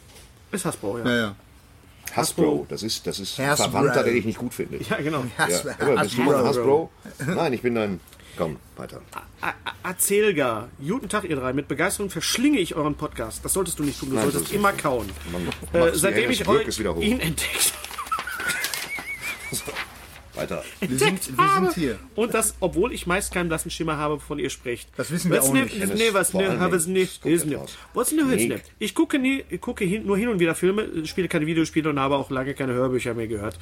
Ist 0.52 0.64
Hasbro, 0.66 0.98
ja. 0.98 1.04
Ja, 1.06 1.16
ja. 1.16 1.36
Hasbro, 2.14 2.66
das 2.68 2.82
ist, 2.82 3.06
das 3.06 3.18
ist 3.20 3.38
ein 3.40 3.46
Hasbro. 3.48 3.70
Verwandter, 3.70 4.02
den 4.04 4.16
ich 4.16 4.24
nicht 4.24 4.38
gut 4.38 4.54
finde. 4.54 4.78
Ja, 4.88 4.96
genau. 4.96 5.24
Ja. 5.38 5.46
Bist 6.02 6.16
du 6.18 6.22
mal 6.22 6.44
Hasbro? 6.44 6.90
Nein, 7.26 7.52
ich 7.52 7.62
bin 7.62 7.76
ein. 7.76 8.00
Komm, 8.38 8.56
weiter. 8.76 9.00
A- 9.40 9.48
A- 9.48 9.94
guten 10.86 11.08
Tag 11.08 11.24
ihr 11.24 11.36
drei. 11.36 11.52
Mit 11.54 11.68
Begeisterung 11.68 12.10
verschlinge 12.10 12.58
ich 12.58 12.74
euren 12.74 12.94
Podcast. 12.94 13.42
Das 13.44 13.54
solltest 13.54 13.78
du 13.78 13.82
nicht 13.82 13.98
tun. 13.98 14.10
Du 14.10 14.16
Nein, 14.16 14.30
solltest 14.30 14.52
immer 14.52 14.72
kauen. 14.72 15.08
Man 15.32 15.48
Äh, 15.72 15.92
seitdem 15.94 16.30
ich 16.30 16.46
euch 16.46 16.78
ihn 17.00 17.18
entdeckt, 17.20 17.72
Weiter. 20.36 20.64
Wir 20.80 20.98
sind, 20.98 21.36
wir 21.38 21.54
sind 21.54 21.74
hier. 21.74 21.98
und 22.14 22.34
das, 22.34 22.54
obwohl 22.60 22.92
ich 22.92 23.06
meist 23.06 23.32
keinen 23.32 23.48
blassen 23.48 23.70
Schimmer 23.70 23.96
habe, 23.96 24.14
wovon 24.14 24.38
ihr 24.38 24.50
sprecht. 24.50 24.88
Das 24.96 25.10
wissen 25.10 25.30
wir 25.30 25.38
Was 25.38 25.48
auch 25.48 25.52
ne- 25.54 25.62
nicht. 25.62 25.94
Nee, 25.94 26.08
was 26.12 26.30
Vor 26.30 26.42
ne, 26.42 26.58
habe 26.60 26.76
es 26.76 26.86
nicht. 26.86 27.24
ne. 27.24 27.60
Was 27.94 28.12
ne, 28.12 28.24
ne. 28.24 28.60
Ich 28.78 28.94
gucke, 28.94 29.18
nie, 29.18 29.44
ich 29.48 29.60
gucke 29.60 29.84
hin, 29.84 30.06
nur 30.06 30.16
hin 30.18 30.28
und 30.28 30.38
wieder 30.40 30.54
Filme, 30.54 31.06
spiele 31.06 31.28
keine 31.28 31.46
Videospiele 31.46 31.90
und 31.90 31.98
habe 31.98 32.16
auch 32.16 32.30
lange 32.30 32.54
keine 32.54 32.72
Hörbücher 32.74 33.14
mehr 33.14 33.26
gehört. 33.28 33.58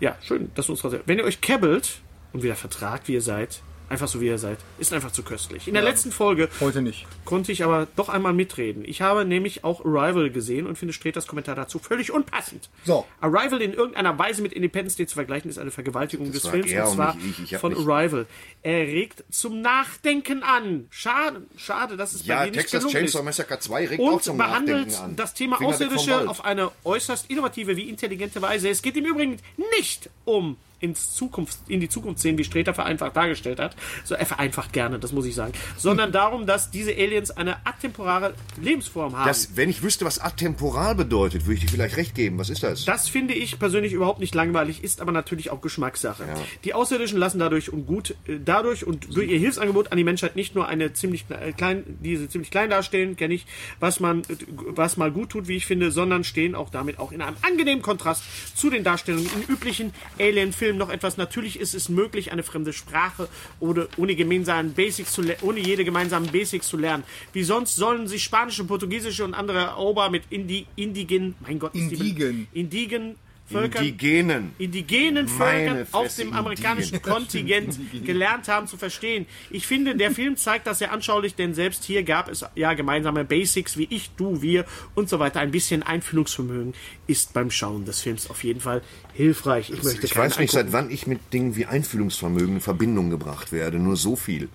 Ja, 0.00 0.16
schön, 0.22 0.50
dass 0.54 0.66
du 0.66 0.72
uns 0.72 0.80
trotzdem. 0.80 1.00
Wenn 1.06 1.18
ihr 1.18 1.24
euch 1.24 1.40
kebbelt 1.40 2.00
und 2.32 2.42
wieder 2.42 2.56
vertragt, 2.56 3.08
wie 3.08 3.14
ihr 3.14 3.22
seid, 3.22 3.62
einfach 3.88 4.08
so 4.08 4.20
wie 4.20 4.26
ihr 4.26 4.38
seid, 4.38 4.58
ist 4.78 4.92
einfach 4.92 5.10
zu 5.12 5.22
köstlich. 5.22 5.66
In 5.68 5.74
der 5.74 5.82
letzten 5.82 6.12
Folge 6.12 6.48
Heute 6.60 6.82
nicht. 6.82 7.06
konnte 7.24 7.52
ich 7.52 7.64
aber 7.64 7.86
doch 7.96 8.08
einmal 8.08 8.32
mitreden. 8.32 8.84
Ich 8.84 9.00
habe 9.02 9.24
nämlich 9.24 9.64
auch 9.64 9.84
Arrival 9.84 10.30
gesehen 10.30 10.66
und 10.66 10.76
finde 10.76 10.92
Streters 10.92 11.26
Kommentar 11.26 11.54
dazu 11.54 11.78
völlig 11.78 12.10
unpassend. 12.12 12.68
So. 12.84 13.06
Arrival 13.20 13.62
in 13.62 13.72
irgendeiner 13.72 14.18
Weise 14.18 14.42
mit 14.42 14.52
Independence 14.52 14.96
Day 14.96 15.06
zu 15.06 15.14
vergleichen, 15.14 15.50
ist 15.50 15.58
eine 15.58 15.70
Vergewaltigung 15.70 16.30
des 16.32 16.44
war 16.44 16.52
Films 16.52 16.72
und 16.72 16.78
und 16.78 16.94
zwar 16.94 17.14
nicht 17.16 17.38
ich. 17.40 17.52
Ich 17.52 17.58
von 17.58 17.72
nicht- 17.72 17.86
Arrival. 17.88 18.26
Er 18.62 18.86
regt 18.86 19.24
zum 19.30 19.60
Nachdenken 19.60 20.42
an. 20.42 20.86
Schade, 20.90 21.42
schade, 21.56 21.96
dass 21.96 22.12
es 22.12 22.26
Ja, 22.26 22.36
bei 22.38 22.44
dir 22.46 22.50
nicht 22.52 22.60
Texas 22.60 22.80
gelungen 22.80 22.92
Chainsaw 22.92 23.18
ist. 23.20 23.24
Massacre 23.24 23.58
2 23.58 23.86
regt 23.86 24.00
auch 24.02 24.12
Und 24.12 24.22
zum 24.22 24.36
behandelt 24.36 24.86
Nachdenken 24.88 25.04
an. 25.10 25.16
das 25.16 25.34
Thema 25.34 25.56
Finger 25.56 25.70
Außerirdische 25.70 26.28
auf 26.28 26.44
eine 26.44 26.70
äußerst 26.84 27.30
innovative 27.30 27.76
wie 27.76 27.88
intelligente 27.88 28.42
Weise. 28.42 28.68
Es 28.68 28.82
geht 28.82 28.96
im 28.96 29.04
Übrigen 29.06 29.36
nicht 29.78 30.10
um 30.24 30.56
ins 30.80 31.14
Zukunft, 31.14 31.58
in 31.68 31.80
die 31.80 31.88
Zukunft 31.88 32.20
sehen, 32.20 32.38
wie 32.38 32.44
Streter 32.44 32.74
vereinfacht 32.74 33.16
dargestellt 33.16 33.58
hat. 33.58 33.76
So, 34.04 34.14
er 34.14 34.26
vereinfacht 34.26 34.72
gerne, 34.72 34.98
das 34.98 35.12
muss 35.12 35.26
ich 35.26 35.34
sagen. 35.34 35.52
Sondern 35.76 36.12
darum, 36.12 36.46
dass 36.46 36.70
diese 36.70 36.92
Aliens 36.92 37.30
eine 37.30 37.66
atemporale 37.66 38.34
Lebensform 38.60 39.16
haben. 39.16 39.26
Das, 39.26 39.56
wenn 39.56 39.68
ich 39.68 39.82
wüsste, 39.82 40.04
was 40.04 40.18
atemporal 40.20 40.94
bedeutet, 40.94 41.46
würde 41.46 41.54
ich 41.54 41.60
dir 41.60 41.68
vielleicht 41.68 41.96
recht 41.96 42.14
geben. 42.14 42.38
Was 42.38 42.50
ist 42.50 42.62
das? 42.62 42.84
Das 42.84 43.08
finde 43.08 43.34
ich 43.34 43.58
persönlich 43.58 43.92
überhaupt 43.92 44.20
nicht 44.20 44.34
langweilig, 44.34 44.84
ist 44.84 45.00
aber 45.00 45.12
natürlich 45.12 45.50
auch 45.50 45.60
Geschmackssache. 45.60 46.24
Die 46.64 46.74
Außerirdischen 46.74 47.18
lassen 47.18 47.38
dadurch 47.38 47.72
und 47.72 47.86
gut 47.86 48.14
äh, 48.26 48.38
dadurch 48.44 48.86
und 48.86 49.14
durch 49.14 49.28
ihr 49.28 49.38
Hilfsangebot 49.38 49.90
an 49.92 49.98
die 49.98 50.04
Menschheit 50.04 50.36
nicht 50.36 50.54
nur 50.54 50.68
eine 50.68 50.92
ziemlich 50.92 51.24
äh, 51.30 51.52
klein, 51.52 51.84
diese 52.00 52.28
ziemlich 52.28 52.50
klein 52.50 52.70
darstellen, 52.70 53.16
kenne 53.16 53.34
ich, 53.34 53.46
was 53.80 54.00
man, 54.00 54.20
äh, 54.22 54.36
was 54.68 54.96
mal 54.96 55.10
gut 55.10 55.30
tut, 55.30 55.48
wie 55.48 55.56
ich 55.56 55.66
finde, 55.66 55.90
sondern 55.90 56.24
stehen 56.24 56.54
auch 56.54 56.70
damit 56.70 56.98
auch 56.98 57.12
in 57.12 57.20
einem 57.20 57.36
angenehmen 57.42 57.82
Kontrast 57.82 58.22
zu 58.56 58.70
den 58.70 58.84
Darstellungen 58.84 59.28
in 59.34 59.52
üblichen 59.52 59.92
Alien-Filmen 60.18 60.67
noch 60.76 60.90
etwas. 60.90 61.16
Natürlich 61.16 61.58
ist 61.58 61.74
es 61.74 61.88
möglich, 61.88 62.32
eine 62.32 62.42
fremde 62.42 62.72
Sprache 62.72 63.28
oder 63.60 63.88
ohne 63.96 64.14
gemeinsamen 64.14 64.74
Basics 64.74 65.12
zu 65.12 65.22
ohne 65.42 65.60
jede 65.60 65.84
gemeinsamen 65.84 66.30
Basics 66.30 66.68
zu 66.68 66.76
lernen. 66.76 67.04
Wie 67.32 67.44
sonst 67.44 67.76
sollen 67.76 68.08
sich 68.08 68.24
spanische, 68.24 68.64
portugiesische 68.64 69.24
und 69.24 69.34
andere 69.34 69.76
Ober 69.76 70.10
mit 70.10 70.24
Indi, 70.30 70.66
Indigen, 70.76 71.34
mein 71.40 71.58
Gott, 71.58 71.74
Indigen. 71.74 72.48
Indigen 72.52 73.16
Völkern, 73.50 73.84
Indigenen. 73.84 74.52
indigenen 74.58 75.28
Völkern 75.28 75.86
auf 75.92 76.02
Fresse, 76.04 76.22
dem 76.22 76.32
amerikanischen 76.34 76.96
Indigenen. 76.96 77.16
Kontingent 77.16 77.78
gelernt 78.04 78.48
haben 78.48 78.66
zu 78.66 78.76
verstehen. 78.76 79.26
Ich 79.50 79.66
finde, 79.66 79.96
der 79.96 80.10
Film 80.10 80.36
zeigt 80.36 80.66
das 80.66 80.80
sehr 80.80 80.92
anschaulich, 80.92 81.34
denn 81.34 81.54
selbst 81.54 81.84
hier 81.84 82.02
gab 82.02 82.28
es 82.28 82.44
ja 82.54 82.74
gemeinsame 82.74 83.24
Basics 83.24 83.76
wie 83.78 83.86
ich, 83.90 84.10
du, 84.16 84.42
wir 84.42 84.64
und 84.94 85.08
so 85.08 85.18
weiter. 85.18 85.40
Ein 85.40 85.50
bisschen 85.50 85.82
Einfühlungsvermögen 85.82 86.74
ist 87.06 87.32
beim 87.32 87.50
Schauen 87.50 87.84
des 87.84 88.00
Films 88.00 88.28
auf 88.28 88.44
jeden 88.44 88.60
Fall 88.60 88.82
hilfreich. 89.14 89.70
Ich 89.70 89.82
möchte 89.82 90.04
Ich 90.06 90.16
weiß 90.16 90.38
nicht, 90.38 90.54
angucken. 90.54 90.70
seit 90.70 90.72
wann 90.72 90.90
ich 90.90 91.06
mit 91.06 91.32
Dingen 91.32 91.56
wie 91.56 91.66
Einfühlungsvermögen 91.66 92.56
in 92.56 92.60
Verbindung 92.60 93.10
gebracht 93.10 93.52
werde. 93.52 93.78
Nur 93.78 93.96
so 93.96 94.14
viel. 94.16 94.48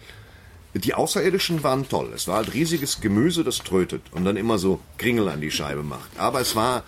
Die 0.75 0.95
Außerirdischen 0.95 1.61
waren 1.63 1.87
toll. 1.87 2.11
Es 2.15 2.27
war 2.27 2.37
halt 2.37 2.53
riesiges 2.53 2.99
Gemüse, 2.99 3.43
das 3.43 3.59
trötet 3.59 4.01
und 4.11 4.25
dann 4.25 4.37
immer 4.37 4.57
so 4.57 4.79
Kringel 4.97 5.29
an 5.29 5.39
die 5.39 5.51
Scheibe 5.51 5.83
macht. 5.83 6.09
Aber 6.17 6.41
es 6.41 6.55
war 6.55 6.83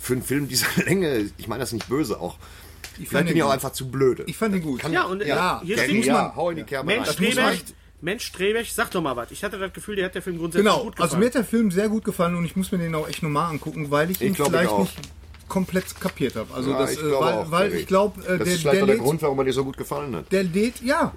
für 0.00 0.12
einen 0.14 0.22
Film 0.22 0.48
dieser 0.48 0.66
Länge, 0.84 1.30
ich 1.38 1.48
meine 1.48 1.60
das 1.60 1.72
nicht 1.72 1.88
böse, 1.88 2.20
auch. 2.20 2.36
fand 2.38 3.08
Vielleicht 3.08 3.10
bin 3.26 3.26
ihn 3.28 3.36
ich 3.38 3.42
auch 3.42 3.50
einfach 3.50 3.72
zu 3.72 3.88
blöde. 3.90 4.24
Ich 4.26 4.36
fand 4.36 4.54
ihn 4.54 4.62
gut. 4.62 4.82
Ja, 4.90 5.04
und 5.04 5.22
Ja, 5.24 5.60
hier 5.64 5.76
steht 5.78 6.04
ja, 6.06 6.32
hau 6.34 6.50
in 6.50 6.56
die 6.56 6.62
Kerbe 6.64 6.86
Mensch 6.86 7.08
rein. 7.08 7.16
muss 7.26 7.34
man- 7.36 7.58
Mensch 8.02 8.26
Strebeck, 8.26 8.66
sag 8.70 8.90
doch 8.90 9.00
mal 9.02 9.16
was. 9.16 9.30
Ich 9.30 9.42
hatte 9.42 9.58
das 9.58 9.72
Gefühl, 9.72 9.96
der 9.96 10.04
hat 10.06 10.14
der 10.14 10.20
Film 10.22 10.36
grundsätzlich 10.38 10.64
Genau, 10.70 10.84
gut 10.84 10.92
gefallen. 10.96 11.02
also 11.10 11.16
mir 11.18 11.26
hat 11.26 11.34
der 11.34 11.44
Film 11.44 11.70
sehr 11.70 11.88
gut 11.88 12.04
gefallen 12.04 12.36
und 12.36 12.44
ich 12.44 12.54
muss 12.54 12.70
mir 12.70 12.78
den 12.78 12.94
auch 12.94 13.08
echt 13.08 13.22
nochmal 13.22 13.50
angucken, 13.50 13.90
weil 13.90 14.10
ich 14.10 14.20
ihn 14.20 14.32
ich 14.32 14.38
vielleicht 14.38 14.70
auch. 14.70 14.80
nicht 14.80 14.94
komplett 15.48 15.98
kapiert 15.98 16.36
habe. 16.36 16.52
Also 16.54 16.70
Ja, 16.72 16.78
das, 16.80 16.92
ich 16.92 16.98
äh, 16.98 17.02
weil, 17.04 17.12
auch, 17.34 17.50
weil 17.50 17.72
ich 17.74 17.86
glaube, 17.86 18.20
äh, 18.22 18.36
Das 18.38 18.44
der, 18.44 18.46
ist 18.54 18.60
vielleicht 18.60 18.76
der, 18.76 18.82
auch 18.82 18.86
der 18.88 18.96
Grund, 18.98 19.22
warum 19.22 19.38
er 19.38 19.44
dir 19.46 19.52
so 19.54 19.64
gut 19.64 19.76
gefallen 19.78 20.14
hat. 20.14 20.30
der 20.30 20.44
lädt, 20.44 20.82
ja, 20.82 21.12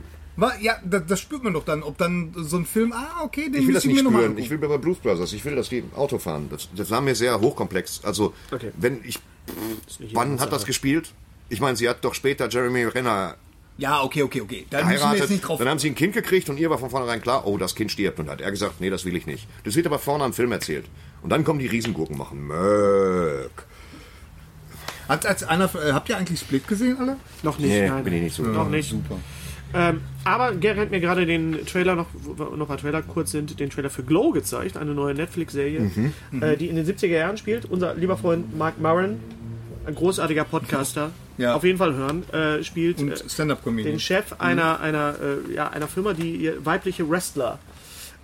ja, 0.61 0.77
das, 0.83 1.03
das 1.07 1.19
spürt 1.19 1.43
man 1.43 1.53
doch 1.53 1.65
dann, 1.65 1.83
ob 1.83 1.97
dann 1.97 2.31
so 2.35 2.57
ein 2.57 2.65
Film, 2.65 2.93
ah, 2.93 3.21
okay, 3.23 3.49
den 3.49 3.61
Ich 3.61 3.67
will 3.67 3.73
das 3.73 3.83
müssen 3.85 3.95
nicht 3.95 4.03
nochmal 4.03 4.23
spüren. 4.23 4.37
Ich 4.37 4.49
will 4.49 4.57
bei 4.57 4.77
Blues 4.77 4.97
Brothers, 4.99 5.33
ich 5.33 5.43
will, 5.43 5.55
dass 5.55 5.69
die 5.69 5.83
Auto 5.95 6.17
fahren. 6.19 6.47
Das, 6.51 6.69
das 6.75 6.89
war 6.91 7.01
mir 7.01 7.15
sehr 7.15 7.39
hochkomplex. 7.41 8.01
Also, 8.03 8.33
Okay. 8.51 8.71
wenn 8.77 8.99
ich. 9.03 9.19
nicht 9.99 10.15
Wann 10.15 10.39
hat 10.39 10.51
das 10.51 10.65
gespielt? 10.65 11.11
Ich 11.49 11.59
meine, 11.61 11.75
sie 11.75 11.89
hat 11.89 12.03
doch 12.05 12.13
später 12.13 12.47
Jeremy 12.47 12.83
Renner 12.85 13.35
Ja, 13.77 14.03
okay, 14.03 14.21
okay, 14.23 14.41
okay. 14.41 14.65
Da 14.69 14.83
müssen 14.85 15.11
wir 15.11 15.17
jetzt 15.17 15.29
nicht 15.31 15.41
drauf. 15.41 15.57
Dann 15.57 15.67
haben 15.67 15.79
sie 15.79 15.89
ein 15.89 15.95
Kind 15.95 16.13
gekriegt 16.13 16.49
und 16.49 16.57
ihr 16.59 16.69
war 16.69 16.77
von 16.77 16.89
vornherein 16.91 17.21
klar, 17.21 17.47
oh, 17.47 17.57
das 17.57 17.73
Kind 17.75 17.91
stirbt. 17.91 18.19
Und 18.19 18.29
hat 18.29 18.39
er 18.41 18.51
gesagt, 18.51 18.79
nee, 18.81 18.89
das 18.89 19.03
will 19.05 19.15
ich 19.15 19.25
nicht. 19.25 19.47
Das 19.63 19.75
wird 19.75 19.87
aber 19.87 19.97
vorne 19.99 20.23
am 20.23 20.33
Film 20.33 20.51
erzählt. 20.51 20.85
Und 21.21 21.31
dann 21.31 21.43
kommen 21.43 21.59
die 21.59 21.67
Riesengurken 21.67 22.17
machen. 22.17 22.45
Möck. 22.47 23.65
Hat 25.07 25.25
als 25.25 25.43
einer, 25.43 25.65
äh, 25.75 25.91
habt 25.93 26.07
ihr 26.09 26.17
eigentlich 26.17 26.39
Split 26.39 26.67
gesehen, 26.67 26.97
alle? 26.99 27.17
Noch 27.41 27.57
nicht, 27.57 27.69
Nee, 27.69 27.89
nein. 27.89 28.03
bin 28.03 28.13
ich 28.13 28.21
nicht 28.21 28.35
so. 28.35 28.43
Noch 28.43 28.69
nicht. 28.69 28.93
Ähm, 29.73 30.01
aber 30.23 30.53
Gary 30.55 30.77
hat 30.77 30.89
mir 30.91 30.99
gerade 30.99 31.25
den 31.25 31.65
Trailer 31.65 31.95
noch, 31.95 32.07
noch 32.55 32.69
ein 32.69 32.77
Trailer 32.77 33.01
kurz 33.03 33.31
sind, 33.31 33.59
den 33.59 33.69
Trailer 33.69 33.89
für 33.89 34.03
Glow 34.03 34.31
gezeigt, 34.31 34.77
eine 34.77 34.93
neue 34.95 35.13
Netflix-Serie, 35.13 35.79
Mhm. 35.81 36.13
äh, 36.41 36.57
die 36.57 36.67
in 36.67 36.75
den 36.75 36.85
70er 36.85 37.07
Jahren 37.17 37.37
spielt. 37.37 37.65
Unser 37.65 37.93
lieber 37.93 38.17
Freund 38.17 38.57
Mark 38.57 38.79
Maron, 38.81 39.19
ein 39.85 39.95
großartiger 39.95 40.43
Podcaster, 40.43 41.11
Ja. 41.37 41.53
auf 41.55 41.63
jeden 41.63 41.77
Fall 41.77 41.93
hören, 41.93 42.23
äh, 42.31 42.63
spielt 42.63 42.99
Und 42.99 43.11
äh, 43.11 43.83
den 43.83 43.99
Chef 43.99 44.33
einer, 44.39 44.79
einer, 44.79 45.15
äh, 45.49 45.53
ja, 45.53 45.69
einer 45.69 45.87
Firma, 45.87 46.13
die 46.13 46.51
weibliche 46.63 47.07
Wrestler 47.09 47.59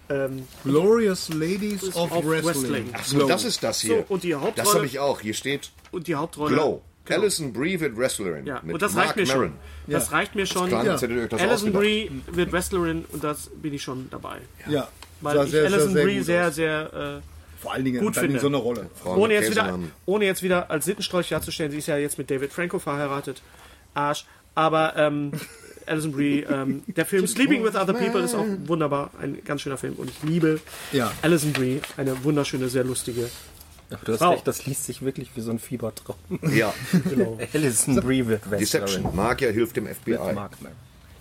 ähm, 0.10 0.44
Glorious 0.64 1.30
Ladies 1.34 1.96
of, 1.96 2.12
of 2.12 2.26
Wrestling. 2.26 2.46
Wrestling. 2.46 2.90
Ach 2.94 3.04
so, 3.06 3.28
das 3.28 3.44
ist 3.44 3.64
das 3.64 3.82
hier. 3.82 3.98
So, 3.98 4.06
und 4.14 4.24
die 4.24 4.36
Hauptrolle- 4.36 4.54
Das 4.56 4.76
habe 4.76 4.86
ich 4.86 5.00
auch. 5.00 5.20
Hier 5.22 5.34
steht 5.34 5.72
und 5.92 6.08
die 6.08 6.14
Hauptrolle. 6.16 6.54
Glow. 6.54 6.82
Genau. 7.06 7.22
Alison 7.22 7.54
Brie 7.54 7.80
wird 7.80 7.96
Wrestlerin. 7.98 8.46
Ja, 8.46 8.60
mit 8.64 8.74
und 8.74 8.82
das 8.82 8.94
Mark 8.94 9.08
reicht 9.10 9.18
mir 9.18 9.28
Maron. 9.28 9.44
schon. 9.44 9.94
Das 9.94 10.12
reicht 10.12 10.36
mir 10.36 10.46
schon. 10.46 10.70
Ja. 10.72 10.78
Alison. 11.38 11.72
Brie 11.74 12.12
wird 12.28 12.52
Wrestlerin 12.52 13.06
und 13.12 13.24
das 13.24 13.50
bin 13.62 13.74
ich 13.74 13.84
schon 13.84 14.08
dabei. 14.10 14.38
Ja, 14.68 14.88
Weil 15.22 15.46
ich 15.46 15.52
sehr, 15.52 15.70
sehr, 15.70 15.74
Alison 15.78 15.94
sehr 15.94 16.04
Brie 16.06 16.18
gut 16.18 16.26
sehr, 16.26 16.48
aus. 16.48 16.56
sehr, 16.56 17.22
Vor 17.62 17.74
allen 17.74 17.86
Dingen 17.86 18.00
gut 18.02 18.16
finde. 18.16 18.40
so 18.40 18.48
einer 18.48 18.58
Rolle. 18.58 18.82
äh, 18.82 19.00
Frauen 19.02 19.20
ohne, 19.20 19.34
jetzt 19.36 19.52
wieder, 19.52 19.80
ohne 20.06 20.26
jetzt 20.26 20.42
wieder 20.44 20.70
als 20.72 20.86
Sittenstrolch 20.86 21.30
darzustellen, 21.30 21.72
sie 21.72 21.78
ist 21.78 21.88
ja 21.88 21.98
jetzt 21.98 22.18
mit 22.18 22.30
David 22.32 22.52
Franco 22.52 22.80
verheiratet. 22.80 23.42
Arsch. 23.94 24.26
Aber 24.56 24.96
ähm, 24.98 25.32
Alison 25.86 26.12
Brie, 26.12 26.40
ähm, 26.42 26.82
der 26.88 27.06
Film 27.06 27.28
Sleeping 27.28 27.64
with 27.64 27.76
Other 27.76 27.94
People 27.94 28.22
ist 28.22 28.34
auch 28.34 28.46
wunderbar. 28.66 29.12
Ein 29.22 29.38
ganz 29.46 29.62
schöner 29.62 29.78
Film 29.78 29.94
und 29.98 30.10
ich 30.10 30.24
liebe 30.24 30.60
Ja. 30.92 31.12
Alison 31.22 31.54
Brie, 31.54 31.82
eine 31.98 32.24
wunderschöne, 32.24 32.70
sehr 32.70 32.84
lustige. 32.84 33.30
Aber 33.96 34.06
du 34.06 34.14
hast 34.14 34.20
Frau. 34.20 34.32
recht, 34.32 34.48
das 34.48 34.66
liest 34.66 34.86
sich 34.86 35.02
wirklich 35.02 35.30
wie 35.36 35.42
so 35.42 35.52
ein 35.52 35.60
Fiebertraum. 35.60 36.16
Ja, 36.54 36.74
Alison 37.54 37.96
Brie 37.98 38.26
wird 38.28 38.42
Deception. 38.52 39.16
Magier 39.16 39.52
hilft 39.52 39.76
dem 39.76 39.88
FBI. 39.88 40.18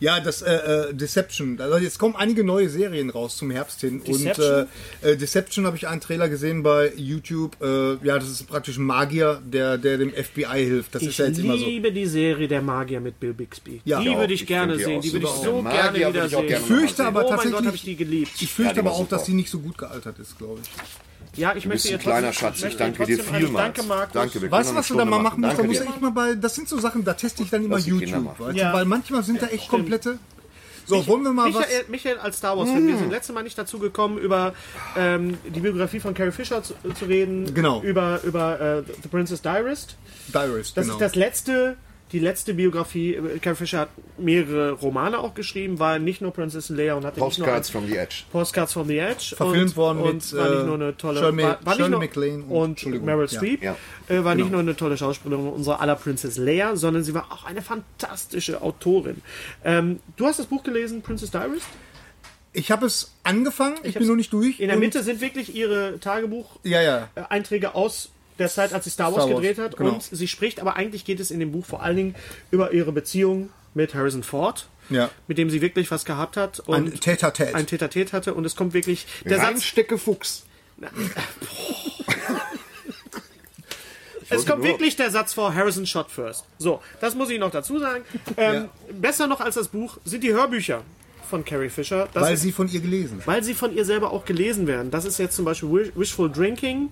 Ja, 0.01 0.21
das 0.21 0.43
äh, 0.43 0.55
äh, 0.55 0.95
Deception. 0.95 1.59
Also 1.61 1.79
jetzt 1.79 1.99
kommen 1.99 2.17
einige 2.17 2.45
neue 2.45 2.69
Serien 2.69 3.11
raus 3.11 3.37
zum 3.37 3.51
Herbst 3.51 3.81
hin. 3.81 4.03
Deception? 4.05 4.63
Und 4.63 4.69
äh, 5.03 5.13
äh, 5.13 5.17
Deception 5.17 5.67
habe 5.67 5.77
ich 5.77 5.87
einen 5.89 6.01
Trailer 6.01 6.29
gesehen 6.29 6.63
bei 6.63 6.93
YouTube. 6.97 7.57
Äh, 7.63 7.95
ja, 8.05 8.19
das 8.19 8.29
ist 8.29 8.47
praktisch 8.47 8.77
ein 8.77 8.85
Magier, 8.85 9.41
der, 9.45 9.79
der 9.79 9.97
dem 9.99 10.11
FBI 10.11 10.65
hilft. 10.65 10.95
Das 10.95 11.03
ist 11.03 11.09
Ich 11.11 11.19
ja 11.19 11.27
jetzt 11.27 11.39
immer 11.39 11.57
so. 11.57 11.65
liebe 11.65 11.93
die 11.93 12.07
Serie 12.07 12.49
Der 12.49 12.61
Magier 12.61 13.01
mit 13.01 13.19
Bill 13.21 13.33
Bixby. 13.33 13.81
Ja. 13.85 14.01
die 14.01 14.09
Ja, 14.09 14.19
würde 14.19 14.35
ich, 14.35 14.43
ich 14.43 14.47
gerne 14.47 14.77
sehen. 14.77 15.01
Die 15.01 15.13
würde 15.13 15.27
ich 15.27 15.33
so 15.33 15.63
gerne 15.63 15.99
ich 15.99 16.07
wiedersehen. 16.07 16.49
Ich 16.49 16.57
fürchte 16.59 17.05
aber 17.07 17.21
oh 17.21 17.29
mein 17.31 17.39
tatsächlich. 17.39 17.65
Gott, 17.65 17.75
ich 17.75 17.83
die 17.83 17.97
geliebt. 17.97 18.43
Ich 18.43 18.53
fürchte 18.53 18.75
Ja, 18.75 18.81
aber 18.83 18.93
auch, 18.93 19.09
dass 19.09 19.25
die 19.25 19.33
nicht 19.33 19.49
so 19.49 19.61
gut 19.61 19.79
gealtert 19.79 20.19
ist, 20.19 20.37
glaube 20.37 20.61
ich. 20.63 20.71
Ja, 21.37 21.55
ich 21.55 21.63
Du 21.65 21.69
möchte 21.69 21.89
bist 21.89 21.95
ein 21.95 22.01
kleiner 22.01 22.33
trotzdem- 22.33 22.49
Schatz. 22.61 22.63
Ich 22.73 22.77
danke 22.77 23.05
dir 23.07 23.23
vielmals. 23.23 23.75
Danke, 23.75 23.83
Markus. 23.89 24.13
Danke, 24.13 24.43
wir 24.43 24.51
Weißt 24.51 24.71
du, 24.71 24.75
was 24.75 24.89
du 24.89 24.95
da 24.97 25.05
mal 25.05 25.21
machen 25.21 25.41
musst? 25.41 25.59
Da 25.59 25.63
dir. 25.63 25.83
echt 25.83 26.01
mal 26.01 26.11
bei. 26.11 26.35
Das 26.35 26.55
sind 26.55 26.69
so 26.69 26.79
Sachen, 26.79 27.05
da 27.05 27.15
teste 27.15 27.43
ich 27.43 27.51
dann 27.51 27.65
immer 27.65 27.79
YouTube. 27.79 28.39
Weißt 28.39 28.57
Ja. 28.57 28.73
Weil 28.73 28.85
manchmal 28.85 29.23
sind 29.23 29.43
da 29.43 29.47
echt 29.49 29.69
komplette. 29.69 30.19
So, 30.87 31.07
wollen 31.07 31.23
wir 31.23 31.33
mal 31.33 31.53
was. 31.55 31.61
Michael, 31.61 31.85
Michael 31.89 32.19
als 32.19 32.37
Star 32.37 32.59
Wars 32.59 32.69
Fan. 32.69 32.87
Wir 32.87 32.99
sind 32.99 33.11
letztes 33.11 33.35
Mal 33.35 33.43
nicht 33.43 33.57
dazu 33.57 33.79
gekommen, 33.79 34.19
über 34.19 34.53
ähm, 34.99 35.39
die 35.55 35.61
Biografie 35.61 35.99
von 35.99 36.13
Carrie 36.13 36.31
Fisher 36.31 36.63
zu, 36.63 36.75
zu 36.99 37.07
reden. 37.07 37.55
Genau. 37.55 37.81
Über, 37.81 38.21
über 38.23 38.61
äh, 38.61 38.83
The 39.03 39.09
Princess 39.09 39.41
Diarist. 39.41 39.97
Diarist, 40.29 40.77
Das 40.77 40.85
genau. 40.85 40.97
ist 40.97 41.01
das 41.01 41.15
letzte, 41.15 41.77
die 42.15 42.19
letzte 42.21 42.55
Biografie. 42.55 43.15
Äh, 43.17 43.39
Carrie 43.41 43.57
Fisher 43.57 43.81
hat 43.81 43.89
mehrere 44.17 44.73
Romane 44.73 45.19
auch 45.19 45.35
geschrieben, 45.35 45.79
war 45.79 45.99
nicht 45.99 46.23
nur 46.23 46.33
Princess 46.33 46.71
Leia 46.71 46.95
und 46.95 47.05
hatte 47.05 47.21
Postcards 47.21 47.69
nicht 47.69 47.75
nur 47.75 47.83
from 47.83 47.91
the 47.91 47.99
Edge. 47.99 48.15
Postcards 48.33 48.73
from 48.73 48.87
the 48.89 48.99
Edge. 48.99 49.35
Verfilmt 49.37 49.71
und, 49.71 49.77
worden 49.77 49.99
und 50.01 50.15
mit, 50.15 50.33
war 50.37 50.49
nicht 50.51 50.61
äh, 50.61 50.65
nur 50.65 50.75
eine 50.77 50.97
tolle 50.97 51.21
Shirley- 51.21 51.43
war, 51.43 51.59
war 51.65 51.75
nicht 51.75 51.77
Shirley 51.77 51.91
nur, 51.91 52.01
MacLaine 52.01 52.45
und- 52.45 53.05
Meryl 53.05 53.27
ja. 53.29 53.37
Streep. 53.39 53.63
Ja. 53.63 53.77
Äh, 54.09 54.25
war 54.25 54.35
nicht 54.35 54.45
Genau. 54.47 54.53
nur 54.59 54.61
eine 54.61 54.77
tolle 54.77 54.97
Schauspielerin 54.97 55.49
unserer 55.49 55.81
aller 55.81 55.97
Princess 55.97 56.39
Leia, 56.39 56.77
sondern 56.77 57.05
sie 57.05 57.13
war 57.13 57.31
auch 57.31 57.45
eine 57.45 57.61
fantastische 57.63 58.63
Autorin. 58.63 59.21
Ähm, 59.65 60.01
du 60.17 60.27
hast 60.27 60.39
das 60.39 60.47
Buch 60.47 60.63
gelesen, 60.63 61.03
Princess 61.03 61.31
Diarist? 61.31 61.67
Ich 62.57 62.71
habe 62.71 62.87
es 62.87 63.13
angefangen, 63.25 63.75
ich, 63.83 63.95
bin 63.95 64.03
hab's- 64.03 64.07
noch 64.09 64.15
nicht 64.15 64.33
durch. 64.33 64.61
In 64.61 64.69
der 64.69 64.77
Mitte 64.77 65.03
sind 65.03 65.21
wirklich 65.21 65.55
ihre 65.57 65.99
Tagebuch 65.99 66.61
Ja, 66.63 66.81
ja. 66.81 67.09
aus 67.75 68.11
der 68.39 68.49
Zeit, 68.49 68.73
als 68.73 68.85
sie 68.85 68.91
Star 68.91 69.07
Wars, 69.13 69.25
Star 69.25 69.31
Wars, 69.35 69.41
gedreht 69.43 69.59
hat. 69.59 69.77
genau. 69.77 69.93
Und 69.95 70.03
sie 70.03 70.29
spricht, 70.29 70.61
aber 70.61 70.77
eigentlich 70.77 71.05
geht 71.05 71.21
es 71.21 71.31
in 71.31 71.41
dem 71.41 71.53
Buch 71.53 71.65
vor 71.65 71.83
allen 71.83 71.97
Dingen 71.97 72.15
über 72.51 72.73
ihre 72.73 72.93
Beziehung 72.93 73.51
mit 73.75 73.95
Harrison 73.95 74.23
Ford, 74.23 74.69
Ja. 74.91 75.11
mit 75.29 75.39
dem 75.39 75.51
sie 75.51 75.61
wirklich 75.61 75.91
was 75.91 76.05
gehabt 76.05 76.37
hat. 76.37 76.61
Und 76.61 76.75
Ein 76.75 76.95
Tête-à-Tête. 77.01 77.55
Ein 77.55 77.67
Tête-à-Tête 77.67 78.13
hatte. 78.13 78.35
Und 78.35 78.45
es 78.45 78.55
kommt 78.57 78.73
wirklich... 78.75 79.07
Der 79.25 79.39
Satz, 79.39 79.47
Reinstecke 79.49 79.99
Fuchs. 79.99 80.45
es 84.31 84.47
kommt 84.47 84.61
nur- 84.63 84.69
wirklich 84.73 84.97
der 84.97 85.11
Satz 85.11 85.35
vor, 85.35 85.55
Harrison 85.55 85.87
shot 85.87 86.11
first. 86.11 86.45
So, 86.59 86.81
das 87.01 87.15
muss 87.15 87.31
ich 87.31 87.39
noch 87.39 87.51
dazu 87.51 87.79
sagen. 87.79 88.05
Ähm, 88.37 88.69
Besser 88.93 89.27
noch 89.27 89.41
als 89.41 89.55
das 89.57 89.69
Buch 89.69 89.99
sind 90.05 90.25
die 90.25 90.33
Hörbücher 90.33 90.83
von 91.29 91.45
Carrie 91.45 91.69
Fisher. 91.69 92.09
Das 92.13 92.23
Weil 92.25 92.35
ist, 92.35 92.43
sie 92.43 92.53
von 92.53 92.69
ihr 92.69 92.81
gelesen. 92.81 93.23
weil 93.27 93.43
sie 93.43 93.55
von 93.55 93.75
ihr 93.75 93.85
selber 93.85 94.13
auch 94.13 94.25
gelesen 94.25 94.67
werden. 94.67 94.91
Das 94.91 95.05
ist 95.05 95.19
jetzt 95.19 95.37
zum 95.37 95.45
Beispiel 95.45 95.69
Wish- 95.71 95.93
Wishful 95.95 96.31
Drinking, 96.31 96.91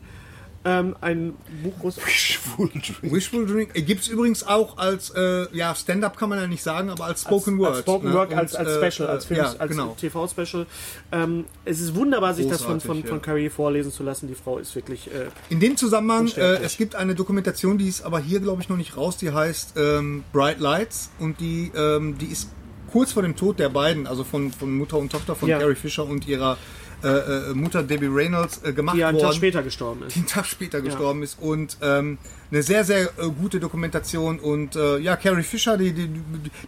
ähm, 0.65 0.97
ein 1.01 1.35
Buch, 1.63 1.73
wo 1.81 1.89
es 1.89 1.97
Wishful 3.03 3.47
Drink 3.47 3.75
gibt 3.75 4.03
es 4.03 4.09
übrigens 4.09 4.47
auch 4.47 4.79
als, 4.79 5.11
äh, 5.11 5.47
ja, 5.53 5.75
Stand-up 5.75 6.17
kann 6.17 6.29
man 6.29 6.39
ja 6.39 6.47
nicht 6.47 6.63
sagen, 6.63 6.89
aber 6.91 7.07
als 7.07 7.23
Spoken 7.23 7.59
Word. 7.59 7.71
Als 7.71 7.81
Spoken 7.81 8.09
ne? 8.11 8.15
Word, 8.15 8.31
Und, 8.31 8.39
als, 8.39 8.55
als 8.55 8.69
äh, 8.69 8.91
Special, 8.91 9.09
als 9.09 9.25
äh, 9.25 9.29
Film, 9.29 9.41
ja, 9.41 9.55
als 9.59 9.71
genau. 9.71 9.97
TV-Special. 10.01 10.67
Ähm, 11.11 11.45
es 11.65 11.81
ist 11.81 11.95
wunderbar, 11.95 12.35
sich 12.35 12.47
das 12.47 12.63
von, 12.63 12.81
von, 12.81 13.03
Großartig, 13.03 13.09
von 13.09 13.19
ja. 13.19 13.25
Carrie 13.25 13.49
vorlesen 13.49 13.93
zu 13.93 14.03
lassen. 14.03 14.29
Die 14.29 14.35
Frau 14.35 14.59
ist 14.59 14.75
wirklich. 14.77 15.09
Äh, 15.13 15.27
In 15.49 15.59
dem 15.59 15.77
Zusammenhang, 15.77 16.29
äh, 16.37 16.59
es 16.63 16.77
gibt 16.77 16.95
eine 16.95 17.15
Dokumentation, 17.15 17.79
die 17.79 17.89
ist 17.89 18.03
aber 18.03 18.21
hier, 18.21 18.41
glaube 18.41 18.63
ich, 18.63 18.69
noch 18.69 18.77
nicht 18.77 18.97
raus, 18.97 19.17
die 19.17 19.33
heißt 19.33 19.75
ähm, 19.77 20.23
Bright 20.33 20.61
Lights 20.61 21.11
und 21.19 21.41
die, 21.41 21.73
ähm, 21.75 22.19
die 22.19 22.27
ist 22.27 22.51
kurz 22.93 23.13
vor 23.13 23.23
dem 23.23 23.35
Tod 23.37 23.59
der 23.59 23.71
beiden, 23.71 24.07
also 24.07 24.23
von, 24.23 24.53
von 24.53 24.77
Mutter 24.77 24.99
und 24.99 25.11
Tochter 25.11 25.35
von 25.35 25.49
Ja. 25.49 25.59
Carrie 25.59 25.75
Fisher 25.75 26.05
und 26.05 26.29
ihrer 26.29 26.59
äh, 27.03 27.51
äh, 27.51 27.55
Mutter 27.55 27.83
Debbie 27.83 28.07
Reynolds 28.07 28.61
äh, 28.65 28.73
gemacht 28.73 28.97
die 28.97 29.05
einen 29.05 29.17
worden. 29.17 29.27
Tag 29.29 29.35
später 29.37 29.63
gestorben 29.63 30.03
ist. 30.07 30.15
die 30.15 30.21
einen 30.21 30.29
Tag 30.29 30.47
später 30.47 30.81
gestorben 30.81 31.23
ist 31.23 31.39
und 31.41 31.77
ähm, 31.83 32.19
eine 32.51 32.63
sehr, 32.63 32.85
sehr 32.85 33.05
äh, 33.19 33.29
gute 33.41 33.61
Dokumentation 33.61 34.39
und 34.39 34.77
äh, 34.77 34.99
ja, 34.99 35.17
Carrie 35.17 35.43
Fisher, 35.43 35.79
die, 35.79 35.93
die, 35.93 36.09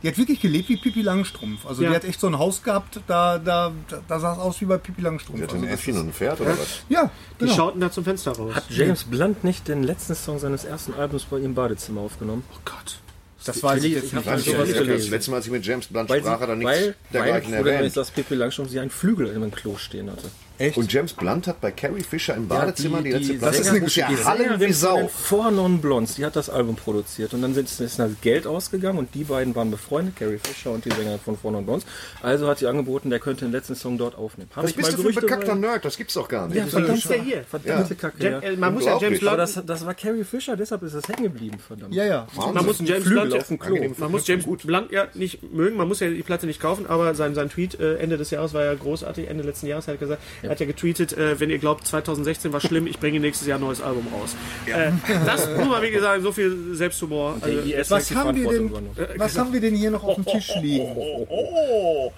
die 0.02 0.08
hat 0.08 0.16
wirklich 0.18 0.40
gelebt 0.40 0.68
wie 0.70 0.76
Pippi 0.78 1.02
Langstrumpf. 1.02 1.66
Also 1.66 1.82
Ja. 1.82 1.90
die 1.90 1.96
hat 1.96 2.04
echt 2.04 2.20
so 2.20 2.26
ein 2.26 2.38
Haus 2.38 2.62
gehabt, 2.62 3.00
da, 3.06 3.38
da, 3.38 3.72
da 4.08 4.18
sah 4.20 4.32
es 4.32 4.38
aus 4.38 4.60
wie 4.60 4.64
bei 4.66 4.78
Pippi 4.78 5.02
Langstrumpf. 5.02 5.42
Hat 5.42 5.50
ein 5.50 5.56
Also 5.56 5.66
das 5.66 5.74
Äffchen 5.74 5.98
und 5.98 6.06
ein 6.08 6.12
Pferd 6.12 6.40
oder 6.40 6.50
was? 6.58 6.84
ja, 6.88 7.10
Die 7.38 7.44
genau. 7.44 7.54
schauten 7.56 7.80
da 7.80 7.90
zum 7.90 8.04
Fenster 8.04 8.32
raus. 8.32 8.54
Hat 8.54 8.64
James 8.70 9.04
Blunt 9.04 9.44
nicht 9.44 9.68
den 9.68 9.82
letzten 9.82 10.14
Song 10.14 10.38
seines 10.38 10.64
ersten 10.64 10.94
Albums 10.94 11.24
bei 11.24 11.38
ihrem 11.38 11.54
Badezimmer 11.54 12.00
aufgenommen? 12.00 12.44
oh 12.52 12.58
Gott. 12.64 12.98
Das 13.44 13.62
weiß 13.62 13.82
ich 13.84 13.92
jetzt 13.94 14.06
Ich 14.06 14.12
nicht. 14.12 14.24
gelesen. 14.26 14.86
Das 14.86 15.08
letzte 15.08 15.30
Mal, 15.30 15.36
als 15.38 15.46
ich 15.46 15.52
mit 15.52 15.66
James 15.66 15.86
Blunt 15.86 16.08
Weil, 16.08 16.20
sprach, 16.20 16.40
hat 16.40 16.48
er 16.48 16.56
nichts 16.56 16.72
weil, 16.72 16.84
weil 16.84 16.94
dergleichen 17.12 17.50
nämlich, 17.50 17.72
erwähnt. 17.74 17.96
dass 17.96 18.10
Pippi 18.10 18.34
Langstrumpf 18.34 18.70
sie 18.70 18.80
einen 18.80 18.90
Flügel 18.90 19.26
in 19.28 19.36
einem 19.36 19.50
Klo 19.50 19.76
stehen 19.76 20.10
hatte. 20.10 20.30
Echt? 20.58 20.76
Und 20.76 20.92
James 20.92 21.12
Blunt 21.12 21.46
hat 21.48 21.60
bei 21.60 21.70
Carrie 21.72 22.02
Fisher 22.02 22.34
im 22.36 22.46
Badezimmer 22.48 22.98
die, 22.98 23.04
die- 23.04 23.10
letzte 23.10 23.32
die 23.32 23.38
Platte. 23.38 23.56
Das 23.56 23.60
ist 23.66 23.68
eine 23.70 23.78
ja 23.78 23.84
Geschichte. 23.84 24.24
hallen 24.24 24.60
wie 24.60 24.72
Sau. 24.72 25.08
Four 25.08 25.50
Non 25.50 25.80
Blondes, 25.80 26.14
die 26.14 26.24
hat 26.24 26.36
das 26.36 26.48
Album 26.48 26.76
produziert 26.76 27.34
und 27.34 27.42
dann 27.42 27.54
sind- 27.54 27.68
ist 27.80 27.98
das 27.98 28.10
Geld 28.22 28.46
ausgegangen 28.46 28.98
und 28.98 29.14
die 29.14 29.24
beiden 29.24 29.54
waren 29.56 29.70
befreundet, 29.70 30.16
Carrie 30.16 30.38
Fisher 30.42 30.70
und 30.70 30.84
die 30.84 30.90
Sängerin 30.90 31.18
von 31.18 31.36
Four 31.36 31.52
Non 31.52 31.64
Blondes. 31.64 31.86
Also 32.22 32.46
hat 32.48 32.58
sie 32.58 32.66
angeboten, 32.68 33.10
der 33.10 33.18
könnte 33.18 33.44
den 33.44 33.52
letzten 33.52 33.74
Song 33.74 33.98
dort 33.98 34.16
aufnehmen. 34.16 34.48
Hab 34.54 34.64
Was 34.64 34.70
ich 34.70 34.76
bist 34.76 34.90
mal 34.92 34.96
du 34.96 35.02
für 35.02 35.08
ein 35.08 35.14
bekackter. 35.26 35.54
Nerd? 35.56 35.84
Das 35.84 35.96
gibt's 35.96 36.14
doch 36.14 36.28
gar 36.28 36.46
nicht. 36.46 36.56
Ja, 36.56 36.64
Das 36.64 36.74
ist 36.74 36.78
verdammt, 36.78 37.08
der 37.10 37.22
hier? 37.22 37.44
verdammte 37.44 37.94
Kacke. 37.96 38.22
Jam- 38.24 38.32
Ja. 38.34 38.40
äh, 38.50 38.56
man 38.56 38.74
muss 38.74 38.84
ja 38.84 38.98
James 39.00 39.20
Blunt. 39.20 39.38
das, 39.38 39.60
das 39.66 39.84
war 39.86 39.94
Carrie 39.94 40.24
Fisher, 40.24 40.56
deshalb 40.56 40.82
ist 40.84 40.94
das 40.94 41.08
hängen 41.08 41.24
geblieben, 41.24 41.58
verdammt. 41.58 41.92
Ja, 41.94 42.04
ja. 42.04 42.26
Man 42.52 42.64
muss 42.64 42.78
James 42.80 43.04
Blunt, 43.04 43.34
auf 43.34 43.48
dem 43.48 43.58
Klo. 43.58 43.76
man 43.98 44.10
muss 44.10 44.26
James 44.26 44.44
Blunt 44.44 44.92
ja 44.92 45.08
nicht 45.14 45.42
mögen, 45.52 45.76
man 45.76 45.88
muss 45.88 46.00
ja 46.00 46.08
die 46.08 46.22
Platte 46.22 46.46
nicht 46.46 46.60
kaufen, 46.60 46.86
aber 46.86 47.14
sein, 47.14 47.34
sein 47.34 47.50
Tweet 47.50 47.80
äh, 47.80 47.96
Ende 47.96 48.16
des 48.18 48.30
Jahres 48.30 48.54
war 48.54 48.64
ja 48.64 48.74
großartig, 48.74 49.28
Ende 49.28 49.42
letzten 49.42 49.66
Jahres 49.66 49.88
hat 49.88 49.94
er 49.94 49.98
gesagt, 49.98 50.22
er 50.44 50.50
hat 50.50 50.60
ja 50.60 50.66
getweetet, 50.66 51.12
äh, 51.12 51.38
wenn 51.40 51.50
ihr 51.50 51.58
glaubt 51.58 51.86
2016 51.86 52.52
war 52.52 52.60
schlimm, 52.60 52.86
ich 52.86 52.98
bringe 52.98 53.20
nächstes 53.20 53.46
Jahr 53.48 53.58
ein 53.58 53.62
neues 53.62 53.80
Album 53.80 54.06
raus. 54.12 54.36
Äh, 54.66 54.92
das 55.26 55.48
muss 55.56 55.68
man 55.68 55.82
wie 55.82 55.90
gesagt, 55.90 56.22
so 56.22 56.32
viel 56.32 56.74
Selbsthumor. 56.74 57.36
Also, 57.40 57.58
Was 57.90 58.14
haben, 58.14 58.36
wir 58.36 58.48
denn, 58.50 58.68
übernommen. 58.68 58.96
was 59.16 59.38
haben 59.38 59.52
wir 59.52 59.60
denn 59.60 59.74
hier 59.74 59.90
noch 59.90 60.04
auf 60.04 60.16
dem 60.16 60.24
Tisch 60.26 60.52
liegen? 60.60 60.86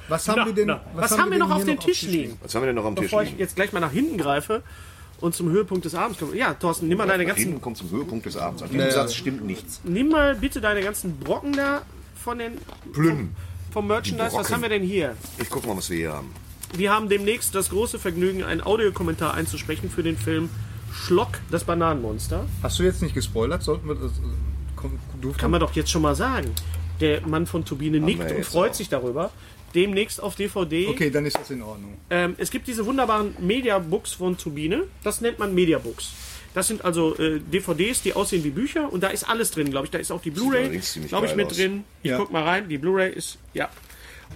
Was 0.08 0.28
haben 0.28 0.46
wir 0.46 0.52
denn, 0.52 0.66
na, 0.68 0.80
was, 0.94 1.18
haben 1.18 1.30
wir 1.30 1.38
noch 1.38 1.50
auf 1.50 1.64
dem 1.64 1.78
Tisch 1.78 2.02
liegen? 2.02 2.38
Was 2.42 2.54
haben 2.54 2.62
wir 2.62 2.66
denn 2.66 2.76
noch 2.76 2.84
am 2.84 2.96
Tisch 2.96 3.04
Bevor 3.06 3.22
ich 3.22 3.28
liegen? 3.30 3.40
jetzt 3.40 3.56
gleich 3.56 3.72
mal 3.72 3.80
nach 3.80 3.92
hinten 3.92 4.18
greife 4.18 4.62
und 5.20 5.34
zum 5.34 5.50
Höhepunkt 5.50 5.84
des 5.84 5.94
Abends 5.94 6.18
komme. 6.18 6.36
Ja, 6.36 6.54
Thorsten, 6.54 6.88
nimm 6.88 6.98
mal 6.98 7.06
deine 7.06 7.24
Nach 7.24 7.34
hinten 7.34 7.52
ganzen, 7.52 7.62
kommt 7.62 7.76
zum 7.78 7.90
Höhepunkt 7.90 8.26
des 8.26 8.36
Abends. 8.36 8.62
An 8.62 8.70
diesem 8.70 8.90
Satz 8.90 9.14
stimmt 9.14 9.44
nichts. 9.44 9.80
nimm 9.84 10.08
mal 10.10 10.34
bitte 10.36 10.60
deine 10.60 10.82
ganzen 10.82 11.18
Brocken 11.18 11.52
da 11.52 11.82
von 12.22 12.38
den 12.38 12.52
Plünn. 12.92 13.34
vom 13.72 13.86
Merchandise. 13.86 14.32
Was 14.34 14.52
haben 14.52 14.62
wir 14.62 14.68
denn 14.68 14.82
hier? 14.82 15.16
Ich 15.38 15.48
guck 15.48 15.66
mal, 15.66 15.76
was 15.76 15.88
wir 15.90 15.96
hier 15.96 16.12
haben. 16.12 16.32
Wir 16.74 16.92
haben 16.92 17.08
demnächst 17.08 17.54
das 17.54 17.70
große 17.70 17.98
Vergnügen, 17.98 18.42
einen 18.42 18.60
Audiokommentar 18.60 19.34
einzusprechen 19.34 19.90
für 19.90 20.02
den 20.02 20.16
Film 20.16 20.50
Schlock, 20.92 21.38
das 21.50 21.64
Bananenmonster. 21.64 22.46
Hast 22.62 22.78
du 22.78 22.82
jetzt 22.82 23.02
nicht 23.02 23.14
gespoilert? 23.14 23.62
Sollten 23.62 23.86
wir 23.88 23.94
das. 23.94 24.12
äh, 24.12 24.22
Komm, 24.76 24.98
Kann 25.38 25.50
man 25.50 25.60
doch 25.60 25.74
jetzt 25.74 25.90
schon 25.90 26.02
mal 26.02 26.14
sagen. 26.14 26.50
Der 27.00 27.26
Mann 27.26 27.46
von 27.46 27.64
Turbine 27.64 28.00
nickt 28.00 28.30
und 28.30 28.44
freut 28.44 28.70
auch. 28.70 28.74
sich 28.74 28.88
darüber. 28.88 29.30
Demnächst 29.74 30.22
auf 30.22 30.34
DVD. 30.36 30.88
Okay, 30.88 31.10
dann 31.10 31.26
ist 31.26 31.36
das 31.38 31.50
in 31.50 31.62
Ordnung. 31.62 31.94
Ähm, 32.10 32.34
es 32.38 32.50
gibt 32.50 32.66
diese 32.66 32.86
wunderbaren 32.86 33.34
Mediabooks 33.40 34.12
von 34.12 34.36
Turbine. 34.38 34.84
Das 35.02 35.20
nennt 35.20 35.38
man 35.38 35.54
Mediabooks. 35.54 36.12
Das 36.54 36.68
sind 36.68 36.84
also 36.84 37.14
äh, 37.18 37.40
DVDs, 37.40 38.00
die 38.00 38.14
aussehen 38.14 38.42
wie 38.44 38.50
Bücher 38.50 38.90
und 38.90 39.02
da 39.02 39.08
ist 39.08 39.28
alles 39.28 39.50
drin, 39.50 39.70
glaube 39.70 39.86
ich. 39.86 39.90
Da 39.90 39.98
ist 39.98 40.10
auch 40.10 40.22
die 40.22 40.30
Blu-ray, 40.30 40.80
glaube 41.08 41.26
ich, 41.26 41.36
mit 41.36 41.46
aus. 41.48 41.56
drin. 41.56 41.84
Ich 42.02 42.10
Ja. 42.10 42.16
guck 42.16 42.32
mal 42.32 42.42
rein. 42.44 42.68
Die 42.70 42.78
Blu-ray 42.78 43.12
ist, 43.12 43.36
ja. 43.52 43.68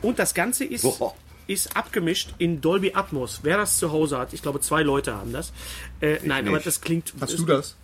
Und 0.03 0.19
das 0.19 0.35
Ganze 0.35 0.65
ist, 0.67 0.83
Boah. 0.83 1.15
Ist 1.51 1.77
abgemischt 1.77 2.31
in 2.39 2.61
Dolby 2.61 2.93
Atmos. 2.95 3.41
Wer 3.43 3.57
das 3.57 3.79
zu 3.79 3.91
Hause 3.93 4.19
hat, 4.19 4.33
ich 4.33 4.43
glaube, 4.43 4.61
zwei 4.61 4.83
Leute 4.83 5.15
haben 5.15 5.33
das. 5.33 5.53
Äh, 6.01 6.19
nein, 6.25 6.47
aber 6.47 6.57
nicht. 6.57 6.67
das 6.67 6.81
klingt. 6.81 7.13
Hast 7.21 7.39
du 7.39 7.45
das? 7.45 7.77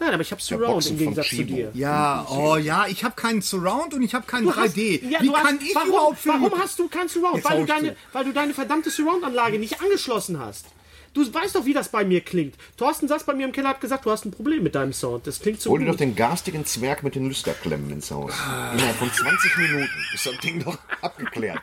Nein, 0.00 0.12
aber 0.12 0.22
ich 0.22 0.30
habe 0.32 0.42
Surround 0.42 0.66
Boxen 0.66 0.92
im 0.92 0.98
Gegensatz 0.98 1.28
zu 1.28 1.44
dir. 1.44 1.70
Ja, 1.72 2.26
oh 2.28 2.56
ja, 2.56 2.86
ich 2.88 3.04
habe 3.04 3.14
keinen 3.14 3.42
Surround 3.42 3.94
und 3.94 4.02
ich 4.02 4.12
habe 4.14 4.26
keinen 4.26 4.48
3D. 4.48 5.08
Ja, 5.08 5.22
Wie 5.22 5.30
hast, 5.30 5.44
kann 5.46 5.58
ich 5.62 5.74
warum, 5.74 5.88
überhaupt 5.88 6.18
Filme- 6.18 6.42
Warum 6.42 6.58
hast 6.58 6.78
du 6.80 6.88
kein 6.88 7.08
Surround? 7.08 7.44
Weil 7.44 7.60
du, 7.60 7.66
deine, 7.66 7.88
zu. 7.90 7.96
weil 8.12 8.24
du 8.24 8.32
deine 8.32 8.54
verdammte 8.54 8.90
Surround-Anlage 8.90 9.58
nicht 9.58 9.80
angeschlossen 9.80 10.40
hast. 10.40 10.66
Du 11.14 11.32
weißt 11.32 11.54
doch, 11.54 11.64
wie 11.64 11.72
das 11.72 11.90
bei 11.90 12.04
mir 12.04 12.22
klingt. 12.22 12.56
Thorsten 12.76 13.06
saß 13.06 13.22
bei 13.22 13.34
mir 13.34 13.46
im 13.46 13.52
Keller 13.52 13.68
hat 13.68 13.80
gesagt, 13.80 14.04
du 14.04 14.10
hast 14.10 14.24
ein 14.24 14.32
Problem 14.32 14.64
mit 14.64 14.74
deinem 14.74 14.92
Sound. 14.92 15.28
Das 15.28 15.38
klingt 15.38 15.60
so 15.60 15.70
Hol 15.70 15.78
dir 15.78 15.86
doch 15.86 15.96
den 15.96 16.16
garstigen 16.16 16.66
Zwerg 16.66 17.04
mit 17.04 17.14
den 17.14 17.28
Lüsterklemmen 17.28 17.88
ins 17.92 18.10
Haus. 18.10 18.32
Innerhalb 18.72 18.96
von 18.96 19.12
20 19.12 19.56
Minuten 19.58 19.88
ist 20.12 20.26
das 20.26 20.36
Ding 20.38 20.64
doch 20.64 20.76
abgeklärt. 21.02 21.60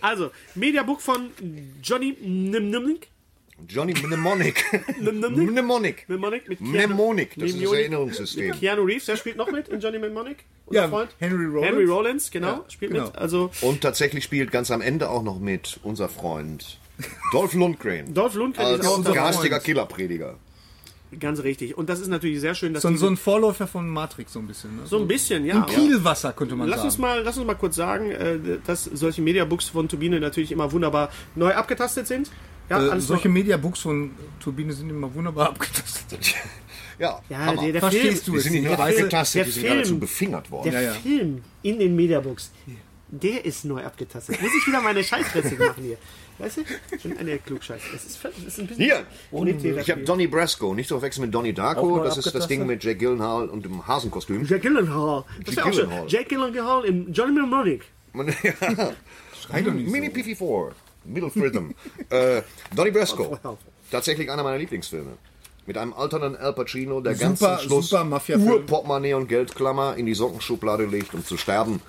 Also, 0.00 0.30
Mediabook 0.54 1.00
von 1.00 1.30
Johnny 1.82 2.16
Mnemonic. 2.20 3.08
Johnny 3.68 3.94
Mnemonic. 3.94 4.64
Mnemonic? 5.00 5.46
Mnemonic. 5.46 6.08
Mnemonic 6.08 6.48
mit 6.48 6.60
Mnemonic, 6.60 7.34
das 7.36 7.50
ist 7.50 7.62
das. 7.62 7.72
Erinnerungssystem. 7.72 8.52
Keanu 8.58 8.82
Reeves, 8.82 9.04
der 9.06 9.16
spielt 9.16 9.36
noch 9.36 9.50
mit 9.52 9.68
in 9.68 9.78
Johnny 9.80 9.98
Mnemonic. 9.98 10.38
Unser 10.66 10.82
Ja, 10.82 10.88
Freund. 10.88 11.10
Henry 11.20 11.44
Rollins. 11.46 11.66
Henry 11.66 11.84
Rollins, 11.84 12.30
genau, 12.30 12.48
Ja, 12.48 12.64
spielt 12.68 12.92
genau. 12.92 13.06
mit. 13.06 13.16
Also, 13.16 13.50
Und 13.60 13.80
tatsächlich 13.82 14.24
spielt 14.24 14.50
ganz 14.50 14.70
am 14.72 14.80
Ende 14.80 15.10
auch 15.10 15.22
noch 15.22 15.38
mit 15.38 15.78
unser 15.84 16.08
Freund 16.08 16.78
Dolph 17.32 17.54
Lundgren. 17.54 18.12
Dolph 18.14 18.34
Lundgren 18.34 18.66
ist 18.66 18.72
als 18.80 18.86
auch 18.86 19.02
dabei. 19.02 19.14
garstiger 19.16 19.60
Killerprediger. 19.60 20.38
Ganz 21.20 21.42
richtig. 21.42 21.76
Und 21.76 21.88
das 21.90 22.00
ist 22.00 22.08
natürlich 22.08 22.40
sehr 22.40 22.54
schön, 22.54 22.72
dass 22.72 22.82
So, 22.82 22.96
so 22.96 23.06
ein 23.06 23.16
Vorläufer 23.16 23.66
von 23.66 23.88
Matrix 23.88 24.32
so 24.32 24.38
ein 24.38 24.46
bisschen. 24.46 24.76
Ne? 24.76 24.82
so 24.86 24.98
ein 24.98 25.06
bisschen, 25.06 25.44
ja. 25.44 25.56
Ein 25.56 25.66
Kielwasser 25.66 26.32
könnte 26.32 26.56
man 26.56 26.68
Lass 26.68 26.78
sagen. 26.78 26.88
uns, 26.88 26.98
mal, 26.98 27.20
lass 27.22 27.36
uns 27.36 27.46
mal 27.46 27.54
kurz 27.54 27.76
sagen, 27.76 28.10
äh, 28.10 28.38
dass 28.66 28.84
solche 28.84 29.20
Mediabooks 29.20 29.68
von 29.68 29.88
Turbine 29.88 30.20
natürlich 30.20 30.52
immer 30.52 30.72
wunderbar 30.72 31.10
neu 31.34 31.52
abgetastet 31.54 32.06
sind. 32.06 32.30
Ja, 32.70 32.82
äh, 32.86 32.90
alles 32.90 33.06
solche 33.08 33.28
Mediabooks 33.28 33.80
von 33.80 34.12
Turbine 34.40 34.72
sind 34.72 34.88
immer 34.88 35.14
wunderbar 35.14 35.48
abgetastet. 35.50 36.34
Ja, 36.98 37.20
ja 37.28 37.54
der, 37.56 37.72
der 37.72 37.80
Verstehst 37.80 38.24
Film, 38.24 38.26
du 38.26 38.32
Die 38.32 38.38
sind 38.40 38.52
nicht 38.52 38.64
nur 38.64 38.76
Der 38.76 38.84
abgetastet, 38.86 39.46
die 39.46 39.50
sind 39.50 39.60
Film- 39.62 39.72
geradezu 39.74 39.98
befingert 39.98 40.50
worden. 40.50 40.70
der 40.70 40.80
Ja, 40.80 40.92
ja. 40.92 41.00
Film 41.00 41.42
in 41.62 41.78
den 41.78 41.94
Mediabooks, 41.96 42.52
der 43.08 43.44
ist 43.44 43.64
neu 43.66 43.84
abgetastet. 43.84 44.40
Muss 44.40 44.50
ich 44.58 44.66
wieder 44.66 44.80
meine 44.80 45.04
Scheißfresse 45.04 45.56
machen 45.56 45.82
hier. 45.84 45.98
Weißt 46.42 46.56
du? 46.56 46.62
Schon 47.00 47.16
eine 47.18 47.38
Klugscheiß. 47.38 47.80
Das 47.92 48.04
ist, 48.04 48.24
das 48.24 48.32
ist 48.36 48.58
ein 48.58 48.66
bisschen 48.66 48.84
Hier, 48.84 49.76
ich 49.78 49.90
habe 49.92 50.02
Donnie 50.02 50.26
Brasco, 50.26 50.74
nicht 50.74 50.88
zu 50.88 50.96
verwechseln 50.96 51.26
mit 51.26 51.34
Donnie 51.34 51.52
Auch 51.52 51.56
Darko. 51.56 52.02
Das 52.02 52.18
ist 52.18 52.34
das? 52.34 52.48
Ding 52.48 52.66
mit 52.66 52.82
Jake 52.82 52.98
Gyllenhaal 52.98 53.48
und 53.48 53.64
dem 53.64 53.86
Hasenkostüm. 53.86 54.44
Jack 54.44 54.62
Gyllenhaal. 54.62 55.24
Das 55.44 55.54
schön. 55.54 55.70
Gyllenhaal. 55.70 56.04
Jack 56.08 56.28
Gyllenhaal 56.28 56.84
in 56.84 57.12
Johnny 57.12 57.32
Mnemonic. 57.32 57.84
Schrei 59.40 59.62
doch 59.62 59.72
nicht 59.72 59.88
Mini 59.88 60.10
so. 60.12 60.20
PV4, 60.20 60.72
Middle 61.04 61.30
Rhythm. 61.36 61.70
äh, 62.10 62.42
Donnie 62.74 62.90
Brasco, 62.90 63.38
tatsächlich 63.90 64.28
einer 64.30 64.42
meiner 64.42 64.58
Lieblingsfilme. 64.58 65.12
Mit 65.64 65.78
einem 65.78 65.92
alternden 65.92 66.34
Al 66.36 66.54
Pacino, 66.54 67.00
der 67.00 67.14
Super, 67.14 67.24
ganz 67.24 67.38
zum 67.38 67.58
Schluss 67.58 67.90
super 67.90 68.04
Mafia-Film. 68.04 68.50
Urportemonnaie 68.50 69.14
und 69.14 69.28
Geldklammer 69.28 69.96
in 69.96 70.06
die 70.06 70.14
Sockenschublade 70.14 70.86
legt, 70.86 71.14
um 71.14 71.24
zu 71.24 71.36
sterben. 71.36 71.80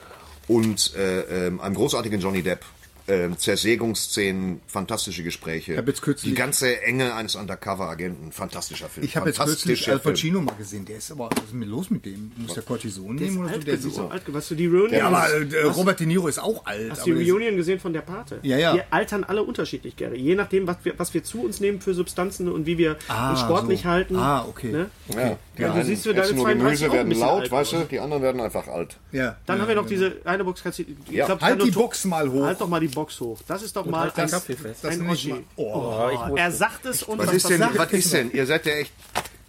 Und 0.47 0.93
äh, 0.95 1.47
ähm, 1.47 1.59
einem 1.59 1.73
großartigen 1.73 2.19
Johnny 2.19 2.43
Depp. 2.43 2.63
Ähm, 3.07 3.37
Zersägungsszenen, 3.37 4.61
fantastische 4.67 5.23
Gespräche. 5.23 5.75
hab 5.77 5.87
jetzt 5.87 6.01
kürzlich- 6.01 6.31
die 6.31 6.37
ganze 6.37 6.81
Enge 6.83 7.13
eines 7.15 7.35
Undercover-Agenten, 7.35 8.31
fantastischer 8.31 8.87
Film. 8.87 9.05
Ich 9.05 9.17
habe 9.17 9.27
jetzt 9.29 9.39
kürzlich 9.39 9.89
Al. 9.91 9.99
Pacino 9.99 10.39
mal 10.41 10.55
gesehen. 10.57 10.85
Der 10.85 10.97
ist 10.97 11.11
aber, 11.11 11.29
was 11.35 11.43
ist 11.43 11.51
denn 11.53 11.63
los 11.63 11.89
mit 11.89 12.05
dem? 12.05 12.31
Muss 12.37 12.53
der 12.53 12.63
Cortison 12.63 13.15
nehmen 13.15 13.39
oder 13.39 13.49
so? 13.49 13.53
Alt, 13.55 13.67
Der 13.67 13.73
der 13.73 13.83
sieht 13.83 13.93
so. 13.93 14.07
alt, 14.07 14.21
weißt 14.33 14.51
du, 14.51 14.55
die 14.55 14.67
Reunion. 14.67 14.93
Ja, 14.93 15.07
aber 15.07 15.27
äh, 15.29 15.63
Robert 15.63 15.99
De 15.99 16.07
Niro 16.07 16.27
ist 16.27 16.39
auch 16.39 16.65
alt. 16.65 16.91
Hast 16.91 17.05
du 17.05 17.13
die 17.13 17.23
ist- 17.23 17.31
Reunion 17.33 17.57
gesehen 17.57 17.79
von 17.79 17.91
der 17.91 18.01
Pate? 18.01 18.39
Ja, 18.43 18.57
ja. 18.57 18.73
Wir 18.75 18.85
altern 18.89 19.23
alle 19.25 19.43
unterschiedlich, 19.43 19.97
Gary. 19.97 20.19
Je 20.19 20.35
nachdem, 20.35 20.65
was 20.67 20.77
wir, 20.83 20.93
was 20.97 21.13
wir 21.13 21.23
zu 21.25 21.43
uns 21.43 21.59
nehmen 21.59 21.81
für 21.81 21.93
Substanzen 21.93 22.49
und 22.49 22.65
wie 22.65 22.77
wir 22.77 22.97
Ah, 23.09 23.31
uns 23.31 23.41
sportlich 23.41 23.81
so. 23.81 23.89
halten. 23.89 24.15
Ah, 24.15 24.45
okay. 24.47 24.71
Ne? 24.71 24.89
Ja, 25.09 25.37
die 25.57 25.61
Ja, 25.61 25.67
du 25.67 25.73
einen 25.73 25.85
siehst 25.85 26.03
für 26.03 26.13
deine 26.13 26.31
nur 26.33 26.45
32 26.45 26.63
Gemüse, 26.63 26.85
auch 26.87 26.91
ein 26.93 27.09
werden 27.09 27.19
laut, 27.19 27.41
alt 27.41 27.51
weißt 27.51 27.73
du, 27.73 27.77
die 27.91 27.99
anderen 27.99 28.23
werden 28.23 28.39
einfach 28.41 28.67
alt. 28.67 28.97
Ja. 29.11 29.35
Dann 29.45 29.57
ja, 29.57 29.61
haben 29.63 29.67
wir 29.67 29.75
noch 29.75 29.83
ja. 29.83 29.89
diese 29.89 30.15
eine 30.23 30.43
Box. 30.45 30.63
Kannst 30.63 30.79
du, 30.79 30.83
ich 30.83 30.89
Ja. 31.11 31.25
glaub, 31.25 31.41
Halt 31.41 31.61
die 31.63 31.71
Box 31.71 32.05
mal 32.05 32.31
hoch. 32.31 32.45
Halt 32.45 32.61
doch 32.61 32.67
mal 32.69 32.79
die 32.79 32.92
Box 32.93 33.19
hoch. 33.19 33.39
Das 33.47 33.61
ist 33.63 33.75
doch 33.75 33.85
mal 33.85 34.01
halt 34.01 34.17
deinen 34.17 34.25
ein, 34.25 34.31
Kaffee 34.31 34.55
fest. 34.55 34.83
Das 34.83 34.93
ein 34.93 35.09
Oschi. 35.09 35.29
mal. 35.29 35.43
Oh. 35.55 36.09
Oh. 36.31 36.35
Er 36.35 36.51
sagt 36.51 36.85
es 36.85 37.03
und 37.03 37.17
Was 37.19 37.33
ist 37.33 37.49
denn, 37.49 37.61
was 37.75 37.91
ist 37.91 38.13
denn? 38.13 38.31
Ihr 38.31 38.45
seid 38.45 38.65
ja 38.65 38.73
echt 38.73 38.91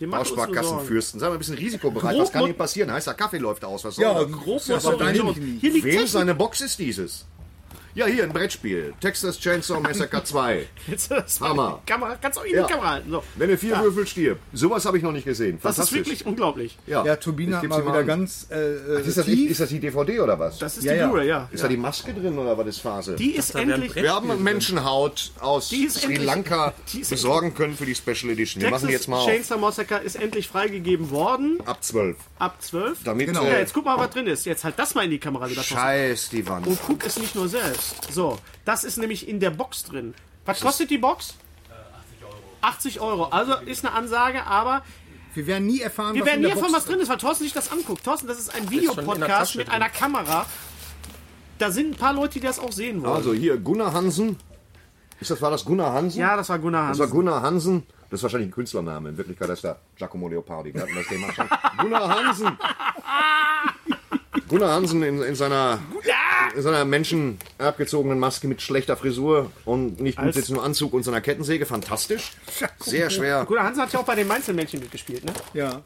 Bausparkassenfürsten. 0.01 1.21
Seid 1.21 1.29
mal 1.29 1.37
ein 1.37 1.39
bisschen 1.39 1.57
risikobereit. 1.57 2.19
Was 2.19 2.33
kann 2.33 2.45
hier 2.45 2.55
passieren? 2.55 2.93
Heißt, 2.93 3.07
der 3.07 3.15
Kaffee 3.15 3.39
läuft 3.39 3.65
aus. 3.65 3.85
Was 3.85 3.97
soll 3.97 4.05
Ja, 4.05 4.15
das? 4.15 4.33
was 4.69 5.13
nicht. 5.13 5.61
Hier 5.61 5.73
liegt 5.73 5.85
Wem 5.85 6.07
seine 6.07 6.35
Box 6.35 6.61
ist 6.61 6.79
dieses? 6.79 7.25
Ja, 7.95 8.07
hier 8.07 8.25
ein 8.25 8.33
Brettspiel. 8.33 8.93
Texas 9.01 9.39
Chainsaw 9.39 9.79
Massacre 9.81 10.25
2. 10.25 10.67
Jetzt, 10.89 11.11
das 11.11 11.41
war 11.41 11.51
Hammer. 11.51 11.81
die 11.87 11.93
Kamera, 11.93 12.17
kannst 12.21 12.37
du 12.39 12.41
auch 12.41 12.45
in 12.45 12.55
Ja. 12.55 12.67
die 12.67 12.73
Kamera 12.73 12.91
halten. 12.91 13.11
So. 13.11 13.23
Wenn 13.37 13.51
ihr 13.51 13.59
vier 13.59 13.79
Würfel 13.81 14.07
stirbt. 14.07 14.41
Sowas 14.53 14.85
habe 14.85 14.97
ich 14.99 15.05
noch 15.05 15.13
nicht 15.13 15.25
gesehen. 15.25 15.59
Das 15.63 15.79
ist 15.79 15.93
wirklich 15.93 16.27
unglaublich. 16.27 16.77
Ja, 16.87 17.05
Ja, 17.05 17.15
Turbine 17.17 17.57
hat 17.57 17.69
mal 17.69 17.83
wieder 17.87 17.95
an. 17.99 18.07
ganz 18.07 18.49
äh, 18.51 18.57
äh, 18.57 19.01
Ist 19.07 19.17
das, 19.19 19.27
tief. 19.27 19.51
ist 19.51 19.61
das 19.61 19.69
die 19.69 19.79
DVD 19.79 20.21
oder 20.21 20.39
was? 20.39 20.59
Das 20.59 20.77
ist 20.77 20.85
Ja, 20.85 20.93
die 20.95 20.99
ja. 20.99 21.07
Blu-ray, 21.09 21.29
ja. 21.29 21.49
ist 21.53 21.63
da 21.63 21.69
die 21.69 21.77
Maske 21.77 22.13
drin 22.13 22.37
oder 22.37 22.59
was 22.59 22.67
ist 22.67 22.79
Phase? 22.81 23.15
Die 23.15 23.31
ist 23.37 23.55
endlich. 23.55 23.95
Wir 23.95 24.13
haben 24.13 24.43
Menschenhaut 24.43 25.31
aus 25.41 25.69
Die 25.69 25.85
ist 25.85 25.99
Sri 26.01 26.07
endlich- 26.15 26.27
Lanka 26.27 26.75
die 26.93 27.01
ist 27.01 27.11
besorgen 27.11 27.55
können 27.55 27.77
für 27.77 27.87
die 27.87 27.95
Special 27.95 28.31
Edition. 28.33 28.61
Wir 28.63 28.71
machen 28.71 28.89
Texas 28.89 28.93
jetzt 29.03 29.09
mal 29.09 29.19
auf, 29.19 29.27
Chainsaw 29.27 29.59
Massacre 29.61 29.99
ist 30.01 30.17
endlich 30.17 30.49
freigegeben 30.49 31.11
worden. 31.11 31.59
ab 31.65 31.79
12. 31.85 32.17
Ab 32.41 32.57
12. 32.61 32.99
Damit, 33.05 33.29
Genau. 33.29 33.45
äh, 33.45 33.53
Ja, 33.53 33.59
jetzt 33.59 33.73
guck 33.73 33.85
mal, 33.85 33.97
was 33.99 34.11
drin 34.11 34.27
ist. 34.27 34.47
Jetzt 34.47 34.65
halt 34.65 34.77
das 34.79 34.95
mal 34.97 35.05
in 35.05 35.11
die 35.13 35.19
Kamera 35.19 35.49
wieder. 35.49 35.63
Scheiß 35.63 36.31
die 36.31 36.47
Wand. 36.49 36.67
Und 36.67 36.79
guck 36.87 37.05
es 37.07 37.19
nicht 37.19 37.35
nur 37.37 37.49
selbst. 37.49 37.84
So, 38.11 38.39
das 38.65 38.85
ist 38.85 38.97
nämlich 38.99 39.29
in 39.29 39.41
der 39.41 39.51
Box 39.51 39.85
drin. 39.85 40.15
Was 40.45 40.61
kostet 40.61 40.91
die 40.91 40.99
Box? 40.99 41.35
80 42.61 43.01
Euro. 43.01 43.25
Also 43.25 43.55
ist 43.57 43.85
eine 43.85 43.95
Ansage, 43.95 44.45
aber 44.47 44.83
Wir 45.35 45.47
werden 45.47 45.67
nie 45.67 45.81
erfahren, 45.81 46.15
wir 46.15 46.23
was 46.23 46.27
werden 46.29 46.43
nie 46.43 46.49
erfahren, 46.51 46.73
was 46.73 46.87
drin 46.87 47.01
ist, 47.01 47.09
weil 47.11 47.19
Thorsten 47.19 47.45
sich 47.45 47.53
das 47.53 47.71
anguckt. 47.71 48.05
Thorsten, 48.05 48.27
das 48.27 48.39
ist 48.39 48.55
ein 48.55 48.71
Videopodcast 48.71 49.57
mit 49.57 49.67
drin. 49.69 49.75
einer 49.75 49.89
Kamera. 49.91 50.47
Da 51.59 51.71
sind 51.71 51.93
ein 51.93 51.97
paar 51.99 52.13
Leute, 52.15 52.35
die 52.35 52.41
das 52.41 52.59
auch 52.59 52.73
sehen 52.73 53.03
wollen. 53.03 53.13
Also 53.13 53.33
hier 53.35 53.57
Gunnar 53.59 53.93
Hansen. 53.93 54.37
Ist 55.21 55.31
das, 55.31 55.41
war 55.41 55.51
das 55.51 55.65
Gunnar 55.65 55.93
Hansen? 55.93 56.19
ja, 56.21 56.37
das 56.37 56.49
war 56.49 56.59
Gunnar 56.59 56.89
Das 56.89 56.99
war 56.99 57.07
Hansen. 57.07 57.17
Gunnar 57.17 57.43
Hansen. 57.43 57.87
Das 58.11 58.21
ist 58.21 58.23
wahrscheinlich 58.25 58.49
ein 58.49 58.53
Künstlername. 58.53 59.09
In 59.11 59.17
Wirklichkeit 59.17 59.49
ist 59.51 59.65
da 59.65 59.77
Giacomo 59.97 60.29
Leopardi. 60.29 60.73
Wir 60.75 60.83
hatten 60.83 60.95
das 60.95 61.07
Thema 61.07 61.33
schon. 61.33 61.49
Gunnar 61.79 62.09
Hansen. 62.09 62.59
Gunnar 64.49 64.73
Hansen 64.73 65.03
in, 65.03 65.23
in 65.23 65.35
seiner 65.35 65.81
in 66.55 66.63
so 66.63 66.69
einer 66.69 66.85
Menschen 66.85 67.39
abgezogenen 67.59 68.19
Maske 68.19 68.47
mit 68.47 68.63
schlechter 68.63 68.97
Frisur 68.97 69.51
und 69.65 70.01
nicht 70.01 70.17
gut 70.19 70.27
Als- 70.27 70.37
sitzendem 70.37 70.63
Anzug 70.65 70.93
und 70.93 71.03
so 71.03 71.11
einer 71.11 71.21
Kettensäge. 71.21 71.67
Fantastisch. 71.67 72.33
Sehr 72.81 73.11
schwer. 73.11 73.45
Guter 73.47 73.65
Hans 73.65 73.79
hat 73.79 73.93
ja 73.93 73.99
auch 74.01 74.05
bei 74.05 74.15
den 74.15 74.29
Mainzelmännchen 74.29 74.81
mitgespielt, 74.81 75.25
ne? 75.25 75.33
Ja. 75.53 75.83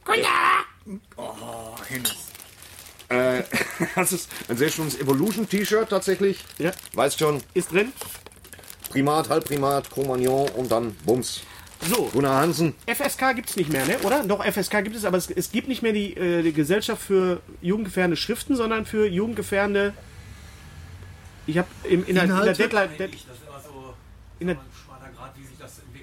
Oh, 1.16 1.74
Hennes. 1.88 2.14
Äh, 3.08 3.42
das 3.94 4.12
ist 4.12 4.30
ein 4.48 4.56
sehr 4.56 4.68
schönes 4.68 4.98
Evolution-T-Shirt 5.00 5.88
tatsächlich. 5.88 6.44
Ja. 6.58 6.72
Weißt 6.92 7.18
schon, 7.18 7.40
Ist 7.54 7.72
drin. 7.72 7.92
Primat, 8.90 9.28
Halbprimat, 9.28 9.90
Cro-Magnon 9.90 10.48
und 10.50 10.70
dann 10.72 10.94
Bums. 11.04 11.40
So, 11.80 12.10
Gunnar 12.12 12.40
Hansen. 12.40 12.74
FSK 12.86 13.34
gibt 13.36 13.50
es 13.50 13.56
nicht 13.56 13.72
mehr, 13.72 13.86
ne? 13.86 13.98
oder? 14.02 14.24
Doch, 14.24 14.44
FSK 14.44 14.82
gibt 14.84 14.96
es, 14.96 15.04
aber 15.04 15.16
es, 15.16 15.30
es 15.30 15.52
gibt 15.52 15.68
nicht 15.68 15.82
mehr 15.82 15.92
die, 15.92 16.16
äh, 16.16 16.42
die 16.42 16.52
Gesellschaft 16.52 17.00
für 17.00 17.40
jugendgefährdende 17.62 18.16
Schriften, 18.16 18.56
sondern 18.56 18.84
für 18.84 19.06
jugendgefährdende. 19.06 19.92
Ich 21.46 21.56
habe 21.56 21.68
in, 21.84 22.04
in, 22.04 22.16
der- 22.16 22.24
in 22.24 22.30
der? 22.30 22.52
Deadline. 22.54 22.90
Das 22.98 23.08
ist 23.10 23.24
immer 23.46 23.60
so 23.64 23.94
In 24.40 24.48
der, 24.48 24.56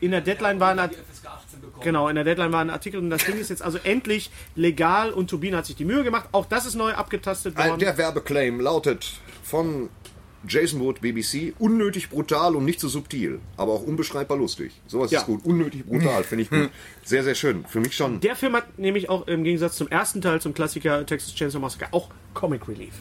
in 0.01 0.11
der 0.11 0.21
Deadline 0.21 0.59
war 0.59 0.71
ein 0.71 0.79
Art- 0.79 0.93
FSK 0.95 1.25
18 1.27 1.61
bekommen. 1.61 1.83
Genau, 1.83 2.07
in 2.09 2.15
der 2.15 2.23
Deadline 2.23 2.51
war 2.53 2.61
ein 2.61 2.69
Artikel 2.69 2.97
und 2.99 3.09
das 3.09 3.25
Ding 3.25 3.37
ist 3.37 3.49
jetzt 3.49 3.61
also 3.61 3.77
endlich 3.83 4.31
legal 4.55 5.11
und 5.11 5.29
Turbine 5.29 5.57
hat 5.57 5.65
sich 5.65 5.75
die 5.75 5.85
Mühe 5.85 6.03
gemacht. 6.03 6.29
Auch 6.31 6.45
das 6.45 6.65
ist 6.65 6.75
neu 6.75 6.93
abgetastet 6.93 7.57
worden. 7.57 7.79
Der 7.79 7.97
Werbeclaim 7.97 8.59
lautet 8.61 9.05
von 9.43 9.89
Jason 10.47 10.79
Wood, 10.81 11.01
BBC, 11.01 11.53
unnötig 11.59 12.09
brutal 12.09 12.55
und 12.55 12.65
nicht 12.65 12.79
so 12.79 12.87
subtil, 12.87 13.39
aber 13.57 13.73
auch 13.73 13.83
unbeschreibbar 13.83 14.37
lustig. 14.37 14.71
Sowas 14.87 15.11
Ja. 15.11 15.19
ist 15.19 15.25
gut. 15.25 15.45
Unnötig 15.45 15.85
brutal, 15.85 16.23
finde 16.23 16.43
ich 16.43 16.49
gut. 16.49 16.69
Sehr, 17.03 17.23
sehr 17.23 17.35
schön. 17.35 17.65
Für 17.67 17.79
mich 17.79 17.95
schon. 17.95 18.19
Der 18.21 18.35
Film 18.35 18.55
hat 18.55 18.79
nämlich 18.79 19.09
auch 19.09 19.27
im 19.27 19.43
Gegensatz 19.43 19.75
zum 19.77 19.87
ersten 19.89 20.21
Teil, 20.21 20.41
zum 20.41 20.53
Klassiker 20.53 21.05
Texas 21.05 21.33
Chainsaw 21.35 21.59
Massacre, 21.61 21.87
auch 21.91 22.09
Comic 22.33 22.67
Relief. 22.67 22.93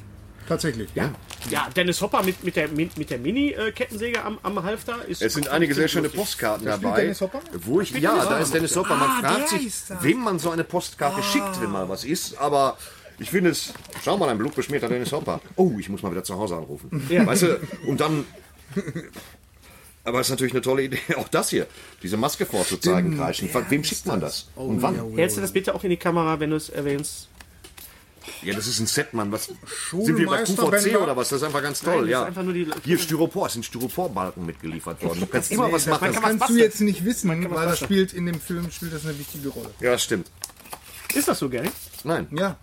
Tatsächlich. 0.47 0.91
Ja. 0.95 1.11
Ja, 1.49 1.69
Dennis 1.75 2.03
Hopper 2.03 2.23
mit, 2.23 2.45
mit 2.45 2.55
der, 2.57 2.69
mit, 2.69 3.09
der 3.09 3.19
Mini-Kettensäge 3.19 4.23
am, 4.23 4.39
am 4.43 4.63
Halfter 4.63 5.03
ist. 5.07 5.23
Es 5.23 5.33
sind 5.33 5.49
einige 5.49 5.75
sehr 5.75 5.89
schöne. 5.89 6.11
Postkarten 6.11 6.67
dabei. 6.67 7.01
Dennis 7.01 7.23
Hopper? 7.23 7.41
Wo 7.63 7.81
ich, 7.81 7.93
ja, 7.93 8.11
Dennis 8.11 8.25
da 8.25 8.25
Hopper 8.31 8.41
ist 8.41 8.55
Dennis 8.55 8.77
Hopper. 8.77 8.97
Man 8.97 9.09
Ah, 9.09 9.21
fragt 9.21 9.53
der 9.53 9.59
sich, 9.59 9.73
wem 10.03 10.21
man 10.21 10.39
so 10.39 10.51
eine 10.51 10.65
Postkarte 10.65 11.23
schickt, 11.23 11.63
wenn 11.63 11.71
mal 11.71 11.89
was 11.89 12.05
ist. 12.05 12.37
Aber 12.37 12.77
ich 13.19 13.31
finde 13.31 13.51
es, 13.51 13.73
schau 14.05 14.17
mal, 14.17 14.29
ein 14.29 14.39
blutbeschmierter 14.39 14.89
Dennis 14.89 15.13
Hopper. 15.13 15.41
Oh, 15.57 15.73
ich 15.79 15.89
muss 15.89 16.03
mal 16.03 16.11
wieder 16.11 16.25
zu 16.25 16.35
Hause 16.37 16.57
anrufen. 16.57 16.91
Weißt 17.09 17.43
du, 17.43 17.61
und 17.87 18.01
dann. 18.01 18.25
Aber 20.07 20.21
es 20.21 20.27
ist 20.27 20.31
natürlich 20.33 20.53
eine 20.53 20.61
tolle 20.63 20.83
Idee, 20.83 20.99
auch 21.17 21.29
das 21.29 21.49
hier, 21.51 21.67
diese 22.03 22.17
Maske 22.17 22.45
vorzuzeigen, 22.45 23.17
kreischen. 23.17 23.49
Wem 23.71 23.85
schickt 23.85 24.05
man 24.07 24.21
das? 24.21 24.49
und 24.55 24.83
wann? 24.83 25.17
Hältst 25.17 25.37
du 25.37 25.41
das 25.41 25.53
bitte 25.53 25.75
auch 25.75 25.83
in 25.85 25.91
die 25.91 25.97
Kamera, 25.97 26.39
wenn 26.41 26.51
du 26.51 26.57
es 26.57 26.69
erwähnst? 26.69 27.29
Ja, 28.43 28.55
das 28.55 28.67
ist 28.67 28.81
ein 28.81 28.87
Set, 28.87 29.13
Mann. 29.13 29.31
Was, 29.33 29.51
sind 29.91 30.17
wir 30.17 30.27
bei 30.27 30.43
QVC 30.45 30.97
oder 30.99 31.15
was? 31.15 31.29
Das 31.29 31.43
ist 31.43 31.47
einfach 31.47 31.63
ganz 31.63 31.83
Nein, 31.83 31.95
toll, 31.95 32.03
das 32.05 32.11
ja. 32.11 32.21
ist 32.23 32.29
einfach 32.29 32.43
nur 32.43 32.55
die- 32.55 32.67
Hier 32.83 32.99
Styropor, 32.99 33.47
es 33.49 33.53
sind 33.53 33.67
Styroporbalken 33.67 34.47
mitgeliefert 34.47 35.03
worden. 35.03 35.21
Du 35.21 35.27
kannst 35.27 35.53
immer 35.53 35.71
was 35.71 35.85
Das 35.85 36.01
machen. 36.01 36.15
kannst 36.21 36.49
du 36.49 36.57
jetzt 36.57 36.81
nicht 36.81 37.05
wissen, 37.05 37.29
man 37.29 37.51
weil 37.51 37.67
das 37.67 37.81
spielt 37.81 38.15
in 38.15 38.25
dem 38.27 38.41
Film 38.41 38.71
spielt 38.71 38.95
das 38.95 39.05
eine 39.05 39.19
wichtige 39.19 39.51
Rolle. 39.51 39.71
Ja, 39.81 39.99
stimmt. 39.99 40.31
Ist 41.15 41.29
das 41.29 41.39
so, 41.39 41.51
Gary? 41.51 41.71
Nein. 42.03 42.27
Ja, 42.33 42.57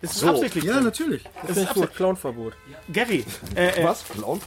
Das 0.00 0.12
ist 0.12 0.18
So. 0.20 0.28
absichtlich. 0.28 0.64
ja, 0.64 0.74
drin. 0.74 0.84
natürlich. 0.84 1.24
Das 1.46 1.56
ist 1.56 1.74
gut, 1.74 1.94
Clownverbot. 1.94 2.54
Gary, 2.92 3.24
äh, 3.56 3.80
äh, 3.80 3.84
Was? 3.84 4.04
Clown? 4.04 4.40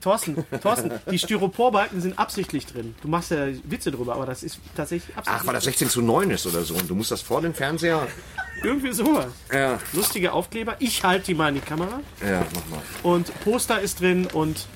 Thorsten, 0.00 0.44
Thorsten, 0.62 0.90
die 1.10 1.18
Styroporbalken 1.18 2.00
sind 2.00 2.18
absichtlich 2.18 2.66
drin. 2.66 2.94
Du 3.00 3.08
machst 3.08 3.30
ja 3.30 3.46
Witze 3.64 3.90
drüber, 3.90 4.14
aber 4.14 4.26
das 4.26 4.42
ist 4.42 4.58
tatsächlich 4.76 5.16
absichtlich. 5.16 5.40
Ach, 5.42 5.46
weil 5.46 5.54
das 5.54 5.64
16 5.64 5.88
zu 5.88 6.02
9 6.02 6.30
ist 6.30 6.46
oder 6.46 6.62
so. 6.62 6.74
Und 6.74 6.88
du 6.90 6.94
musst 6.94 7.10
das 7.10 7.22
vor 7.22 7.40
dem 7.40 7.54
Fernseher. 7.54 8.06
Irgendwie 8.62 8.92
sowas. 8.92 9.26
Ja, 9.52 9.78
Lustige 9.92 10.32
Aufkleber. 10.32 10.76
Ich 10.78 11.02
halte 11.04 11.26
die 11.26 11.34
mal 11.34 11.48
in 11.48 11.56
die 11.56 11.60
Kamera. 11.60 12.00
ja, 12.26 12.44
mach 12.54 12.66
mal. 12.76 12.82
Und 13.02 13.32
Poster 13.44 13.80
ist 13.80 14.00
drin 14.00 14.26
und 14.32 14.66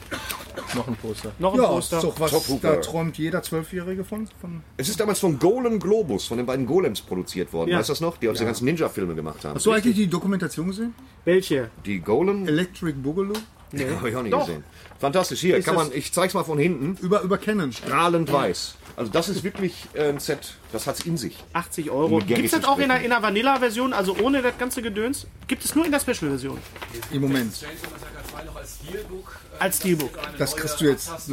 Noch 0.75 0.87
ein 0.89 0.97
Poster. 0.97 1.33
noch 1.39 1.55
ein 1.55 1.61
Ja, 1.61 1.67
Poster. 1.69 1.97
ist 1.99 2.05
doch 2.05 2.21
was, 2.21 2.31
Top 2.33 2.61
da 2.63 2.77
träumt 2.77 3.17
jeder 3.19 3.43
Zwölfjährige 3.43 4.05
von. 4.05 4.29
von 4.41 4.63
Es 4.77 4.89
ist 4.89 4.99
damals 5.01 5.21
von 5.21 5.39
Golem 5.39 5.79
Globus, 5.79 6.27
von 6.27 6.37
den 6.37 6.47
beiden 6.47 6.67
Golems 6.67 7.01
produziert 7.01 7.53
worden. 7.53 7.71
Ja. 7.71 7.79
Weißt 7.79 7.89
du 7.89 7.93
das 7.93 8.01
noch? 8.01 8.17
Die 8.19 8.29
auch 8.29 8.33
diese 8.33 8.45
ganzen 8.45 8.65
Ninja-Filme 8.67 9.15
gemacht 9.15 9.45
haben. 9.45 9.55
Hast 9.55 9.67
du 9.67 9.73
eigentlich 9.73 9.95
die 9.97 10.07
Dokumentation 10.09 10.67
gesehen? 10.69 10.95
Welche? 11.25 11.71
Die 11.87 12.01
Golem? 12.01 12.47
Electric 12.47 12.95
Boogaloo? 12.99 13.35
Habe 13.97 14.09
ich 14.11 14.17
auch 14.17 14.23
nicht 14.23 14.33
Doch. 14.33 14.47
gesehen. 14.47 14.65
Fantastisch. 15.01 15.41
Hier, 15.41 15.63
kann 15.63 15.77
das- 15.77 15.89
man, 15.89 15.97
ich 15.97 16.13
zeig's 16.13 16.35
mal 16.35 16.45
von 16.45 16.59
hinten. 16.59 16.97
Über, 17.05 17.23
über 17.23 17.39
Canon. 17.39 17.73
Strahlend 17.73 18.33
weiß. 18.33 18.75
Also 18.97 19.13
das 19.13 19.29
ist 19.29 19.45
wirklich 19.45 19.75
äh, 19.95 20.09
ein 20.09 20.19
Set, 20.19 20.55
das 20.73 20.89
hat's 20.89 21.03
in 21.03 21.17
sich. 21.17 21.37
80 21.53 21.91
Euro. 21.93 22.19
Gibt 22.19 22.45
es 22.45 22.51
das 22.51 22.65
auch 22.65 22.79
in 22.81 22.89
der, 22.89 23.01
in 23.01 23.11
der 23.11 23.23
Vanilla-Version, 23.23 23.93
also 23.93 24.17
ohne 24.21 24.43
das 24.43 24.59
ganze 24.59 24.83
Gedöns? 24.83 25.29
Gibt 25.47 25.65
es 25.65 25.77
nur 25.77 25.85
in 25.85 25.93
der 25.93 26.01
Special-Version? 26.01 26.59
Im 27.13 27.21
Moment. 27.21 27.55
Chainsaw 27.55 27.91
Massacre 27.93 28.25
2 28.29 28.43
noch 28.43 28.57
als 28.57 28.79
Steelbook. 28.85 29.37
Als 29.61 29.77
Steelbook. 29.77 30.11
Das 30.37 30.57
kriegst 30.57 30.81
du 30.81 30.87
jetzt. 30.87 31.09
Das 31.09 31.31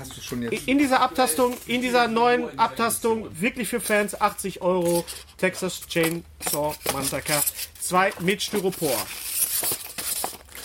hast 0.00 0.16
du 0.16 0.20
schon 0.20 0.42
jetzt. 0.42 0.66
In 0.66 0.78
dieser 0.78 1.00
Abtastung, 1.00 1.56
in 1.68 1.82
dieser 1.82 2.08
neuen 2.08 2.58
Abtastung, 2.58 3.28
wirklich 3.40 3.68
für 3.68 3.78
Fans, 3.78 4.20
80 4.20 4.60
Euro, 4.62 5.04
Texas 5.36 5.82
Chainsaw 5.86 6.74
Massacre 6.92 7.40
2 7.80 8.12
mit 8.20 8.42
Styropor. 8.42 8.96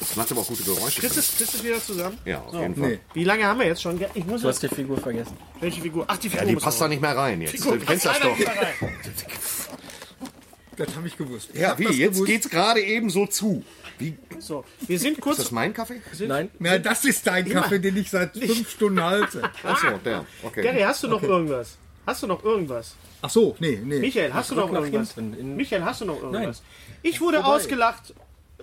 Das 0.07 0.15
macht 0.17 0.31
aber 0.31 0.41
auch 0.41 0.47
gute 0.47 0.63
Geräusche. 0.63 0.99
Kriegst 1.01 1.15
du 1.15 1.19
es 1.21 1.35
kriegst 1.37 1.53
du 1.53 1.57
es 1.57 1.63
wieder 1.63 1.81
zusammen? 1.83 2.17
Ja, 2.25 2.39
auf 2.41 2.53
jeden 2.53 2.75
Fall. 2.75 2.89
Nee. 2.89 2.99
Wie 3.13 3.23
lange 3.23 3.45
haben 3.45 3.59
wir 3.59 3.67
jetzt 3.67 3.81
schon? 3.81 3.99
Ich 4.13 4.25
muss 4.25 4.41
Du 4.41 4.47
hast 4.47 4.61
die 4.61 4.67
Figur 4.67 4.97
vergessen. 4.99 5.35
welche 5.59 5.81
Figur? 5.81 6.05
Ach, 6.07 6.17
die 6.17 6.29
Figur. 6.29 6.41
Ja, 6.41 6.47
die 6.47 6.53
muss 6.55 6.63
passt 6.63 6.81
da 6.81 6.87
nicht 6.87 7.01
mehr 7.01 7.15
rein 7.15 7.41
jetzt. 7.41 7.51
Figur 7.51 7.77
Du 7.77 7.85
kennst 7.85 8.05
passt 8.05 8.05
das 8.05 8.23
leider 8.23 8.29
doch. 8.31 8.37
nicht 8.37 8.47
mehr 8.47 8.61
rein. 8.63 8.93
Das 10.75 10.95
habe 10.95 11.07
ich 11.07 11.15
gewusst. 11.15 11.49
Ich 11.53 11.59
Ja, 11.59 11.69
hab 11.69 11.79
wie? 11.79 11.83
das 11.85 11.95
Jetzt 11.97 12.13
gewusst. 12.13 12.25
geht's 12.31 12.49
gerade 12.49 12.81
eben 12.81 13.11
so 13.11 13.27
zu. 13.27 13.63
Wie? 13.99 14.17
Ist 14.35 14.47
So, 14.47 14.65
wir 14.87 14.97
sind 14.97 15.21
kurz. 15.21 15.37
das 15.37 15.51
mein 15.51 15.71
Kaffee? 15.71 16.01
Nein, 16.27 16.49
Na, 16.57 16.79
das 16.79 17.05
ist 17.05 17.27
dein 17.27 17.47
Kaffee, 17.47 17.77
den 17.77 17.95
ich 17.95 18.09
seit 18.09 18.35
fünf 18.35 18.67
Stunden 18.71 18.99
halte. 19.03 19.43
Achso, 19.63 19.87
der. 20.03 20.25
Okay. 20.41 20.63
Gary, 20.63 20.81
hast 20.81 21.03
du 21.03 21.07
noch 21.09 21.21
irgendwas? 21.21 21.77
Hast 22.07 22.23
du 22.23 22.27
noch 22.27 22.43
irgendwas? 22.43 22.95
Ach 23.21 23.29
so, 23.29 23.55
nee, 23.59 23.79
nee. 23.83 23.99
Michael, 23.99 24.33
hast 24.33 24.49
du 24.49 24.55
noch 24.55 24.71
nach 24.71 24.81
irgendwas? 24.81 25.13
hinten, 25.13 25.39
in- 25.39 25.55
Michael, 25.55 25.83
hast 25.85 26.01
du 26.01 26.05
noch 26.05 26.21
irgendwas? 26.21 26.63
Ich 27.03 27.21
wurde 27.21 27.45
ausgelacht, 27.45 28.13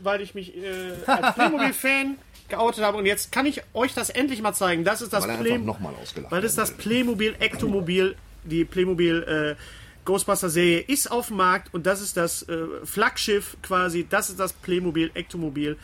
weil 0.05 0.21
ich 0.21 0.35
mich 0.35 0.57
äh, 0.57 0.93
als 1.07 1.35
Playmobil-Fan 1.35 2.17
geoutet 2.49 2.83
habe 2.85 2.97
und 2.99 3.07
jetzt 3.07 3.31
kann 3.33 3.47
ich 3.47 3.63
euch 3.75 3.95
das 3.95 4.11
endlich 4.11 4.43
mal 4.43 4.53
zeigen. 4.55 4.85
Das 4.85 5.03
ist 5.03 5.13
das 5.13 5.27
Weil 5.27 5.39
Play- 5.39 5.53
einfach 5.53 5.67
nochmal 5.67 5.95
ausgelacht 6.03 6.33
Weil 6.33 6.43
das 6.43 6.57
werden 6.57 6.69
das 6.69 6.77
Playmobil 6.77 7.37
Ectomobil, 7.39 8.17
die 8.45 8.65
Playmobil 8.65 9.57
äh, 9.57 9.63
Ghostbuster-Serie 10.05 10.81
ist 10.81 11.11
auf 11.11 11.29
dem 11.29 11.37
Markt 11.37 11.73
und 11.75 11.87
das 11.87 12.01
ist 12.01 12.17
das 12.17 12.43
äh, 12.49 12.57
Flaggschiff 12.85 13.57
quasi. 13.63 14.07
Das 14.09 14.31
ist 14.31 14.41
das 14.41 14.53
Playmobil 14.53 15.11
Ectomobil. 15.15 15.77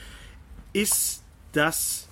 Ist 0.73 1.23
das 1.53 2.09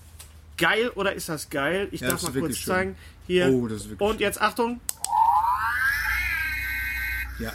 geil 0.56 0.90
oder 0.94 1.14
ist 1.14 1.28
das 1.28 1.48
geil? 1.50 1.88
Ich 1.90 2.00
Ja, 2.02 2.10
darf 2.10 2.22
mal 2.22 2.28
ist 2.34 2.38
kurz 2.40 2.56
schön. 2.58 2.72
zeigen. 2.74 2.96
Hier. 3.26 3.48
Oh, 3.48 3.66
das 3.66 3.78
ist 3.82 3.90
wirklich 3.90 4.08
und 4.08 4.20
jetzt 4.20 4.40
Achtung, 4.40 4.80
Ja. 7.40 7.52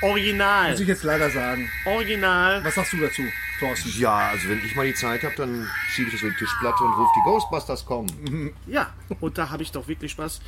Original. 0.00 0.70
Muss 0.70 0.80
ich 0.80 0.88
jetzt 0.88 1.02
leider 1.02 1.28
sagen. 1.30 1.68
Original. 1.84 2.62
Was 2.64 2.76
sagst 2.76 2.92
du 2.92 2.98
dazu, 2.98 3.22
Thorsten? 3.58 3.90
Ja, 3.98 4.30
also 4.30 4.48
wenn 4.48 4.58
ich 4.64 4.74
mal 4.76 4.86
die 4.86 4.94
Zeit 4.94 5.22
habe, 5.22 5.34
dann 5.36 5.66
schiebe 5.90 6.08
ich 6.08 6.14
das 6.14 6.22
über 6.22 6.30
die 6.32 6.36
Tischplatte 6.38 6.84
und 6.84 6.92
rufe 6.94 7.10
die 7.16 7.22
Ghostbusters 7.24 7.84
kommen. 7.86 8.52
Ja, 8.66 8.92
und 9.20 9.36
da 9.38 9.50
habe 9.50 9.62
ich 9.62 9.72
doch 9.72 9.88
wirklich 9.88 10.12
Spaß 10.12 10.40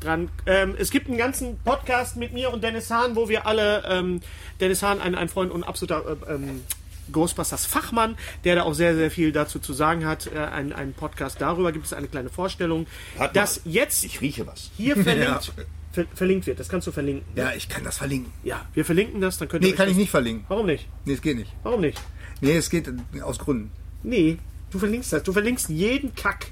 dran. 0.00 0.28
Ähm, 0.46 0.74
es 0.78 0.90
gibt 0.90 1.08
einen 1.08 1.18
ganzen 1.18 1.58
Podcast 1.60 2.16
mit 2.16 2.32
mir 2.32 2.52
und 2.52 2.62
Dennis 2.62 2.90
Hahn, 2.90 3.16
wo 3.16 3.28
wir 3.28 3.46
alle, 3.46 3.84
ähm, 3.88 4.20
Dennis 4.60 4.82
Hahn, 4.82 5.00
ein, 5.00 5.14
ein 5.14 5.28
Freund 5.28 5.50
und 5.52 5.64
absoluter 5.64 6.04
äh, 6.28 6.34
ähm, 6.34 6.62
Ghostbusters 7.10 7.64
Fachmann, 7.64 8.16
der 8.44 8.56
da 8.56 8.62
auch 8.64 8.74
sehr, 8.74 8.94
sehr 8.94 9.10
viel 9.10 9.32
dazu 9.32 9.58
zu 9.58 9.72
sagen 9.72 10.04
hat. 10.04 10.26
Äh, 10.26 10.38
ein, 10.38 10.72
ein 10.74 10.92
Podcast 10.92 11.40
darüber 11.40 11.72
gibt 11.72 11.86
es 11.86 11.92
eine 11.94 12.06
kleine 12.06 12.28
Vorstellung, 12.28 12.86
Hat 13.18 13.34
das 13.34 13.62
jetzt 13.64 14.04
Ich 14.04 14.20
rieche 14.20 14.46
was. 14.46 14.70
hier 14.76 14.94
verlinkt, 15.02 15.52
ver 15.92 16.04
verlinkt 16.14 16.46
wird. 16.46 16.60
Das 16.60 16.68
kannst 16.68 16.86
du 16.86 16.92
verlinken. 16.92 17.24
Ja, 17.34 17.52
ich 17.54 17.68
kann 17.70 17.82
das 17.82 17.96
verlinken. 17.96 18.30
Ja, 18.44 18.66
wir 18.74 18.84
verlinken 18.84 19.22
das, 19.22 19.38
dann 19.38 19.48
könnt 19.48 19.62
Nee, 19.62 19.68
ihr 19.70 19.72
euch 19.72 19.76
kann 19.78 19.86
das- 19.86 19.92
ich 19.92 19.98
nicht 19.98 20.10
verlinken. 20.10 20.44
Warum 20.48 20.66
nicht? 20.66 20.86
Nee, 21.06 21.14
es 21.14 21.22
geht 21.22 21.38
nicht. 21.38 21.50
Warum 21.62 21.80
nicht? 21.80 21.98
Nee, 22.40 22.56
es 22.56 22.70
geht 22.70 22.90
aus 23.22 23.38
Gründen. 23.38 23.70
Nee, 24.02 24.38
du 24.70 24.78
verlinkst 24.78 25.12
das. 25.12 25.22
Du 25.22 25.32
verlinkst 25.32 25.68
jeden 25.68 26.14
Kack. 26.14 26.46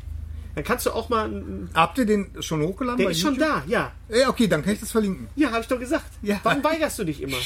Dann 0.54 0.64
kannst 0.64 0.86
du 0.86 0.90
auch 0.90 1.08
mal. 1.10 1.30
Habt 1.74 1.98
ihr 1.98 2.06
den 2.06 2.28
schon 2.40 2.62
hochgeladen? 2.62 2.96
Der 2.98 3.04
bei 3.06 3.10
ist 3.10 3.20
schon 3.20 3.34
YouTube? 3.34 3.48
da, 3.48 3.62
ja. 3.66 3.92
Ja, 4.08 4.28
okay, 4.30 4.48
dann 4.48 4.62
kann 4.64 4.72
ich 4.72 4.80
das 4.80 4.90
verlinken. 4.90 5.28
Ja, 5.36 5.50
habe 5.50 5.60
ich 5.60 5.68
doch 5.68 5.78
gesagt. 5.78 6.06
Ja. 6.22 6.40
Warum 6.42 6.64
weigerst 6.64 6.98
du 6.98 7.04
dich 7.04 7.20
immer? 7.22 7.36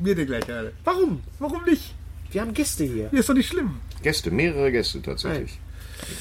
Mir 0.00 0.14
dir 0.14 0.24
gleich, 0.26 0.48
alle. 0.52 0.72
Warum? 0.84 1.20
Warum 1.40 1.64
nicht? 1.64 1.94
Wir 2.30 2.40
haben 2.42 2.54
Gäste 2.54 2.84
hier. 2.84 3.08
Hier 3.10 3.20
ist 3.20 3.28
doch 3.28 3.34
nicht 3.34 3.48
schlimm. 3.48 3.72
Gäste, 4.02 4.30
mehrere 4.30 4.70
Gäste 4.70 5.02
tatsächlich. 5.02 5.58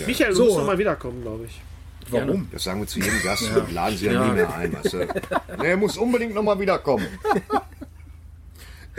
Michael, 0.08 0.32
du 0.32 0.36
So. 0.38 0.46
musst 0.46 0.58
noch 0.58 0.66
mal 0.66 0.78
wiederkommen, 0.80 1.22
glaube 1.22 1.46
ich. 1.46 1.62
Warum? 2.10 2.48
Das 2.52 2.64
sagen 2.64 2.80
wir 2.80 2.88
zu 2.88 2.98
jedem 3.00 3.22
Gast, 3.22 3.54
wir 3.54 3.68
laden 3.72 3.96
sie 3.96 4.08
ja, 4.08 4.26
nie 4.26 4.34
mehr 4.34 4.52
ein. 4.56 4.74
Weißt 4.74 4.94
du? 4.94 5.08
Er 5.64 5.78
muss 5.78 5.98
unbedingt 5.98 6.34
nochmal 6.34 6.60
wiederkommen. 6.60 7.06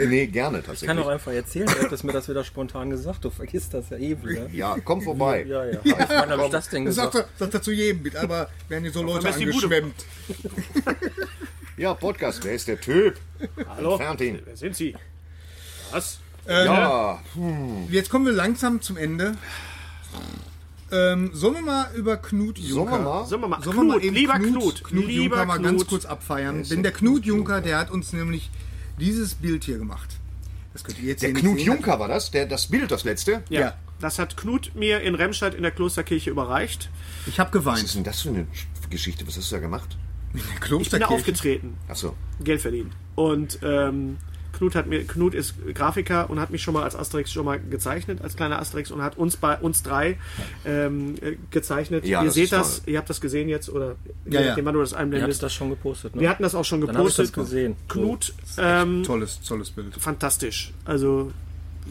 Nee, 0.09 0.27
gerne 0.27 0.59
ich 0.59 0.64
kann 0.64 0.74
tatsächlich. 0.74 0.98
doch 1.05 1.09
einfach 1.09 1.32
erzählen, 1.32 1.66
du 1.66 1.82
hättest 1.82 2.05
mir 2.05 2.12
das 2.12 2.28
wieder 2.28 2.44
spontan 2.44 2.90
gesagt. 2.90 3.24
Du 3.24 3.31
vergisst 3.31 3.74
das 3.74 3.90
ja 3.90 3.97
eh 3.98 4.16
wieder. 4.22 4.48
Ja, 4.51 4.77
komm 4.85 5.02
vorbei. 5.02 5.44
Ja, 5.47 5.64
ja. 5.66 5.81
Wann 5.85 6.31
habe 6.31 6.44
ich 6.47 6.51
das 6.51 6.68
denn 6.68 6.85
Das 6.86 6.94
sagt 6.94 7.12
gesagt? 7.12 7.31
er, 7.35 7.39
sagt 7.39 7.55
er 7.55 7.62
zu 7.62 7.72
jedem 7.72 8.02
mit, 8.02 8.16
aber 8.16 8.48
werden 8.68 8.82
hier 8.85 8.93
so 8.93 9.02
Leute 9.02 9.28
angeschwemmt. 9.32 9.94
Ja, 11.77 11.94
Podcast, 11.94 12.44
wer 12.44 12.55
ist 12.55 12.68
der 12.68 12.81
Typ? 12.81 13.16
Hallo? 13.68 13.93
Entfernt 13.93 14.20
ihn. 14.20 14.39
Wer 14.44 14.56
sind 14.56 14.77
Sie? 14.77 14.94
Was? 15.93 16.18
Ähm, 16.47 16.66
Ja, 16.66 17.22
Jetzt 17.90 18.10
kommen 18.10 18.27
wir 18.27 18.32
langsam 18.32 18.81
zum 18.82 18.97
Ende. 18.97 19.36
Ähm, 20.93 21.31
sollen 21.32 21.55
wir 21.55 21.62
mal 21.62 21.86
über 21.94 22.16
Knut 22.16 22.59
Sollen 22.59 22.68
Juncker... 22.68 22.93
wir 22.93 22.98
mal? 22.98 23.24
Sollen 23.27 23.40
wir 23.43 23.48
mal, 23.48 23.62
Sollen 23.62 23.77
wir 23.77 23.85
mal 23.85 23.93
Knut, 23.94 24.02
eben 24.05 24.14
lieber 24.16 24.35
Knut, 24.35 24.52
Knut, 24.52 24.85
Knut 24.85 25.06
lieber 25.06 25.22
Juncker 25.36 25.47
mal 25.47 25.59
ganz 25.60 25.77
Knut. 25.82 25.89
kurz 25.89 26.05
abfeiern. 26.05 26.64
Denn 26.64 26.82
der 26.82 26.90
der 26.90 26.98
Knut 26.98 27.24
Juncker, 27.24 27.60
der 27.60 27.78
hat 27.78 27.90
uns 27.90 28.12
nämlich 28.12 28.51
dieses 29.01 29.35
Bild 29.35 29.64
hier 29.64 29.78
gemacht. 29.78 30.16
Das 30.72 30.85
könnt 30.85 30.98
ihr 31.01 31.06
jetzt 31.09 31.22
Der 31.22 31.32
Knut. 31.32 31.59
Juncker 31.60 31.98
war 31.98 32.06
das, 32.09 32.31
der, 32.31 32.47
das 32.47 32.66
Bild, 32.68 32.90
das 32.93 33.02
letzte. 33.05 33.43
Ja, 33.48 33.60
Ja. 33.60 33.74
das 34.01 34.18
hat 34.20 34.36
Knut 34.36 34.72
mir 34.77 35.01
in 35.01 35.14
Remscheid 35.16 35.55
in 35.55 35.62
der 35.62 35.72
Klosterkirche 35.72 36.31
überreicht. 36.31 36.90
Ich 37.27 37.40
habe 37.40 37.48
Was 37.48 37.52
geweint. 37.64 37.82
ist 37.85 37.94
denn 37.97 38.05
das 38.05 38.22
für 38.22 38.28
eine 38.28 38.47
Geschichte? 38.89 39.27
Was 39.27 39.36
hast 39.36 39.51
du 39.51 39.56
da 39.56 39.60
gemacht? 39.60 39.97
In 40.32 40.39
der 40.39 40.44
Ich 40.44 40.51
bin 40.52 40.60
da 40.60 40.66
Klosterkirche. 40.66 41.12
aufgetreten, 41.14 41.77
Achso. 41.89 42.14
Geld 42.44 42.60
verdienen. 42.60 42.93
Und 43.16 43.59
ähm, 43.64 44.18
Knut 44.61 44.74
hat 44.74 44.87
mir, 44.87 45.07
Knut 45.07 45.35
ist 45.35 45.55
Grafiker 45.74 46.28
und 46.28 46.39
hat 46.39 46.51
mich 46.51 46.62
schon 46.62 46.74
mal 46.74 46.82
als 46.82 46.95
Asterix 46.95 47.32
schon 47.32 47.47
mal 47.47 47.59
gezeichnet, 47.59 48.20
als 48.20 48.37
kleiner 48.37 48.59
Asterix 48.61 48.91
und 48.91 49.01
hat 49.03 49.16
uns 49.16 49.39
bei 49.39 49.57
uns 49.57 49.82
drei 49.82 50.19
ähm, 50.66 51.15
äh, 51.23 51.37
gezeichnet. 51.51 52.05
Ja, 52.05 52.20
ihr 52.20 52.27
das 52.27 52.35
seht 52.35 52.53
das, 52.53 52.82
toll. 52.82 52.93
ihr 52.93 52.99
habt 52.99 53.09
das 53.09 53.23
gesehen 53.23 53.49
jetzt 53.49 53.70
oder 53.70 53.97
Ja, 54.27 54.43
ja. 54.43 54.57
wann 54.62 54.74
du 54.74 54.81
das 54.81 54.93
Ihr 54.93 54.99
einblendest. 54.99 55.41
habt 55.41 55.45
das 55.45 55.55
schon 55.55 55.70
gepostet, 55.70 56.15
ne? 56.15 56.20
Wir 56.20 56.28
hatten 56.28 56.43
das 56.43 56.55
auch 56.55 56.65
schon 56.66 56.82
Dann 56.82 56.95
habe 56.95 57.09
ich 57.09 57.16
gepostet. 57.16 57.37
das 57.39 57.45
gesehen. 57.47 57.77
Knut, 57.89 58.35
ähm, 58.59 59.03
Tolles, 59.03 59.41
tolles 59.41 59.70
Bild. 59.70 59.95
fantastisch. 59.97 60.73
Also 60.85 61.32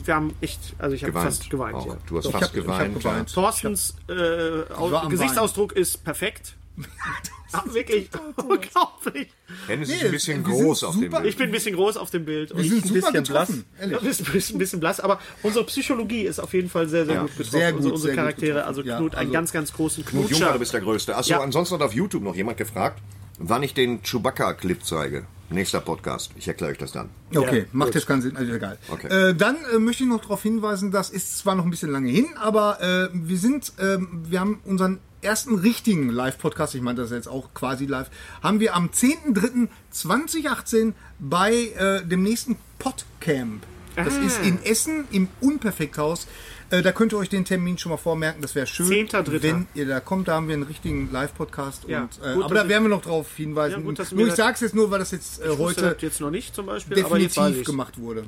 wir 0.05 0.13
haben 0.13 0.35
echt, 0.39 0.59
also 0.77 0.95
ich 0.95 1.01
habe 1.01 1.11
Geweint. 1.13 1.25
fast 1.33 1.49
geweint. 1.49 1.85
Ja. 1.87 1.97
Du 2.07 2.17
hast 2.19 2.25
Ich 2.25 2.31
fast 2.31 2.43
hab- 2.45 2.55
ich 2.55 2.59
hab 2.67 2.77
geweint. 2.77 2.99
geweint. 2.99 3.33
Thorstens 3.33 3.95
äh, 4.07 5.09
Gesichtsausdruck 5.09 5.71
ist 5.73 6.03
perfekt. 6.03 6.53
Wirklich 7.73 8.09
unglaublich. 8.35 9.29
Hennes 9.67 9.89
ist 9.89 9.99
Nee, 10.01 10.05
ein 10.05 10.11
bisschen 10.11 10.43
groß 10.43 10.83
auf 10.83 10.95
dem 10.99 11.09
Bild. 11.09 11.25
Ich 11.25 11.35
bin 11.35 11.47
ein 11.47 11.51
bisschen 11.51 11.75
groß 11.75 11.97
auf 11.97 12.11
dem 12.11 12.23
Bild. 12.25 12.51
Und 12.51 12.57
Wir 12.59 12.65
ich 12.65 12.69
sind 12.71 12.83
ein 12.85 12.87
super 12.87 13.11
bisschen 13.11 13.23
getroffen. 13.23 13.65
Ja, 13.79 13.87
Ehrlich. 13.87 14.19
ist 14.35 14.51
ein 14.53 14.57
bisschen 14.59 14.79
blass, 14.79 14.99
aber 14.99 15.19
unsere 15.41 15.65
Psychologie 15.65 16.21
ist 16.23 16.39
auf 16.39 16.53
jeden 16.53 16.69
Fall 16.69 16.87
sehr, 16.87 17.05
sehr 17.05 17.15
Ja, 17.15 17.21
gut 17.21 17.31
getroffen. 17.31 17.51
sehr 17.51 17.71
gut, 17.71 17.77
unsere 17.77 17.93
unsere 17.95 18.07
sehr 18.13 18.15
gut 18.15 18.23
Charaktere, 18.23 18.53
getroffen. 18.53 18.67
also 18.67 18.81
Ja, 18.83 18.97
Knut, 18.97 19.15
einen 19.15 19.19
also- 19.21 19.33
ganz, 19.33 19.51
ganz 19.51 19.73
großen 19.73 20.05
Knut 20.05 20.27
Knutscher. 20.27 20.39
Juncker, 20.39 20.53
du 20.53 20.59
bist 20.59 20.73
der 20.73 20.81
Größte. 20.81 21.15
Achso, 21.17 21.31
Ja. 21.31 21.41
ansonsten 21.41 21.75
hat 21.75 21.81
auf 21.81 21.93
YouTube 21.93 22.21
noch 22.23 22.35
jemand 22.35 22.57
gefragt, 22.57 23.01
wann 23.39 23.63
ich 23.63 23.73
den 23.73 24.03
Chewbacca-Clip 24.03 24.83
zeige. 24.85 25.25
Nächster 25.51 25.81
Podcast. 25.81 26.29
Ich 26.37 26.47
erkläre 26.47 26.73
euch 26.73 26.77
das 26.77 26.91
dann. 26.91 27.09
Okay, 27.35 27.61
Ja, 27.61 27.65
macht 27.71 27.87
gut. 27.87 27.95
jetzt 27.95 28.05
keinen 28.05 28.21
Sinn, 28.21 28.37
also 28.37 28.53
egal. 28.53 28.77
Okay. 28.89 29.07
Äh, 29.07 29.33
dann 29.33 29.55
äh, 29.73 29.79
möchte 29.79 30.03
ich 30.03 30.09
noch 30.09 30.21
darauf 30.21 30.43
hinweisen, 30.43 30.91
das 30.91 31.09
ist 31.09 31.39
zwar 31.39 31.55
noch 31.55 31.63
ein 31.65 31.71
bisschen 31.71 31.89
lange 31.91 32.09
hin, 32.11 32.27
aber 32.39 32.79
äh, 32.81 33.09
wir 33.13 33.37
sind, 33.39 33.73
ähm, 33.81 34.23
wir 34.29 34.39
haben 34.39 34.59
unseren 34.65 34.99
ersten 35.21 35.55
richtigen 35.55 36.09
Live-Podcast, 36.09 36.75
ich 36.75 36.81
meine 36.81 37.01
das 37.01 37.11
jetzt 37.11 37.27
auch 37.27 37.53
quasi 37.53 37.85
live, 37.85 38.09
haben 38.41 38.59
wir 38.59 38.75
am 38.75 38.89
10.03.2018 38.89 40.93
bei 41.19 41.53
äh, 41.77 42.05
dem 42.05 42.23
nächsten 42.23 42.57
Podcamp. 42.77 43.63
Das 43.95 44.13
Ah. 44.15 44.21
ist 44.21 44.39
in 44.45 44.63
Essen 44.63 45.05
im 45.11 45.27
Unperfekthaus. 45.41 46.27
Äh, 46.69 46.83
da 46.83 46.91
könnt 46.91 47.11
ihr 47.11 47.17
euch 47.17 47.27
den 47.29 47.43
Termin 47.43 47.77
schon 47.77 47.89
mal 47.89 47.97
vormerken, 47.97 48.41
das 48.41 48.55
wäre 48.55 48.67
schön, 48.67 48.87
10.3.. 48.87 49.41
wenn 49.41 49.67
ihr 49.73 49.87
da 49.87 49.99
kommt. 49.99 50.27
Da 50.27 50.35
haben 50.35 50.47
wir 50.47 50.53
einen 50.53 50.63
richtigen 50.63 51.11
Live-Podcast. 51.11 51.85
Ja, 51.87 52.03
und, 52.03 52.19
äh, 52.23 52.35
gut, 52.35 52.43
aber 52.45 52.55
da 52.55 52.69
werden 52.69 52.83
wir 52.83 52.89
noch 52.89 53.01
drauf 53.01 53.35
hinweisen. 53.35 53.79
Ja, 53.79 53.85
gut, 53.85 54.11
nur 54.13 54.27
ich 54.27 54.35
sage 54.35 54.53
es 54.53 54.61
jetzt 54.61 54.75
nur, 54.75 54.89
weil 54.91 54.99
das 54.99 55.11
jetzt 55.11 55.41
äh, 55.41 55.49
wusste 55.57 55.81
heute 55.81 55.93
das 55.95 56.01
jetzt 56.01 56.21
noch 56.21 56.31
nicht 56.31 56.55
zum 56.55 56.67
Beispiel, 56.67 56.95
definitiv 56.95 57.65
gemacht 57.65 57.99
wurde. 57.99 58.23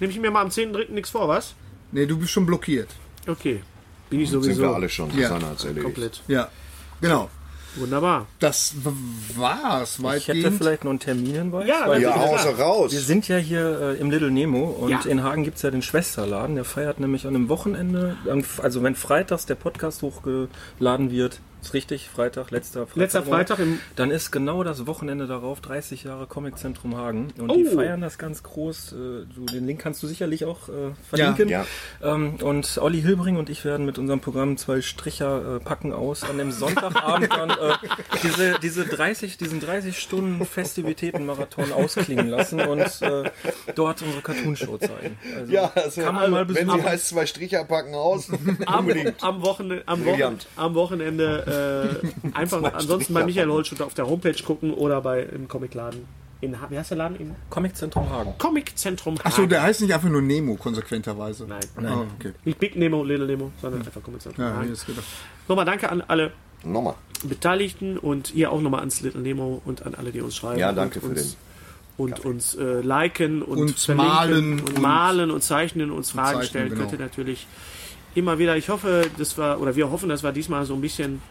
Nehme 0.00 0.12
ich 0.12 0.18
mir 0.18 0.30
mal 0.30 0.42
am 0.42 0.48
10.3. 0.48 0.90
nichts 0.90 1.10
vor, 1.10 1.28
was? 1.28 1.54
Nee, 1.92 2.06
du 2.06 2.18
bist 2.18 2.32
schon 2.32 2.46
blockiert. 2.46 2.88
Okay. 3.28 3.62
Bin 4.10 4.20
ich 4.20 4.30
Sind 4.30 4.42
sowieso 4.42 4.62
wir 4.62 4.70
alle 4.74 4.88
schon. 4.88 5.08
Ja. 5.16 5.28
Susanne 5.28 5.46
hat's 5.50 5.64
erledigt. 5.64 5.84
komplett. 5.84 6.22
Ja, 6.28 6.48
genau. 7.00 7.28
Wunderbar. 7.78 8.26
Das 8.38 8.72
war's 9.36 9.98
Ich 9.98 10.04
hätte 10.28 10.38
weitgehend. 10.38 10.58
vielleicht 10.58 10.84
noch 10.84 10.90
einen 10.90 10.98
Terminhinweis. 11.00 11.68
Ja, 11.68 11.86
weil. 11.86 12.00
Ja, 12.00 12.38
sie 12.38 12.48
raus. 12.58 12.90
wir 12.92 13.00
sind 13.00 13.28
ja 13.28 13.36
hier 13.36 13.80
äh, 13.98 14.00
im 14.00 14.10
Little 14.10 14.30
Nemo 14.30 14.64
und 14.64 14.90
Ja. 14.90 15.00
in 15.04 15.22
Hagen 15.22 15.44
gibt 15.44 15.56
es 15.56 15.62
ja 15.62 15.70
den 15.70 15.82
Schwesterladen. 15.82 16.54
Der 16.54 16.64
feiert 16.64 17.00
nämlich 17.00 17.26
an 17.26 17.34
einem 17.34 17.48
Wochenende, 17.50 18.16
also 18.62 18.82
wenn 18.82 18.94
freitags 18.94 19.44
der 19.44 19.56
Podcast 19.56 20.00
hochgeladen 20.00 21.10
wird, 21.10 21.40
ist 21.66 21.74
richtig, 21.74 22.08
Freitag, 22.08 22.50
letzter 22.50 22.80
Freitag. 22.86 22.96
Letzter 22.96 23.22
Freitag 23.24 23.58
im 23.58 23.78
Dann 23.96 24.10
ist 24.10 24.30
genau 24.30 24.62
das 24.64 24.86
Wochenende 24.86 25.26
darauf 25.26 25.60
30 25.60 26.04
Jahre 26.04 26.26
Comiczentrum 26.26 26.96
Hagen. 26.96 27.32
Und 27.38 27.54
die 27.54 27.66
Oh. 27.68 27.76
feiern 27.76 28.00
das 28.00 28.18
ganz 28.18 28.42
groß. 28.42 28.92
Äh, 28.92 28.96
Du, 29.36 29.44
den 29.46 29.66
Link 29.66 29.80
kannst 29.80 30.02
du 30.02 30.06
sicherlich 30.06 30.44
auch 30.44 30.68
äh, 30.68 30.92
verlinken. 31.08 31.48
Ja. 31.48 31.66
Ähm, 32.02 32.36
und 32.42 32.78
Olli 32.78 33.00
Hilbring 33.02 33.36
und 33.36 33.50
ich 33.50 33.64
werden 33.64 33.84
mit 33.86 33.98
unserem 33.98 34.20
Programm 34.20 34.56
zwei 34.56 34.80
Stricher 34.82 35.56
äh, 35.56 35.60
packen 35.60 35.92
aus 35.92 36.22
an 36.24 36.38
dem 36.38 36.52
Sonntagabend 36.52 37.32
dann 37.32 37.50
äh, 37.50 37.54
diese, 38.22 38.58
diese 38.60 38.84
30, 38.86 39.36
diesen 39.38 39.60
30 39.60 39.98
Stunden 39.98 40.44
Festivitäten-Marathon 40.46 41.72
ausklingen 41.72 42.28
lassen 42.28 42.60
und 42.60 42.80
äh, 43.02 43.30
dort 43.74 44.02
unsere 44.02 44.22
Cartoonshow 44.22 44.78
zeigen. 44.78 45.18
Also, 45.36 45.52
Ja, 45.52 45.72
also, 45.74 46.00
kann 46.02 46.14
man 46.14 46.30
mal 46.30 46.48
wenn 46.48 46.54
besuchen. 46.66 46.80
sie 46.80 46.86
heißt, 46.88 47.08
zwei 47.08 47.26
Stricher 47.26 47.64
packen 47.64 47.94
aus. 47.94 48.30
am, 48.66 48.86
am, 49.20 49.42
Wochenende, 49.42 49.82
am, 49.86 50.04
Wochen, 50.04 50.14
Brillant. 50.16 50.46
am 50.56 50.74
Wochenende 50.74 51.44
äh, 51.56 52.34
einfach 52.34 52.62
ansonsten 52.74 53.14
bei 53.14 53.24
Michael 53.24 53.48
Holtschutter 53.50 53.86
auf 53.86 53.94
der 53.94 54.06
Homepage 54.06 54.40
gucken 54.44 54.72
oder 54.74 55.00
bei 55.00 55.22
im 55.22 55.48
Comicladen. 55.48 56.00
In, 56.42 56.54
wie 56.68 56.78
heißt 56.78 56.90
der 56.90 56.98
Laden? 56.98 57.16
Im 57.18 57.34
Comiczentrum 57.48 58.10
Hagen. 58.10 58.34
Comiczentrum 58.38 59.16
Achso, 59.24 59.38
Hagen. 59.38 59.48
der 59.48 59.62
heißt 59.62 59.80
nicht 59.80 59.94
einfach 59.94 60.10
nur 60.10 60.20
Nemo, 60.20 60.56
konsequenterweise. 60.56 61.46
Nein. 61.48 61.60
Ah, 61.82 62.04
okay. 62.18 62.32
Nicht 62.44 62.58
Big 62.58 62.76
Nemo, 62.76 63.02
Little 63.04 63.26
Nemo, 63.26 63.52
sondern 63.62 63.80
einfach 63.80 64.02
Comiczentrum 64.02 64.44
Ja, 64.44 64.54
Hagen. 64.54 64.74
Nochmal 65.48 65.64
danke 65.64 65.88
an 65.90 66.02
alle 66.06 66.32
Nochmal. 66.62 66.94
Beteiligten 67.24 67.96
und 67.96 68.34
ihr 68.34 68.52
auch 68.52 68.60
nochmal 68.60 68.80
ans 68.80 69.00
Little 69.00 69.22
Nemo 69.22 69.62
und 69.64 69.86
an 69.86 69.94
alle, 69.94 70.10
die 70.12 70.20
uns 70.20 70.36
schreiben. 70.36 70.58
Ja, 70.58 70.72
danke 70.72 71.00
und 71.00 71.14
für 71.14 71.20
uns, 71.20 71.36
Und 71.96 72.24
uns 72.26 72.54
äh, 72.54 72.80
liken 72.82 73.40
und 73.42 73.78
verlinken 73.78 74.06
malen 74.10 74.52
und, 74.60 74.68
und- 74.70 74.82
malen 74.82 75.30
und 75.30 75.42
zeichnen, 75.42 75.90
uns 75.90 76.10
Fragen 76.10 76.40
zeichnen, 76.40 76.48
stellen. 76.48 76.68
genau. 76.70 76.80
Könnt 76.82 76.92
ihr 76.92 76.98
natürlich 76.98 77.46
immer 78.14 78.38
wieder. 78.38 78.56
Ich 78.58 78.68
hoffe, 78.68 79.06
das 79.16 79.38
war, 79.38 79.58
oder 79.60 79.74
wir 79.74 79.90
hoffen, 79.90 80.10
das 80.10 80.22
war 80.22 80.32
diesmal 80.32 80.66
so 80.66 80.74
ein 80.74 80.82
bisschen. 80.82 81.22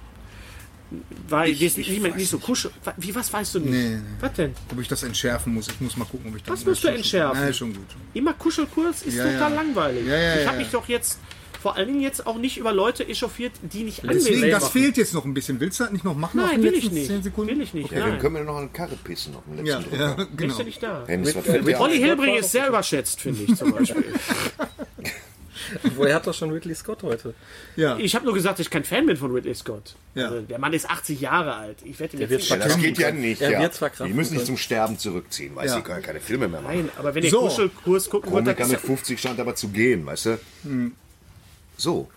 Weil 1.27 1.49
Ich- 1.49 1.61
ich, 1.61 1.77
ich 1.77 2.03
weiß 2.03 2.15
nicht 2.15 2.29
so 2.29 2.37
kuschel. 2.39 2.71
Wie, 2.97 3.13
was 3.15 3.31
weißt 3.33 3.55
du 3.55 3.59
nicht? 3.59 3.71
Nee, 3.71 3.89
nee. 3.95 4.01
Was 4.19 4.33
denn? 4.33 4.53
Ob 4.71 4.79
ich 4.79 4.87
das 4.87 5.03
entschärfen 5.03 5.53
muss. 5.53 5.67
Ich 5.67 5.81
muss 5.81 5.97
mal 5.97 6.05
gucken, 6.05 6.29
ob 6.29 6.35
ich 6.37 6.43
das. 6.43 6.53
Was 6.59 6.65
musst 6.65 6.83
du 6.83 6.87
entschärfen? 6.89 7.41
Ja, 7.41 7.51
schon 7.53 7.73
gut. 7.73 7.85
Immer 8.13 8.33
Kuschelkurs 8.33 9.01
ist 9.03 9.15
Ja, 9.15 9.23
total 9.23 9.39
ja. 9.51 9.55
langweilig. 9.55 10.05
Ja, 10.05 10.15
ja, 10.17 10.33
ich 10.35 10.41
ja, 10.41 10.47
habe 10.47 10.57
ja. 10.57 10.63
mich 10.63 10.71
doch 10.71 10.87
jetzt 10.87 11.19
vor 11.61 11.75
allen 11.75 11.87
Dingen 11.87 12.01
jetzt 12.01 12.27
auch 12.27 12.37
nicht 12.37 12.57
über 12.57 12.71
Leute 12.71 13.07
echauffiert, 13.07 13.53
die 13.63 13.83
nicht 13.85 14.03
anwesend 14.03 14.35
Deswegen, 14.35 14.51
das 14.51 14.61
waren. 14.63 14.71
fehlt 14.71 14.97
jetzt 14.97 15.15
noch 15.15 15.25
ein 15.25 15.33
bisschen. 15.33 15.59
Willst 15.59 15.79
du 15.79 15.85
das 15.85 15.93
nicht 15.93 16.05
noch 16.05 16.15
machen? 16.15 16.39
Nein, 16.39 16.61
will 16.61 16.75
ich 16.75 16.91
nicht. 16.91 17.07
10 17.07 17.23
Sekunden? 17.23 17.49
Will 17.55 17.61
ich 17.61 17.73
nicht. 17.73 17.91
Ja, 17.91 18.01
dann 18.01 18.09
Nein. 18.11 18.19
können 18.19 18.35
wir 18.35 18.43
noch 18.43 18.57
eine 18.57 18.67
Karre 18.67 18.95
pissen 19.03 19.35
auf 19.35 19.41
dem 19.47 19.65
letzten 19.65 19.95
Ja, 19.95 19.99
ja, 20.09 20.13
Bist 20.13 20.29
genau. 20.37 20.57
du 20.57 20.63
nicht 20.63 20.83
da? 20.83 21.05
Dir 21.07 21.79
Olli? 21.81 21.97
Hilbring 21.97 22.35
ist 22.35 22.51
sehr 22.51 22.67
überschätzt, 22.67 23.19
finde 23.21 23.41
ich 23.43 23.55
zum 23.55 23.71
Beispiel. 23.73 24.03
Woher 25.95 26.15
hat 26.15 26.27
doch 26.27 26.33
schon 26.33 26.51
Ridley 26.51 26.75
Scott 26.75 27.03
heute? 27.03 27.33
Ja. 27.75 27.97
Ich 27.97 28.15
habe 28.15 28.25
nur 28.25 28.33
gesagt, 28.33 28.59
dass 28.59 28.65
ich 28.65 28.71
kein 28.71 28.83
Fan 28.83 29.05
bin 29.05 29.17
von 29.17 29.31
Ridley 29.31 29.55
Scott. 29.55 29.95
Ja. 30.13 30.25
Also, 30.29 30.41
der 30.41 30.59
Mann 30.59 30.73
ist 30.73 30.89
80 30.89 31.19
Jahre 31.21 31.55
alt. 31.55 31.77
Ich 31.83 31.99
werde 31.99 32.13
ihm 32.17 32.19
Der 32.19 32.29
jetzt 32.29 32.49
wird 32.49 32.59
nicht 32.59 32.65
das 32.71 32.77
geht 32.81 32.97
ja 32.97 33.11
nicht. 33.11 33.41
Er 33.41 33.51
ja. 33.51 33.61
wird 33.61 33.73
verkraften 33.75 34.07
Die 34.07 34.13
müssen 34.13 34.29
sich 34.29 34.37
können. 34.39 34.45
zum 34.47 34.57
Sterben 34.57 34.97
zurückziehen, 34.99 35.55
weißt 35.55 35.73
du, 35.73 35.77
Ja. 35.77 35.81
die 35.83 35.85
können 35.89 36.01
keine 36.03 36.19
Filme 36.19 36.47
mehr 36.47 36.61
machen. 36.61 36.75
Nein, 36.77 36.89
aber 36.97 37.15
wenn 37.15 37.23
ihr 37.23 37.29
So. 37.29 37.41
Kuschelkurs 37.41 38.09
gucken 38.09 38.31
wollt, 38.31 38.45
Komiker 38.45 38.59
das 38.59 38.69
mit 38.69 38.77
ist 38.77 38.83
ja, 38.83 38.87
50 38.87 39.19
scheint 39.21 39.39
aber 39.39 39.55
zu 39.55 39.69
gehen, 39.69 40.05
weißt 40.05 40.25
du? 40.27 40.37
So, 41.77 42.09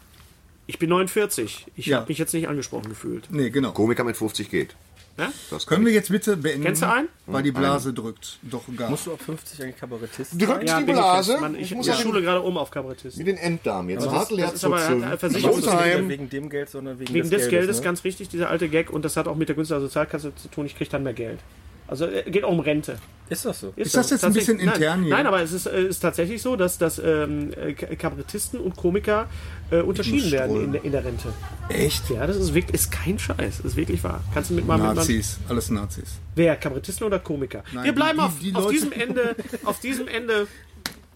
ich 0.66 0.78
bin 0.78 0.90
49. 0.90 1.66
Ich 1.76 1.86
Ja. 1.86 1.98
habe 1.98 2.08
mich 2.08 2.18
jetzt 2.18 2.34
nicht 2.34 2.46
angesprochen 2.48 2.88
gefühlt. 2.90 3.26
Nee, 3.30 3.50
genau. 3.50 3.72
Komiker 3.72 4.04
mit 4.04 4.16
50 4.16 4.50
geht. 4.50 4.74
Ja? 5.18 5.32
Das 5.50 5.66
Können 5.66 5.84
wir 5.84 5.92
jetzt 5.92 6.10
bitte 6.10 6.36
beenden? 6.36 6.62
Kennst 6.64 6.82
du 6.82 6.88
einen? 6.90 7.08
Weil 7.26 7.42
die 7.42 7.50
Blase 7.50 7.92
drückt. 7.92 8.38
Doch 8.42 8.62
gar. 8.76 8.88
Musst 8.88 9.06
du 9.06 9.12
ab 9.12 9.20
50 9.20 9.62
eigentlich 9.62 9.76
Kabarettist 9.76 10.32
Drückt 10.40 10.68
Ja, 10.68 10.78
die 10.78 10.84
bin 10.84 10.94
ich 10.94 11.00
Blase. 11.00 11.32
jetzt. 11.32 11.40
Mann, 11.40 11.54
ich, 11.56 11.60
ich 11.62 11.74
muss 11.74 11.86
ich 11.88 11.92
ja 11.94 11.98
schule 12.00 12.22
gerade 12.22 12.40
um 12.40 12.56
auf 12.56 12.70
Kabarettisten. 12.70 13.20
wie 13.20 13.24
den 13.24 13.36
Enddarm 13.36 13.88
jetzt. 13.90 14.06
das- 14.06 14.12
Hartl 14.12 14.36
das 14.36 14.54
ist 14.54 14.64
aber 14.64 14.78
zu 14.78 14.92
Versicherungs- 14.92 15.56
Nicht 15.56 15.64
Showtime. 15.64 16.08
wegen 16.08 16.30
dem 16.30 16.48
Geld, 16.48 16.70
sondern 16.70 16.98
wegen, 17.00 17.12
Wegen 17.12 17.28
des 17.30 17.48
Geldes, 17.48 17.78
ne? 17.78 17.82
ganz 17.84 18.04
richtig, 18.04 18.28
dieser 18.28 18.48
alte 18.48 18.68
Gag. 18.68 18.90
Und 18.90 19.04
das 19.04 19.16
hat 19.16 19.26
auch 19.26 19.34
mit 19.36 19.48
der 19.48 19.56
Künstler 19.56 19.80
Sozialkasse 19.80 20.34
zu 20.36 20.48
tun. 20.48 20.66
Ich 20.66 20.76
kriege 20.76 20.88
dann 20.90 21.02
mehr 21.02 21.14
Geld. 21.14 21.40
Also 21.88 22.06
äh, 22.06 22.22
geht 22.30 22.44
auch 22.44 22.52
um 22.52 22.60
Rente. 22.60 22.98
Ist 23.30 23.44
das 23.44 23.60
so? 23.60 23.72
Ist 23.76 23.94
das 23.94 24.08
so. 24.08 24.14
jetzt 24.14 24.24
ein 24.24 24.32
bisschen 24.32 24.58
intern 24.58 24.80
nein, 24.80 25.02
hier? 25.04 25.14
Nein, 25.14 25.26
aber 25.26 25.42
es 25.42 25.52
ist, 25.52 25.66
äh, 25.66 25.82
ist 25.82 26.00
tatsächlich 26.00 26.40
so, 26.40 26.56
dass, 26.56 26.78
dass 26.78 26.98
ähm, 26.98 27.52
äh, 27.54 27.72
Kabarettisten 27.74 28.60
und 28.60 28.76
Komiker 28.76 29.26
äh, 29.70 29.80
unterschieden 29.80 30.30
werden 30.30 30.64
in 30.64 30.72
der, 30.72 30.84
in 30.84 30.92
der 30.92 31.04
Rente. 31.04 31.32
Echt? 31.68 32.08
Ja, 32.10 32.26
das 32.26 32.36
ist 32.36 32.54
wirklich 32.54 32.74
ist 32.74 32.90
kein 32.90 33.18
Scheiß. 33.18 33.58
Das 33.58 33.64
ist 33.64 33.76
wirklich 33.76 34.02
wahr. 34.02 34.22
Kannst 34.32 34.50
du 34.50 34.54
mit 34.54 34.66
mal 34.66 34.78
mit 34.78 34.94
Nazis. 34.96 35.38
Alles 35.48 35.70
Nazis. 35.70 36.18
Wer? 36.34 36.56
Kabarettisten 36.56 37.06
oder 37.06 37.18
Komiker? 37.18 37.62
Nein, 37.72 37.84
Wir 37.84 37.94
bleiben 37.94 38.18
die- 38.18 38.24
auf, 38.24 38.38
die 38.38 38.54
auf 38.54 38.70
diesem 38.70 38.92
Ende, 38.92 39.36
auf 39.64 39.80
diesem 39.80 40.08
Ende. 40.08 40.46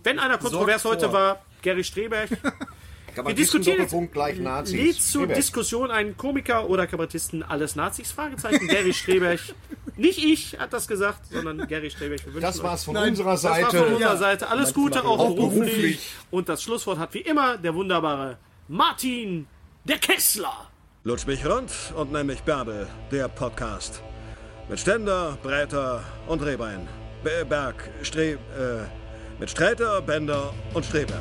Wenn 0.05 0.19
einer 0.19 0.39
kontrovers 0.39 0.85
heute 0.85 1.13
war, 1.13 1.43
Gary 1.63 1.85
Streberg. 1.85 2.29
Kann 3.15 3.25
Wir 3.25 3.31
man 3.31 3.37
diskutieren 3.37 3.79
jetzt. 3.79 3.93
Doppelpunkt 3.93 4.13
gleich 4.15 4.39
Nazis. 4.39 4.75
Lädt 4.75 4.95
zur 5.03 5.23
Streberg. 5.23 5.37
Diskussion 5.37 5.91
einen 5.91 6.17
Komiker 6.17 6.69
oder 6.69 6.87
Kabarettisten 6.87 7.43
alles 7.43 7.77
Nazis? 7.77 8.11
Fragezeichen. 8.13 8.67
Gary 8.69 8.93
Streberg. 8.95 9.41
Nicht 9.97 10.25
ich 10.25 10.59
hat 10.59 10.73
das 10.73 10.89
gesagt, 10.89 11.27
sondern 11.31 11.67
Gary. 11.69 11.93
Wir 11.99 12.11
wünschen 12.11 12.41
Das 12.41 12.63
war's 12.63 12.85
von 12.85 12.95
Nein, 12.95 13.11
unserer 13.11 13.33
Das 13.33 13.45
war 13.45 13.55
Seite. 13.61 13.79
von 13.79 13.95
unserer 13.95 14.17
Seite. 14.17 14.49
Alles 14.49 14.73
Gute, 14.73 15.05
auch, 15.05 15.19
Auch 15.19 15.35
beruflich. 15.35 15.71
beruflich. 15.73 16.11
Und 16.31 16.49
das 16.49 16.63
Schlusswort 16.63 16.99
hat 16.99 17.13
wie 17.15 17.21
immer 17.21 17.59
der 17.59 17.75
wunderbare 17.75 18.39
Martin 18.69 19.47
der 19.85 19.99
Kessler. 19.99 20.71
Lutsch 21.05 21.27
mich 21.27 21.45
rund 21.45 21.71
und 21.97 22.13
nenn 22.13 22.27
mich 22.27 22.41
Bärbel, 22.43 22.87
der 23.11 23.29
Podcast. 23.29 24.01
Mit 24.69 24.79
Ständer, 24.81 25.37
Breiter 25.43 26.03
und 26.29 26.41
Rehbein. 26.43 26.89
Be- 27.25 27.45
Berg, 27.47 27.91
Stre... 28.03 28.23
Äh, 28.33 28.39
mit 29.41 29.51
Sträter, 29.51 30.01
Bender 30.03 30.55
und 30.73 30.85
Streberg. 30.87 31.21